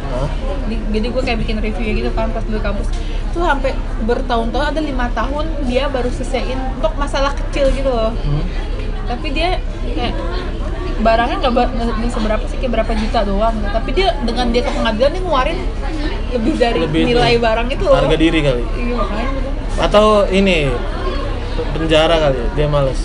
Di- 0.64 0.84
jadi 0.90 1.06
gue 1.08 1.22
kayak 1.22 1.38
bikin 1.40 1.56
review 1.58 1.90
gitu 1.96 2.10
kan 2.10 2.30
pas 2.30 2.42
dulu 2.42 2.58
kampus 2.58 2.86
tuh 3.30 3.42
sampai 3.42 3.74
bertahun-tahun 4.02 4.66
ada 4.68 4.80
lima 4.80 5.06
tahun 5.10 5.44
dia 5.64 5.86
baru 5.86 6.08
selesaiin 6.08 6.56
untuk 6.74 6.94
masalah 6.94 7.32
kecil 7.34 7.68
gitu 7.70 7.88
loh 7.88 8.10
Hmm? 8.16 8.42
tapi 9.06 9.30
dia 9.30 9.60
kayak 9.86 10.14
barangnya 10.96 11.36
nggak 11.38 11.52
nggak 11.52 12.10
seberapa 12.10 12.44
sih 12.46 12.56
kayak 12.56 12.72
berapa 12.74 12.92
juta 12.96 13.20
doang 13.22 13.54
gitu. 13.54 13.68
tapi 13.70 13.90
dia 13.92 14.08
dengan 14.20 14.46
dia 14.48 14.62
ke 14.62 14.72
pengadilan 14.72 15.10
dia 15.10 15.20
ngeluarin 15.20 15.58
lebih 16.28 16.54
dari 16.56 16.78
Lebih 16.80 17.00
itu. 17.02 17.08
nilai 17.12 17.34
barang 17.36 17.68
itu 17.68 17.84
loh 17.84 17.94
Harga 17.94 18.16
diri 18.16 18.38
kali. 18.40 18.62
iya 18.74 18.94
makanya. 18.96 19.28
Atau 19.78 20.06
ini 20.26 20.72
penjara 21.70 22.16
kali, 22.18 22.40
dia 22.50 22.66
males. 22.66 23.00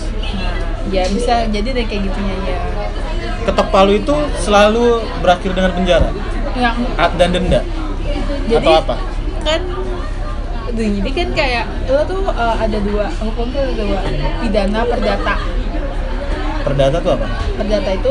Ya 0.88 1.04
bisa 1.06 1.46
jadi 1.46 1.68
deh 1.70 1.84
kayak 1.84 2.02
gitunya 2.04 2.34
ya 2.42 2.58
Ketok 3.42 3.68
palu 3.68 3.92
itu 3.92 4.14
selalu 4.38 4.86
berakhir 5.18 5.50
dengan 5.52 5.72
penjara 5.72 6.10
yang 6.54 6.76
A- 6.94 7.10
dan 7.12 7.28
denda. 7.30 7.60
jadi 8.46 8.62
Atau 8.62 8.74
apa? 8.78 8.94
kan 9.40 9.60
jadi 10.72 11.10
kan 11.12 11.28
kayak 11.32 11.64
lo 11.86 12.00
tuh 12.02 12.22
uh, 12.24 12.56
ada 12.56 12.78
dua 12.78 13.06
hukum 13.18 13.46
tuh 13.46 13.60
ada 13.60 13.72
dua 13.76 14.00
pidana 14.38 14.80
perdata 14.82 15.34
Perdata 16.62 16.96
tuh 16.96 17.12
apa? 17.12 17.26
perdata 17.52 17.90
itu 17.90 18.10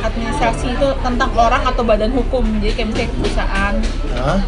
administrasi 0.00 0.66
itu 0.72 0.88
tentang 0.98 1.30
orang 1.34 1.62
atau 1.62 1.82
badan 1.82 2.08
hukum 2.10 2.40
jadi 2.58 2.72
kayak 2.74 2.88
misalnya 2.88 3.12
perusahaan 3.14 3.74
Hah? 4.16 4.38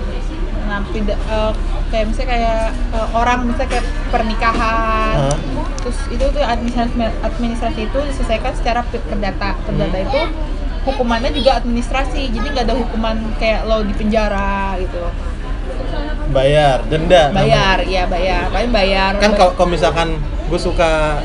Nah 0.68 0.84
pida- 0.86 1.16
uh, 1.26 1.50
kayak 1.88 2.04
misalnya 2.06 2.28
kayak 2.30 2.60
uh, 2.92 3.08
orang 3.12 3.38
misalnya 3.42 3.70
kayak 3.70 3.86
pernikahan 4.08 5.14
Hah? 5.24 5.36
terus 5.78 5.98
itu 6.08 6.24
tuh 6.28 6.44
administrasi 6.44 6.92
administrasi 7.18 7.80
itu 7.82 7.98
diselesaikan 8.04 8.52
secara 8.52 8.80
per- 8.84 9.02
perdata 9.02 9.56
perdata 9.64 9.96
Hmm. 9.96 10.06
itu 10.06 10.20
hukumannya 10.84 11.30
juga 11.32 11.56
administrasi 11.56 12.28
jadi 12.28 12.46
nggak 12.46 12.64
ada 12.64 12.76
hukuman 12.76 13.16
kayak 13.36 13.64
lo 13.64 13.80
di 13.82 13.92
penjara 13.92 14.76
gitu 14.78 15.00
Bayar, 16.28 16.84
denda. 16.84 17.32
namanya. 17.32 17.40
bayar 17.40 17.78
ya 17.88 18.02
bayar 18.04 18.42
paling 18.48 18.68
bayar 18.68 19.10
Kan 19.16 19.32
kalau 19.32 19.64
misalkan 19.66 20.20
gue 20.44 20.60
suka 20.60 21.24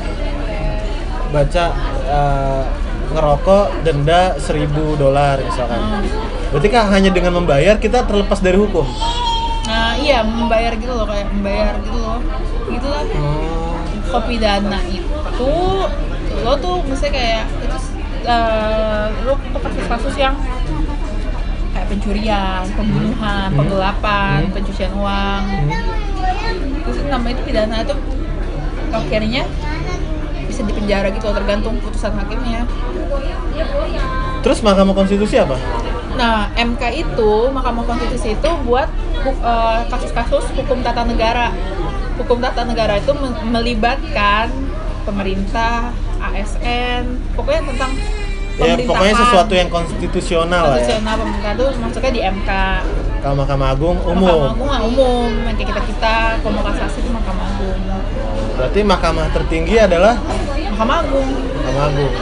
baca 1.30 1.66
eh, 2.08 2.64
ngerokok 3.12 3.84
denda 3.84 4.40
1000 4.40 4.64
dolar 4.96 5.38
misalkan. 5.40 5.76
Hmm. 5.76 6.08
Berarti 6.50 6.68
kan 6.70 6.88
hanya 6.88 7.10
dengan 7.10 7.36
membayar 7.36 7.76
kita 7.76 8.06
terlepas 8.06 8.40
dari 8.40 8.56
hukum. 8.56 8.86
Iya 10.04 10.20
membayar 10.22 10.74
gitu 10.76 10.92
loh 10.92 11.08
kayak 11.08 11.28
membayar 11.32 11.74
gitu 11.80 11.98
loh 11.98 12.20
gitulah 12.68 13.04
Hmm. 13.08 13.80
kopi 14.12 14.36
dana 14.38 14.80
itu 14.84 15.54
lo 16.44 16.54
tuh 16.60 16.76
misalnya 16.84 17.14
kayak 17.14 17.44
itu 17.64 17.78
eh, 18.24 19.06
lo 19.24 19.34
tuh 19.36 19.60
kasus-kasus 19.60 20.16
yang 20.16 20.36
kayak 21.74 21.88
pencurian, 21.90 22.64
pembunuhan, 22.72 23.48
Hmm. 23.50 23.58
penggelapan, 23.58 24.40
Hmm. 24.44 24.54
pencucian 24.54 24.92
uang 24.94 25.44
Hmm. 25.44 25.70
terus 26.84 26.98
namanya 27.08 27.34
itu 27.34 27.44
pidana 27.44 27.76
itu 27.82 27.96
akhirnya 28.92 29.44
bisa 30.46 30.62
dipenjara 30.62 31.08
gitu 31.10 31.28
tergantung 31.32 31.80
putusan 31.80 32.14
hakimnya 32.14 32.68
Terus 34.44 34.60
Mahkamah 34.60 34.92
Konstitusi 34.94 35.40
apa? 35.40 35.56
Nah 36.14 36.50
MK 36.54 36.84
itu 36.94 37.32
Mahkamah 37.50 37.84
Konstitusi 37.84 38.34
itu 38.34 38.50
buat 38.64 38.90
eh, 39.24 39.80
kasus-kasus 39.88 40.54
hukum 40.54 40.80
tata 40.82 41.04
negara. 41.04 41.50
Hukum 42.14 42.38
tata 42.38 42.62
negara 42.64 42.98
itu 42.98 43.10
me- 43.12 43.42
melibatkan 43.50 44.54
pemerintah 45.04 45.90
ASN 46.22 47.20
pokoknya 47.34 47.62
tentang 47.74 47.92
Ya 48.54 48.78
pokoknya 48.78 49.18
sesuatu 49.18 49.58
yang 49.58 49.66
konstitusional 49.66 50.64
lah 50.70 50.78
ya. 50.78 50.86
konstitusional 50.86 51.16
pemerintah 51.18 51.52
itu 51.52 51.66
maksudnya 51.82 52.12
di 52.14 52.22
MK 52.22 52.50
Kalau 53.26 53.36
Mahkamah 53.40 53.68
Agung 53.74 53.98
Mahkamah 53.98 54.14
umum. 54.14 54.40
Agung 54.54 54.68
mah 54.70 54.82
umum. 54.86 55.30
Yang 55.42 55.58
kayak 55.58 55.86
kita 55.90 56.14
kita 56.38 56.62
kasasi 56.62 56.98
itu 57.02 57.10
Mahkamah 57.10 57.46
Agung. 57.50 57.80
Berarti 58.54 58.80
mahkamah 58.86 59.28
tertinggi 59.34 59.76
adalah? 59.82 60.14
Mahkamah 60.70 60.98
Agung. 61.02 61.30
Mahkamah 61.34 61.84
Agung. 61.90 62.14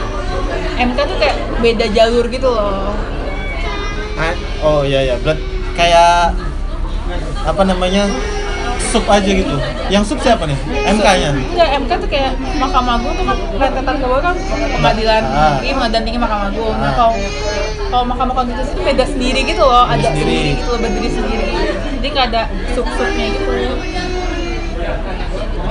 MK 0.72 0.98
tuh 1.04 1.16
kayak 1.20 1.36
beda 1.60 1.86
jalur 1.92 2.24
gitu 2.32 2.48
loh 2.48 2.96
Oh 4.62 4.80
iya 4.82 5.00
ya, 5.02 5.14
berarti 5.18 5.42
kayak 5.74 6.36
apa 7.42 7.62
namanya? 7.64 8.06
Sub 8.92 9.08
aja 9.08 9.24
gitu. 9.24 9.56
Yang 9.88 10.04
sub 10.12 10.18
siapa 10.20 10.44
nih? 10.44 10.58
MK-nya. 10.92 11.32
Enggak, 11.32 11.68
MK 11.80 11.90
tuh 11.96 12.08
kayak 12.12 12.32
Mahkamah 12.60 13.00
Agung 13.00 13.16
tuh 13.16 13.24
kan 13.24 13.38
rentetan 13.56 13.94
ke 13.96 14.04
bawah 14.04 14.20
kan 14.22 14.36
pengadilan 14.76 15.22
Ah. 15.24 15.56
negeri, 15.56 15.68
pengadilan 15.72 16.02
tinggi 16.04 16.20
Mahkamah 16.20 16.46
Agung. 16.52 16.76
Nah, 16.76 16.84
Ah. 16.84 16.92
kalau 16.92 17.12
kalau 17.88 18.04
Mahkamah 18.04 18.34
Konstitusi 18.36 18.70
itu 18.70 18.82
beda 18.84 19.04
sendiri 19.06 19.40
gitu 19.44 19.62
loh, 19.62 19.84
ada 19.84 19.96
Sendiri. 20.02 20.20
sendiri 20.20 20.50
gitu 20.54 20.68
loh, 20.68 20.78
berdiri 20.78 21.08
sendiri. 21.08 21.52
Jadi 21.96 22.06
nggak 22.06 22.26
ada 22.28 22.42
sub-subnya 22.74 23.26
gitu. 23.32 23.50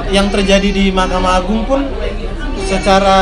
Yang 0.09 0.27
terjadi 0.33 0.69
di 0.71 0.85
Mahkamah 0.89 1.31
Agung 1.37 1.61
pun 1.63 1.81
secara 2.63 3.19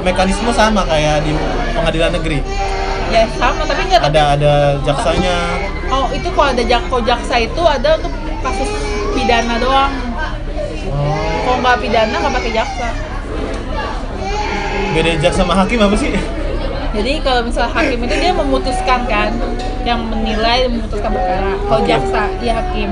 mekanisme 0.00 0.50
sama 0.50 0.82
kayak 0.82 1.22
di 1.22 1.32
pengadilan 1.72 2.10
negeri. 2.16 2.38
Ya 3.12 3.28
sama, 3.30 3.62
tapi 3.62 3.80
nggak 3.86 4.00
tapi 4.00 4.08
Ada 4.10 4.22
ada 4.32 4.54
jaksanya. 4.82 5.36
oh 5.86 6.08
itu 6.10 6.28
kalau 6.32 6.48
ada 6.48 6.64
jakko 6.64 6.96
jaksa 7.02 7.34
itu 7.38 7.62
ada 7.62 8.00
untuk 8.00 8.12
kasus 8.40 8.70
pidana 9.12 9.54
doang. 9.60 9.92
Oh, 10.88 11.20
Kalau 11.44 11.58
nggak 11.60 11.76
pidana 11.78 12.14
nggak 12.14 12.34
pakai 12.34 12.52
jaksa. 12.52 12.88
beda 14.92 15.10
jaksa 15.18 15.40
sama 15.40 15.54
hakim 15.54 15.80
apa 15.80 15.96
sih? 15.96 16.12
Jadi 16.92 17.12
kalau 17.20 17.40
misal 17.42 17.64
hakim 17.66 17.98
itu 17.98 18.14
dia 18.14 18.32
memutuskan 18.32 19.00
kan, 19.06 19.32
yang 19.82 20.04
menilai 20.04 20.68
memutuskan 20.68 21.08
perkara. 21.08 21.52
Kalau 21.58 21.82
jaksa, 21.82 22.22
ya 22.38 22.60
hakim. 22.60 22.90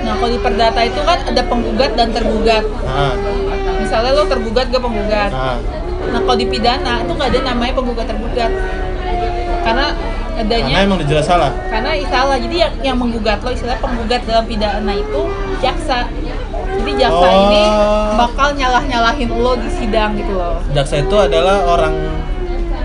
Nah 0.00 0.12
kalau 0.14 0.30
di 0.30 0.40
perdata 0.40 0.80
itu 0.80 1.00
kan 1.00 1.18
ada 1.22 1.42
penggugat 1.42 1.92
dan 1.94 2.12
tergugat. 2.12 2.64
Nah, 2.82 3.12
Misalnya 3.74 4.12
lo 4.12 4.24
tergugat 4.24 4.68
gak 4.68 4.80
penggugat. 4.80 5.30
nah. 5.30 5.56
Nah 6.06 6.20
kalau 6.20 6.36
di 6.36 6.44
pidana 6.44 7.00
itu 7.00 7.12
nggak 7.12 7.28
ada 7.30 7.40
namanya 7.46 7.72
penggugat 7.74 8.06
tergugat. 8.06 8.52
Karena 9.64 9.86
adanya 10.34 10.66
Karena 10.68 10.84
emang 10.84 10.96
udah 11.00 11.08
jelas 11.08 11.24
salah. 11.24 11.50
karena 11.72 11.90
salah. 12.06 12.36
Jadi 12.36 12.56
yang 12.60 12.72
yang 12.84 12.96
menggugat 13.00 13.40
lo 13.40 13.50
istilah 13.50 13.80
penggugat 13.80 14.22
dalam 14.24 14.44
pidana 14.44 14.92
itu 14.92 15.20
jaksa. 15.58 16.04
Jadi 16.74 16.92
jaksa 17.00 17.26
Oh. 17.26 17.42
ini 17.48 17.62
bakal 18.14 18.48
nyalah-nyalahin 18.52 19.30
lo 19.32 19.56
di 19.56 19.70
sidang 19.72 20.14
gitu 20.14 20.36
loh. 20.36 20.60
Jaksa 20.70 21.00
itu 21.00 21.16
adalah 21.16 21.64
orang 21.64 21.94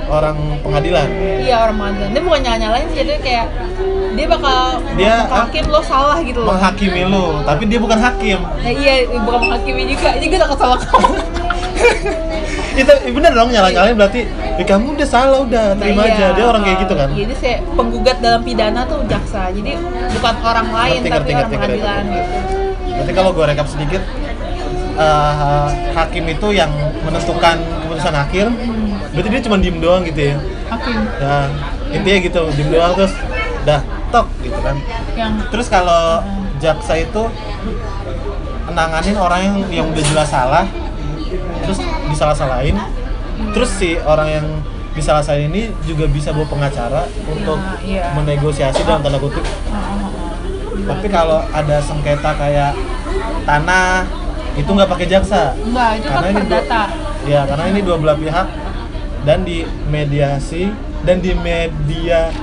orang 0.10 0.38
pengadilan. 0.62 1.06
Iya 1.38 1.56
orang 1.62 1.76
pengadilan. 1.78 2.10
Dia 2.10 2.22
bukan 2.24 2.40
nyalah-nyalahin 2.42 2.88
sih, 2.90 2.98
jadi 3.04 3.14
kayak 3.20 3.48
dia 4.10 4.26
bakal 4.26 4.58
Dia, 4.98 5.16
hakim 5.30 5.66
lo 5.70 5.82
salah 5.86 6.18
gitu 6.20 6.42
loh. 6.42 6.50
Menghakimi 6.50 7.04
lu, 7.06 7.26
tapi 7.46 7.64
dia 7.70 7.80
bukan 7.80 7.98
hakim. 7.98 8.40
Nah, 8.42 8.72
iya 8.74 9.06
bukan 9.06 9.40
menghakimi 9.48 9.84
juga. 9.86 10.18
Jadi 10.18 10.26
gue 10.28 10.40
takut 10.40 10.58
salah 10.58 10.78
kamu. 10.82 11.14
Itu 12.76 12.92
eh, 12.92 13.12
bener 13.12 13.32
dong 13.34 13.50
nyala-nyalain 13.52 13.96
berarti 13.96 14.22
eh, 14.30 14.66
kamu 14.66 14.96
udah 14.96 15.08
salah 15.08 15.40
udah 15.44 15.76
terima 15.76 16.04
Nah, 16.04 16.08
iya. 16.08 16.16
aja. 16.16 16.26
Dia 16.38 16.46
orang 16.48 16.62
kayak 16.64 16.78
gitu 16.88 16.94
kan. 16.96 17.10
Jadi 17.12 17.34
saya 17.36 17.56
penggugat 17.76 18.18
dalam 18.20 18.42
pidana 18.42 18.82
tuh 18.88 19.04
jaksa. 19.06 19.52
Jadi 19.52 19.74
bukan 20.16 20.36
orang 20.42 20.68
lain 20.70 21.00
Ngerti, 21.04 21.10
tapi 21.10 21.30
ngerti, 21.30 21.34
orang 21.34 21.50
ngerti, 21.50 21.56
pengadilan 21.58 22.04
ngerti. 22.06 22.16
gitu. 22.16 22.38
Berarti 22.90 23.12
kalau 23.16 23.30
gue 23.32 23.46
rekap 23.46 23.68
sedikit, 23.68 24.02
eh, 24.96 25.68
hakim 25.94 26.26
itu 26.28 26.48
yang 26.52 26.72
menentukan 27.04 27.58
keputusan 27.84 28.16
akhir. 28.16 28.46
Berarti 29.10 29.28
dia 29.28 29.42
cuma 29.44 29.58
diem 29.58 29.78
doang 29.80 30.04
gitu 30.06 30.22
ya. 30.22 30.36
Hakim 30.70 30.98
Ya 31.18 31.36
intinya 31.90 32.20
gitu 32.22 32.42
diem 32.54 32.70
doang 32.70 32.94
terus 32.94 33.14
dah 33.66 33.82
tok 34.10 34.30
gitu 34.40 34.60
kan. 34.62 34.78
yang 35.18 35.34
Terus 35.50 35.68
kalau 35.68 36.22
jaksa 36.62 36.94
itu 36.96 37.24
nanganin 38.70 39.18
orang 39.18 39.42
yang 39.42 39.56
yang 39.74 39.86
udah 39.90 40.04
jelas 40.06 40.30
salah, 40.30 40.70
terus 41.62 41.80
disalah-salahin, 42.08 42.76
terus 43.52 43.70
si 43.72 43.98
orang 44.00 44.28
yang 44.30 44.46
disalah-salahin 44.92 45.48
ini 45.48 45.64
juga 45.84 46.06
bisa 46.06 46.32
bawa 46.32 46.50
pengacara 46.50 47.06
untuk 47.24 47.56
iya. 47.82 48.12
menegosiasi 48.14 48.84
dalam 48.84 49.00
tanda 49.00 49.16
kutip. 49.18 49.46
Tapi 50.80 51.08
kalau 51.08 51.46
ada 51.46 51.78
sengketa 51.80 52.34
kayak 52.34 52.74
tanah 53.46 54.04
itu 54.56 54.68
nggak 54.68 54.90
pakai 54.90 55.08
jaksa. 55.08 55.54
enggak 55.56 55.90
itu 55.96 56.08
kan 56.08 56.16
Karena 56.18 56.30
ini 56.30 56.42
dua- 56.42 56.50
perdata. 56.60 56.84
Ya 57.24 57.42
karena 57.46 57.66
ini 57.70 57.80
dua 57.82 57.96
belah 57.96 58.16
pihak 58.16 58.48
dan 59.22 59.44
di 59.44 59.62
mediasi 59.86 60.72
dan 61.04 61.20
di 61.20 61.32
mediasiin 61.36 62.34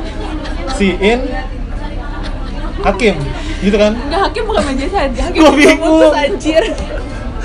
hakim 2.82 3.16
gitu 3.58 3.76
kan? 3.76 3.92
Enggak 3.98 4.20
hakim 4.30 4.42
bukan 4.46 4.62
majelis 4.64 4.94
hakim, 4.94 5.34
Gua 5.34 5.50
bingung. 5.50 6.12
anjir. 6.14 6.62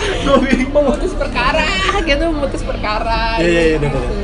Gue 0.02 0.38
bingung. 0.44 0.72
memutus 0.74 1.14
perkara, 1.14 1.68
gitu 2.02 2.24
memutus 2.28 2.62
perkara. 2.62 3.38
Iya, 3.38 3.46
iya, 3.46 3.62
iya, 3.68 3.78
gitu. 3.78 3.88
betul, 3.92 4.18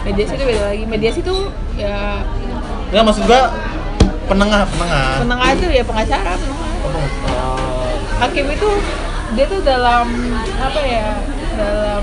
Mediasi 0.00 0.32
itu 0.32 0.44
beda 0.44 0.62
lagi. 0.66 0.84
Mediasi 0.84 1.20
itu 1.20 1.36
ya 1.76 2.24
Nggak 2.90 3.04
maksud 3.04 3.22
gua 3.24 3.42
penengah 4.26 4.62
penengah. 4.66 5.06
penengah 5.20 5.48
itu 5.52 5.66
ya 5.68 5.82
pengacara, 5.82 6.32
penengah. 6.34 6.68
Oh, 6.80 7.86
hakim 8.18 8.46
itu 8.48 8.68
dia 9.30 9.44
tuh 9.46 9.60
dalam 9.60 10.06
apa 10.56 10.80
ya 10.80 11.06
dalam 11.52 12.02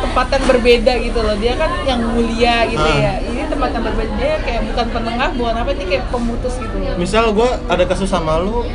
tempatan 0.00 0.40
berbeda 0.44 0.92
gitu 0.98 1.18
loh 1.18 1.36
dia 1.36 1.52
kan 1.54 1.72
yang 1.82 2.00
mulia 2.06 2.64
gitu 2.66 2.80
Ah. 2.80 2.96
ya 2.96 3.12
ini 3.54 3.62
tempatan 3.62 3.80
berbeda 3.86 4.30
kayak 4.42 4.62
bukan 4.66 4.86
penengah 4.90 5.30
bukan 5.38 5.54
apa 5.54 5.70
ini 5.70 5.84
kayak 5.86 6.04
pemutus 6.10 6.54
gitu 6.58 6.74
Misal 6.98 7.30
gua 7.30 7.62
ada 7.70 7.84
kasus 7.86 8.10
sama 8.10 8.42
lu, 8.42 8.66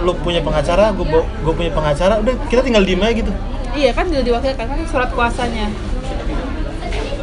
lu 0.00 0.12
punya 0.22 0.38
pengacara, 0.38 0.94
gua 0.94 1.26
gue 1.26 1.52
punya 1.52 1.74
pengacara, 1.74 2.22
udah 2.22 2.34
kita 2.46 2.62
tinggal 2.62 2.86
diem 2.86 3.02
aja 3.02 3.14
gitu. 3.18 3.32
iya 3.70 3.90
kan 3.90 4.06
sudah 4.06 4.22
diwakilkan 4.22 4.66
kan 4.66 4.78
surat 4.86 5.10
kuasanya 5.10 5.66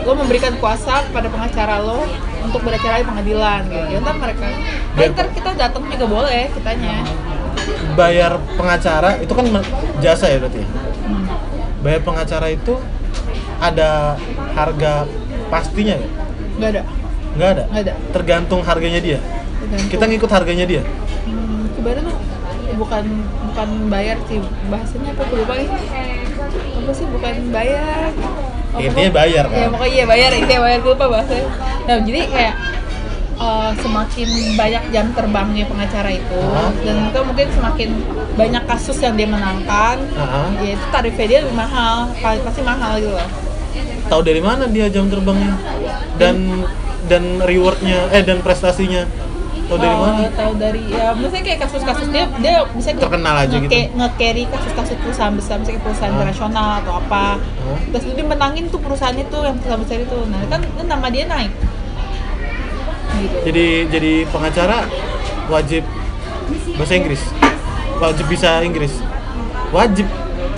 lo 0.04 0.16
memberikan 0.16 0.56
kuasa 0.58 1.04
kepada 1.04 1.28
pengacara 1.28 1.84
lo 1.84 2.08
untuk 2.40 2.64
beracara 2.64 3.00
di 3.00 3.06
pengadilan 3.06 3.62
gitu 3.68 3.86
ya 3.92 3.98
ntar 4.00 4.16
mereka 4.16 4.46
ya, 4.48 4.58
Biar- 4.96 5.12
ntar 5.12 5.28
kita 5.32 5.50
datang 5.56 5.84
juga 5.88 6.06
boleh 6.08 6.48
kitanya 6.52 7.04
Bayar 8.00 8.40
pengacara 8.56 9.20
itu 9.20 9.34
kan 9.34 9.44
jasa 10.00 10.32
ya 10.32 10.40
berarti. 10.40 10.64
hmm. 10.64 11.26
Bayar 11.84 12.02
pengacara 12.06 12.48
itu 12.48 12.80
ada 13.60 14.16
harga 14.56 15.04
pastinya 15.52 16.00
nggak? 16.00 16.14
Nggak 16.58 16.70
ada 16.72 16.82
Nggak 17.34 17.50
ada. 17.52 17.64
nggak 17.68 17.82
ada 17.84 17.94
Tergantung 18.10 18.62
harganya 18.62 19.00
dia. 19.00 19.20
Tergantung. 19.58 19.90
Kita 19.90 20.04
ngikut 20.06 20.32
harganya 20.32 20.66
dia. 20.66 20.82
hmm, 21.24 21.62
sebenarnya 21.72 22.04
tuh 22.04 22.18
bukan 22.78 23.04
bukan 23.48 23.70
bayar 23.88 24.18
sih 24.24 24.38
bahasanya 24.68 25.10
apa 25.12 25.24
gue 25.24 25.38
lupa 25.40 25.54
nih 25.56 25.70
apa 26.78 26.92
sih 26.92 27.06
bukan 27.08 27.34
bayar 27.50 28.10
Oh, 28.68 28.84
Intinya 28.84 29.10
bayar, 29.16 29.44
kan? 29.44 29.58
ya 29.58 29.68
pokoknya 29.68 29.90
iya 29.92 30.06
bayar 30.06 30.30
intinya 30.36 30.62
bayar 30.62 30.80
gue 30.80 30.92
lupa 30.92 31.08
bahasanya 31.10 31.48
nah 31.82 31.98
jadi 31.98 32.20
kayak 32.28 32.54
eh, 33.40 33.72
semakin 33.76 34.30
banyak 34.54 34.84
jam 34.92 35.06
terbangnya 35.12 35.66
pengacara 35.66 36.10
itu 36.12 36.38
Hah? 36.48 36.70
dan 36.78 36.96
itu 37.08 37.20
mungkin 37.24 37.48
semakin 37.50 37.90
banyak 38.36 38.64
kasus 38.68 38.98
yang 39.00 39.16
dia 39.16 39.26
menangkan 39.26 39.98
Hah? 40.14 40.52
ya 40.60 40.72
itu 40.72 40.86
tarifnya 40.88 41.26
dia 41.26 41.40
lebih 41.42 41.56
mahal 41.56 42.12
pa- 42.16 42.38
pasti 42.38 42.62
mahal 42.62 42.94
gitu 42.96 43.10
loh 43.10 43.30
tahu 44.08 44.22
dari 44.22 44.40
mana 44.40 44.66
dia 44.66 44.88
jam 44.88 45.06
terbangnya? 45.06 45.56
Dan 46.16 46.64
dan 47.06 47.24
rewardnya 47.40 48.10
eh 48.10 48.22
dan 48.22 48.40
prestasinya. 48.40 49.04
Tahu 49.68 49.76
dari 49.76 49.92
Oh, 49.92 50.00
mana? 50.02 50.32
tahu 50.32 50.52
dari 50.56 50.80
ya 50.88 51.12
maksudnya 51.12 51.44
kayak 51.46 51.60
kasus-kasus 51.62 52.08
dia 52.08 52.24
dia 52.38 52.64
bisa 52.70 52.96
Terkenal 52.96 53.36
aja 53.38 53.52
gitu. 53.54 53.68
nge- 53.68 53.92
nge-carry 53.92 54.44
kasus-kasus 54.48 54.96
perusahaan 54.98 55.34
besar 55.34 55.60
misalnya 55.60 55.82
perusahaan 55.82 56.08
internasional 56.10 56.68
atau 56.80 56.94
apa. 56.98 57.36
Hah? 57.36 57.80
terus 57.90 58.04
dia 58.10 58.24
menangin 58.26 58.64
tuh 58.68 58.80
perusahaan 58.80 59.12
itu 59.14 59.38
yang 59.38 59.56
perusahaan 59.58 59.82
besar 59.82 60.00
itu. 60.00 60.18
Nah 60.26 60.40
kan 60.48 60.62
nama 60.82 61.08
dia 61.10 61.24
naik. 61.26 61.52
Gitu. 63.18 63.36
Jadi 63.44 63.66
jadi 63.90 64.14
pengacara 64.26 64.88
wajib 65.48 65.84
bahasa 66.74 66.94
Inggris. 66.94 67.22
Wajib 67.98 68.26
bisa 68.30 68.50
Inggris. 68.62 68.94
Wajib. 69.70 70.08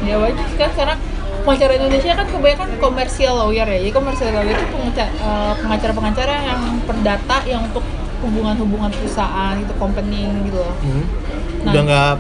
Ya 0.02 0.16
wajib 0.18 0.46
kan 0.54 0.70
karena 0.72 0.96
pengacara 1.44 1.74
Indonesia 1.78 2.12
kan 2.16 2.28
kebanyakan 2.28 2.70
komersial 2.80 3.34
lawyer 3.36 3.68
ya. 3.68 3.78
Jadi 3.84 3.92
komersial 3.94 4.32
lawyer 4.36 4.58
itu 4.58 4.78
eh, 5.00 5.54
pengacara-pengacara 5.64 6.34
yang 6.46 6.62
perdata 6.84 7.38
yang 7.48 7.62
untuk 7.68 7.86
hubungan-hubungan 8.20 8.92
perusahaan 8.92 9.56
gitu 9.60 9.74
company 9.80 10.28
gitu 10.44 10.60
loh. 10.60 10.76
Hmm. 10.84 11.06
Nah. 11.60 11.76
udah 11.76 11.82
nggak 11.84 12.12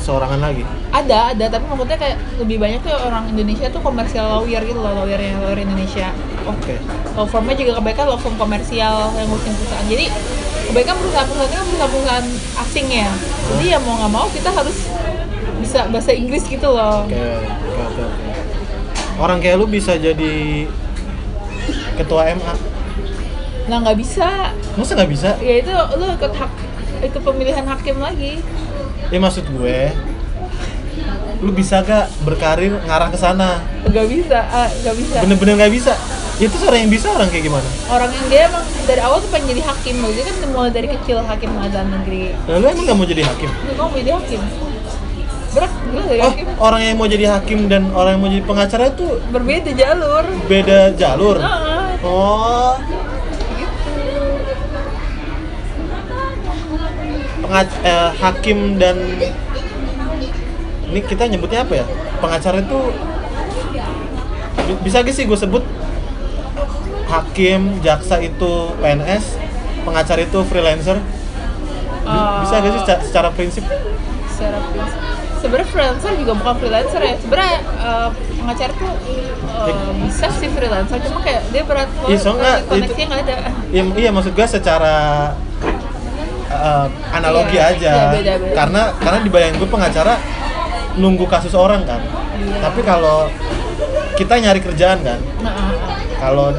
seorangan 0.00 0.40
lagi? 0.40 0.62
Ada 0.92 1.32
ada. 1.32 1.44
Tapi 1.48 1.64
maksudnya 1.64 1.96
kayak 1.96 2.16
lebih 2.40 2.56
banyak 2.60 2.80
tuh 2.84 2.92
orang 2.92 3.24
Indonesia 3.32 3.66
tuh 3.72 3.80
komersial 3.80 4.26
lawyer 4.40 4.60
gitu 4.64 4.80
loh 4.80 4.92
lawyernya 5.04 5.40
lawyer 5.40 5.60
Indonesia. 5.64 6.12
Oke. 6.44 6.76
Law 7.16 7.24
firmnya 7.28 7.56
juga 7.56 7.80
kebanyakan 7.80 8.06
law 8.12 8.20
firm 8.20 8.36
komersial 8.36 9.16
yang 9.16 9.26
ngurusin 9.28 9.52
perusahaan. 9.56 9.86
Jadi 9.88 10.04
kebanyakan 10.68 10.96
perusahaan-perusahaan 11.00 11.52
kan 11.52 11.64
perusahaan-perusahaan 11.68 12.26
asing 12.68 12.86
ya. 12.88 13.10
Jadi 13.56 13.64
ya 13.72 13.78
mau 13.80 13.94
nggak 13.96 14.12
mau 14.12 14.26
kita 14.28 14.50
harus 14.52 14.76
bisa 15.62 15.88
bahasa 15.88 16.10
Inggris 16.12 16.44
gitu 16.44 16.68
loh. 16.68 17.08
Oke 17.08 17.16
oke 17.16 17.80
oke 17.80 18.02
oke. 18.02 18.31
Orang 19.20 19.42
kayak 19.42 19.60
lu 19.60 19.66
bisa 19.68 19.96
jadi 19.98 20.64
ketua 21.98 22.32
MA 22.36 22.54
nah 23.70 23.78
nggak 23.78 23.98
bisa. 23.98 24.50
Masa 24.74 24.98
nggak 24.98 25.12
bisa? 25.12 25.30
Ya 25.38 25.62
itu 25.62 25.70
lu 25.70 26.04
ikut 26.10 26.32
hak 26.34 26.52
ikut 27.02 27.22
pemilihan 27.22 27.62
hakim 27.66 27.96
lagi. 28.02 28.42
Ya 29.12 29.18
maksud 29.22 29.46
gue 29.46 29.92
lu 31.42 31.50
bisa 31.50 31.82
gak 31.82 32.06
berkarir 32.22 32.78
ngarah 32.86 33.10
ke 33.10 33.18
sana? 33.18 33.58
Nggak 33.82 34.06
bisa 34.06 34.38
ah, 34.46 34.70
nggak 34.70 34.96
bisa. 34.98 35.16
Bener-bener 35.26 35.54
nggak 35.58 35.72
bisa. 35.74 35.94
Itu 36.38 36.58
orang 36.66 36.86
yang 36.86 36.92
bisa 36.92 37.06
orang 37.14 37.28
kayak 37.30 37.44
gimana? 37.50 37.68
Orang 37.86 38.10
yang 38.10 38.26
dia 38.30 38.40
emang 38.50 38.64
dari 38.86 39.00
awal 39.02 39.18
tuh 39.22 39.30
pengen 39.30 39.54
jadi 39.54 39.62
hakim 39.62 39.94
dia 40.10 40.24
kan 40.26 40.34
mulai 40.50 40.70
dari 40.74 40.88
kecil 40.90 41.22
hakim 41.22 41.50
pengadilan 41.54 41.88
negeri. 42.02 42.34
Nah, 42.46 42.56
lu 42.58 42.66
emang 42.66 42.84
nggak 42.86 42.98
mau 42.98 43.06
jadi 43.06 43.22
hakim? 43.26 43.50
Lu 43.50 43.72
mau 43.78 43.90
jadi 43.94 44.10
hakim? 44.18 44.40
Berat, 45.52 45.68
berat 45.68 46.06
jadi 46.06 46.18
oh 46.18 46.30
hakim 46.30 46.46
orang 46.58 46.80
yang 46.82 46.96
mau 46.96 47.06
jadi 47.06 47.26
hakim 47.30 47.58
dan 47.66 47.92
orang 47.92 48.16
yang 48.16 48.20
mau 48.20 48.30
jadi 48.30 48.42
pengacara 48.42 48.84
itu 48.88 49.06
Berbeda 49.28 49.70
jalur. 49.74 50.24
beda 50.46 50.78
jalur? 50.94 51.36
Oh. 52.02 52.72
Pengac- 57.42 57.80
eh, 57.82 58.10
hakim 58.16 58.58
dan 58.76 58.96
ini 60.86 61.00
kita 61.02 61.26
nyebutnya 61.26 61.62
apa 61.62 61.74
ya? 61.74 61.86
Pengacara 62.18 62.58
itu 62.58 62.78
bi- 64.62 64.80
bisa 64.82 65.02
gak 65.02 65.10
sih 65.10 65.24
gue 65.24 65.34
sebut 65.34 65.64
hakim 67.06 67.82
jaksa 67.82 68.16
itu 68.18 68.50
PNS 68.74 69.36
pengacara 69.82 70.20
itu 70.22 70.38
freelancer? 70.42 70.96
Bi- 72.02 72.28
bisa 72.40 72.54
gak 72.56 72.70
sih 72.70 72.80
seca- 72.80 73.02
secara 73.02 73.28
prinsip? 73.30 73.64
Secara 74.30 74.58
prinsip. 74.64 75.00
Sebenarnya 75.42 75.68
freelancer 75.68 76.12
juga 76.14 76.32
bukan 76.38 76.54
freelancer 76.56 77.00
ya. 77.02 77.14
Sebenarnya 77.18 77.56
eh, 77.58 78.08
pengacara 78.38 78.72
tuh 78.72 78.90
eh, 79.66 79.74
bisa 80.00 80.26
sih 80.32 80.48
freelancer, 80.48 80.96
cuma 81.02 81.18
kayak 81.20 81.42
dia 81.50 81.62
berat 81.62 81.88
Iya, 82.06 82.18
soalnya 82.18 82.52
koneksinya 82.64 83.06
nggak 83.10 83.20
ada. 83.26 83.36
Iya, 83.68 83.82
iya 83.98 84.10
maksud 84.10 84.32
gue 84.32 84.46
secara 84.46 84.96
uh, 86.48 86.86
analogi 87.10 87.58
Iya, 87.58 87.74
aja. 87.74 87.92
iya, 87.92 88.12
beda, 88.12 88.32
beda. 88.38 88.54
Karena 88.54 88.82
karena 88.96 89.18
di 89.20 89.30
bayang 89.30 89.54
gue 89.58 89.66
pengacara 89.66 90.14
nunggu 90.94 91.26
kasus 91.26 91.54
orang 91.54 91.82
kan. 91.82 92.00
Iya. 92.38 92.62
Tapi 92.62 92.80
kalau 92.82 93.26
kita 94.14 94.34
nyari 94.38 94.60
kerjaan 94.60 95.02
kan, 95.02 95.18
Nah, 95.40 95.50
ah, 95.50 95.58
ah. 95.58 95.70
kalau 96.20 96.54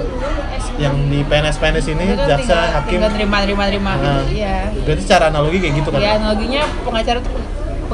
yang 0.76 0.98
di 1.06 1.22
PNS 1.22 1.62
PNS 1.62 1.86
ini 1.88 2.04
Itu 2.04 2.18
kan 2.18 2.28
jaksa 2.34 2.50
tinggal- 2.50 2.74
hakim, 2.74 2.92
tinggal 2.98 3.12
terima 3.14 3.38
terima 3.46 3.64
terima 3.70 3.92
nah, 3.94 4.26
gitu. 4.26 4.42
Iya. 4.42 4.58
berarti 4.84 5.02
secara 5.06 5.24
analogi 5.30 5.58
kayak 5.62 5.74
gitu 5.78 5.90
kan? 5.94 6.00
Ya 6.02 6.12
analoginya 6.18 6.64
pengacara 6.82 7.20
tuh 7.22 7.34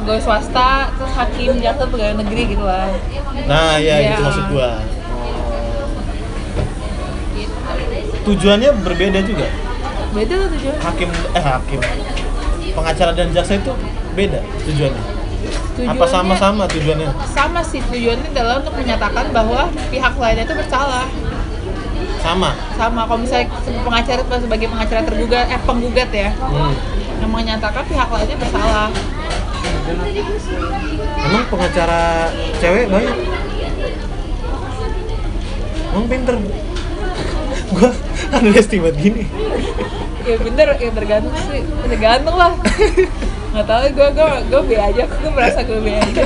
pegawai 0.00 0.20
swasta, 0.20 0.70
terus 0.90 1.12
hakim, 1.12 1.50
jaksa 1.58 1.84
pegawai 1.84 2.14
negeri 2.18 2.42
gitu 2.48 2.62
lah. 2.62 2.88
Nah, 3.44 3.76
iya 3.76 3.94
Iya. 3.98 4.10
itu 4.10 4.22
maksud 4.22 4.44
gua. 4.48 4.70
Tujuannya 8.22 8.70
berbeda 8.80 9.20
juga. 9.22 9.46
Beda 10.10 10.34
tuh 10.36 10.48
tujuan. 10.52 10.76
Hakim 10.78 11.08
eh 11.32 11.44
hakim. 11.44 11.80
Pengacara 12.70 13.12
dan 13.12 13.30
jaksa 13.30 13.56
itu 13.56 13.72
beda 14.12 14.40
tujuannya. 14.64 15.00
Apa 15.00 15.16
Tujuannya- 15.96 16.08
sama-sama 16.10 16.64
tujuannya? 16.66 17.08
sama 17.26 17.60
sih 17.62 17.80
tujuannya 17.82 18.28
adalah 18.28 18.60
untuk 18.60 18.74
menyatakan 18.74 19.24
bahwa 19.30 19.60
pihak 19.88 20.12
lainnya 20.14 20.44
itu 20.44 20.52
bersalah 20.54 21.08
Sama. 22.20 22.52
sama 22.76 23.08
kalau 23.08 23.16
misalnya 23.18 23.48
pengacara 23.80 24.20
itu 24.20 24.36
sebagai 24.44 24.66
pengacara 24.68 25.00
tergugat 25.02 25.48
eh 25.48 25.60
penggugat 25.64 26.10
ya 26.12 26.30
Hmm. 26.36 26.76
yang 27.18 27.32
menyatakan 27.32 27.80
pihak 27.82 28.04
lainnya 28.06 28.36
bersalah 28.36 28.92
Emang 31.20 31.44
pengacara 31.48 32.30
cewek 32.60 32.86
banyak? 32.90 33.16
Emang 35.90 36.06
pinter? 36.06 36.34
Gua 37.74 37.90
underestimate 38.34 38.96
gini. 38.98 39.24
Ya 40.26 40.36
bener 40.36 40.68
ya 40.78 40.90
tergantung 40.92 41.34
sih. 41.48 41.62
Tergantung 41.64 42.36
lah. 42.36 42.52
Nggak 43.50 43.66
tahu 43.66 43.84
gue 43.98 44.08
gue 44.14 44.30
gue 44.46 44.60
be 44.70 44.76
aja. 44.78 45.04
Gue 45.10 45.30
merasa 45.34 45.60
gue 45.66 45.78
be 45.82 45.92
aja. 45.98 46.22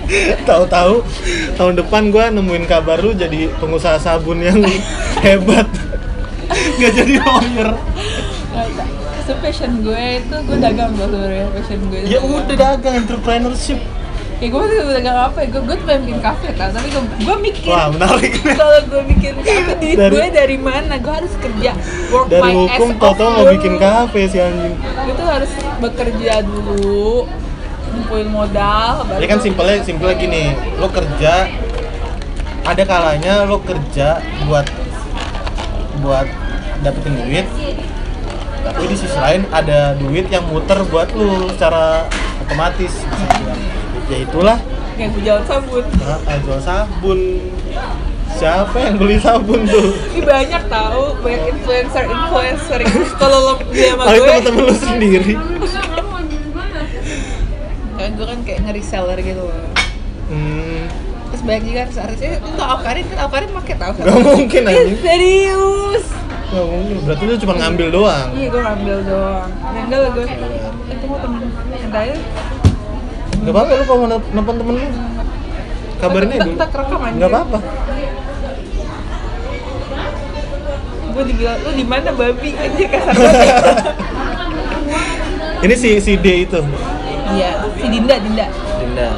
Tahu-tahu 0.48 1.06
tahun 1.54 1.74
depan 1.78 2.10
gua 2.10 2.28
nemuin 2.34 2.66
kabar 2.66 2.98
lu 2.98 3.14
jadi 3.14 3.48
pengusaha 3.62 3.96
sabun 3.96 4.42
yang 4.42 4.60
hebat. 5.22 5.70
Gak 6.82 6.92
jadi 6.98 7.22
lawyer 7.22 7.70
Itu 9.30 9.38
passion 9.38 9.72
gue 9.80 10.02
itu 10.18 10.36
gue 10.42 10.56
dagang 10.58 10.90
gue 10.92 11.06
sebenarnya 11.06 11.46
passion 11.54 11.80
gue 11.86 11.98
itu 12.00 12.08
Ya 12.08 12.18
dagang. 12.18 12.34
udah 12.34 12.56
dagang 12.58 12.94
entrepreneurship. 12.98 13.78
Ya 14.36 14.48
gue 14.48 14.58
tuh 14.58 14.90
dagang 14.90 15.18
apa 15.22 15.38
ya 15.38 15.48
gue 15.48 15.62
gue 15.62 15.76
tuh 15.76 15.86
pengen 15.86 16.02
bikin 16.02 16.18
kafe 16.20 16.48
kan 16.52 16.68
tapi 16.72 16.88
gue 16.88 16.98
gue 17.20 17.36
mikir 17.40 17.68
Wah 17.68 17.86
menarik. 17.88 18.32
kalau 18.58 18.80
gue 18.82 19.02
bikin 19.08 19.34
kafe 19.38 19.72
duit 19.76 19.96
Dari- 19.96 20.10
gue 20.10 20.26
dari 20.32 20.56
mana? 20.58 20.94
Gue 20.96 21.14
harus 21.14 21.30
kerja 21.36 21.70
work 22.10 22.26
Dari 22.26 22.42
my 22.42 22.54
hukum 22.58 22.88
off 22.98 23.18
mau 23.20 23.44
bikin 23.46 23.74
kafe 23.76 24.20
si 24.26 24.36
anjing. 24.36 24.74
Gue 24.74 25.14
tuh 25.14 25.28
harus 25.28 25.50
bekerja 25.78 26.32
dulu 26.42 27.30
ngumpulin 27.90 28.28
modal 28.28 29.04
baru 29.04 29.14
Jadi 29.14 29.28
kan 29.28 29.36
tuh- 29.36 29.46
simpelnya 29.46 29.76
simpelnya 29.80 30.16
gini, 30.16 30.44
lo 30.74 30.88
kerja 30.88 31.32
ada 32.62 32.82
kalanya 32.82 33.34
lo 33.44 33.58
kerja 33.60 34.18
buat 34.44 34.66
buat 36.00 36.26
dapetin 36.80 37.14
duit 37.20 37.46
tapi 38.60 38.82
di 38.88 38.96
sisi 38.96 39.16
lain 39.16 39.42
ada 39.50 39.96
duit 39.96 40.28
yang 40.28 40.44
muter 40.48 40.80
buat 40.88 41.08
lo 41.16 41.48
secara 41.52 42.04
otomatis. 42.44 42.92
Misalnya. 43.04 43.54
ya 44.10 44.18
itulah. 44.26 44.58
Kayak 44.98 45.08
gue 45.16 45.22
jualan 45.24 45.44
sabun. 45.48 45.84
Nah, 45.96 46.18
ah, 46.28 46.38
jual 46.44 46.60
sabun. 46.60 47.20
Siapa 48.30 48.76
yang 48.78 48.94
beli 49.00 49.16
sabun 49.18 49.60
tuh? 49.66 49.90
Ini 50.14 50.22
banyak 50.22 50.62
tahu 50.68 51.04
banyak 51.24 51.42
influencer 51.56 52.04
influencer. 52.06 52.78
Kalau 53.16 53.38
lo 53.42 53.54
dia 53.72 53.96
sama 53.96 54.02
paling 54.06 54.20
gue 54.20 54.28
temen-temen 54.28 54.62
lo 54.64 54.74
sendiri. 54.76 55.32
Kan 58.00 58.10
gue 58.16 58.26
kan 58.26 58.38
kayak 58.44 58.58
nge-reseller 58.64 59.18
gitu. 59.20 59.44
Loh 59.44 59.70
hmm, 60.30 60.80
terus 61.34 61.42
banyak 61.42 61.62
juga 61.66 61.78
artis-artisnya 61.90 62.30
itu 62.38 62.48
Alkarin 62.62 63.04
kan 63.10 63.18
Alkarin 63.26 63.50
pakai 63.50 63.74
tau. 63.76 63.92
Gak 63.98 64.06
mungkin, 64.22 64.62
anjing. 64.64 64.98
serius 65.02 66.04
nggak 66.50 66.66
mungkin 66.66 66.96
berarti 67.04 67.24
lo 67.24 67.34
cuma 67.38 67.54
ngambil 67.56 67.86
doang? 67.90 68.26
Iya 68.32 68.46
gue 68.48 68.60
ngambil 68.60 68.96
doang. 69.04 69.48
Ya 69.48 69.80
enggak 69.80 69.98
lah 69.98 70.10
gue 70.10 70.24
itu 70.90 71.04
mau 71.06 71.18
temen 71.18 71.42
entah 71.72 72.02
ya. 72.02 72.16
Gak 73.40 73.52
apa-apa 73.54 73.72
lu 73.72 73.84
kalau 73.84 74.04
nelfon 74.10 74.56
temen 74.56 74.74
lu. 74.74 74.88
Kabarin 75.96 76.28
aja 76.28 76.40
dulu. 76.42 76.56
Tak- 76.56 76.68
tak 76.68 76.80
rekam 76.80 77.00
aja. 77.00 77.16
Gak 77.16 77.30
apa-apa. 77.30 77.58
Gue 81.10 81.24
dibilang 81.26 81.58
lu 81.60 81.70
di 81.72 81.84
mana 81.84 82.10
babi? 82.10 82.50
Aja 82.56 82.84
kasar 82.88 83.14
banget. 83.20 83.56
Ini 85.60 85.74
si, 85.76 85.90
si 86.00 86.12
D 86.16 86.26
itu? 86.44 86.60
Iya, 87.30 87.50
si 87.70 87.86
Dinda, 87.86 88.16
Dinda. 88.16 88.46
Dinda 88.76 89.08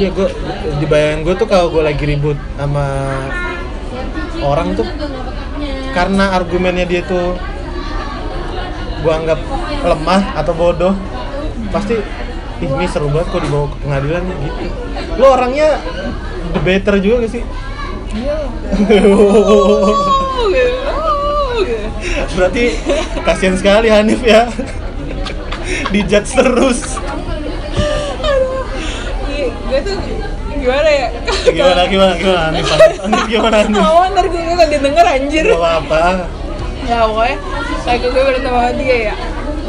iya 0.00 0.08
gue 0.08 0.28
di 0.80 0.86
bayangan 0.88 1.20
gue 1.28 1.34
tuh 1.36 1.44
kalau 1.44 1.68
gue 1.68 1.84
lagi 1.84 2.08
ribut 2.08 2.40
sama 2.56 2.88
orang 4.40 4.72
tuh 4.72 4.88
karena 5.92 6.32
argumennya 6.32 6.88
dia 6.88 7.04
tuh 7.04 7.36
gue 9.04 9.12
anggap 9.12 9.36
lemah 9.84 10.40
atau 10.40 10.56
bodoh 10.56 10.96
pasti 11.68 12.00
ih 12.60 12.68
ini 12.68 12.84
seru 12.88 13.08
banget 13.08 13.32
kok 13.32 13.40
dibawa 13.40 13.72
ke 13.72 13.76
pengadilan 13.80 14.20
nih," 14.20 14.36
gitu. 14.44 14.64
Lo 15.16 15.32
orangnya 15.32 15.80
debater 16.52 17.00
juga 17.00 17.24
gak 17.24 17.32
sih? 17.32 17.42
Iya. 18.12 18.36
Berarti 22.36 22.64
kasihan 23.24 23.56
sekali 23.56 23.88
Hanif 23.88 24.20
ya. 24.20 24.52
Dijudge 25.88 26.36
terus 26.36 27.00
Tuh 29.84 29.96
gimana 30.60 30.88
ya? 30.92 31.08
gimana 31.48 31.82
gimana 31.88 32.12
gimana 32.20 32.40
Hanif 32.52 32.66
Hanif 33.00 33.22
gimana 33.30 33.56
Hanif 33.64 33.76
Mau 33.80 33.98
ntar 34.12 34.24
gue 34.28 34.40
nggak 34.40 34.70
denger 34.70 35.06
anjir. 35.08 35.44
Gak 35.48 35.60
apa-apa 35.60 36.00
Ya 36.84 36.98
pokoknya 37.06 37.36
kayak 37.86 37.98
gue 38.02 38.22
berantem 38.24 38.50
sama 38.50 38.70
dia 38.76 38.96
ya. 39.12 39.14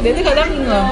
Dia 0.02 0.10
tuh 0.10 0.24
kadang 0.26 0.48
gini 0.50 0.66
loh. 0.66 0.86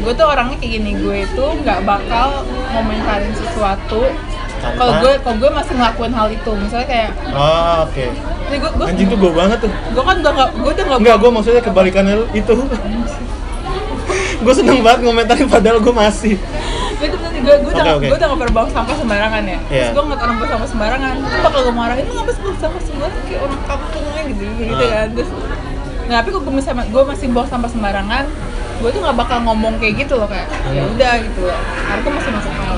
Gue 0.00 0.12
tuh 0.16 0.26
orangnya 0.32 0.56
kayak 0.56 0.72
gini, 0.80 0.90
gue 0.96 1.16
itu 1.28 1.44
nggak 1.60 1.80
bakal 1.84 2.48
ngomentarin 2.72 3.32
sesuatu 3.36 4.00
kalau 4.60 4.92
gue 5.00 5.12
kalau 5.24 5.36
gue 5.40 5.50
masih 5.56 5.74
ngelakuin 5.76 6.12
hal 6.12 6.28
itu 6.28 6.50
misalnya 6.52 6.88
kayak 6.88 7.10
oh, 7.32 7.88
oke 7.88 8.04
nih 8.50 8.58
gue 8.60 8.70
gue 8.76 8.86
anjing 8.86 9.08
tuh 9.08 9.18
gue 9.18 9.32
banget 9.32 9.58
tuh 9.64 9.70
gue 9.72 10.02
kan 10.04 10.16
udah 10.20 10.32
nggak 10.36 10.48
gue 10.52 10.70
udah 10.74 10.84
nggak 10.84 10.98
Enggak, 11.00 11.16
gue 11.16 11.30
maksudnya 11.32 11.62
kebalikannya 11.64 12.14
itu 12.36 12.54
Gue 14.40 14.54
seneng 14.56 14.80
banget 14.80 15.00
ngomentarin 15.04 15.48
padahal 15.48 15.78
gue 15.78 15.94
masih. 15.94 16.34
Gue 16.96 17.06
tuh 17.08 17.18
nanti 17.20 17.38
gue 17.40 17.54
gue 17.60 17.72
udah 17.72 17.94
gue 17.96 18.12
udah 18.12 18.26
nggak 18.28 18.40
pernah 18.40 18.66
sampah 18.72 18.94
sembarangan 18.96 19.42
ya. 19.44 19.58
Iya. 19.68 19.84
terus 19.84 19.90
gue 19.92 20.02
ngeliat 20.04 20.20
orang 20.24 20.34
buang 20.36 20.50
sampah 20.50 20.68
sembarangan. 20.68 21.14
Itu 21.20 21.38
bakal 21.44 21.60
gue 21.60 21.74
marahin 21.76 22.04
lu 22.08 22.12
sih 22.24 22.40
buang 22.40 22.58
sampah 22.60 22.82
sembarangan? 22.82 23.22
Kayak 23.28 23.40
orang 23.44 23.60
kampung 23.68 24.04
aja 24.08 24.20
gitu 24.24 24.42
gitu 24.58 24.84
Ah. 24.84 24.90
kan. 24.92 25.08
Terus 25.16 25.30
nah 26.10 26.14
tapi 26.18 26.28
gue 26.34 26.42
misalnya 26.50 26.84
gue 26.90 27.02
masih 27.06 27.26
buang 27.30 27.46
sampah 27.46 27.70
sembarangan 27.70 28.24
gue 28.80 28.88
tuh 28.90 29.00
nggak 29.04 29.16
bakal 29.20 29.38
ngomong 29.44 29.76
kayak 29.76 29.94
gitu 30.02 30.16
loh 30.16 30.24
kayak 30.26 30.48
ya 30.72 30.82
Hmm. 30.82 30.92
udah 30.96 31.12
gitu 31.20 31.42
karena 31.46 32.00
itu 32.00 32.10
masih 32.10 32.30
masuk 32.32 32.52
akal. 32.56 32.76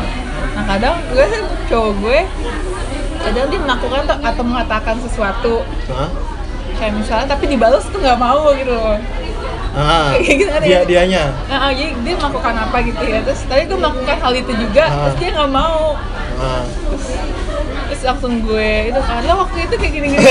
Nah 0.53 0.65
kadang 0.67 0.95
gue 1.09 1.25
sih 1.25 1.41
cowok 1.71 1.93
gue 2.03 2.19
kadang 3.23 3.45
dia 3.49 3.61
melakukan 3.63 4.01
atau, 4.11 4.43
mengatakan 4.45 4.95
sesuatu. 4.99 5.63
Hah? 5.89 6.11
kayak 6.73 6.99
misalnya 6.99 7.27
tapi 7.31 7.47
dibalas 7.47 7.87
tuh 7.87 8.03
nggak 8.03 8.19
mau 8.19 8.51
gitu 8.59 8.75
loh 8.75 8.99
Ah, 9.73 10.13
Kayak 10.13 10.37
gitu 10.37 10.51
kan 10.53 10.61
dia 10.61 10.73
ya? 10.73 10.81
dianya 10.85 11.23
Nah, 11.49 11.73
jadi 11.73 11.97
dia 11.97 12.15
melakukan 12.15 12.55
apa 12.61 12.77
gitu 12.85 13.03
ya. 13.03 13.19
Terus 13.25 13.41
tadi 13.49 13.63
gue 13.65 13.79
melakukan 13.81 14.17
hal 14.21 14.33
itu 14.37 14.53
juga 14.53 14.85
Ah. 14.85 14.97
terus 15.09 15.17
dia 15.17 15.31
nggak 15.33 15.49
mau. 15.51 15.97
Ah. 16.37 16.65
terus, 16.69 17.05
terus 17.89 18.01
langsung 18.05 18.35
gue 18.45 18.71
itu 18.89 19.01
kan. 19.01 19.21
Lo 19.25 19.35
waktu 19.43 19.59
itu 19.65 19.75
kayak 19.75 19.93
gini 19.93 20.07
gini 20.13 20.27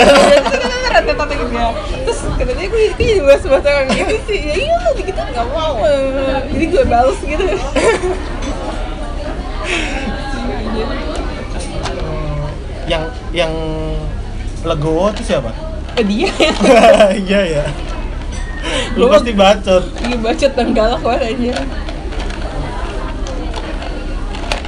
rata-rata 0.94 1.34
gitu 1.34 1.54
ya 1.56 1.70
terus 2.04 2.20
kata 2.36 2.52
dia 2.52 2.68
gue, 2.68 2.84
gue 2.92 3.06
jadi 3.08 3.24
bahas 3.24 3.44
bahasa 3.48 3.70
kayak 3.72 3.90
gitu 3.98 4.16
sih. 4.30 4.40
Ya 4.46 4.56
iya 4.62 4.76
lo 4.78 4.90
gitu 4.94 5.10
nggak 5.18 5.48
mau. 5.50 5.74
Jadi 6.46 6.66
gue 6.70 6.84
balas 6.86 7.20
gitu. 7.24 7.44
Yang 12.86 13.04
yang 13.32 13.54
legowo 14.62 15.10
itu 15.10 15.24
siapa? 15.26 15.52
oh 15.92 16.04
dia. 16.04 16.30
Iya 17.28 17.42
ya 17.60 17.66
Lu 18.96 19.06
pasti 19.08 19.32
bacot 19.32 19.84
Iya 20.04 20.18
bacot 20.20 20.52
dan 20.56 20.68
galak 20.76 21.00
banget 21.04 21.22
aja 21.32 21.54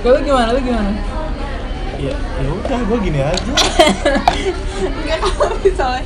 Kalau 0.04 0.20
gimana, 0.20 0.50
lu 0.52 0.62
gimana? 0.64 0.92
Ya, 2.00 2.14
ya 2.16 2.50
udah 2.52 2.80
gue 2.84 2.98
gini 3.00 3.20
aja 3.24 3.52
Enggak 4.84 5.20
kalau 5.24 5.56
misalnya 5.64 6.04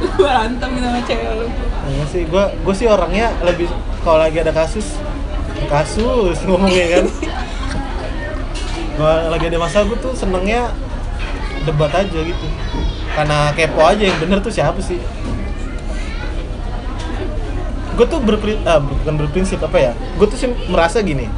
lu 0.00 0.08
berantem 0.16 0.70
sama 0.80 1.00
cewek 1.06 1.32
lu 1.38 1.46
Enggak 1.90 2.08
sih, 2.10 2.22
gue 2.26 2.44
gue 2.66 2.74
sih 2.74 2.86
orangnya 2.86 3.34
lebih 3.42 3.66
kalau 4.00 4.22
lagi 4.22 4.40
ada 4.40 4.54
kasus 4.54 4.96
kasus 5.68 6.38
ngomongnya 6.48 6.86
kan. 6.98 7.04
Gue 8.96 9.14
lagi 9.28 9.44
ada 9.50 9.58
masalah 9.60 9.84
gue 9.92 9.98
tuh 10.00 10.12
senengnya 10.16 10.72
debat 11.68 11.92
aja 11.92 12.18
gitu. 12.24 12.46
Karena 13.12 13.52
kepo 13.52 13.80
aja 13.84 14.02
yang 14.02 14.18
bener 14.22 14.38
tuh 14.40 14.52
siapa 14.52 14.78
sih. 14.80 15.02
Gue 18.00 18.08
tuh 18.08 18.16
berpri 18.24 18.56
ah, 18.64 18.80
bukan 18.80 19.12
berprinsip 19.20 19.60
apa 19.60 19.76
ya? 19.76 19.92
Gue 20.16 20.24
tuh 20.24 20.40
sih 20.40 20.48
merasa 20.72 21.04
gini. 21.04 21.28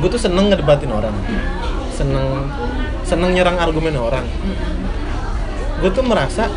Gue 0.00 0.08
tuh 0.08 0.16
seneng 0.16 0.48
ngedebatin 0.48 0.88
orang. 0.88 1.12
Seneng 1.92 2.48
seneng 3.04 3.36
nyerang 3.36 3.60
argumen 3.60 3.92
orang. 4.00 4.24
Gue 5.84 5.92
tuh 5.92 6.00
merasa 6.00 6.48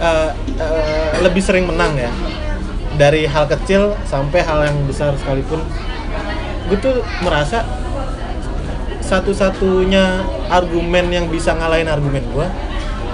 eh, 0.00 0.30
eh, 0.56 1.10
lebih 1.20 1.44
sering 1.44 1.68
menang 1.68 2.00
ya 2.00 2.08
dari 2.96 3.28
hal 3.28 3.44
kecil 3.44 3.92
sampai 4.08 4.40
hal 4.40 4.64
yang 4.64 4.88
besar 4.88 5.12
sekalipun 5.20 5.60
gue 6.72 6.78
tuh 6.80 7.04
merasa 7.20 7.62
satu-satunya 9.04 10.24
argumen 10.48 11.12
yang 11.12 11.28
bisa 11.28 11.52
ngalahin 11.52 11.92
argumen 11.92 12.24
gue 12.32 12.48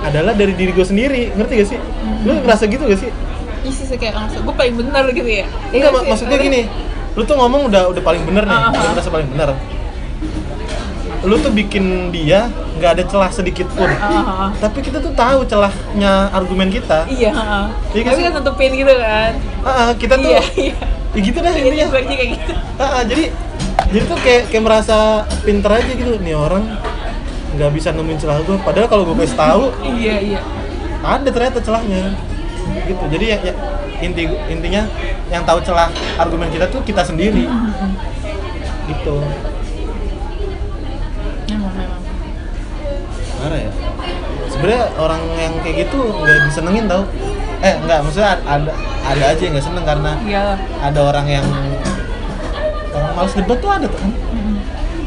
adalah 0.07 0.39
dari 0.39 0.55
diri 0.55 0.71
gue 0.71 0.87
sendiri 0.87 1.35
ngerti 1.35 1.53
gak 1.59 1.69
sih 1.69 1.81
lu 2.23 2.39
ngerasa 2.47 2.65
gitu 2.71 2.87
gak 2.87 3.01
sih 3.03 3.11
Iya 3.63 3.71
sih 3.73 3.95
kayak 3.95 4.15
langsung, 4.15 4.43
gue 4.43 4.53
paling 4.53 4.75
benar 4.77 5.05
gitu 5.09 5.25
ya. 5.25 5.47
Enggak, 5.71 5.91
mak- 5.93 6.07
maksudnya 6.09 6.39
gini 6.39 6.63
lu 7.13 7.23
tuh 7.23 7.37
ngomong 7.37 7.69
udah 7.69 7.93
udah 7.93 8.01
paling 8.01 8.25
bener 8.25 8.43
nih 8.43 8.53
Ah, 8.53 8.65
ah, 8.65 8.71
udah 8.71 8.83
ah. 8.83 8.93
merasa 8.93 9.11
paling 9.11 9.29
bener. 9.29 9.49
Lu 11.23 11.39
tuh 11.39 11.53
bikin 11.53 11.85
dia 12.09 12.49
nggak 12.75 12.91
ada 12.91 13.03
celah 13.05 13.31
sedikit 13.31 13.69
pun. 13.71 13.87
Ah, 13.87 14.03
ah, 14.03 14.19
ah. 14.19 14.51
tapi 14.57 14.81
kita 14.81 14.99
tuh 14.99 15.13
tahu 15.13 15.45
celahnya 15.45 16.33
argumen 16.33 16.67
kita. 16.67 17.07
Iya, 17.07 17.31
ah. 17.31 17.67
Iya 17.93 18.03
kan 18.03 18.11
tapi 18.11 18.23
kan 18.25 18.33
tutupin 18.41 18.71
gitu 18.73 18.91
kan. 18.91 19.33
Ah, 19.61 19.71
ah, 19.71 19.91
kita 19.95 20.15
tuh 20.17 20.31
Iya, 20.31 20.43
iya. 20.59 20.75
Ya 21.13 21.21
gitu 21.21 21.39
dah 21.39 21.53
Iya, 21.53 21.63
intinya. 21.63 21.85
sebaiknya 21.87 22.17
kayak 22.17 22.31
gitu. 22.35 22.53
Ah, 22.75 22.85
ah, 22.91 23.03
jadi 23.05 23.25
jadi 23.87 24.05
tuh 24.09 24.19
kayak 24.19 24.43
kayak 24.49 24.65
merasa 24.65 24.97
pinter 25.41 25.71
aja 25.71 25.93
gitu. 25.93 26.13
Nih 26.19 26.35
orang 26.35 26.65
nggak 27.53 27.71
bisa 27.71 27.93
nemuin 27.93 28.17
celah 28.17 28.41
gue 28.41 28.57
padahal 28.59 28.89
kalau 28.89 29.05
gue 29.05 29.17
kasih 29.21 29.37
tahu 29.37 29.65
Iya, 29.85 30.17
iya. 30.25 30.41
ada 31.05 31.29
ternyata 31.29 31.61
celahnya 31.61 32.17
gitu. 32.87 33.05
Jadi 33.11 33.25
ya, 33.29 33.37
ya 33.43 33.55
inti 34.03 34.27
intinya 34.51 34.83
yang 35.31 35.43
tahu 35.47 35.63
celah 35.63 35.89
argumen 36.19 36.51
kita 36.51 36.67
tuh 36.69 36.83
kita 36.83 37.03
sendiri. 37.07 37.47
Gitu. 38.91 39.17
Memang, 41.51 41.73
memang. 41.75 42.01
Marah 43.43 43.61
ya. 43.63 43.73
Sebenarnya 44.51 44.85
orang 44.99 45.23
yang 45.39 45.53
kayak 45.63 45.77
gitu 45.89 45.99
nggak 46.03 46.39
disenengin 46.51 46.85
tau. 46.91 47.03
Eh 47.63 47.75
nggak 47.87 47.99
maksudnya 48.03 48.43
ada 48.43 48.73
ada 49.03 49.25
aja 49.35 49.43
yang 49.43 49.55
nggak 49.55 49.67
seneng 49.67 49.85
karena 49.87 50.13
Iya. 50.27 50.41
lah 50.43 50.59
ada 50.83 51.01
orang 51.03 51.27
yang 51.31 51.47
orang 52.91 53.13
males 53.15 53.35
debat 53.35 53.59
tuh 53.63 53.71
ada 53.71 53.87
tuh. 53.87 54.03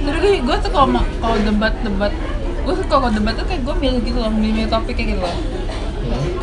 Terus 0.06 0.20
gue, 0.22 0.34
gue 0.46 0.58
tuh 0.62 0.72
kalau 0.72 1.02
kalau 1.20 1.38
debat-debat 1.42 2.14
Gue 2.66 2.74
tuh 2.74 2.88
kalau 2.90 3.14
debat 3.14 3.38
tuh 3.38 3.46
kayak 3.46 3.62
gue 3.62 3.76
milih 3.78 4.02
gitu 4.02 4.18
loh, 4.18 4.34
milih 4.34 4.66
topik 4.66 4.98
kayak 4.98 5.14
gitu 5.14 5.22
loh 5.22 5.38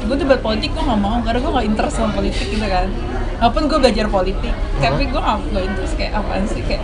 Gue 0.02 0.16
debat 0.18 0.40
politik 0.42 0.74
gue 0.74 0.82
gak 0.82 1.00
mau, 1.00 1.22
karena 1.22 1.38
gue 1.38 1.52
gak 1.54 1.66
interest 1.66 1.94
sama 1.96 2.10
politik 2.12 2.46
gitu 2.50 2.66
kan. 2.66 2.90
Walaupun 3.38 3.62
gue 3.66 3.78
belajar 3.82 4.06
politik, 4.06 4.54
tapi 4.78 5.02
gue 5.10 5.20
gak, 5.22 5.62
interest 5.66 5.94
kayak 5.98 6.12
apaan 6.14 6.46
sih 6.46 6.62
Kayak 6.62 6.82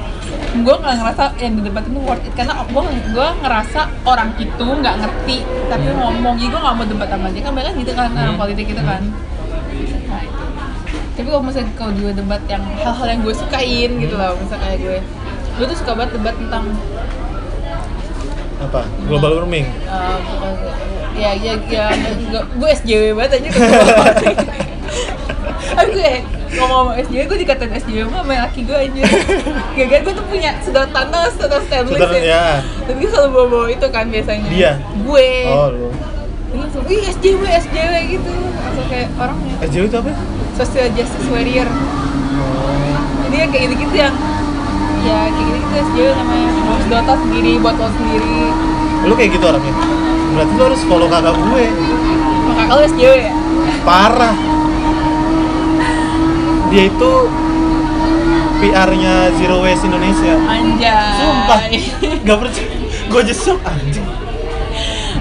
gue 0.59 0.75
gak 0.75 0.95
ngerasa 0.99 1.25
yang 1.39 1.55
di 1.59 1.63
debat 1.67 1.85
itu 1.87 2.01
worth 2.03 2.25
it. 2.27 2.33
Karena 2.35 2.63
gue, 2.67 2.83
gue 3.15 3.29
ngerasa 3.43 3.81
orang 4.07 4.31
itu 4.39 4.67
gak 4.83 4.97
ngerti, 5.03 5.37
tapi 5.71 5.85
ngomong 5.95 6.35
Jadi 6.39 6.49
gue 6.51 6.61
gak 6.63 6.75
mau 6.79 6.87
debat 6.87 7.09
sama 7.11 7.29
dia, 7.35 7.43
kan 7.43 7.53
mereka 7.55 7.71
gitu 7.75 7.93
kan, 7.95 8.09
Hmm. 8.11 8.39
politik 8.39 8.65
gitu 8.71 8.83
kan. 8.83 9.03
Nah 10.09 10.21
itu. 10.23 10.45
Tapi 11.19 11.27
kalau 11.35 11.43
misalnya 11.43 11.71
kalau 11.75 11.93
gue 11.99 12.13
debat 12.15 12.43
yang 12.47 12.63
hal-hal 12.79 13.07
yang 13.11 13.21
gue 13.27 13.35
sukain 13.35 13.91
gitu 13.99 14.15
loh 14.15 14.39
misalnya 14.39 14.63
kayak 14.71 14.79
gue. 14.79 14.99
Gue 15.59 15.67
tuh 15.67 15.77
suka 15.83 15.93
banget 15.99 16.15
debat 16.23 16.35
tentang 16.39 16.65
apa? 18.59 18.81
Global 19.07 19.31
warming? 19.43 19.67
Uh, 19.87 20.19
ya 21.19 21.35
ya 21.35 21.55
ya 21.67 21.87
gue, 22.31 22.71
SJW 22.79 23.19
banget 23.19 23.43
aja 23.43 23.51
tapi 25.79 25.91
gue 25.95 26.13
ngomong 26.59 26.91
sama 26.91 26.93
SJW 27.07 27.23
gue 27.29 27.39
dikatain 27.45 27.71
SJW 27.75 28.07
mah 28.11 28.23
sama 28.25 28.35
laki 28.47 28.61
gue 28.67 28.79
aja. 28.79 29.03
Gara 29.79 30.01
gue 30.03 30.15
tuh 30.15 30.27
punya 30.27 30.51
sedotan 30.65 30.91
tandas 30.91 31.35
sedotan 31.39 31.63
stainless 31.71 31.99
Saudara, 31.99 32.19
ya. 32.19 32.47
Tapi 32.87 32.99
gue 32.99 33.11
selalu 33.11 33.31
bawa 33.31 33.47
bawa 33.47 33.67
itu 33.71 33.87
kan 33.91 34.05
biasanya. 34.11 34.49
Dia? 34.51 34.73
gue. 34.81 35.31
Oh 35.51 35.69
lu. 35.71 35.89
Langsung 36.57 36.83
ih 36.89 37.03
SJW 37.15 37.43
SJW 37.47 37.95
gitu. 38.19 38.33
Langsung 38.59 38.87
kayak 38.91 39.09
orang 39.21 39.39
SJW 39.63 39.85
itu 39.87 39.97
apa? 40.03 40.13
Social 40.59 40.89
justice 40.99 41.29
warrior. 41.31 41.69
Oh. 42.39 42.75
jadi 43.29 43.51
kayak 43.51 43.63
gitu-gitu 43.69 43.97
yang 43.99 44.15
ya 45.05 45.19
kayak 45.31 45.47
gitu-gitu 45.47 45.75
SJW 45.91 46.09
namanya 46.17 46.68
sedotan 46.89 47.21
sendiri 47.21 47.53
botol 47.61 47.89
sendiri. 48.01 48.49
Lu 49.05 49.13
kayak 49.13 49.31
gitu 49.37 49.45
orangnya? 49.45 49.75
Berarti 50.33 50.53
lu 50.57 50.63
harus 50.65 50.83
follow 50.89 51.09
kakak 51.13 51.37
gue. 51.37 51.65
Kakak 52.57 52.75
lu 52.81 52.83
SJW 52.89 53.15
ya? 53.29 53.33
Parah. 53.85 54.37
Dia 56.73 56.83
itu 56.89 57.13
PR-nya 58.65 59.15
Zero 59.37 59.61
Waste 59.61 59.85
Indonesia. 59.85 60.35
Anjay. 60.49 61.13
Sumpah. 61.21 61.61
Gak 62.25 62.37
percaya. 62.41 62.69
Gue 63.13 63.21
aja 63.21 63.35
shock 63.37 63.61
anjing. 63.69 64.09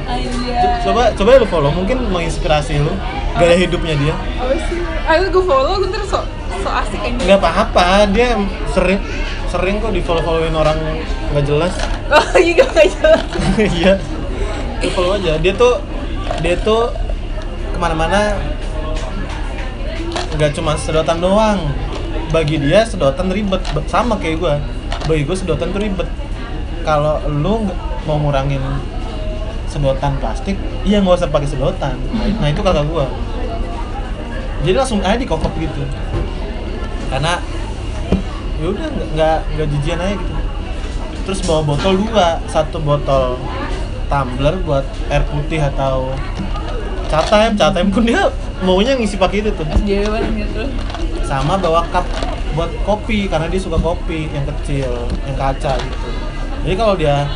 Anjay. 0.07 0.55
Coba 0.87 1.11
coba 1.19 1.29
lu 1.35 1.47
follow. 1.51 1.71
Mungkin 1.75 2.07
menginspirasi 2.15 2.79
lu 2.79 2.95
gaya 3.35 3.59
hidupnya 3.59 3.99
dia. 3.99 4.15
Apa 4.39 4.55
sih? 4.71 4.79
Ayo 5.07 5.27
gue 5.35 5.43
follow 5.43 5.83
gue 5.83 5.91
ntar 5.91 6.03
so 6.07 6.23
so 6.63 6.69
asik 6.71 6.99
aja 7.03 7.19
nggak 7.27 7.39
apa-apa. 7.43 8.07
Dia 8.15 8.39
sering 8.71 9.03
sering 9.57 9.81
kok 9.81 9.89
di 9.89 10.05
follow 10.05 10.21
followin 10.21 10.53
orang 10.53 10.77
nggak 11.33 11.45
jelas. 11.49 11.73
Oh 12.07 12.39
iya 12.39 12.63
gak 12.63 12.87
jelas. 12.87 13.25
Iya. 13.81 13.93
Lu 14.85 14.89
follow 14.93 15.17
aja. 15.17 15.35
Dia 15.41 15.51
tuh 15.57 15.81
dia 16.45 16.55
tuh 16.61 16.93
ke 17.73 17.77
mana-mana 17.81 18.37
nggak 20.37 20.53
cuma 20.53 20.77
sedotan 20.77 21.17
doang. 21.17 21.67
Bagi 22.29 22.61
dia 22.61 22.85
sedotan 22.85 23.33
ribet. 23.33 23.59
Sama 23.89 24.21
kayak 24.21 24.37
gua. 24.37 24.55
Bagi 25.09 25.25
gue 25.25 25.35
sedotan 25.35 25.73
tuh 25.73 25.81
ribet. 25.81 26.07
Kalau 26.85 27.19
lu 27.27 27.67
nggak 27.67 27.79
mau 28.05 28.21
ngurangin 28.21 28.63
sedotan 29.67 30.15
plastik 30.23 30.55
iya 30.87 31.03
nggak 31.03 31.17
usah 31.17 31.27
pakai 31.33 31.49
sedotan. 31.49 31.97
Nah, 32.13 32.29
nah 32.39 32.47
itu 32.47 32.61
kakak 32.61 32.85
gua. 32.87 33.09
Jadi 34.63 34.77
langsung 34.77 35.01
aja 35.03 35.17
dikokop 35.19 35.51
gitu. 35.59 35.83
Karena 37.11 37.41
ya 38.57 38.65
udah 38.73 38.87
nggak 39.13 39.37
nggak 39.55 39.67
jijian 39.77 39.99
aja 40.01 40.15
gitu. 40.17 40.33
Terus 41.27 41.39
bawa 41.43 41.61
botol 41.63 41.93
dua. 42.01 42.41
Satu 42.49 42.77
botol 42.81 43.37
tumbler 44.07 44.55
buat 44.63 44.85
air 45.11 45.23
putih 45.27 45.59
atau 45.59 46.15
catem 47.11 47.55
catem 47.55 47.87
pun 47.91 48.03
dia 48.07 48.31
maunya 48.63 48.95
ngisi 48.95 49.19
pakai 49.19 49.43
itu 49.43 49.51
tuh. 49.53 49.67
SJW 49.67 50.13
gitu 50.39 50.63
sama 51.27 51.59
bawa 51.59 51.83
cup 51.91 52.07
buat 52.55 52.71
kopi 52.87 53.27
karena 53.27 53.51
dia 53.51 53.61
suka 53.61 53.77
kopi 53.77 54.31
yang 54.31 54.47
kecil 54.55 54.91
yang 55.27 55.37
kaca 55.37 55.75
gitu. 55.77 56.09
Jadi 56.63 56.75
kalau 56.79 56.95
dia 56.97 57.27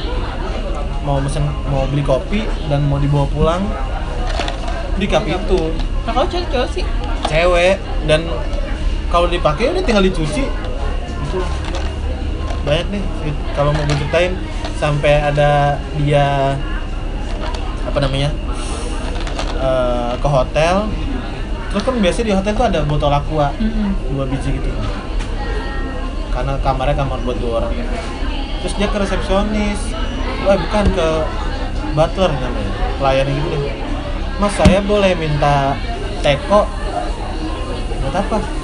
mau 1.06 1.20
mesen 1.20 1.46
mau 1.70 1.86
beli 1.90 2.02
kopi 2.02 2.48
dan 2.72 2.88
mau 2.88 2.98
dibawa 2.98 3.28
pulang 3.30 3.62
di 4.98 5.06
cup 5.06 5.28
itu. 5.28 5.76
Nah 6.08 6.12
kalau 6.16 6.28
cewek 6.32 6.48
cowok 6.50 6.70
sih. 6.74 6.86
Cewek. 7.30 7.78
Dan 8.10 8.26
kalau 9.12 9.28
dipakai 9.30 9.76
udah 9.76 9.84
tinggal 9.86 10.02
dicuci 10.02 10.48
banyak 12.62 12.88
nih 12.94 13.04
kalau 13.58 13.74
mau 13.74 13.84
gue 13.90 13.98
ceritain 13.98 14.34
sampai 14.78 15.18
ada 15.18 15.82
dia 15.98 16.58
apa 17.88 17.98
namanya 18.02 18.30
eh, 19.58 20.14
ke 20.20 20.28
hotel. 20.28 20.90
Terus 21.72 21.84
kan 21.88 21.96
biasanya 22.04 22.26
di 22.28 22.36
hotel 22.36 22.54
tuh 22.54 22.66
ada 22.68 22.80
botol 22.84 23.12
aqua 23.16 23.56
dua 24.12 24.24
biji 24.28 24.60
gitu. 24.60 24.70
Karena 26.32 26.60
kamarnya 26.60 27.00
kamar 27.00 27.24
buat 27.24 27.40
dua 27.40 27.64
orang. 27.64 27.72
Terus 28.60 28.74
dia 28.76 28.88
ke 28.92 28.98
resepsionis. 29.00 29.80
Wah 30.44 30.60
bukan 30.60 30.86
ke 30.92 31.08
butler 31.96 32.32
namanya. 32.36 32.72
Pelayannya 33.00 33.34
gitu 33.40 33.48
deh. 33.56 33.76
Mas 34.36 34.54
saya 34.60 34.84
boleh 34.84 35.16
minta 35.16 35.80
teko? 36.20 36.68
Buat 38.04 38.16
apa 38.20 38.61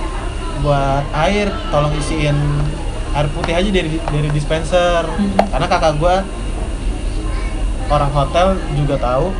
buat 0.61 1.03
air 1.13 1.49
tolong 1.69 1.93
isiin 1.97 2.37
air 3.17 3.27
putih 3.33 3.53
aja 3.57 3.69
dari 3.69 3.97
dari 3.97 4.29
dispenser. 4.29 5.03
Hmm. 5.05 5.33
karena 5.49 5.67
kakak 5.69 5.93
gua 5.97 6.21
orang 7.87 8.11
hotel 8.11 8.47
juga 8.75 8.95
tahu 8.99 9.31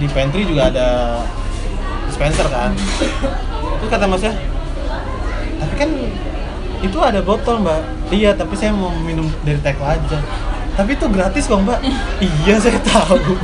di 0.00 0.06
pantry 0.10 0.42
juga 0.48 0.72
ada 0.72 0.88
dispenser 2.08 2.46
kan. 2.48 2.72
Terus 3.80 3.90
kata 3.90 4.06
masnya 4.08 4.32
tapi 5.56 5.74
kan 5.78 5.90
itu 6.84 6.98
ada 7.00 7.20
botol 7.24 7.64
mbak. 7.64 7.82
Iya 8.12 8.36
tapi 8.36 8.54
saya 8.54 8.70
mau 8.72 8.92
minum 8.92 9.26
dari 9.42 9.58
teko 9.60 9.84
aja. 9.84 10.18
Tapi 10.76 10.92
itu 10.92 11.06
gratis 11.08 11.48
kok 11.48 11.60
mbak. 11.64 11.80
Iya 12.44 12.54
saya 12.60 12.78
tahu. 12.80 13.18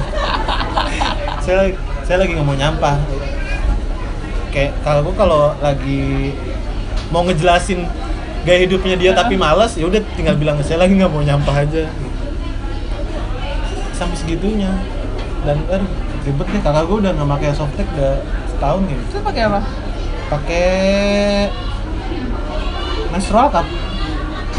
Saya 1.43 1.75
saya 2.07 2.23
lagi 2.23 2.39
nggak 2.39 2.47
mau 2.47 2.55
nyampah. 2.55 3.03
Kayak 4.55 4.79
kalau 4.87 5.03
gua 5.11 5.15
kalau 5.19 5.43
lagi 5.59 6.31
mau 7.13 7.23
ngejelasin 7.23 7.85
gaya 8.43 8.59
hidupnya 8.61 8.97
dia 8.97 9.11
tapi 9.13 9.37
malas 9.37 9.77
ya 9.77 9.85
udah 9.85 10.01
tinggal 10.13 10.35
bilang 10.35 10.57
saya 10.61 10.81
lagi 10.81 10.97
nggak 10.97 11.07
mau 11.07 11.21
nyampah 11.21 11.57
aja 11.59 11.87
sampai 13.93 14.17
segitunya 14.17 14.73
dan 15.43 15.61
aduh 15.69 15.87
ribet 16.23 16.47
deh 16.49 16.61
kakak 16.61 16.85
gue 16.85 16.97
udah 16.99 17.13
nggak 17.13 17.29
pakai 17.31 17.49
softtek 17.53 17.87
udah 17.93 18.15
setahun 18.49 18.81
gitu 18.87 19.03
Terus 19.09 19.23
pakai 19.23 19.43
apa? 19.45 19.61
pakai 20.29 20.71
menstrual 23.09 23.47
cup 23.49 23.67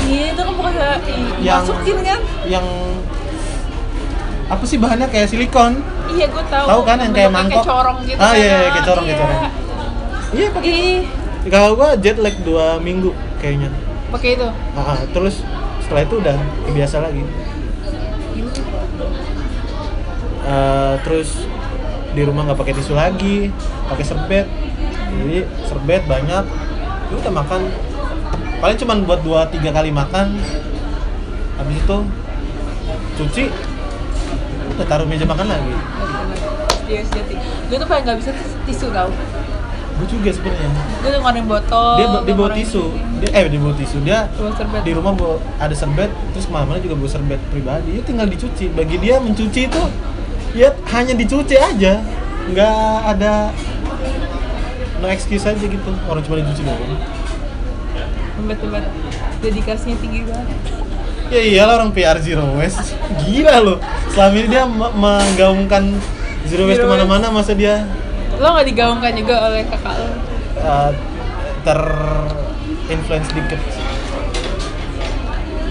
Iya 0.03 0.35
itu 0.35 0.41
kan 0.41 0.53
bukan 0.53 0.73
Yang- 1.39 1.63
masukin 1.63 1.97
kan? 2.03 2.19
yang 2.45 2.65
apa 4.45 4.63
sih 4.63 4.77
bahannya 4.77 5.07
kayak 5.07 5.27
silikon 5.27 5.79
Iya 6.05 6.27
gue 6.29 6.43
tahu. 6.45 6.65
Tahu 6.67 6.81
kan 6.83 6.97
yang 6.99 7.09
kayak 7.09 7.31
mangkok? 7.31 7.63
corong 7.63 8.03
gitu. 8.05 8.19
Ah, 8.19 8.35
iya, 8.35 8.43
kan. 8.45 8.59
iya, 8.59 8.69
kayak 8.69 8.85
corong, 8.85 9.03
kayak 9.03 9.15
Iya. 9.15 9.23
corong. 9.23 9.41
iya 10.29 10.47
pakai 10.51 10.77
Ih, 11.43 11.51
kakak 11.51 11.71
gue 11.75 11.89
jet 11.99 12.17
lag 12.23 12.35
dua 12.47 12.79
minggu 12.79 13.11
kayaknya. 13.43 13.67
Pakai 14.11 14.39
itu. 14.39 14.47
Ah, 14.77 14.95
terus 15.11 15.43
setelah 15.83 16.07
itu 16.07 16.15
udah 16.23 16.35
biasa 16.71 17.03
lagi. 17.03 17.23
Eh, 20.43 20.93
terus 21.07 21.47
di 22.13 22.21
rumah 22.21 22.45
nggak 22.45 22.59
pakai 22.59 22.73
tisu 22.77 22.93
lagi 22.95 23.51
pakai 23.87 24.05
serbet. 24.05 24.47
Jadi 25.13 25.37
serbet 25.67 26.03
banyak. 26.07 26.43
Lu 27.11 27.15
udah 27.19 27.33
makan. 27.33 27.61
Paling 28.63 28.77
cuman 28.79 28.97
buat 29.03 29.19
dua 29.19 29.47
tiga 29.51 29.75
kali 29.75 29.91
makan. 29.91 30.39
Habis 31.59 31.77
itu 31.79 31.97
cuci 33.13 33.43
udah 34.73 34.85
taruh 34.87 35.05
meja 35.05 35.27
makan 35.27 35.47
lagi. 35.51 35.73
Iya 36.87 37.01
sejati. 37.03 37.35
Gue 37.67 37.77
tuh 37.79 37.87
paling 37.87 38.03
nggak 38.07 38.19
bisa 38.23 38.31
tis- 38.31 38.57
tisu 38.67 38.87
tau. 38.95 39.11
Gue 39.93 40.07
juga 40.09 40.29
sebenarnya. 40.29 40.69
Gue 40.73 41.09
tuh 41.09 41.19
ngeluarin 41.19 41.45
botol. 41.45 41.89
dia 41.95 42.07
dia 42.21 42.33
bawa 42.33 42.49
tisu. 42.51 42.83
Dia 43.19 43.29
eh 43.31 43.43
dia 43.45 43.59
bawa 43.59 43.75
tisu. 43.77 43.97
Dia 44.01 44.19
di 44.81 44.91
rumah 44.91 45.13
bawa 45.13 45.35
ada 45.57 45.71
serbet 45.71 46.09
terus 46.33 46.45
ke 46.45 46.51
mana-mana 46.51 46.79
juga 46.79 46.95
bawa 46.97 47.09
serbet 47.09 47.39
pribadi. 47.47 47.97
Ya 47.97 48.01
tinggal 48.01 48.27
dicuci. 48.27 48.67
Bagi 48.69 48.97
dia 48.97 49.21
mencuci 49.21 49.61
itu 49.65 49.83
ya 50.53 50.73
hanya 50.91 51.13
dicuci 51.13 51.55
aja. 51.55 52.01
Nggak 52.43 52.77
ada 53.07 53.53
no 54.97 55.07
excuse 55.07 55.43
aja 55.43 55.61
gitu. 55.61 55.91
Orang 56.05 56.21
cuma 56.21 56.41
dicuci 56.41 56.61
doang. 56.61 56.81
Hebat. 58.33 58.83
Dedikasinya 59.39 59.95
tinggi 59.99 60.21
banget. 60.25 60.57
ya 61.31 61.41
iyalah 61.41 61.81
orang 61.81 61.91
PR 61.91 62.17
Zero 62.19 62.45
Waste. 62.57 62.93
Gila 63.23 63.55
loh. 63.59 63.77
Selama 64.11 64.35
ini 64.35 64.47
dia 64.47 64.63
me- 64.65 64.93
menggaungkan 64.93 65.95
Zero 66.45 66.67
Waste 66.67 66.83
ke 66.83 66.89
mana-mana 66.89 67.29
masa 67.29 67.55
dia 67.55 67.87
Lo 68.43 68.59
nggak 68.59 68.67
digaungkan 68.67 69.15
juga 69.15 69.47
oleh 69.47 69.63
kakak 69.63 69.95
lo? 69.95 70.07
uh, 70.59 70.91
ter 71.63 71.79
influence 72.91 73.31
dikit 73.31 73.61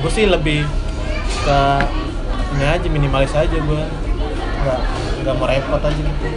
gue 0.02 0.10
sih 0.10 0.26
lebih 0.26 0.64
ke 1.44 1.60
ini 2.56 2.64
aja 2.66 2.86
minimalis 2.90 3.32
aja 3.36 3.54
gue 3.54 3.80
nggak 4.62 4.80
nggak 5.22 5.34
mau 5.38 5.46
repot 5.46 5.78
aja 5.78 6.00
gitu 6.00 6.28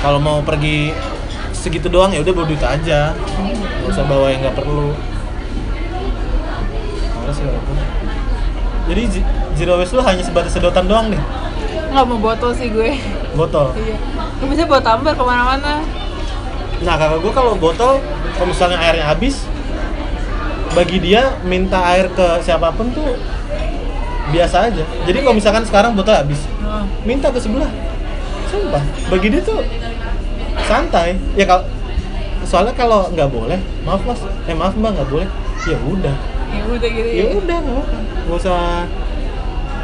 kalau 0.00 0.18
mau 0.18 0.38
pergi 0.42 0.90
segitu 1.52 1.92
doang 1.92 2.10
ya 2.10 2.24
udah 2.24 2.32
bawa 2.32 2.46
duit 2.48 2.64
aja 2.64 3.12
nggak 3.14 3.92
usah 3.92 4.04
bawa 4.08 4.32
yang 4.32 4.40
nggak 4.42 4.56
perlu 4.56 4.96
Males 7.20 7.36
sih 7.36 7.44
walaupun. 7.44 7.76
jadi 8.88 9.02
zero 9.54 9.72
waste 9.78 9.94
lu 9.94 10.02
hanya 10.02 10.24
sebatas 10.24 10.56
sedotan 10.56 10.88
doang 10.88 11.12
nih 11.12 11.22
Nggak 11.90 12.06
mau 12.06 12.22
botol 12.22 12.54
sih 12.54 12.70
gue. 12.70 12.94
botol 13.34 13.74
Iya. 13.74 13.98
Gue 14.40 14.48
bisa 14.48 14.64
bawa 14.64 14.80
tumbler 14.80 15.12
ke 15.12 15.24
mana-mana. 15.24 15.84
Nah 16.80 16.94
kakak 16.96 17.20
gue 17.20 17.32
kalau 17.36 17.52
botol, 17.60 18.00
kalau 18.34 18.48
misalnya 18.48 18.80
airnya 18.80 19.04
habis, 19.04 19.44
bagi 20.72 20.96
dia 20.96 21.36
minta 21.44 21.76
air 21.92 22.08
ke 22.08 22.40
siapa 22.40 22.72
pun 22.72 22.88
tuh 22.88 23.20
biasa 24.32 24.72
aja. 24.72 24.84
Jadi 25.04 25.18
kalau 25.20 25.36
misalkan 25.36 25.64
sekarang 25.68 25.92
botol 25.92 26.16
habis, 26.16 26.40
Oh. 26.64 26.86
minta 27.04 27.28
ke 27.28 27.36
sebelah. 27.36 27.68
Sumpah, 28.48 28.80
bagi 29.12 29.28
dia 29.28 29.42
tuh 29.44 29.60
santai. 30.64 31.18
Ya 31.36 31.44
kalau 31.44 31.66
soalnya 32.46 32.72
kalau 32.72 33.12
nggak 33.12 33.28
boleh, 33.28 33.60
maaf 33.84 34.00
mas, 34.06 34.22
eh 34.48 34.56
maaf 34.56 34.72
mbak 34.72 34.96
nggak 34.96 35.08
boleh, 35.10 35.28
ya 35.68 35.76
udah, 35.84 36.16
Ya 36.50 36.62
udah 36.66 36.88
gitu 36.90 37.08
ya 37.14 37.24
udah 37.36 37.56
nggak 37.62 37.76
apa, 37.78 37.98
nggak 38.26 38.38
usah 38.40 38.58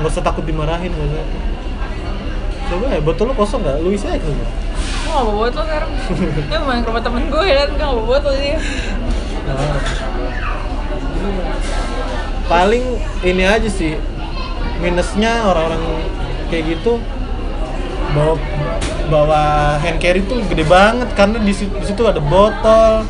nggak 0.00 0.10
usah 0.10 0.22
takut 0.24 0.42
dimarahin, 0.48 0.90
nggak 0.90 1.06
usah. 1.12 1.24
Coba 2.66 2.84
ya, 2.90 2.98
botol 2.98 3.30
lu 3.30 3.34
kosong 3.34 3.62
nggak? 3.62 3.76
Lu 3.78 3.88
isi 3.90 4.06
aja 4.06 4.18
rumah. 4.18 4.50
Gue 5.06 5.12
gak 5.14 5.22
bawa 5.22 5.34
botol 5.46 5.62
sekarang 5.64 5.90
Dia 6.50 6.58
main 6.60 6.80
ke 6.82 6.88
rumah 6.90 7.02
temen 7.02 7.24
gue 7.30 7.44
ya 7.46 7.54
kan, 7.62 7.68
gue 7.70 7.78
gak 7.78 7.94
bawa 7.94 8.04
botol 8.04 8.32
dia 8.34 8.58
Nah. 9.46 9.78
paling 12.46 12.84
ini 13.22 13.42
aja 13.42 13.66
sih 13.66 13.94
minusnya 14.78 15.46
orang-orang 15.46 15.82
kayak 16.46 16.78
gitu 16.78 16.98
bawa 18.10 18.34
bawa 19.06 19.42
hand 19.78 19.98
carry 19.98 20.22
tuh 20.26 20.42
gede 20.46 20.66
banget 20.66 21.10
karena 21.14 21.38
di 21.38 21.54
situ, 21.54 21.70
di 21.74 21.86
situ 21.86 22.02
ada 22.06 22.18
botol 22.18 23.06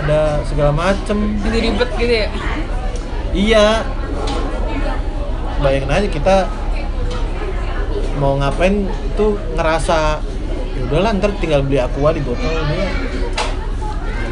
ada 0.00 0.40
segala 0.44 0.72
macem 0.72 1.40
Jadi 1.44 1.58
ribet 1.64 1.90
gitu 1.96 2.14
ya. 2.24 2.28
iya 3.32 3.66
bayangin 5.60 5.90
aja 5.92 6.08
kita 6.08 6.36
mau 8.18 8.38
ngapain 8.38 8.86
tuh 9.18 9.34
ngerasa 9.58 10.22
ya 10.74 10.82
udahlah 10.90 11.10
ntar 11.18 11.30
tinggal 11.38 11.62
beli 11.62 11.82
aqua 11.82 12.14
di 12.14 12.22
botol 12.22 12.50
dia 12.50 12.86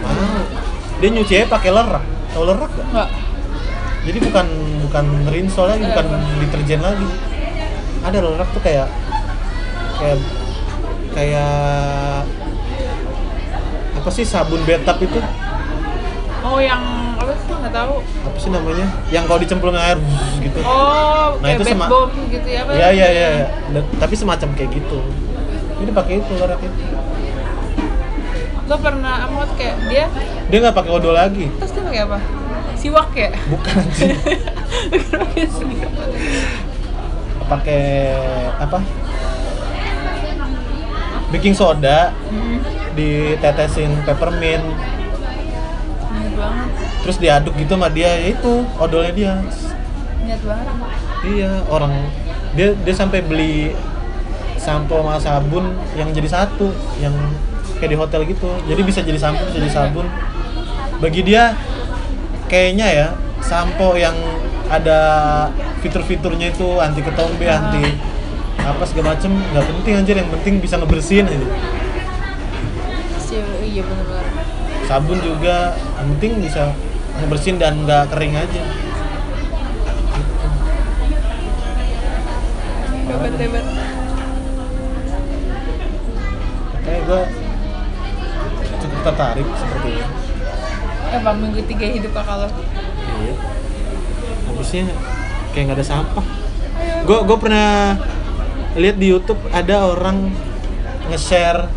nggak 0.02 0.14
mau. 0.18 0.42
Dia 1.02 1.08
nyuci 1.10 1.34
aja 1.34 1.46
pakai 1.50 1.70
lerak. 1.74 2.04
Tau 2.30 2.46
lerak 2.46 2.70
gak? 2.78 2.86
Enggak. 2.94 3.10
jadi 4.02 4.18
bukan 4.18 4.46
bukan 4.86 5.06
rinso 5.30 5.62
lagi 5.66 5.82
bukan 5.86 6.06
deterjen 6.42 6.80
lagi. 6.82 7.06
Ada 8.02 8.18
lerak 8.18 8.48
tuh 8.50 8.62
kayak 8.62 8.88
kayak 9.98 10.18
kayak 11.14 12.26
apa 13.98 14.10
sih 14.10 14.26
sabun 14.26 14.62
betap 14.66 14.98
itu? 14.98 15.18
Oh 16.42 16.58
yang 16.58 16.82
nggak 17.44 17.74
tahu. 17.74 17.94
apa 18.02 18.36
sih 18.36 18.48
namanya 18.48 18.86
yang 19.08 19.24
kalau 19.24 19.38
dicemplung 19.38 19.74
air 19.74 19.98
gitu 20.38 20.58
Oh, 20.62 21.38
Nah, 21.38 21.48
itu 21.50 21.64
sama- 21.64 21.86
bomb 21.86 22.12
gitu 22.26 22.46
ya 22.46 22.62
apa? 22.62 22.70
Iya 22.72 22.88
iya. 22.90 23.08
iya. 23.08 23.28
Dan- 23.68 23.90
Tapi 23.96 24.14
semacam 24.14 24.48
kayak 24.52 24.70
gitu. 24.72 24.98
Ini 25.78 25.90
pakai 25.90 26.14
itu 26.18 26.32
lerak 26.34 26.60
itu. 26.60 26.82
Lo 28.64 28.76
pernah 28.78 29.26
amot 29.26 29.50
kayak 29.52 29.76
dia 29.86 30.06
Dia 30.46 30.58
nggak 30.60 30.74
pakai 30.74 30.90
odol 30.92 31.12
lagi. 31.12 31.50
terus 31.52 31.70
dia 31.70 31.82
pakai 31.82 32.02
apa? 32.02 32.18
Siwak 32.74 33.10
ya? 33.12 33.30
Bukan 33.46 33.82
sih. 33.96 34.10
Pakai 37.44 37.82
apa? 38.56 38.78
Baking 41.28 41.54
soda 41.54 42.12
Hmm, 42.26 42.60
ditetesin 42.92 44.04
peppermint 44.04 44.62
banget. 46.34 46.68
terus 47.00 47.16
diaduk 47.16 47.54
gitu 47.54 47.72
sama 47.72 47.88
dia 47.88 48.10
ya 48.12 48.28
itu 48.30 48.52
odolnya 48.76 49.12
dia 49.12 49.32
Niat 50.22 50.40
banget. 50.40 50.66
iya 51.24 51.50
orang 51.66 51.92
dia 52.52 52.74
dia 52.74 52.94
sampai 52.94 53.20
beli 53.20 53.74
sampo 54.56 54.94
sama 54.96 55.18
sabun 55.18 55.64
yang 55.92 56.10
jadi 56.10 56.28
satu 56.28 56.70
yang 56.96 57.14
kayak 57.76 57.90
di 57.90 57.98
hotel 57.98 58.22
gitu 58.22 58.46
jadi 58.64 58.80
bisa 58.80 59.02
jadi 59.02 59.18
sampo 59.18 59.42
bisa 59.44 59.58
jadi 59.58 59.72
sabun 59.72 60.06
bagi 60.98 61.22
dia 61.22 61.58
kayaknya 62.46 62.86
ya 62.86 63.08
sampo 63.40 63.94
yang 63.94 64.14
ada 64.68 65.00
fitur-fiturnya 65.80 66.48
itu 66.48 66.78
anti 66.78 67.02
ketombe 67.02 67.42
anti 67.44 67.98
apa 68.56 68.86
segala 68.86 69.12
macem 69.12 69.34
nggak 69.34 69.64
penting 69.66 69.92
anjir 69.96 70.14
yang 70.14 70.30
penting 70.30 70.62
bisa 70.62 70.78
ngebersihin 70.78 71.26
aja 71.26 71.48
Si- 73.18 73.42
Iya 73.64 73.82
benar-benar. 73.82 74.24
Sabun 74.92 75.16
juga 75.24 75.72
yang 75.96 76.08
penting 76.20 76.44
bisa 76.44 76.76
ngebersihin 77.16 77.56
dan 77.56 77.80
nggak 77.88 78.12
kering 78.12 78.36
aja 78.36 78.62
Hebat 83.08 83.32
hebat. 83.40 83.64
kayak 86.84 87.00
gue 87.08 87.22
cukup 88.84 89.00
tertarik 89.00 89.48
seperti 89.56 89.90
ini 89.96 90.06
Emang 91.12 91.36
minggu 91.44 91.60
tiga 91.68 91.86
hidup 91.92 92.12
lo. 92.16 92.48
Iya. 92.48 93.34
Habisnya 94.48 94.88
kayak 95.52 95.64
nggak 95.68 95.76
ada 95.76 95.84
sampah. 95.84 96.24
Gue 97.04 97.18
gue 97.28 97.36
pernah 97.36 98.00
lihat 98.80 98.96
di 98.96 99.12
YouTube 99.12 99.36
ada 99.52 99.92
orang 99.92 100.32
nge-share 101.12 101.68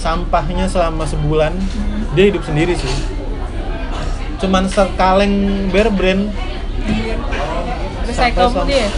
sampahnya 0.00 0.64
selama 0.64 1.04
sebulan. 1.04 1.52
Dia 2.16 2.32
hidup 2.32 2.42
sendiri 2.42 2.72
sih. 2.72 2.88
Cuman 4.40 4.64
sekaleng 4.72 5.68
bear 5.68 5.92
brand. 5.92 6.32
Recycle 8.08 8.48
pun 8.50 8.64
dia. 8.66 8.88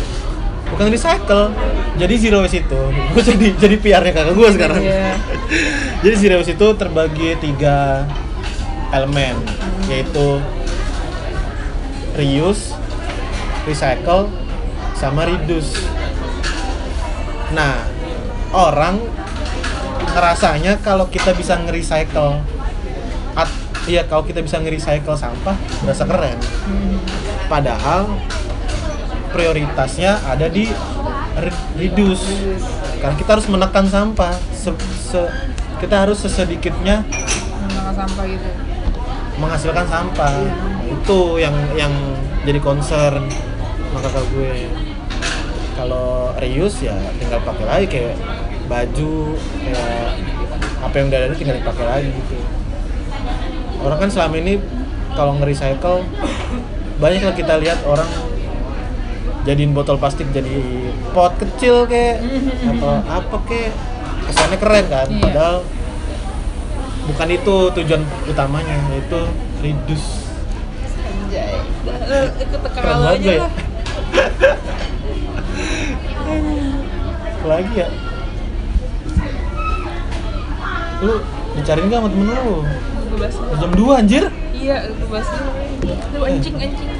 bukan 0.70 0.86
recycle. 0.88 1.52
Jadi 1.98 2.14
zero 2.16 2.40
waste 2.40 2.62
itu. 2.64 2.82
Gue 3.12 3.22
jadi 3.26 3.46
jadi 3.58 3.76
PR-nya 3.76 4.12
kakak 4.14 4.34
gue 4.38 4.48
sekarang. 4.56 4.80
Iya. 4.80 5.12
Jadi 6.02 6.14
zero 6.16 6.34
waste 6.40 6.56
itu 6.56 6.66
terbagi 6.74 7.36
tiga 7.38 8.08
elemen, 8.90 9.36
yaitu 9.86 10.40
reuse, 12.16 12.72
recycle, 13.68 14.32
sama 14.96 15.28
reduce. 15.28 15.84
Nah, 17.52 17.84
orang 18.50 18.98
ngerasanya 20.12 20.78
kalau 20.78 21.08
kita 21.08 21.32
bisa 21.32 21.56
nge-recycle 21.56 22.38
at, 23.32 23.48
iya 23.84 24.04
kalau 24.04 24.22
kita 24.22 24.40
bisa 24.40 24.60
nge-recycle 24.60 25.16
sampah 25.16 25.56
berasa 25.80 26.04
keren. 26.04 26.38
Padahal 27.48 28.08
prioritasnya 29.30 30.20
ada 30.22 30.46
di 30.46 30.68
re- 31.34 31.62
reduce. 31.76 32.24
Kan 33.00 33.16
kita 33.16 33.40
harus 33.40 33.48
menekan 33.48 33.88
sampah. 33.88 34.32
Se- 34.52 34.76
se- 35.10 35.32
kita 35.80 36.06
harus 36.06 36.20
sesedikitnya 36.20 37.02
sampah 37.92 38.24
gitu. 38.24 38.48
menghasilkan 39.36 39.84
sampah 39.84 40.32
itu 40.86 41.18
yang 41.36 41.52
yang 41.74 41.92
jadi 42.42 42.56
concern 42.62 43.26
maka 43.92 44.08
gue 44.32 44.70
kalau 45.74 46.32
reuse 46.38 46.86
ya 46.86 46.94
tinggal 47.18 47.42
pakai 47.42 47.64
lagi 47.66 47.86
kayak 47.90 48.14
baju 48.64 49.12
kayak 49.58 50.06
apa 50.82 50.94
yang 50.94 51.06
udah 51.08 51.18
ada 51.20 51.34
tinggal 51.34 51.56
dipakai 51.56 51.84
lagi 51.84 52.08
gitu 52.10 52.36
orang 53.82 53.98
kan 53.98 54.10
selama 54.10 54.34
ini 54.36 54.54
kalau 55.12 55.32
nge-recycle 55.36 56.06
banyak 56.96 57.20
lah 57.20 57.34
kita 57.34 57.54
lihat 57.58 57.82
orang 57.84 58.06
jadiin 59.42 59.74
botol 59.74 59.98
plastik 59.98 60.30
jadi 60.30 60.62
pot 61.10 61.34
kecil 61.34 61.84
kayak 61.84 62.22
atau 62.64 63.02
apa 63.02 63.36
kayak 63.44 63.74
kesannya 64.22 64.56
keren 64.56 64.86
kan 64.86 65.06
Iya. 65.08 65.18
padahal 65.20 65.56
bukan 67.02 67.28
itu 67.28 67.54
tujuan 67.74 68.02
utamanya 68.24 68.78
yaitu 68.88 69.20
reduce 69.58 70.22
Anjay. 71.02 71.58
Keren 72.72 72.96
banget 73.02 73.20
ya. 73.26 73.42
lah. 73.42 73.50
lagi 77.42 77.74
ya 77.74 77.88
lu 81.02 81.14
dicariin 81.58 81.90
gak 81.90 82.00
sama 82.00 82.08
temen 82.08 82.28
lu 82.30 82.56
Gue 83.12 83.28
jam 83.60 83.70
2 83.76 84.00
anjir 84.00 84.24
Iya, 84.62 84.88
gue 84.94 85.20
dulu. 85.20 85.50
Lu 86.14 86.20
anjing 86.22 86.54
anjing 86.54 86.90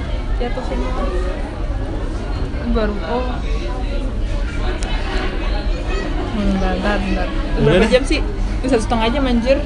jatuh 0.42 0.64
semua. 0.66 1.04
Baru 2.74 2.94
oh. 3.06 3.24
Hmm, 6.32 6.46
bentar, 6.58 6.72
bentar, 6.74 6.98
bentar. 6.98 7.28
Udah 7.62 7.70
Berapa 7.70 7.86
jam 7.86 8.02
sih? 8.02 8.20
Satu 8.66 8.82
setengah 8.82 9.08
jam 9.14 9.22
anjir. 9.30 9.58